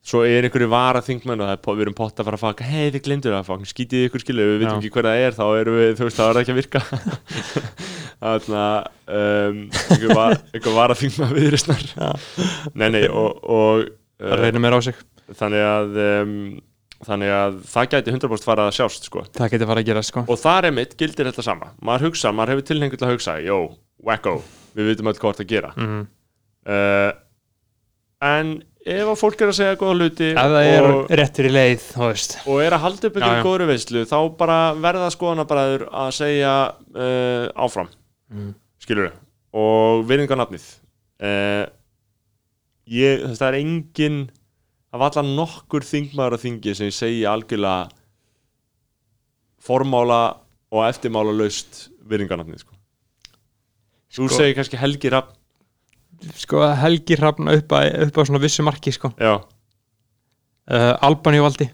svo 0.00 0.22
er 0.24 0.46
einhverju 0.48 0.70
vara 0.72 1.02
þingmenn 1.04 1.42
og 1.44 1.50
það 1.50 1.58
er, 1.58 1.74
við 1.76 1.84
erum 1.84 1.96
pott 1.98 2.20
að 2.20 2.28
fara 2.30 2.38
að 2.38 2.44
faka 2.46 2.68
hei 2.70 2.86
þið 2.94 3.02
glemdur 3.04 3.34
það, 3.36 3.48
fokk, 3.50 3.66
skítið 3.68 4.06
ykkur 4.06 4.22
skilu 4.24 4.46
við 4.48 4.62
vitum 4.62 4.72
Já. 4.72 4.80
ekki 4.80 4.92
hver 4.94 5.08
það 5.10 5.24
er, 5.24 5.36
þá 5.36 5.44
erum 5.60 5.76
við 5.76 5.92
þú 5.98 6.06
veist, 6.06 6.20
þá 6.20 6.24
er 6.24 6.32
það 6.32 6.40
ekki 6.40 6.54
að 6.54 6.60
virka. 6.60 6.82
Þannig 8.20 8.56
að 8.60 8.88
um, 9.20 9.60
einhver, 9.92 10.14
var, 10.16 10.36
vara 10.80 10.96
þingmenn 10.96 11.36
viðrisnar 11.36 11.84
nei, 12.72 12.88
nei, 12.96 13.04
og, 13.12 13.44
og 13.44 13.84
það 14.20 14.48
uh, 14.48 15.04
þannig 15.36 15.66
að 15.68 16.00
um, 16.06 16.34
þannig 17.06 17.30
að 17.32 17.58
það 17.72 17.86
gæti 17.94 18.12
100% 18.14 18.44
fara 18.44 18.66
að 18.68 18.74
sjást 18.76 19.06
sko. 19.08 19.22
það 19.36 19.50
getur 19.54 19.70
fara 19.70 19.80
að 19.84 19.86
gera 19.90 20.02
sko 20.04 20.24
og 20.28 20.38
þar 20.42 20.68
er 20.68 20.74
mitt 20.76 20.96
gildir 21.00 21.30
þetta 21.30 21.42
sama 21.46 21.70
maður 21.82 22.10
hugsa, 22.10 22.32
maður 22.36 22.54
hefur 22.56 22.66
tilhengu 22.70 22.96
til 23.00 23.06
að 23.08 23.14
hugsa 23.14 23.36
jó, 23.44 23.58
wacko, 24.04 24.34
við 24.76 24.90
vitum 24.92 25.08
öll 25.12 25.20
hvort 25.22 25.40
að 25.40 25.48
gera 25.54 25.72
Mhm. 25.76 26.02
uh, 26.68 27.12
en 28.20 28.50
ef 28.84 29.08
að 29.12 29.18
fólk 29.20 29.40
er 29.44 29.48
að 29.52 29.56
segja 29.60 29.76
góða 29.80 29.96
hluti 29.96 30.28
ef 30.32 30.36
það 30.40 30.66
er 30.68 30.86
og, 30.90 31.10
í 31.10 31.52
leið 31.52 31.82
og 32.48 32.60
er 32.64 32.72
að 32.76 32.80
halda 32.84 33.08
upp 33.08 33.16
einhverju 33.16 33.40
já. 33.40 33.44
góðri 33.48 33.66
veislu 33.70 34.04
þá 34.08 34.16
bara 34.40 34.58
verða 34.74 35.08
skoðanabræður 35.16 35.84
að 35.92 36.10
segja 36.16 36.54
uh, 36.96 37.48
áfram 37.56 37.88
Mm. 38.30 38.52
skilur 38.78 39.10
og 39.58 40.04
virðingarnafnið 40.06 40.62
uh, 41.26 41.64
ég, 42.86 43.24
það 43.34 43.46
er 43.48 43.56
engin 43.58 44.18
það 44.90 45.02
var 45.02 45.10
allan 45.12 45.32
nokkur 45.38 45.84
þingmaður 45.86 46.36
að 46.38 46.44
þingi 46.44 46.74
sem 46.78 46.88
ég 46.90 46.96
segi 46.96 47.22
algjörlega 47.30 47.88
formála 49.64 50.20
og 50.70 50.84
eftirmála 50.88 51.34
laust 51.36 51.88
virðingarnafnið 52.10 52.62
sko. 52.64 52.74
þú 54.10 54.26
Sko- 54.28 54.36
segir 54.40 54.56
kannski 54.58 54.80
Helgi 54.80 55.10
Rapp 55.12 55.34
sko 56.36 56.62
Helgi 56.76 57.16
hrafna 57.16 57.54
upp, 57.56 57.70
upp 57.72 58.18
á 58.18 58.22
svona 58.26 58.40
vissu 58.42 58.62
marki 58.66 58.92
sko. 58.92 59.12
Já, 59.18 59.36
uh, 60.70 60.94
Albaníu 61.06 61.42
valdi 61.46 61.70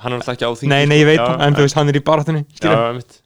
hann 0.00 0.12
er 0.14 0.20
alltaf 0.20 0.36
ekki 0.36 0.46
á 0.48 0.52
þingi 0.56 0.68
nei, 0.72 0.84
nei, 0.86 0.98
ég 1.02 1.06
veit 1.10 1.20
sko. 1.20 1.32
Já, 1.32 1.46
en 1.46 1.54
þú 1.56 1.64
veist, 1.66 1.76
hann 1.76 1.88
er 1.92 1.98
í 1.98 2.04
baráttunni 2.04 2.44
Já, 2.44 2.56
skilur, 2.60 2.84
einmitt. 2.90 3.18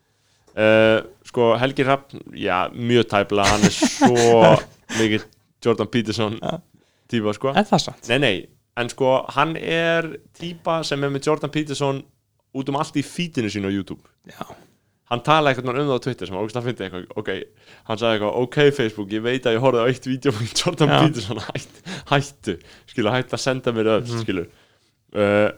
Uh, 0.55 1.01
Sko, 1.25 1.49
Helgi 1.59 1.83
Rapp 1.87 2.13
Já, 2.39 2.69
mjög 2.71 3.09
tæplega, 3.11 3.47
hann 3.51 3.65
er 3.67 3.75
svo 3.75 4.55
mikið 5.01 5.25
Jordan 5.65 5.89
Peterson 5.91 6.37
típa, 7.11 7.33
sko. 7.35 7.51
Er 7.57 7.65
það 7.67 7.81
satt? 7.89 8.09
Nei, 8.13 8.19
nei, 8.23 8.35
en 8.77 8.89
sko, 8.91 9.15
hann 9.37 9.57
er 9.57 10.09
típa 10.39 10.81
sem 10.87 11.03
er 11.07 11.13
með 11.15 11.29
Jordan 11.29 11.51
Peterson 11.55 12.03
út 12.55 12.69
um 12.71 12.77
allt 12.81 12.97
í 12.99 13.03
fítinu 13.07 13.51
sínu 13.53 13.71
á 13.71 13.77
YouTube 13.77 14.03
Já. 14.31 14.45
Hann 15.13 15.21
talaði 15.21 15.59
eitthvað 15.61 15.79
um 15.83 15.89
það 15.91 15.99
á 16.01 16.05
Twitter 16.07 16.27
sem 16.31 16.37
ógst 16.41 16.57
að 16.59 16.65
fyndi 16.71 16.85
eitthvað, 16.87 17.05
ok 17.21 17.31
Hann 17.91 17.99
sagði 18.01 18.15
eitthvað, 18.17 18.39
ok 18.43 18.57
Facebook, 18.79 19.11
ég 19.13 19.23
veit 19.27 19.47
að 19.47 19.57
ég 19.59 19.63
horfði 19.67 19.83
á 19.85 19.91
eitt 19.93 20.07
vídeo 20.09 20.33
með 20.35 20.55
Jordan 20.63 20.95
Já. 20.95 21.01
Peterson 21.05 21.43
hætt, 21.45 21.83
hættu, 22.11 22.55
skilu, 22.91 23.13
hættu 23.15 23.37
að 23.39 23.43
senda 23.45 23.75
mér 23.77 23.91
öll, 23.99 24.07
Mhm. 24.09 24.23
skilu 24.25 24.47
uh, 25.15 25.51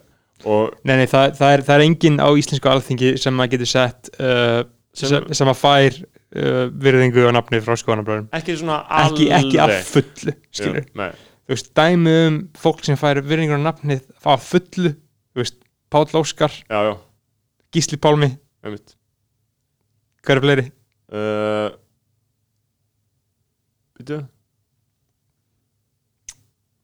og 0.45 0.75
Nei, 0.85 0.97
nei, 1.01 1.07
það, 1.09 1.31
það, 1.39 1.53
er, 1.57 1.63
það 1.71 1.77
er 1.79 1.85
enginn 1.87 2.19
á 2.21 2.29
íslensku 2.37 2.69
alþingi 2.69 3.15
sem 3.23 3.41
að 3.41 3.55
getur 3.55 3.71
sett 3.71 4.11
uh, 4.21 4.65
Sem- 4.97 5.29
sem, 5.37 5.49
að 5.53 5.59
fær 5.61 5.97
uh, 6.03 6.67
virðingu 6.73 7.25
og 7.29 7.35
nafni 7.37 7.59
frá 7.65 7.77
skoðanabröðum 7.77 8.29
ekki 8.37 8.55
ekki, 8.57 9.27
ekki 9.37 9.59
að 9.61 9.73
fullu 9.89 10.33
skilur. 10.57 10.85
Já, 10.89 10.93
nei, 11.01 11.11
veist, 11.55 11.71
dæmi 11.79 12.15
um 12.27 12.39
fólk 12.59 12.83
sem 12.87 12.99
fær 12.99 13.21
virðingu 13.23 13.55
og 13.59 13.63
nafni 13.67 13.99
að 14.27 14.45
fullu 14.47 14.93
þú 14.97 15.43
veist, 15.43 15.59
Páll 15.93 16.19
Óskar, 16.19 16.51
já, 16.67 16.79
já, 16.89 16.95
Gísli 17.75 17.99
Pálmi. 18.03 18.33
Einmitt. 18.67 18.97
Hver 20.27 20.41
er 20.41 20.43
fleiri? 20.43 20.65
uh, 21.15 21.69
Býtu 23.97 24.25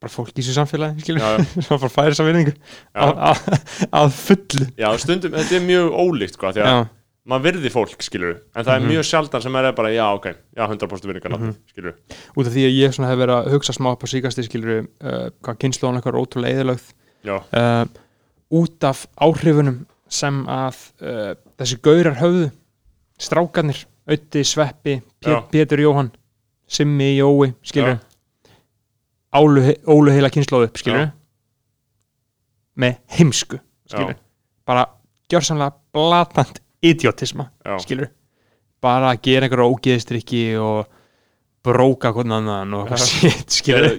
bara 0.03 0.11
fólk 0.11 0.33
í 0.35 0.41
þessu 0.43 0.55
samfélagi 0.57 1.05
sem 1.63 1.69
bara 1.71 1.91
fær 1.93 2.09
þessa 2.11 2.25
virðingu. 2.27 2.55
Að, 2.99 3.13
að, 3.29 3.69
að 4.01 4.17
fullu. 4.19 4.67
Já, 4.81 4.89
stundum, 4.99 5.37
þetta 5.37 5.59
er 5.59 5.67
mjög 5.69 5.93
ólíkt 6.03 6.39
sko, 6.39 6.51
því 6.57 6.65
að 6.65 6.81
maður 7.29 7.45
virði 7.53 7.71
fólk, 7.71 8.01
skilur 8.03 8.41
en 8.57 8.65
það 8.65 8.75
er 8.77 8.81
Mhm. 8.81 8.89
mjög 8.91 9.05
sjaldan 9.07 9.43
sem 9.43 9.57
er 9.57 9.73
bara, 9.73 9.89
já, 9.95 10.07
ok 10.15 10.27
já, 10.57 10.67
100% 10.67 11.07
virðingar 11.07 11.31
nafni, 11.31 11.47
Mhm. 11.53 11.57
skilur 11.71 11.95
út 12.37 12.47
af 12.47 12.53
því 12.53 12.65
að 12.67 12.79
ég 12.79 12.97
hef 12.99 13.19
verið 13.19 13.37
að 13.37 13.51
hugsa 13.53 13.73
smá 13.73 13.93
upp 13.93 14.03
á 14.03 14.07
síkasti 14.07 14.43
skilur, 14.49 14.89
uh, 15.01 15.31
hvað 15.43 15.59
kynnslóðan 15.59 16.01
eitthvað 16.01 16.15
er 16.15 16.23
ótrúlega 16.23 16.55
eðalögð 16.57 16.93
Já, 17.25 17.37
uh, 17.53 17.87
út 18.51 18.85
af 18.85 19.07
áhrifunum 19.21 19.87
sem 20.09 20.45
að 20.47 20.77
uh, 21.01 21.35
þessi 21.59 21.79
gaurar 21.81 22.17
höfðu 22.19 22.51
strákarnir, 23.19 23.85
Ötti, 24.09 24.43
Sveppi. 24.43 25.01
Pétur 25.23 25.79
Jóhann 25.79 26.11
Simmi, 26.67 27.17
Jói, 27.19 27.55
skilur. 27.63 28.01
Álu, 29.33 29.77
Ólu 29.87 30.11
heila 30.11 30.29
kynnslóðu 30.29 30.65
upp, 30.67 30.75
skilur 30.77 30.99
Já. 31.07 31.13
með 32.77 32.97
heimsku, 33.17 33.61
skilur 33.89 34.15
Já. 34.15 34.17
bara 34.67 34.87
gjörsamlega 35.31 35.73
blatant 35.95 36.61
idiotisma, 36.83 37.51
já, 37.65 37.77
skilur 37.85 38.11
bara 38.83 39.13
að 39.15 39.23
gera 39.29 39.47
einhverja 39.47 39.71
ógeðstrykki 39.71 40.43
og 40.59 40.89
bróka 41.63 42.11
hvernig 42.11 42.41
annan 42.41 42.73
og 42.75 42.89
eitthvað 42.89 43.05
shit, 43.13 43.59
skilur 43.61 43.93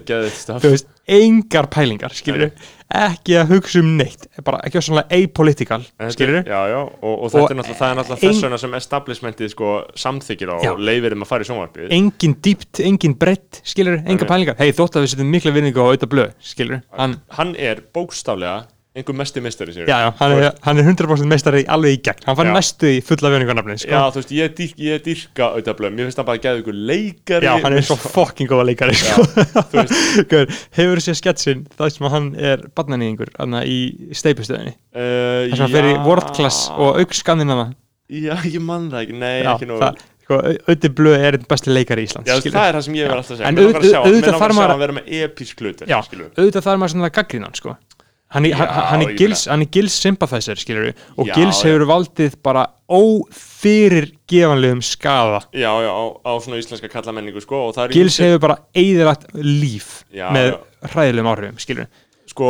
þú 0.60 0.72
veist, 0.74 0.90
engar 1.08 1.68
pælingar 1.72 2.12
skilur, 2.12 2.50
ekki 2.92 3.38
að 3.40 3.54
hugsa 3.54 3.80
um 3.80 3.94
neitt 3.96 4.26
bara 4.44 4.60
ekki 4.66 4.82
að 4.82 4.84
svona 4.90 5.04
apolitical 5.08 5.80
skilur, 6.12 6.42
Já, 6.44 6.58
já, 6.68 6.76
og, 6.82 7.14
og 7.14 7.32
þetta 7.32 7.54
er 7.54 7.58
náttúrulega, 7.62 7.78
það 7.80 7.94
er 7.94 7.98
náttúrulega 8.02 8.26
þess 8.26 8.44
vegna 8.44 8.60
sem 8.60 8.76
establishmentið 8.80 9.52
sko 9.54 9.72
samþykir 10.04 10.52
á 10.52 10.56
og 10.74 10.84
leifir 10.84 11.16
um 11.16 11.24
að 11.24 11.32
fara 11.32 11.46
í 11.46 11.48
sjónvarpið. 11.48 11.88
Engin 11.96 12.36
dýpt, 12.44 12.82
engin 12.84 13.16
breytt 13.24 13.62
skilur, 13.64 13.96
engar 14.04 14.28
pælingar, 14.28 14.60
hei 14.60 14.76
þótt 14.76 15.00
að 15.00 15.06
við 15.06 15.14
setjum 15.14 15.32
mikla 15.32 15.56
vinningu 15.56 15.80
á 15.80 15.88
auðvitað 15.88 16.12
blöð, 16.18 16.36
skilur 16.52 16.84
hann, 17.00 17.16
Hann 17.40 17.56
er 17.56 17.80
bókstaflega 17.96 18.66
einhver 18.94 19.16
mesti 19.18 19.40
mistari 19.42 19.72
sér 19.74 19.88
já, 19.90 19.96
já, 20.04 20.10
hann, 20.20 20.32
er, 20.38 20.52
hann 20.62 20.78
er 20.78 20.84
100% 20.86 21.26
meistari 21.26 21.64
alveg 21.74 21.96
í 21.96 22.00
gegn, 22.06 22.20
hann 22.28 22.36
fann 22.38 22.46
Já. 22.46 22.54
næstu 22.54 22.86
í 22.94 23.00
fulla 23.02 23.30
vinningarnafni, 23.32 23.74
sko. 23.82 23.90
Já, 23.90 24.02
þú 24.14 24.20
veist, 24.20 24.34
ég, 24.36 24.52
dýr, 24.54 24.74
ég 24.86 25.02
dýrka 25.02 25.48
auðvitað 25.50 25.78
blöð 25.80 25.96
Mér 25.96 26.06
finnst 26.08 26.20
hann 26.20 26.28
bara 26.28 26.38
að 26.38 26.44
geða 26.44 26.60
ykkur 26.62 26.78
leikari. 26.92 27.48
Já, 27.48 27.54
hann 27.64 27.74
er 27.80 27.86
svo 27.88 27.96
fucking 27.98 28.50
góða 28.52 28.68
leikari 28.70 28.94
sko. 29.00 29.26
þú 29.26 29.76
veist. 29.80 29.96
Gaur, 30.30 30.54
Hefur 30.78 31.02
séð 31.08 31.18
sketsin 31.18 31.64
það 31.74 31.90
sem 31.96 32.06
að 32.06 32.14
hann 32.14 32.28
er 32.52 32.62
barnanýðingur 32.78 33.34
í 33.66 33.78
steipustöðinni 34.14 34.76
uh, 34.76 35.50
þess 35.50 35.58
að 35.58 35.64
hann 35.66 35.74
fer 35.74 35.90
í 35.90 35.94
world 36.06 36.30
class 36.38 36.68
og 36.76 37.00
auk 37.02 37.18
skandinava. 37.18 37.72
Já, 38.14 38.36
ég 38.46 38.60
man 38.62 38.86
það 38.94 39.06
ekki, 39.08 39.18
nei, 39.18 39.36
ekki 39.42 39.66
nú 39.72 39.80
það, 39.82 39.98
sko, 40.22 40.38
Ötti 40.70 40.90
Blöð 40.94 41.18
er 41.18 41.38
einn 41.40 41.46
besti 41.50 41.72
leikari 41.74 42.04
í 42.04 42.06
Íslands 42.06 42.30
Já, 42.30 42.36
skilur. 42.38 42.54
það 42.60 42.68
er 42.70 42.76
það 42.78 42.84
sem 42.86 42.98
ég 43.00 43.08
verð 43.10 43.18
alltaf 43.24 43.34
að 43.34 43.40
segja. 43.40 43.48
En 43.48 43.56
Mér 43.58 43.64
langar 43.64 43.80
að 43.80 43.84
auð- 43.84 43.90
sjá- 43.90 44.02
auðvitað 44.04 44.14
Mér 44.14 44.28
langar 44.28 44.38
þarf 44.38 44.44
að 44.44 44.54
sjá 44.54 44.60
maður- 44.60 44.74
hann 44.74 44.82
vera 44.84 44.96
með 45.00 45.10
episk 45.24 45.64
hlutur 45.64 45.88
Já, 45.90 45.98
auðvitað 46.04 46.66
þarf 46.68 46.80
maður 46.84 46.92
svona 46.94 47.10
gaggrínan 47.18 47.56
sko. 47.58 47.74
hann, 47.74 47.80
Já, 47.80 47.93
hann, 48.34 49.02
er 49.06 49.14
gils, 49.18 49.46
hann 49.48 49.62
er 49.62 49.70
gils 49.72 49.94
sympathizer 50.02 50.58
skilur 50.58 50.90
og 51.16 51.28
Já, 51.28 51.34
gils 51.38 51.60
já. 51.62 51.68
hefur 51.70 51.86
valdið 51.90 52.36
bara 52.44 52.66
ófyrir 52.90 54.10
gefanlegum 54.28 54.82
skaða. 54.84 55.40
Já, 55.54 55.70
já, 55.84 55.90
á, 55.90 56.04
á 56.26 56.32
svona 56.42 56.58
íslenska 56.60 56.88
kallamenningu 56.92 57.40
sko, 57.44 57.68
gils 57.94 58.18
hefur 58.20 58.40
bara 58.42 58.58
eigðilagt 58.76 59.28
líf 59.38 60.02
Já, 60.14 60.28
með 60.34 60.50
já. 60.52 60.56
hræðilegum 60.92 61.30
áhrifum 61.32 61.60
skilur 61.62 61.86
Sko, 62.30 62.48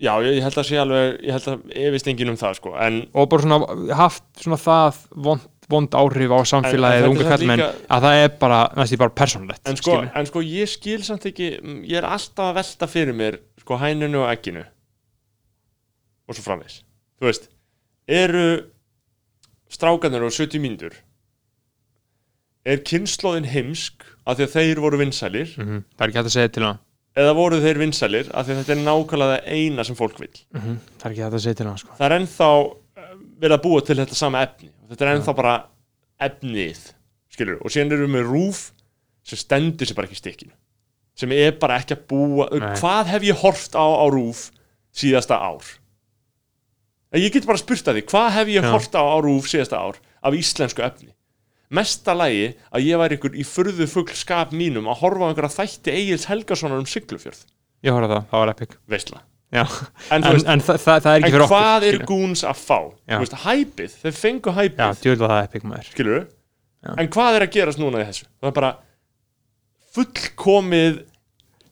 já, 0.00 0.12
ég, 0.24 0.42
held 0.44 0.58
að 0.60 0.68
sé 0.68 0.78
alveg 0.80 1.18
Ég 1.24 1.34
held 1.36 1.48
að 1.54 1.74
efist 1.88 2.08
enginn 2.12 2.32
um 2.34 2.38
það 2.40 2.58
sko, 2.60 2.74
En 2.80 3.02
og 3.14 3.28
bara 3.32 3.42
svona 3.46 3.96
haft 3.98 4.24
svona 4.42 4.58
það 4.60 5.00
vond, 5.28 5.46
vond 5.72 5.96
áhrif 6.00 6.34
á 6.36 6.38
samfélagið 6.52 7.08
samt 7.08 7.24
kallmenn 7.32 7.62
líka- 7.64 7.88
að 7.96 8.06
það 8.08 8.22
er 8.24 8.34
bara 8.44 8.60
næst 8.78 8.98
bara 9.00 9.14
persónlegt 9.22 9.68
en 9.72 9.80
sko, 9.80 9.98
en 10.04 10.26
sko, 10.30 10.42
ég 10.44 10.68
skil 10.70 11.02
samt 11.06 11.26
ekki 11.30 11.50
Ég 11.88 11.98
er 12.02 12.06
alltaf 12.08 12.52
að 12.52 12.58
velta 12.62 12.86
fyrir 12.90 13.16
mér 13.16 13.40
Sko, 13.64 13.78
hænunu 13.80 14.24
og 14.26 14.30
egginu 14.34 14.64
Og 16.28 16.36
svo 16.36 16.44
framvegis. 16.46 16.78
Þú 17.20 17.28
veist, 17.28 17.50
eru 18.08 18.46
Strákanir 19.74 20.24
og 20.24 20.32
70 20.34 20.60
mínútur 20.62 20.94
Er 22.64 22.80
kynnslóðin 22.86 23.48
heimsk 23.50 24.04
Af 24.24 24.38
því 24.38 24.46
að 24.46 24.54
þeir 24.56 24.80
voru 24.84 25.00
vinsælir? 25.00 25.54
Mm 25.60 25.84
það 25.96 26.04
er 26.04 26.10
ekki 26.12 26.18
hægt 26.20 26.30
að 26.30 26.36
segja 26.36 26.52
til 26.56 26.64
hann 26.68 26.80
Eða 27.14 27.34
voru 27.38 27.60
þeir 27.62 27.80
vinsælir 27.82 28.30
Af 28.32 28.46
því 28.46 28.54
að 28.54 28.60
þetta 28.62 28.74
er 28.76 28.82
nákvæmlega 28.88 29.38
eina 29.58 29.84
sem 29.86 29.98
fólk 29.98 30.18
vil 30.22 30.32
mm 30.56 30.78
það 30.98 31.06
er 31.08 31.14
ekki 31.14 31.24
hægt 31.26 31.38
að 31.38 31.44
segja 31.44 31.60
til 31.60 31.68
hann 31.70 31.80
sko. 31.82 31.96
það 31.98 32.06
er 32.08 32.16
ennþá 32.18 32.48
eh, 32.64 33.14
verið 33.44 33.56
að 33.58 33.64
búa 33.66 33.84
til 33.84 33.96
þetta 34.00 34.18
sama 34.18 34.42
efni. 34.46 34.70
Þetta 34.90 35.04
er 35.06 35.12
ennþá 35.14 35.34
bara 35.36 35.54
efnið 36.24 36.82
skilur, 37.34 37.58
og 37.60 37.72
síðan 37.74 37.94
erum 37.96 38.08
við 38.08 38.14
með 38.14 38.28
rúf 38.30 38.60
sem 39.26 39.40
stendur 39.40 39.88
sér 39.88 39.98
bara 39.98 40.08
ekki 40.10 40.20
stikkinu 40.20 40.54
sem 41.18 41.32
er 41.34 41.54
bara 41.60 41.78
ekki 41.80 41.94
að 41.96 42.04
búa 42.10 42.48
Nei. 42.50 42.72
hvað 42.80 43.10
hef 43.12 43.26
ég 43.26 43.40
hort 43.42 43.76
á 43.78 43.84
á 43.84 44.06
rúf 44.10 44.48
síðasta 44.94 45.38
ár 45.38 45.66
ég 47.22 47.32
get 47.34 47.46
bara 47.46 47.58
spurt 47.60 47.86
að 47.90 47.98
því, 48.00 48.02
hvað 48.10 48.30
hef 48.38 48.48
ég 48.54 48.64
hort 48.74 48.94
á 48.98 49.02
á 49.06 49.16
rúf 49.22 49.46
síðasta 49.50 49.78
ár 49.78 49.98
af 50.24 50.34
íslensku 50.34 50.82
efni? 50.82 51.12
Mesta 51.74 52.14
lagi 52.14 52.54
að 52.74 52.84
ég 52.86 52.98
væri 53.00 53.16
ykkur 53.18 53.36
í 53.38 53.44
furðu 53.46 53.86
fugl 53.90 54.14
skap 54.14 54.52
mínum 54.54 54.86
að 54.90 55.00
horfa 55.02 55.26
á 55.26 55.28
einhverja 55.30 55.54
þætti 55.56 55.94
Egils 55.94 56.26
Helgasonar 56.30 56.78
um 56.82 56.86
Siglufjörð. 56.86 57.44
Ég 57.84 57.92
horfði 57.94 58.10
á 58.10 58.14
það, 58.18 58.26
það 58.30 58.42
var 58.44 58.52
epic. 58.54 58.76
Veistla. 58.88 59.22
En 59.54 59.66
en, 60.10 60.22
veist- 60.34 60.48
en 60.50 60.60
þa 60.66 60.74
þa 60.82 60.94
það 60.98 61.10
er 61.12 61.18
ekki 61.20 61.26
en 61.28 61.32
fyrir 61.34 61.44
okkur 61.44 61.54
hvað 61.54 61.84
er 61.88 61.98
gúns 62.10 62.40
að 62.50 62.56
fá? 62.58 62.78
Veist, 63.22 63.36
hæpið, 63.44 63.92
þeir 64.02 64.16
fengu 64.18 64.54
hæpið 64.56 64.80
en 66.98 67.08
hvað 67.14 67.36
er 67.38 67.44
að 67.46 67.52
gerast 67.54 67.78
núna 67.80 68.02
í 68.02 68.08
þessu? 68.08 68.26
Það 68.42 68.50
er 68.50 68.56
bara 68.58 68.72
fullkomið 69.94 70.98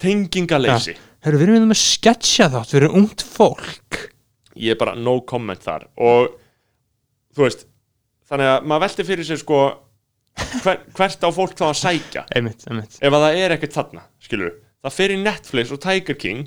tengingaleysi. 0.02 0.94
Hörru, 1.22 1.38
við 1.38 1.46
erum 1.46 1.56
við 1.58 1.68
með 1.72 1.80
sketcha 1.82 2.48
þátt 2.50 2.72
fyrir 2.74 2.94
ungt 2.98 3.22
fólk 3.22 3.98
ég 4.56 4.74
er 4.74 4.80
bara 4.80 4.96
no 4.98 5.20
comment 5.28 5.62
þar. 5.62 5.88
Og 6.00 6.34
þú 7.36 7.46
veist 7.46 7.64
þannig 8.28 8.52
að 8.54 8.68
maður 8.68 8.86
velti 8.86 9.08
fyrir 9.08 9.28
sér 9.28 9.40
sko 9.42 9.62
hver, 10.64 10.84
hvert 10.96 11.24
á 11.24 11.28
fólk 11.32 11.56
þá 11.58 11.66
að 11.70 11.78
sækja. 11.82 12.26
Einmitt, 12.36 12.66
einmitt. 12.68 12.98
Ef 13.00 13.12
að 13.12 13.26
það 13.26 13.40
er 13.44 13.56
ekkert 13.56 13.78
þarna, 13.80 14.06
skilur 14.22 14.54
það 14.82 15.14
í 15.14 15.22
Netflix 15.22 15.72
og 15.72 15.80
Tiger 15.82 16.18
King 16.18 16.46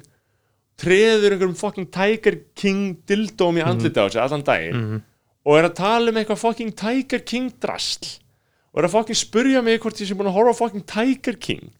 treður 0.79 1.35
einhverjum 1.35 1.55
fucking 1.55 1.87
Tiger 1.93 2.39
King 2.57 2.97
dildóm 3.07 3.61
í 3.61 3.63
andliti 3.63 4.01
á 4.01 4.11
sig 4.11 4.21
allan 4.21 4.43
daginn 4.43 5.01
og 5.45 5.57
er 5.59 5.69
að 5.69 5.77
tala 5.77 6.11
um 6.11 6.19
eitthvað 6.19 6.41
fucking 6.41 6.73
Tiger 6.75 7.23
King 7.23 7.53
drasl 7.63 8.17
og 8.73 8.81
er 8.81 8.89
að 8.89 8.95
fucking 8.97 9.19
spurja 9.19 9.61
mig 9.63 9.79
hvort 9.79 10.01
ég 10.01 10.09
sé 10.09 10.17
búin 10.17 10.27
að 10.31 10.35
horfa 10.35 10.57
fucking 10.65 10.83
Tiger 10.89 11.39
King 11.39 11.71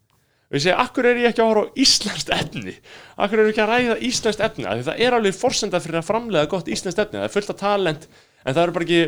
og 0.56 0.60
ég 0.60 0.64
segi, 0.64 0.76
akkur 0.80 1.10
er 1.10 1.20
ég 1.20 1.34
ekki 1.34 1.44
að 1.44 1.50
horfa 1.52 1.68
á 1.68 1.76
íslenskt 1.84 2.30
efni? 2.32 2.76
Akkur 3.20 3.42
er 3.42 3.50
ég 3.50 3.52
ekki 3.52 3.64
að 3.66 3.72
ræða 3.74 3.98
íslenskt 4.08 4.44
efni? 4.48 4.68
Því 4.70 4.86
það 4.88 5.02
er 5.04 5.18
alveg 5.18 5.36
forsenda 5.36 5.82
fyrir 5.84 6.00
að 6.00 6.08
framlega 6.08 6.52
gott 6.54 6.70
íslenskt 6.72 7.02
efni, 7.04 7.20
það 7.20 7.28
er 7.28 7.34
fullt 7.34 7.52
af 7.52 7.60
talent 7.60 8.08
en 8.08 8.56
það 8.56 8.62
eru 8.64 8.76
bara 8.78 8.88
ekki, 8.88 9.02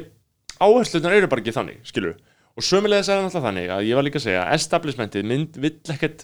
áherslunar 0.68 1.16
eru 1.16 1.30
bara 1.32 1.44
ekki 1.46 1.56
þannig, 1.56 1.80
skilur 1.88 2.18
og 2.58 2.66
sömulegðis 2.66 3.12
er 3.12 3.20
það 3.20 3.26
náttúrulega 3.28 3.48
þannig 3.48 3.72
að 3.76 3.88
ég 3.88 3.98
var 4.00 4.06
líka 4.08 4.18
að 4.18 4.26
segja 4.26 4.44
establishmentið 4.58 5.28
mynd 5.30 5.58
vill 5.62 5.76
ekkert 5.94 6.24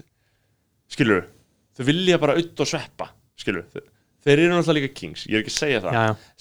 skilur, 0.94 1.28
þau 1.78 1.84
vilja 1.90 2.20
bara 2.22 2.36
auð 2.40 2.64
og 2.66 2.70
sveppa, 2.70 3.10
skilur 3.40 3.68
þeir, 3.70 3.86
eru 4.34 4.50
náttúrulega 4.56 4.80
líka 4.80 4.94
kings, 4.98 5.28
ég 5.30 5.38
er 5.38 5.44
ekki 5.44 5.54
að 5.54 5.60
segja 5.60 5.84
það. 5.84 5.98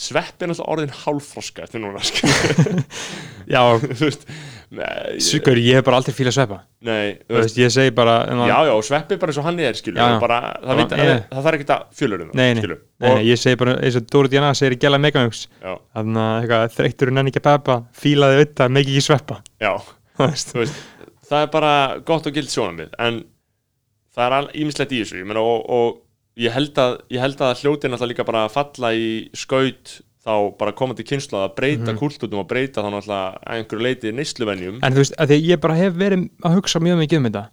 Sveppi 0.06 0.46
er 0.46 0.52
náttúrulega 0.52 0.72
orðin 0.76 0.96
hálfroska 1.02 1.68
Sigur, 5.20 5.58
ég 5.60 5.76
hef 5.76 5.84
bara 5.84 5.98
aldrei 6.00 6.14
fílað 6.16 6.34
sveppa. 6.38 6.58
Nei, 6.88 7.18
veist 7.28 7.58
ég 7.60 7.72
segi 7.74 7.92
bara 7.94 8.14
en 8.32 8.40
já, 8.48 8.54
já, 8.68 8.72
sveppi 8.88 9.18
bara 9.20 9.32
eins 9.32 9.40
og 9.42 9.44
hann 9.44 9.58
er, 9.60 9.76
skilur 9.76 10.00
Já, 10.00 10.06
já. 10.14 10.20
bara, 10.22 10.38
það, 10.62 10.78
veit, 10.80 10.94
eh. 10.96 11.10
það, 11.28 11.42
þarf 11.46 11.58
ekki 11.58 11.66
að 11.74 11.82
fjölur 11.98 12.22
um 12.24 12.30
það, 12.30 12.38
Nei, 12.40 12.46
nei, 12.54 12.62
skilur. 12.62 12.78
Nei, 13.04 13.08
nei, 13.12 13.26
ég 13.28 13.40
segi 13.42 13.58
bara 13.60 13.74
eins 13.82 13.98
og 14.00 14.06
Dóri 14.14 14.32
Díana 14.32 14.52
segir 14.56 14.76
í 14.76 14.80
Gela 14.80 15.00
Megamix. 15.02 15.42
Já, 15.60 15.74
Þannig 15.98 16.54
að 16.56 16.78
en 17.12 17.20
enn 17.22 17.32
ekki 17.32 17.42
að 17.42 17.48
peppa 17.50 17.76
Fílaði 18.04 18.38
auðvitað, 18.40 18.72
megi 18.78 18.94
ekki 18.96 19.04
sveppa. 19.10 19.38
Já, 19.60 19.72
Þú 20.16 20.62
veist. 20.62 20.80
það 21.28 21.44
er 21.44 21.52
bara 21.52 21.74
gott 22.08 22.30
og 22.30 22.38
gild 22.38 22.52
sjónamið 22.52 22.96
en 23.02 23.20
það 24.16 24.38
er 24.38 24.48
ímislegt 24.62 24.96
í 24.96 25.02
þessu 25.02 25.20
ég 25.20 25.28
meina 25.28 25.44
og, 25.44 25.68
og 25.68 26.00
ég 26.40 26.52
held 26.54 26.80
að 26.80 26.96
ég 27.12 27.22
held 27.22 27.44
að 27.44 27.60
hljótin 27.62 27.92
alltaf 27.96 28.10
líka 28.10 28.26
bara 28.28 28.46
falla 28.52 28.92
í 28.96 29.28
skaut 29.36 29.98
þá 30.22 30.34
bara 30.58 30.74
komandi 30.78 31.04
kynslu 31.06 31.38
að 31.40 31.54
breyta 31.56 31.82
mm 31.92 31.98
kultútum 31.98 32.42
og 32.42 32.46
breyta 32.50 32.82
náttúrulega 32.94 33.40
að 33.42 33.56
einhverju 33.56 33.82
leiti 33.82 34.12
neysluvenjum. 34.14 34.78
En 34.82 34.94
þú 34.94 35.02
veist, 35.02 35.16
að 35.18 35.32
ég 35.50 35.60
bara 35.60 35.74
hef 35.78 35.98
verið 35.98 36.28
að 36.46 36.56
hugsa 36.58 36.80
mjög 36.82 37.00
mikið 37.02 37.18
um 37.18 37.28
þetta. 37.28 37.44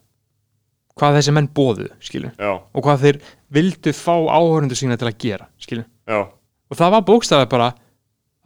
Hvað 0.99 1.15
þessi 1.17 1.33
menn 1.33 1.47
bóðu, 1.55 1.85
skilu 2.03 2.29
já, 2.35 2.49
Og 2.75 2.83
hvað 2.83 3.03
þeir 3.05 3.19
vildu 3.55 3.93
fá 3.95 4.15
áhörundu 4.19 4.75
sína 4.75 4.97
til 4.99 5.07
að 5.07 5.17
gera, 5.23 5.47
skilu 5.61 5.85
já, 6.09 6.19
Og 6.69 6.77
það 6.77 6.91
var 6.91 7.05
bókstafið 7.07 7.49
bara 7.53 7.69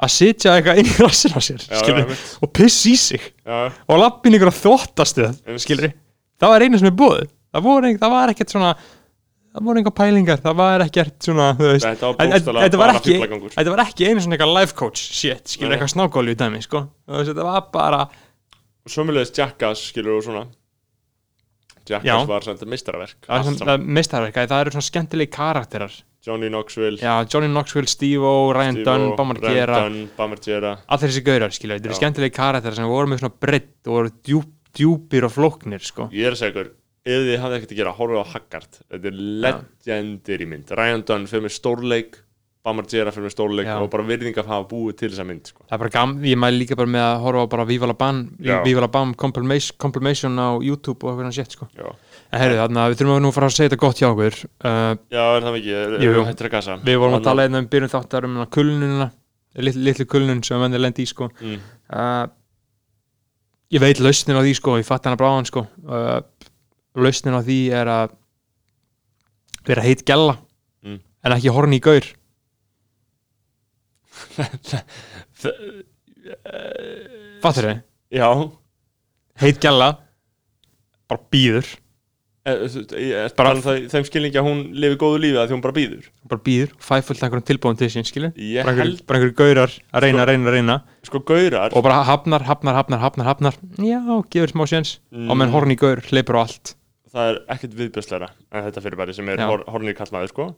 að 0.03 0.11
sitja 0.13 0.53
eitthvað 0.57 0.81
inn 0.81 0.89
í 0.91 0.95
rassin 1.01 1.33
á 1.33 1.41
sér, 1.43 1.65
einmitt. 1.83 2.23
Og 2.43 2.51
piss 2.53 2.85
í 2.89 2.93
sig. 2.99 3.25
Já, 3.45 3.71
og 3.87 3.99
lappin 3.99 4.37
ykkur 4.37 4.51
að 4.51 4.59
þvóttastuð 4.61 5.31
Einmitt. 5.31 5.65
skilur 5.65 5.93
það 6.39 6.53
var 6.53 6.65
einu 6.65 6.79
sem 6.79 6.89
er 6.89 6.97
búið 6.99 7.27
það 7.53 7.99
það 8.01 8.13
var 8.13 8.33
ekkert 8.33 8.53
svona 8.53 8.71
það 9.53 9.67
voru 9.67 9.81
einhver 9.81 9.95
pælingar, 9.97 10.41
það 10.43 10.55
var 10.59 10.83
ekkert 10.87 11.17
svona 11.29 11.51
þú 11.59 11.71
veist, 11.71 11.85
Þetta 11.85 12.81
var 12.81 12.95
ekki, 12.97 13.17
þetta 13.53 13.69
var 13.75 13.83
ekki 13.85 14.09
einu 14.09 14.23
svona 14.25 14.37
eitthvað 14.37 14.55
life 14.59 14.77
coach 14.79 15.01
shit, 15.03 15.45
skilur 15.53 15.75
eitthvað 15.77 15.93
snákóli 15.93 16.33
í 16.33 16.39
dæmi 16.39 16.61
sko, 16.65 16.87
þetta 17.07 17.45
var 17.47 17.67
bara 17.73 18.03
og 18.83 18.91
sömulegis 18.91 19.31
Jackass 19.37 19.89
skilur 19.93 20.17
og 20.19 20.23
svona. 20.25 20.47
Jackass 21.87 22.07
Já. 22.07 22.25
var 22.27 22.41
svona- 22.43 22.59
það 22.59 23.85
meistarverka, 23.85 24.47
það 24.47 24.61
eru 24.61 24.71
svona 24.71 24.89
skemmtilegi 24.89 25.31
karakterar. 25.31 26.03
Johnny 26.25 26.47
Knoxville. 26.47 26.97
Já, 26.99 27.25
Johnny 27.27 27.47
Knoxville, 27.51 27.87
Steve-O, 27.87 28.53
Ryan 28.53 28.75
Steve-O, 28.77 28.97
Dunn, 28.97 29.15
Bamar 29.17 29.37
Ryan 29.41 29.53
Gera. 29.53 29.79
Dunn, 29.83 30.09
Bammargera 30.17 30.77
allir 30.87 31.09
þessi 31.11 31.23
gaurar, 31.23 31.51
skilur, 31.51 31.79
þetta 31.79 31.89
eru 31.91 31.97
skemmtilegi 31.99 32.35
karakterar 32.37 32.75
sem 32.75 32.87
voru 32.87 33.07
með 33.11 33.19
svona 33.19 33.39
breytt 33.39 33.87
og 33.87 33.93
voru 33.97 34.11
djúp, 34.23 34.53
djúpir 34.73 35.23
og 35.27 35.31
flóknir, 35.31 35.83
sko. 35.83 36.07
Ég 36.15 36.31
er 36.31 36.31
ykkur 36.31 36.71
ef 37.03 37.25
þið 37.27 37.41
hafði 37.43 37.57
ekkert 37.59 37.73
að 37.75 37.79
gera, 37.81 37.95
horfið 37.97 38.21
á 38.23 38.25
Haggard. 38.33 38.77
Þetta 38.91 39.09
er 39.11 39.17
legendir 39.47 40.43
í 40.45 40.51
mynd. 40.53 40.75
Ryan 40.79 41.07
Dunn 41.07 41.27
fyrir 41.31 41.47
með 41.47 41.57
stórleik 41.57 42.21
Bammargera 42.63 43.11
fyrir 43.11 43.27
með 43.27 43.33
stórleik 43.33 43.69
og 43.75 43.89
bara 43.91 44.05
virðing 44.07 44.37
að 44.39 44.47
hafa 44.47 44.63
búið 44.69 44.93
til 45.01 45.09
þessa 45.09 45.25
mynd 45.27 45.49
sko. 45.51 45.65
Það 45.67 45.75
er 45.75 45.81
bara 45.81 45.91
gaman, 45.91 46.19
ég 46.29 46.37
mæli 46.39 46.61
líka 46.61 46.77
bara 46.79 46.91
með 46.93 47.01
að 47.03 47.23
horfa 47.25 47.41
á 47.43 47.47
bara 47.51 47.65
Viva 47.67 47.89
la 47.89 47.95
Bam. 47.99 48.21
Viva 48.39 48.83
la 48.85 48.87
Bam 48.93 49.11
compilation, 49.19 49.75
compilation 49.83 50.39
á 50.39 50.47
YouTube 50.63 51.03
og 51.03 51.11
eitthvað 51.11 51.25
svona 51.25 51.35
shit 51.35 51.57
sko. 51.57 51.67
En 52.31 52.39
heyrðu, 52.39 52.61
þannig 52.61 52.83
að 52.85 52.93
við 52.93 53.01
þurfum 53.01 53.19
nú 53.25 53.31
að 53.33 53.35
fara 53.35 53.49
að 53.49 53.57
segja 53.57 53.73
þetta 53.73 53.79
gott 53.81 53.99
hjá 53.99 54.07
okkur. 54.07 54.37
Uh, 54.63 54.93
já, 55.11 55.23
er 55.25 55.43
það 55.43 55.57
mikið, 55.57 55.97
Jú, 56.05 56.13
jú. 56.15 56.23
að 56.23 56.87
Við 56.87 57.01
vorum 57.03 57.17
að 57.19 57.27
tala 57.27 57.47
einnig 57.49 57.65
um 57.65 57.67
byrjun 57.75 57.93
þáttar 57.97 58.29
um 58.29 58.39
kulnunina, 58.55 59.09
litlu, 59.59 59.83
litlu 59.89 60.07
kulnun 60.15 60.41
sem 60.47 60.63
við 60.63 60.79
lendi 60.85 61.03
í 61.03 61.11
sko. 61.11 61.27
Mm. 61.43 61.59
uh, 61.91 62.23
Ég 63.73 63.81
veit 63.81 63.97
lausnin 63.97 64.37
á 64.37 64.41
því 64.45 64.51
sko, 64.53 64.75
ég 64.77 64.85
fatt 64.85 65.07
hana 65.09 65.17
bráðan 65.17 65.47
sko. 65.49 65.65
Uh, 65.83 66.19
Lausnin 66.95 67.33
á 67.37 67.41
því 67.41 67.59
er 67.73 67.87
að 67.89 68.11
vera 69.65 69.81
heit 69.81 70.03
gælla 70.05 70.37
Mm. 70.83 70.99
en 71.23 71.31
ekki 71.31 71.49
horni 71.55 71.77
í 71.79 71.83
gaur. 71.83 72.03
Fattur 77.43 77.69
þið? 77.69 77.79
já. 78.13 78.27
Heit 79.41 79.59
gælla 79.63 79.87
bara 81.09 81.21
býður 81.33 81.77
Eh, 82.45 82.57
veist, 82.59 82.91
ég 82.99 83.13
er 83.15 83.29
Bara- 83.37 83.53
bara 83.53 83.61
það, 83.63 83.85
þeim 83.87 84.03
skilningi 84.03 84.35
að 84.35 84.43
hún 84.49 84.57
lifi 84.75 84.97
góðu 84.99 85.19
lífi 85.23 85.37
að 85.39 85.47
því 85.47 85.53
hún 85.55 85.61
bara 85.63 85.73
býður 85.77 86.07
bara 86.27 86.41
býður, 86.43 86.71
fæ 86.75 86.99
fullt 87.01 87.21
af 87.23 87.29
einhverjum 87.29 87.45
tilbúin 87.47 87.77
til 87.79 87.87
sín 87.87 88.03
skilu 88.03 88.33
ég 88.35 88.65
bara 88.65 88.73
einhverjum 88.75 88.99
einhverjum 89.07 89.35
gaurar 89.37 89.71
að 89.93 90.01
reyna, 90.03 90.25
reyna, 90.27 90.51
reyna. 90.51 90.75
sko, 91.07 91.19
gaurar 91.23 91.71
og 91.71 91.83
bara 91.83 92.03
hafnar, 92.03 92.41
hafnar, 92.43 92.75
hafnar, 92.75 92.99
hafnar, 92.99 93.25
hafnar. 93.31 93.53
Já, 93.79 94.03
gefur 94.29 94.51
smá 94.51 94.67
séns. 94.67 94.99
Mm. 95.13 95.31
og 95.31 95.37
menn 95.37 95.51
horni 95.55 95.77
gaur, 95.79 96.01
hleypur 96.03 96.35
á 96.35 96.41
allt 96.43 96.75
það 97.13 97.29
er 97.29 97.39
ekkert 97.55 97.79
viðbjörsleira 97.79 98.29
en 98.33 98.67
þetta 98.67 98.83
fyrirbæri 98.83 99.15
sem 99.17 99.31
er 99.33 99.45
hor, 99.45 99.63
hornir 99.69 99.97
kallmaður 99.97 100.33
sko. 100.33 100.49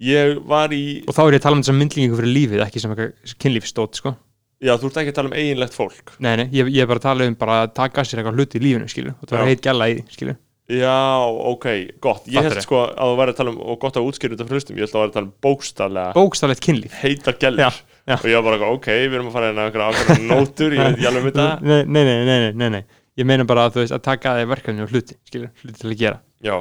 ég 0.00 0.40
var 0.48 0.74
í 0.74 0.82
og 1.06 1.16
þá 1.16 1.22
er 1.26 1.36
ég 1.36 1.40
að 1.42 1.46
tala 1.46 1.58
um 1.58 1.64
þessum 1.64 1.80
myndlingu 1.82 2.18
fyrir 2.18 2.34
lífið 2.36 2.66
ekki 2.66 2.82
sem 2.82 2.94
eitthvað 2.94 3.38
kynlífstótt 3.44 4.02
sko. 4.02 4.14
Já, 4.60 4.74
þú 4.76 4.90
ert 4.90 5.00
ekki 5.00 5.12
að 5.14 5.16
tala 5.16 5.30
um 5.30 5.38
eiginlegt 5.40 5.72
fólk. 5.72 6.10
Nei, 6.20 6.34
nei, 6.36 6.46
ég, 6.52 6.68
ég 6.68 6.84
er 6.84 6.88
bara 6.90 7.00
að 7.00 7.06
tala 7.06 7.28
um 7.30 7.36
bara 7.40 7.62
að 7.64 7.74
taka 7.78 8.02
að 8.02 8.10
sér 8.10 8.20
eitthvað 8.20 8.40
hluti 8.40 8.60
í 8.60 8.64
lífinu 8.66 8.90
skilu 8.92 9.14
og 9.16 9.28
það 9.30 9.40
er 9.40 9.52
heit 9.54 9.62
gæla 9.64 9.88
í 9.88 10.02
skilu 10.12 10.36
já, 10.70 11.26
ok, 11.50 11.66
gott. 12.02 12.28
Ég 12.30 12.46
held 12.46 12.60
sko 12.62 12.84
að 12.86 13.12
þú 13.12 13.16
væri 13.18 13.32
að 13.32 13.38
tala 13.40 13.52
um 13.52 13.58
og 13.64 13.78
gott 13.82 13.98
að 13.98 14.06
útskýra 14.06 14.36
þetta 14.36 14.46
fyrir 14.46 14.60
hlustum, 14.60 14.78
ég 14.78 14.84
held 14.84 14.92
að 14.92 14.94
þú 14.94 15.00
væri 15.00 15.10
að 15.10 15.16
tala 15.16 15.26
um 15.26 15.32
bókstaflega 15.46 16.14
bókstaflegt 16.16 16.62
kynlíf. 16.66 16.94
heitar 17.00 17.38
gælur. 17.40 17.64
Já, 17.64 17.70
já. 18.06 18.14
og 18.16 18.28
ég 18.30 18.36
var 18.38 18.46
bara, 18.46 18.70
ok, 18.76 18.88
við 19.00 19.16
erum 19.18 19.30
að 19.30 19.36
fara 19.38 19.50
inn 19.50 19.58
á 19.58 19.64
einhverja 19.64 19.88
ákveðna 19.90 20.28
nótur, 20.36 20.76
ég 20.76 20.84
veit 20.84 20.94
ekki 20.94 21.08
alveg 21.10 21.24
um 21.24 21.30
þetta. 21.30 21.48
Nei, 21.66 21.80
nei, 21.82 22.02
nei, 22.04 22.24
nei, 22.28 22.52
nei, 22.54 22.68
nei 22.76 22.82
ég 23.18 23.26
meina 23.26 23.46
bara 23.48 23.66
að 23.66 23.76
þú 23.76 23.84
veist 23.84 23.96
að 23.96 24.04
taka 24.06 24.34
að 24.34 24.42
þig 24.42 24.50
verkefni 24.54 24.84
og 24.84 24.92
hluti 24.94 25.16
skilu, 25.28 25.50
hluti 25.62 25.78
til 25.80 25.90
að 25.90 26.00
gera. 26.02 26.20
Já, 26.46 26.56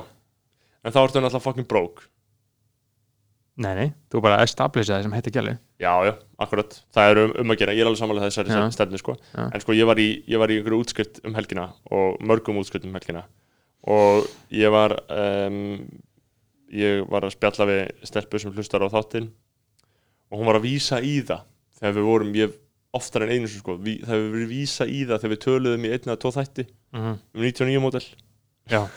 en 0.83 0.95
þá 0.95 1.01
ertu 1.03 1.21
náttúrulega 1.21 1.45
fucking 1.45 1.69
broke. 1.69 2.07
Nei, 3.59 3.73
nei, 3.75 3.89
þú 4.07 4.21
bara 4.23 4.39
establisha 4.45 4.95
það 4.95 5.09
sem 5.09 5.17
heita 5.17 5.33
gælu 5.35 5.57
já, 5.79 5.91
já, 6.07 6.13
akkurat, 6.39 6.75
það 6.95 7.09
er 7.11 7.19
um, 7.23 7.33
um 7.43 7.53
að 7.53 7.59
gera. 7.61 7.73
Ég 7.75 7.83
er 7.83 7.89
alveg 7.89 7.99
samanlega 7.99 8.29
þessari 8.29 8.53
Já. 8.55 8.61
stefnu 8.75 8.99
sko. 8.99 9.15
Já. 9.33 9.43
en 9.47 9.63
sko 9.63 9.75
ég 9.75 9.87
var 9.89 9.99
í, 9.99 10.07
ég 10.27 10.41
var 10.41 10.51
í 10.51 10.59
einhverju 10.59 10.79
útskrift 10.83 11.21
um 11.27 11.35
helgina 11.35 11.69
og 11.95 12.19
mörgum 12.23 12.59
útskrift 12.61 12.87
um 12.87 12.95
helgina. 12.95 13.25
Og 13.87 14.27
ég 14.51 14.71
var 14.71 14.95
um, 15.07 15.59
ég 16.75 17.05
var 17.09 17.27
að 17.27 17.35
spjalla 17.35 17.67
við 17.69 18.07
stelpu 18.11 18.41
sem 18.41 18.55
hlustar 18.55 18.84
á 18.84 18.91
þáttinn. 18.91 19.30
Og 20.30 20.41
hún 20.41 20.49
var 20.51 20.59
að 20.59 20.67
vísa 20.67 20.99
í 21.01 21.19
það 21.26 21.47
þegar 21.80 21.95
við 21.95 22.09
vorum, 22.11 22.34
ég 22.38 22.57
oftar 22.98 23.26
en 23.26 23.34
einu 23.34 23.48
sinni, 23.49 23.61
sko, 23.61 23.76
ví, 23.78 23.99
þegar 24.02 24.24
við 24.24 24.32
vorum 24.34 24.49
vísa 24.49 24.88
í 24.90 25.03
það 25.06 25.22
þegar 25.22 25.34
við 25.34 25.41
töluðum 25.45 25.86
í 25.86 25.91
einna 25.94 26.14
eða 26.14 26.22
tvo 26.24 26.32
þætti. 26.34 26.66
Mhm. 26.95 27.14
um 27.36 27.44
99 27.45 27.84
mótel 27.84 28.06
já, 28.70 28.82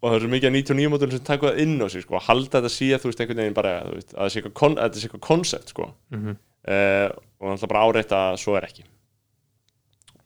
og 0.00 0.08
það 0.08 0.16
er 0.16 0.24
svo 0.24 0.30
mikið 0.32 0.48
af 0.48 0.56
99 0.56 0.90
mótel 0.92 1.12
sem 1.12 1.24
taka 1.26 1.50
það 1.50 1.62
inn 1.62 1.76
á 1.82 1.86
sig 1.92 2.04
sko, 2.04 2.18
að 2.18 2.26
halda 2.26 2.52
þetta 2.58 2.72
sé 2.72 2.90
þú 2.98 3.10
veist 3.10 3.22
einhvern 3.22 3.42
veginn 3.42 3.58
bara 3.58 3.72
veist, 3.92 4.12
að 4.14 4.34
það 4.34 4.50
að 4.66 4.82
þetta 4.82 5.00
sé 5.00 5.08
eitthvað 5.08 5.26
koncept 5.28 5.72
sko. 5.74 5.88
Mhm. 6.14 6.36
uh, 6.66 7.08
og 7.36 7.50
það 7.52 7.66
er 7.66 7.72
bara 7.72 7.84
áreitt 7.86 8.12
að 8.16 8.38
svo 8.42 8.54
er 8.56 8.66
ekki. 8.66 8.86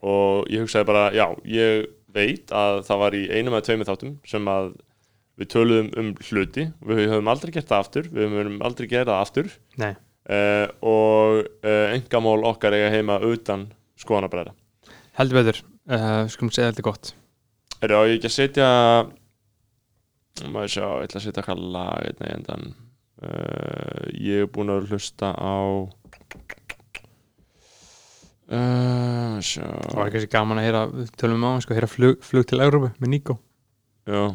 Og 0.01 0.47
ég 0.49 0.63
hugsaði 0.63 0.87
bara 0.89 1.03
já, 1.13 1.27
ég 1.45 1.89
veit 2.11 2.53
að 2.55 2.79
það 2.87 3.01
var 3.03 3.17
í 3.17 3.23
einum 3.29 3.53
eða 3.57 3.67
tveimur 3.67 3.89
þáttum 3.89 4.15
sem 4.25 4.47
að 4.49 4.71
við 5.37 5.47
töluðum 5.51 5.91
um 5.99 6.13
hluti. 6.29 6.63
Við 6.87 7.03
höfum 7.11 7.29
aldrei 7.31 7.51
gert 7.53 7.69
það 7.69 7.83
aftur. 7.83 8.07
Við 8.09 8.31
höfum 8.31 8.57
aldrei 8.65 8.87
gert 8.87 9.11
það 9.11 9.19
aftur. 9.19 9.51
Nei 9.81 9.93
uh, 10.31 10.67
og 10.87 11.41
uh, 11.43 11.87
engamál 11.95 12.45
okkar 12.49 12.75
eiga 12.77 12.91
heima 12.93 13.19
utan 13.25 13.67
skoðanabræða 13.99 14.55
heldur 15.19 15.41
betur, 15.41 15.63
uh, 15.91 16.23
skulum 16.31 16.53
segja 16.53 16.71
þetta 16.71 16.85
gott. 16.87 17.11
Er 17.81 17.93
það 17.93 18.13
ekki 18.15 18.29
að 18.29 18.37
setja 18.37 18.67
maður 20.51 20.71
sjá, 20.73 20.85
ég 20.85 21.09
ætla 21.09 21.19
að 21.19 21.25
setja 21.25 21.41
eitthvað 21.41 21.65
lag 21.75 22.05
einna 22.07 22.29
í 22.29 22.35
endan 22.37 22.71
ég 24.17 24.45
er 24.47 24.47
búinn 24.49 24.71
að 24.73 24.87
hlusta 24.89 25.27
á 25.37 25.61
uh, 28.49 29.35
sjá. 29.45 29.67
Það 29.67 29.99
var 29.99 30.13
kannski 30.15 30.31
gaman 30.31 30.61
að 30.61 30.65
heyra, 30.65 30.85
við 30.95 31.11
tölum 31.21 31.45
á 31.45 31.51
sko, 31.61 31.75
heyra 31.77 31.91
flug, 31.91 32.23
flug 32.25 32.47
til 32.49 32.63
Európu 32.63 32.89
með 32.97 33.13
Nico. 33.13 33.37
Já 34.09 34.31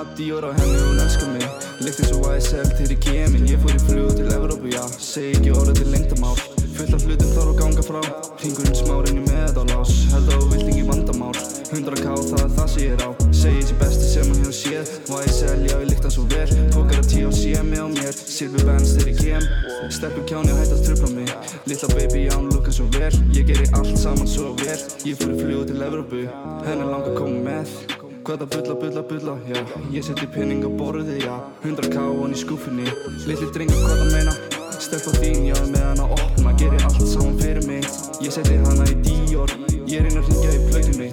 Og 0.00 0.06
já, 0.06 0.14
Dior 0.16 0.44
á 0.44 0.52
henni, 0.56 0.80
hún 0.80 0.98
elskar 0.98 1.28
mig. 1.28 1.44
Líkt 1.84 2.00
eins 2.00 2.12
og 2.12 2.24
YSL 2.32 2.68
til 2.76 2.92
ég 2.94 3.00
kemin 3.04 3.44
Ég 3.44 3.60
fór 3.60 3.74
í 3.76 3.80
flug 3.84 4.14
til 4.16 4.30
Evrópu, 4.32 4.70
já. 4.72 4.84
Segi 4.96 5.34
ekki 5.36 5.50
orðið 5.52 5.76
til 5.80 5.90
lengdamál. 5.92 6.38
Fullt 6.76 6.94
af 6.96 7.04
hlutum 7.04 7.32
þarf 7.34 7.50
að 7.50 7.58
ganga 7.60 7.84
frá. 7.84 8.00
Hringurinn 8.40 8.78
smárinn 8.80 9.20
í 9.20 9.24
meðalás 9.28 9.92
Held 10.14 10.32
að 10.32 10.40
þú 10.40 10.48
vilt 10.54 10.70
ekki 10.70 10.86
vandamál. 10.88 11.36
100k, 11.68 12.14
það 12.30 12.44
er 12.46 12.54
það 12.56 12.72
sem 12.72 12.82
ég 12.84 12.94
er 12.96 13.04
á. 13.04 13.10
Segi 13.42 13.60
þessi 13.60 13.76
besti 13.82 14.08
sem 14.14 14.30
hann 14.30 14.40
hefur 14.40 14.56
séð. 14.62 14.94
YSL, 15.20 15.68
já, 15.68 15.76
ég 15.76 15.86
líkt 15.92 16.04
það 16.08 16.16
svo 16.16 16.26
vel. 16.32 16.48
Pókar 16.72 17.04
að 17.04 17.12
tíu 17.12 17.28
á 17.28 17.32
CM 17.36 17.72
á 17.76 17.86
mér. 17.92 18.16
Silvi 18.16 18.64
Benz 18.64 18.96
til 18.96 19.08
ég 19.12 19.20
kem 19.20 19.48
Steppu 19.92 20.24
kjáni 20.24 20.54
og 20.54 20.62
hætt 20.62 20.76
að 20.78 20.84
tröfla 20.88 21.12
mig. 21.12 21.36
Lilla 21.68 21.92
baby, 21.92 22.24
já, 22.24 22.36
hún 22.38 22.48
lukka 22.54 22.72
svo 22.72 22.88
vel. 22.96 23.12
Ég 23.36 23.52
geri 23.52 23.68
allt 23.76 23.96
saman 24.00 24.28
svo 24.28 24.54
vel. 24.64 24.80
Ég 25.04 25.20
fór 25.20 25.36
í 25.36 25.40
flug 25.44 25.66
til 25.68 25.82
Evrópu. 25.84 26.28
Henni 26.64 26.88
langar 26.88 27.12
að 27.12 27.18
koma 27.20 27.48
með 27.50 27.99
Hvað 28.20 28.42
það 28.42 28.50
bulla, 28.52 28.74
bulla, 28.80 29.02
bulla, 29.08 29.34
já. 29.48 29.60
Ég 29.94 30.04
seti 30.04 30.26
pinning 30.28 30.60
á 30.60 30.68
borðið, 30.68 31.22
já. 31.24 31.36
100k 31.64 32.02
hann 32.04 32.34
í 32.34 32.36
skúfinni 32.36 32.84
Lilli 33.24 33.46
drengur, 33.54 33.80
hvað 33.80 34.02
það 34.02 34.10
meina? 34.12 34.34
Stelpa 34.76 35.14
þín, 35.16 35.46
já, 35.48 35.56
með 35.72 35.86
hann 35.86 36.02
að 36.04 36.12
opna. 36.18 36.52
Gerir 36.60 36.84
allt 36.84 37.00
saman 37.08 37.38
fyrir 37.40 37.64
mig. 37.64 37.88
Ég 38.20 38.34
seti 38.36 38.58
hana 38.60 38.84
í 38.92 38.98
Dior. 39.06 39.54
Ég 39.88 40.04
reyna 40.04 40.20
að 40.20 40.28
ringja 40.28 40.52
í 40.52 40.60
plöginni 40.68 41.08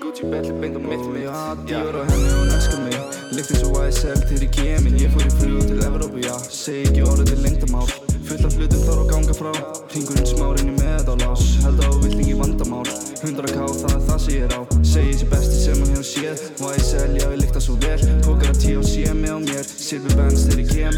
Gucci 0.00 0.32
belli 0.32 0.56
beint 0.56 0.76
á 0.76 0.80
mitt. 0.80 1.06
Mig 1.12 1.28
Já, 1.28 1.38
Dior 1.68 2.00
á 2.00 2.02
henni, 2.08 2.32
hún 2.32 2.56
elskar 2.56 2.80
mig. 2.88 2.98
Líkt 3.36 3.52
eins 3.52 3.64
og 3.68 3.80
YSL 3.84 4.20
til 4.30 4.42
ég 4.46 4.52
kemin 4.56 4.96
Ég 4.96 5.12
fór 5.12 5.28
í 5.28 5.32
flug 5.36 5.68
til 5.68 5.84
Evrópu, 5.84 6.24
já. 6.24 6.36
Segi 6.48 6.88
ekki 6.88 7.04
orðið 7.04 7.34
til 7.34 7.42
lengdamál. 7.44 7.88
Fullt 8.26 8.48
af 8.48 8.56
hlutum 8.56 8.86
þarf 8.88 9.02
að 9.04 9.10
ganga 9.12 9.36
frá. 9.36 9.52
Hringurinn 9.92 10.30
smárinn 10.32 10.72
í 10.72 10.78
meðalás 10.80 11.44
Held 11.62 11.84
vilt 12.02 12.16
ekki 12.16 12.34
vandamál 12.40 12.55
100k, 13.26 13.68
það 13.82 13.94
er 13.96 14.02
það 14.06 14.20
sem 14.24 14.34
ég 14.36 14.46
er 14.46 14.54
á. 14.54 14.60
Segi 14.86 15.12
þessi 15.12 15.30
besti 15.32 15.62
sem 15.64 15.80
hann 15.82 15.94
hefur 15.96 16.06
séð 16.12 17.16
já 17.16 17.26
ég 17.26 17.38
líkt 17.40 17.54
það 17.56 17.64
svo 17.64 17.76
vel? 17.82 17.98
Pókar 18.26 18.52
að 18.52 18.60
tíu 18.62 18.80
á 18.80 18.84
CM 18.86 19.24
á 19.26 19.36
mér. 19.42 19.64
Silvi 19.66 20.16
Benz 20.18 20.44
þegar 20.46 20.62
ég 20.62 20.68
kem 20.72 20.94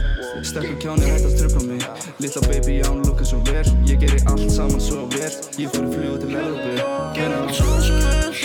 Stelpu 0.47 0.77
kjáni 0.83 1.09
hætt 1.09 1.27
að 1.27 1.37
tröfla 1.41 1.63
mig. 1.67 1.87
Lilla 2.23 2.43
baby, 2.47 2.77
hún 2.87 3.03
lukka 3.07 3.27
svo 3.27 3.41
vel. 3.49 3.65
Ég 3.89 4.03
geri 4.03 4.21
allt 4.31 4.51
saman 4.53 4.83
svo 4.83 5.07
vel. 5.15 5.33
Ég 5.59 5.67
í 5.67 5.73
flugu 5.73 6.19
til 6.23 6.37
Evrópu. 6.37 6.77
Gerði 7.17 7.41
allt 7.43 7.59
Svona 7.59 7.81
sem 7.89 8.38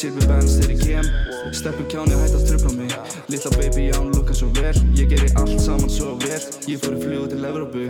Silvi 0.00 0.24
Benz 0.24 0.54
þegar 0.56 0.70
ég 0.72 0.78
kem. 0.80 1.08
Steppu 1.52 1.84
kjáni 1.92 2.16
hætt 2.16 2.36
að 2.38 2.46
tröfla 2.48 2.72
mig. 2.72 2.94
Lilla 3.28 3.52
baby, 3.58 3.90
hún 3.98 4.08
lukka 4.14 4.36
svo 4.38 4.48
vel 4.56 4.72
Ég 4.96 5.12
geri 5.12 5.28
allt 5.36 5.60
saman 5.60 5.92
svo 5.92 6.14
vel. 6.24 6.40
Ég 6.70 6.80
fór 6.80 6.96
í 6.96 7.04
flug 7.04 7.28
til 7.34 7.44
Evrópu 7.50 7.84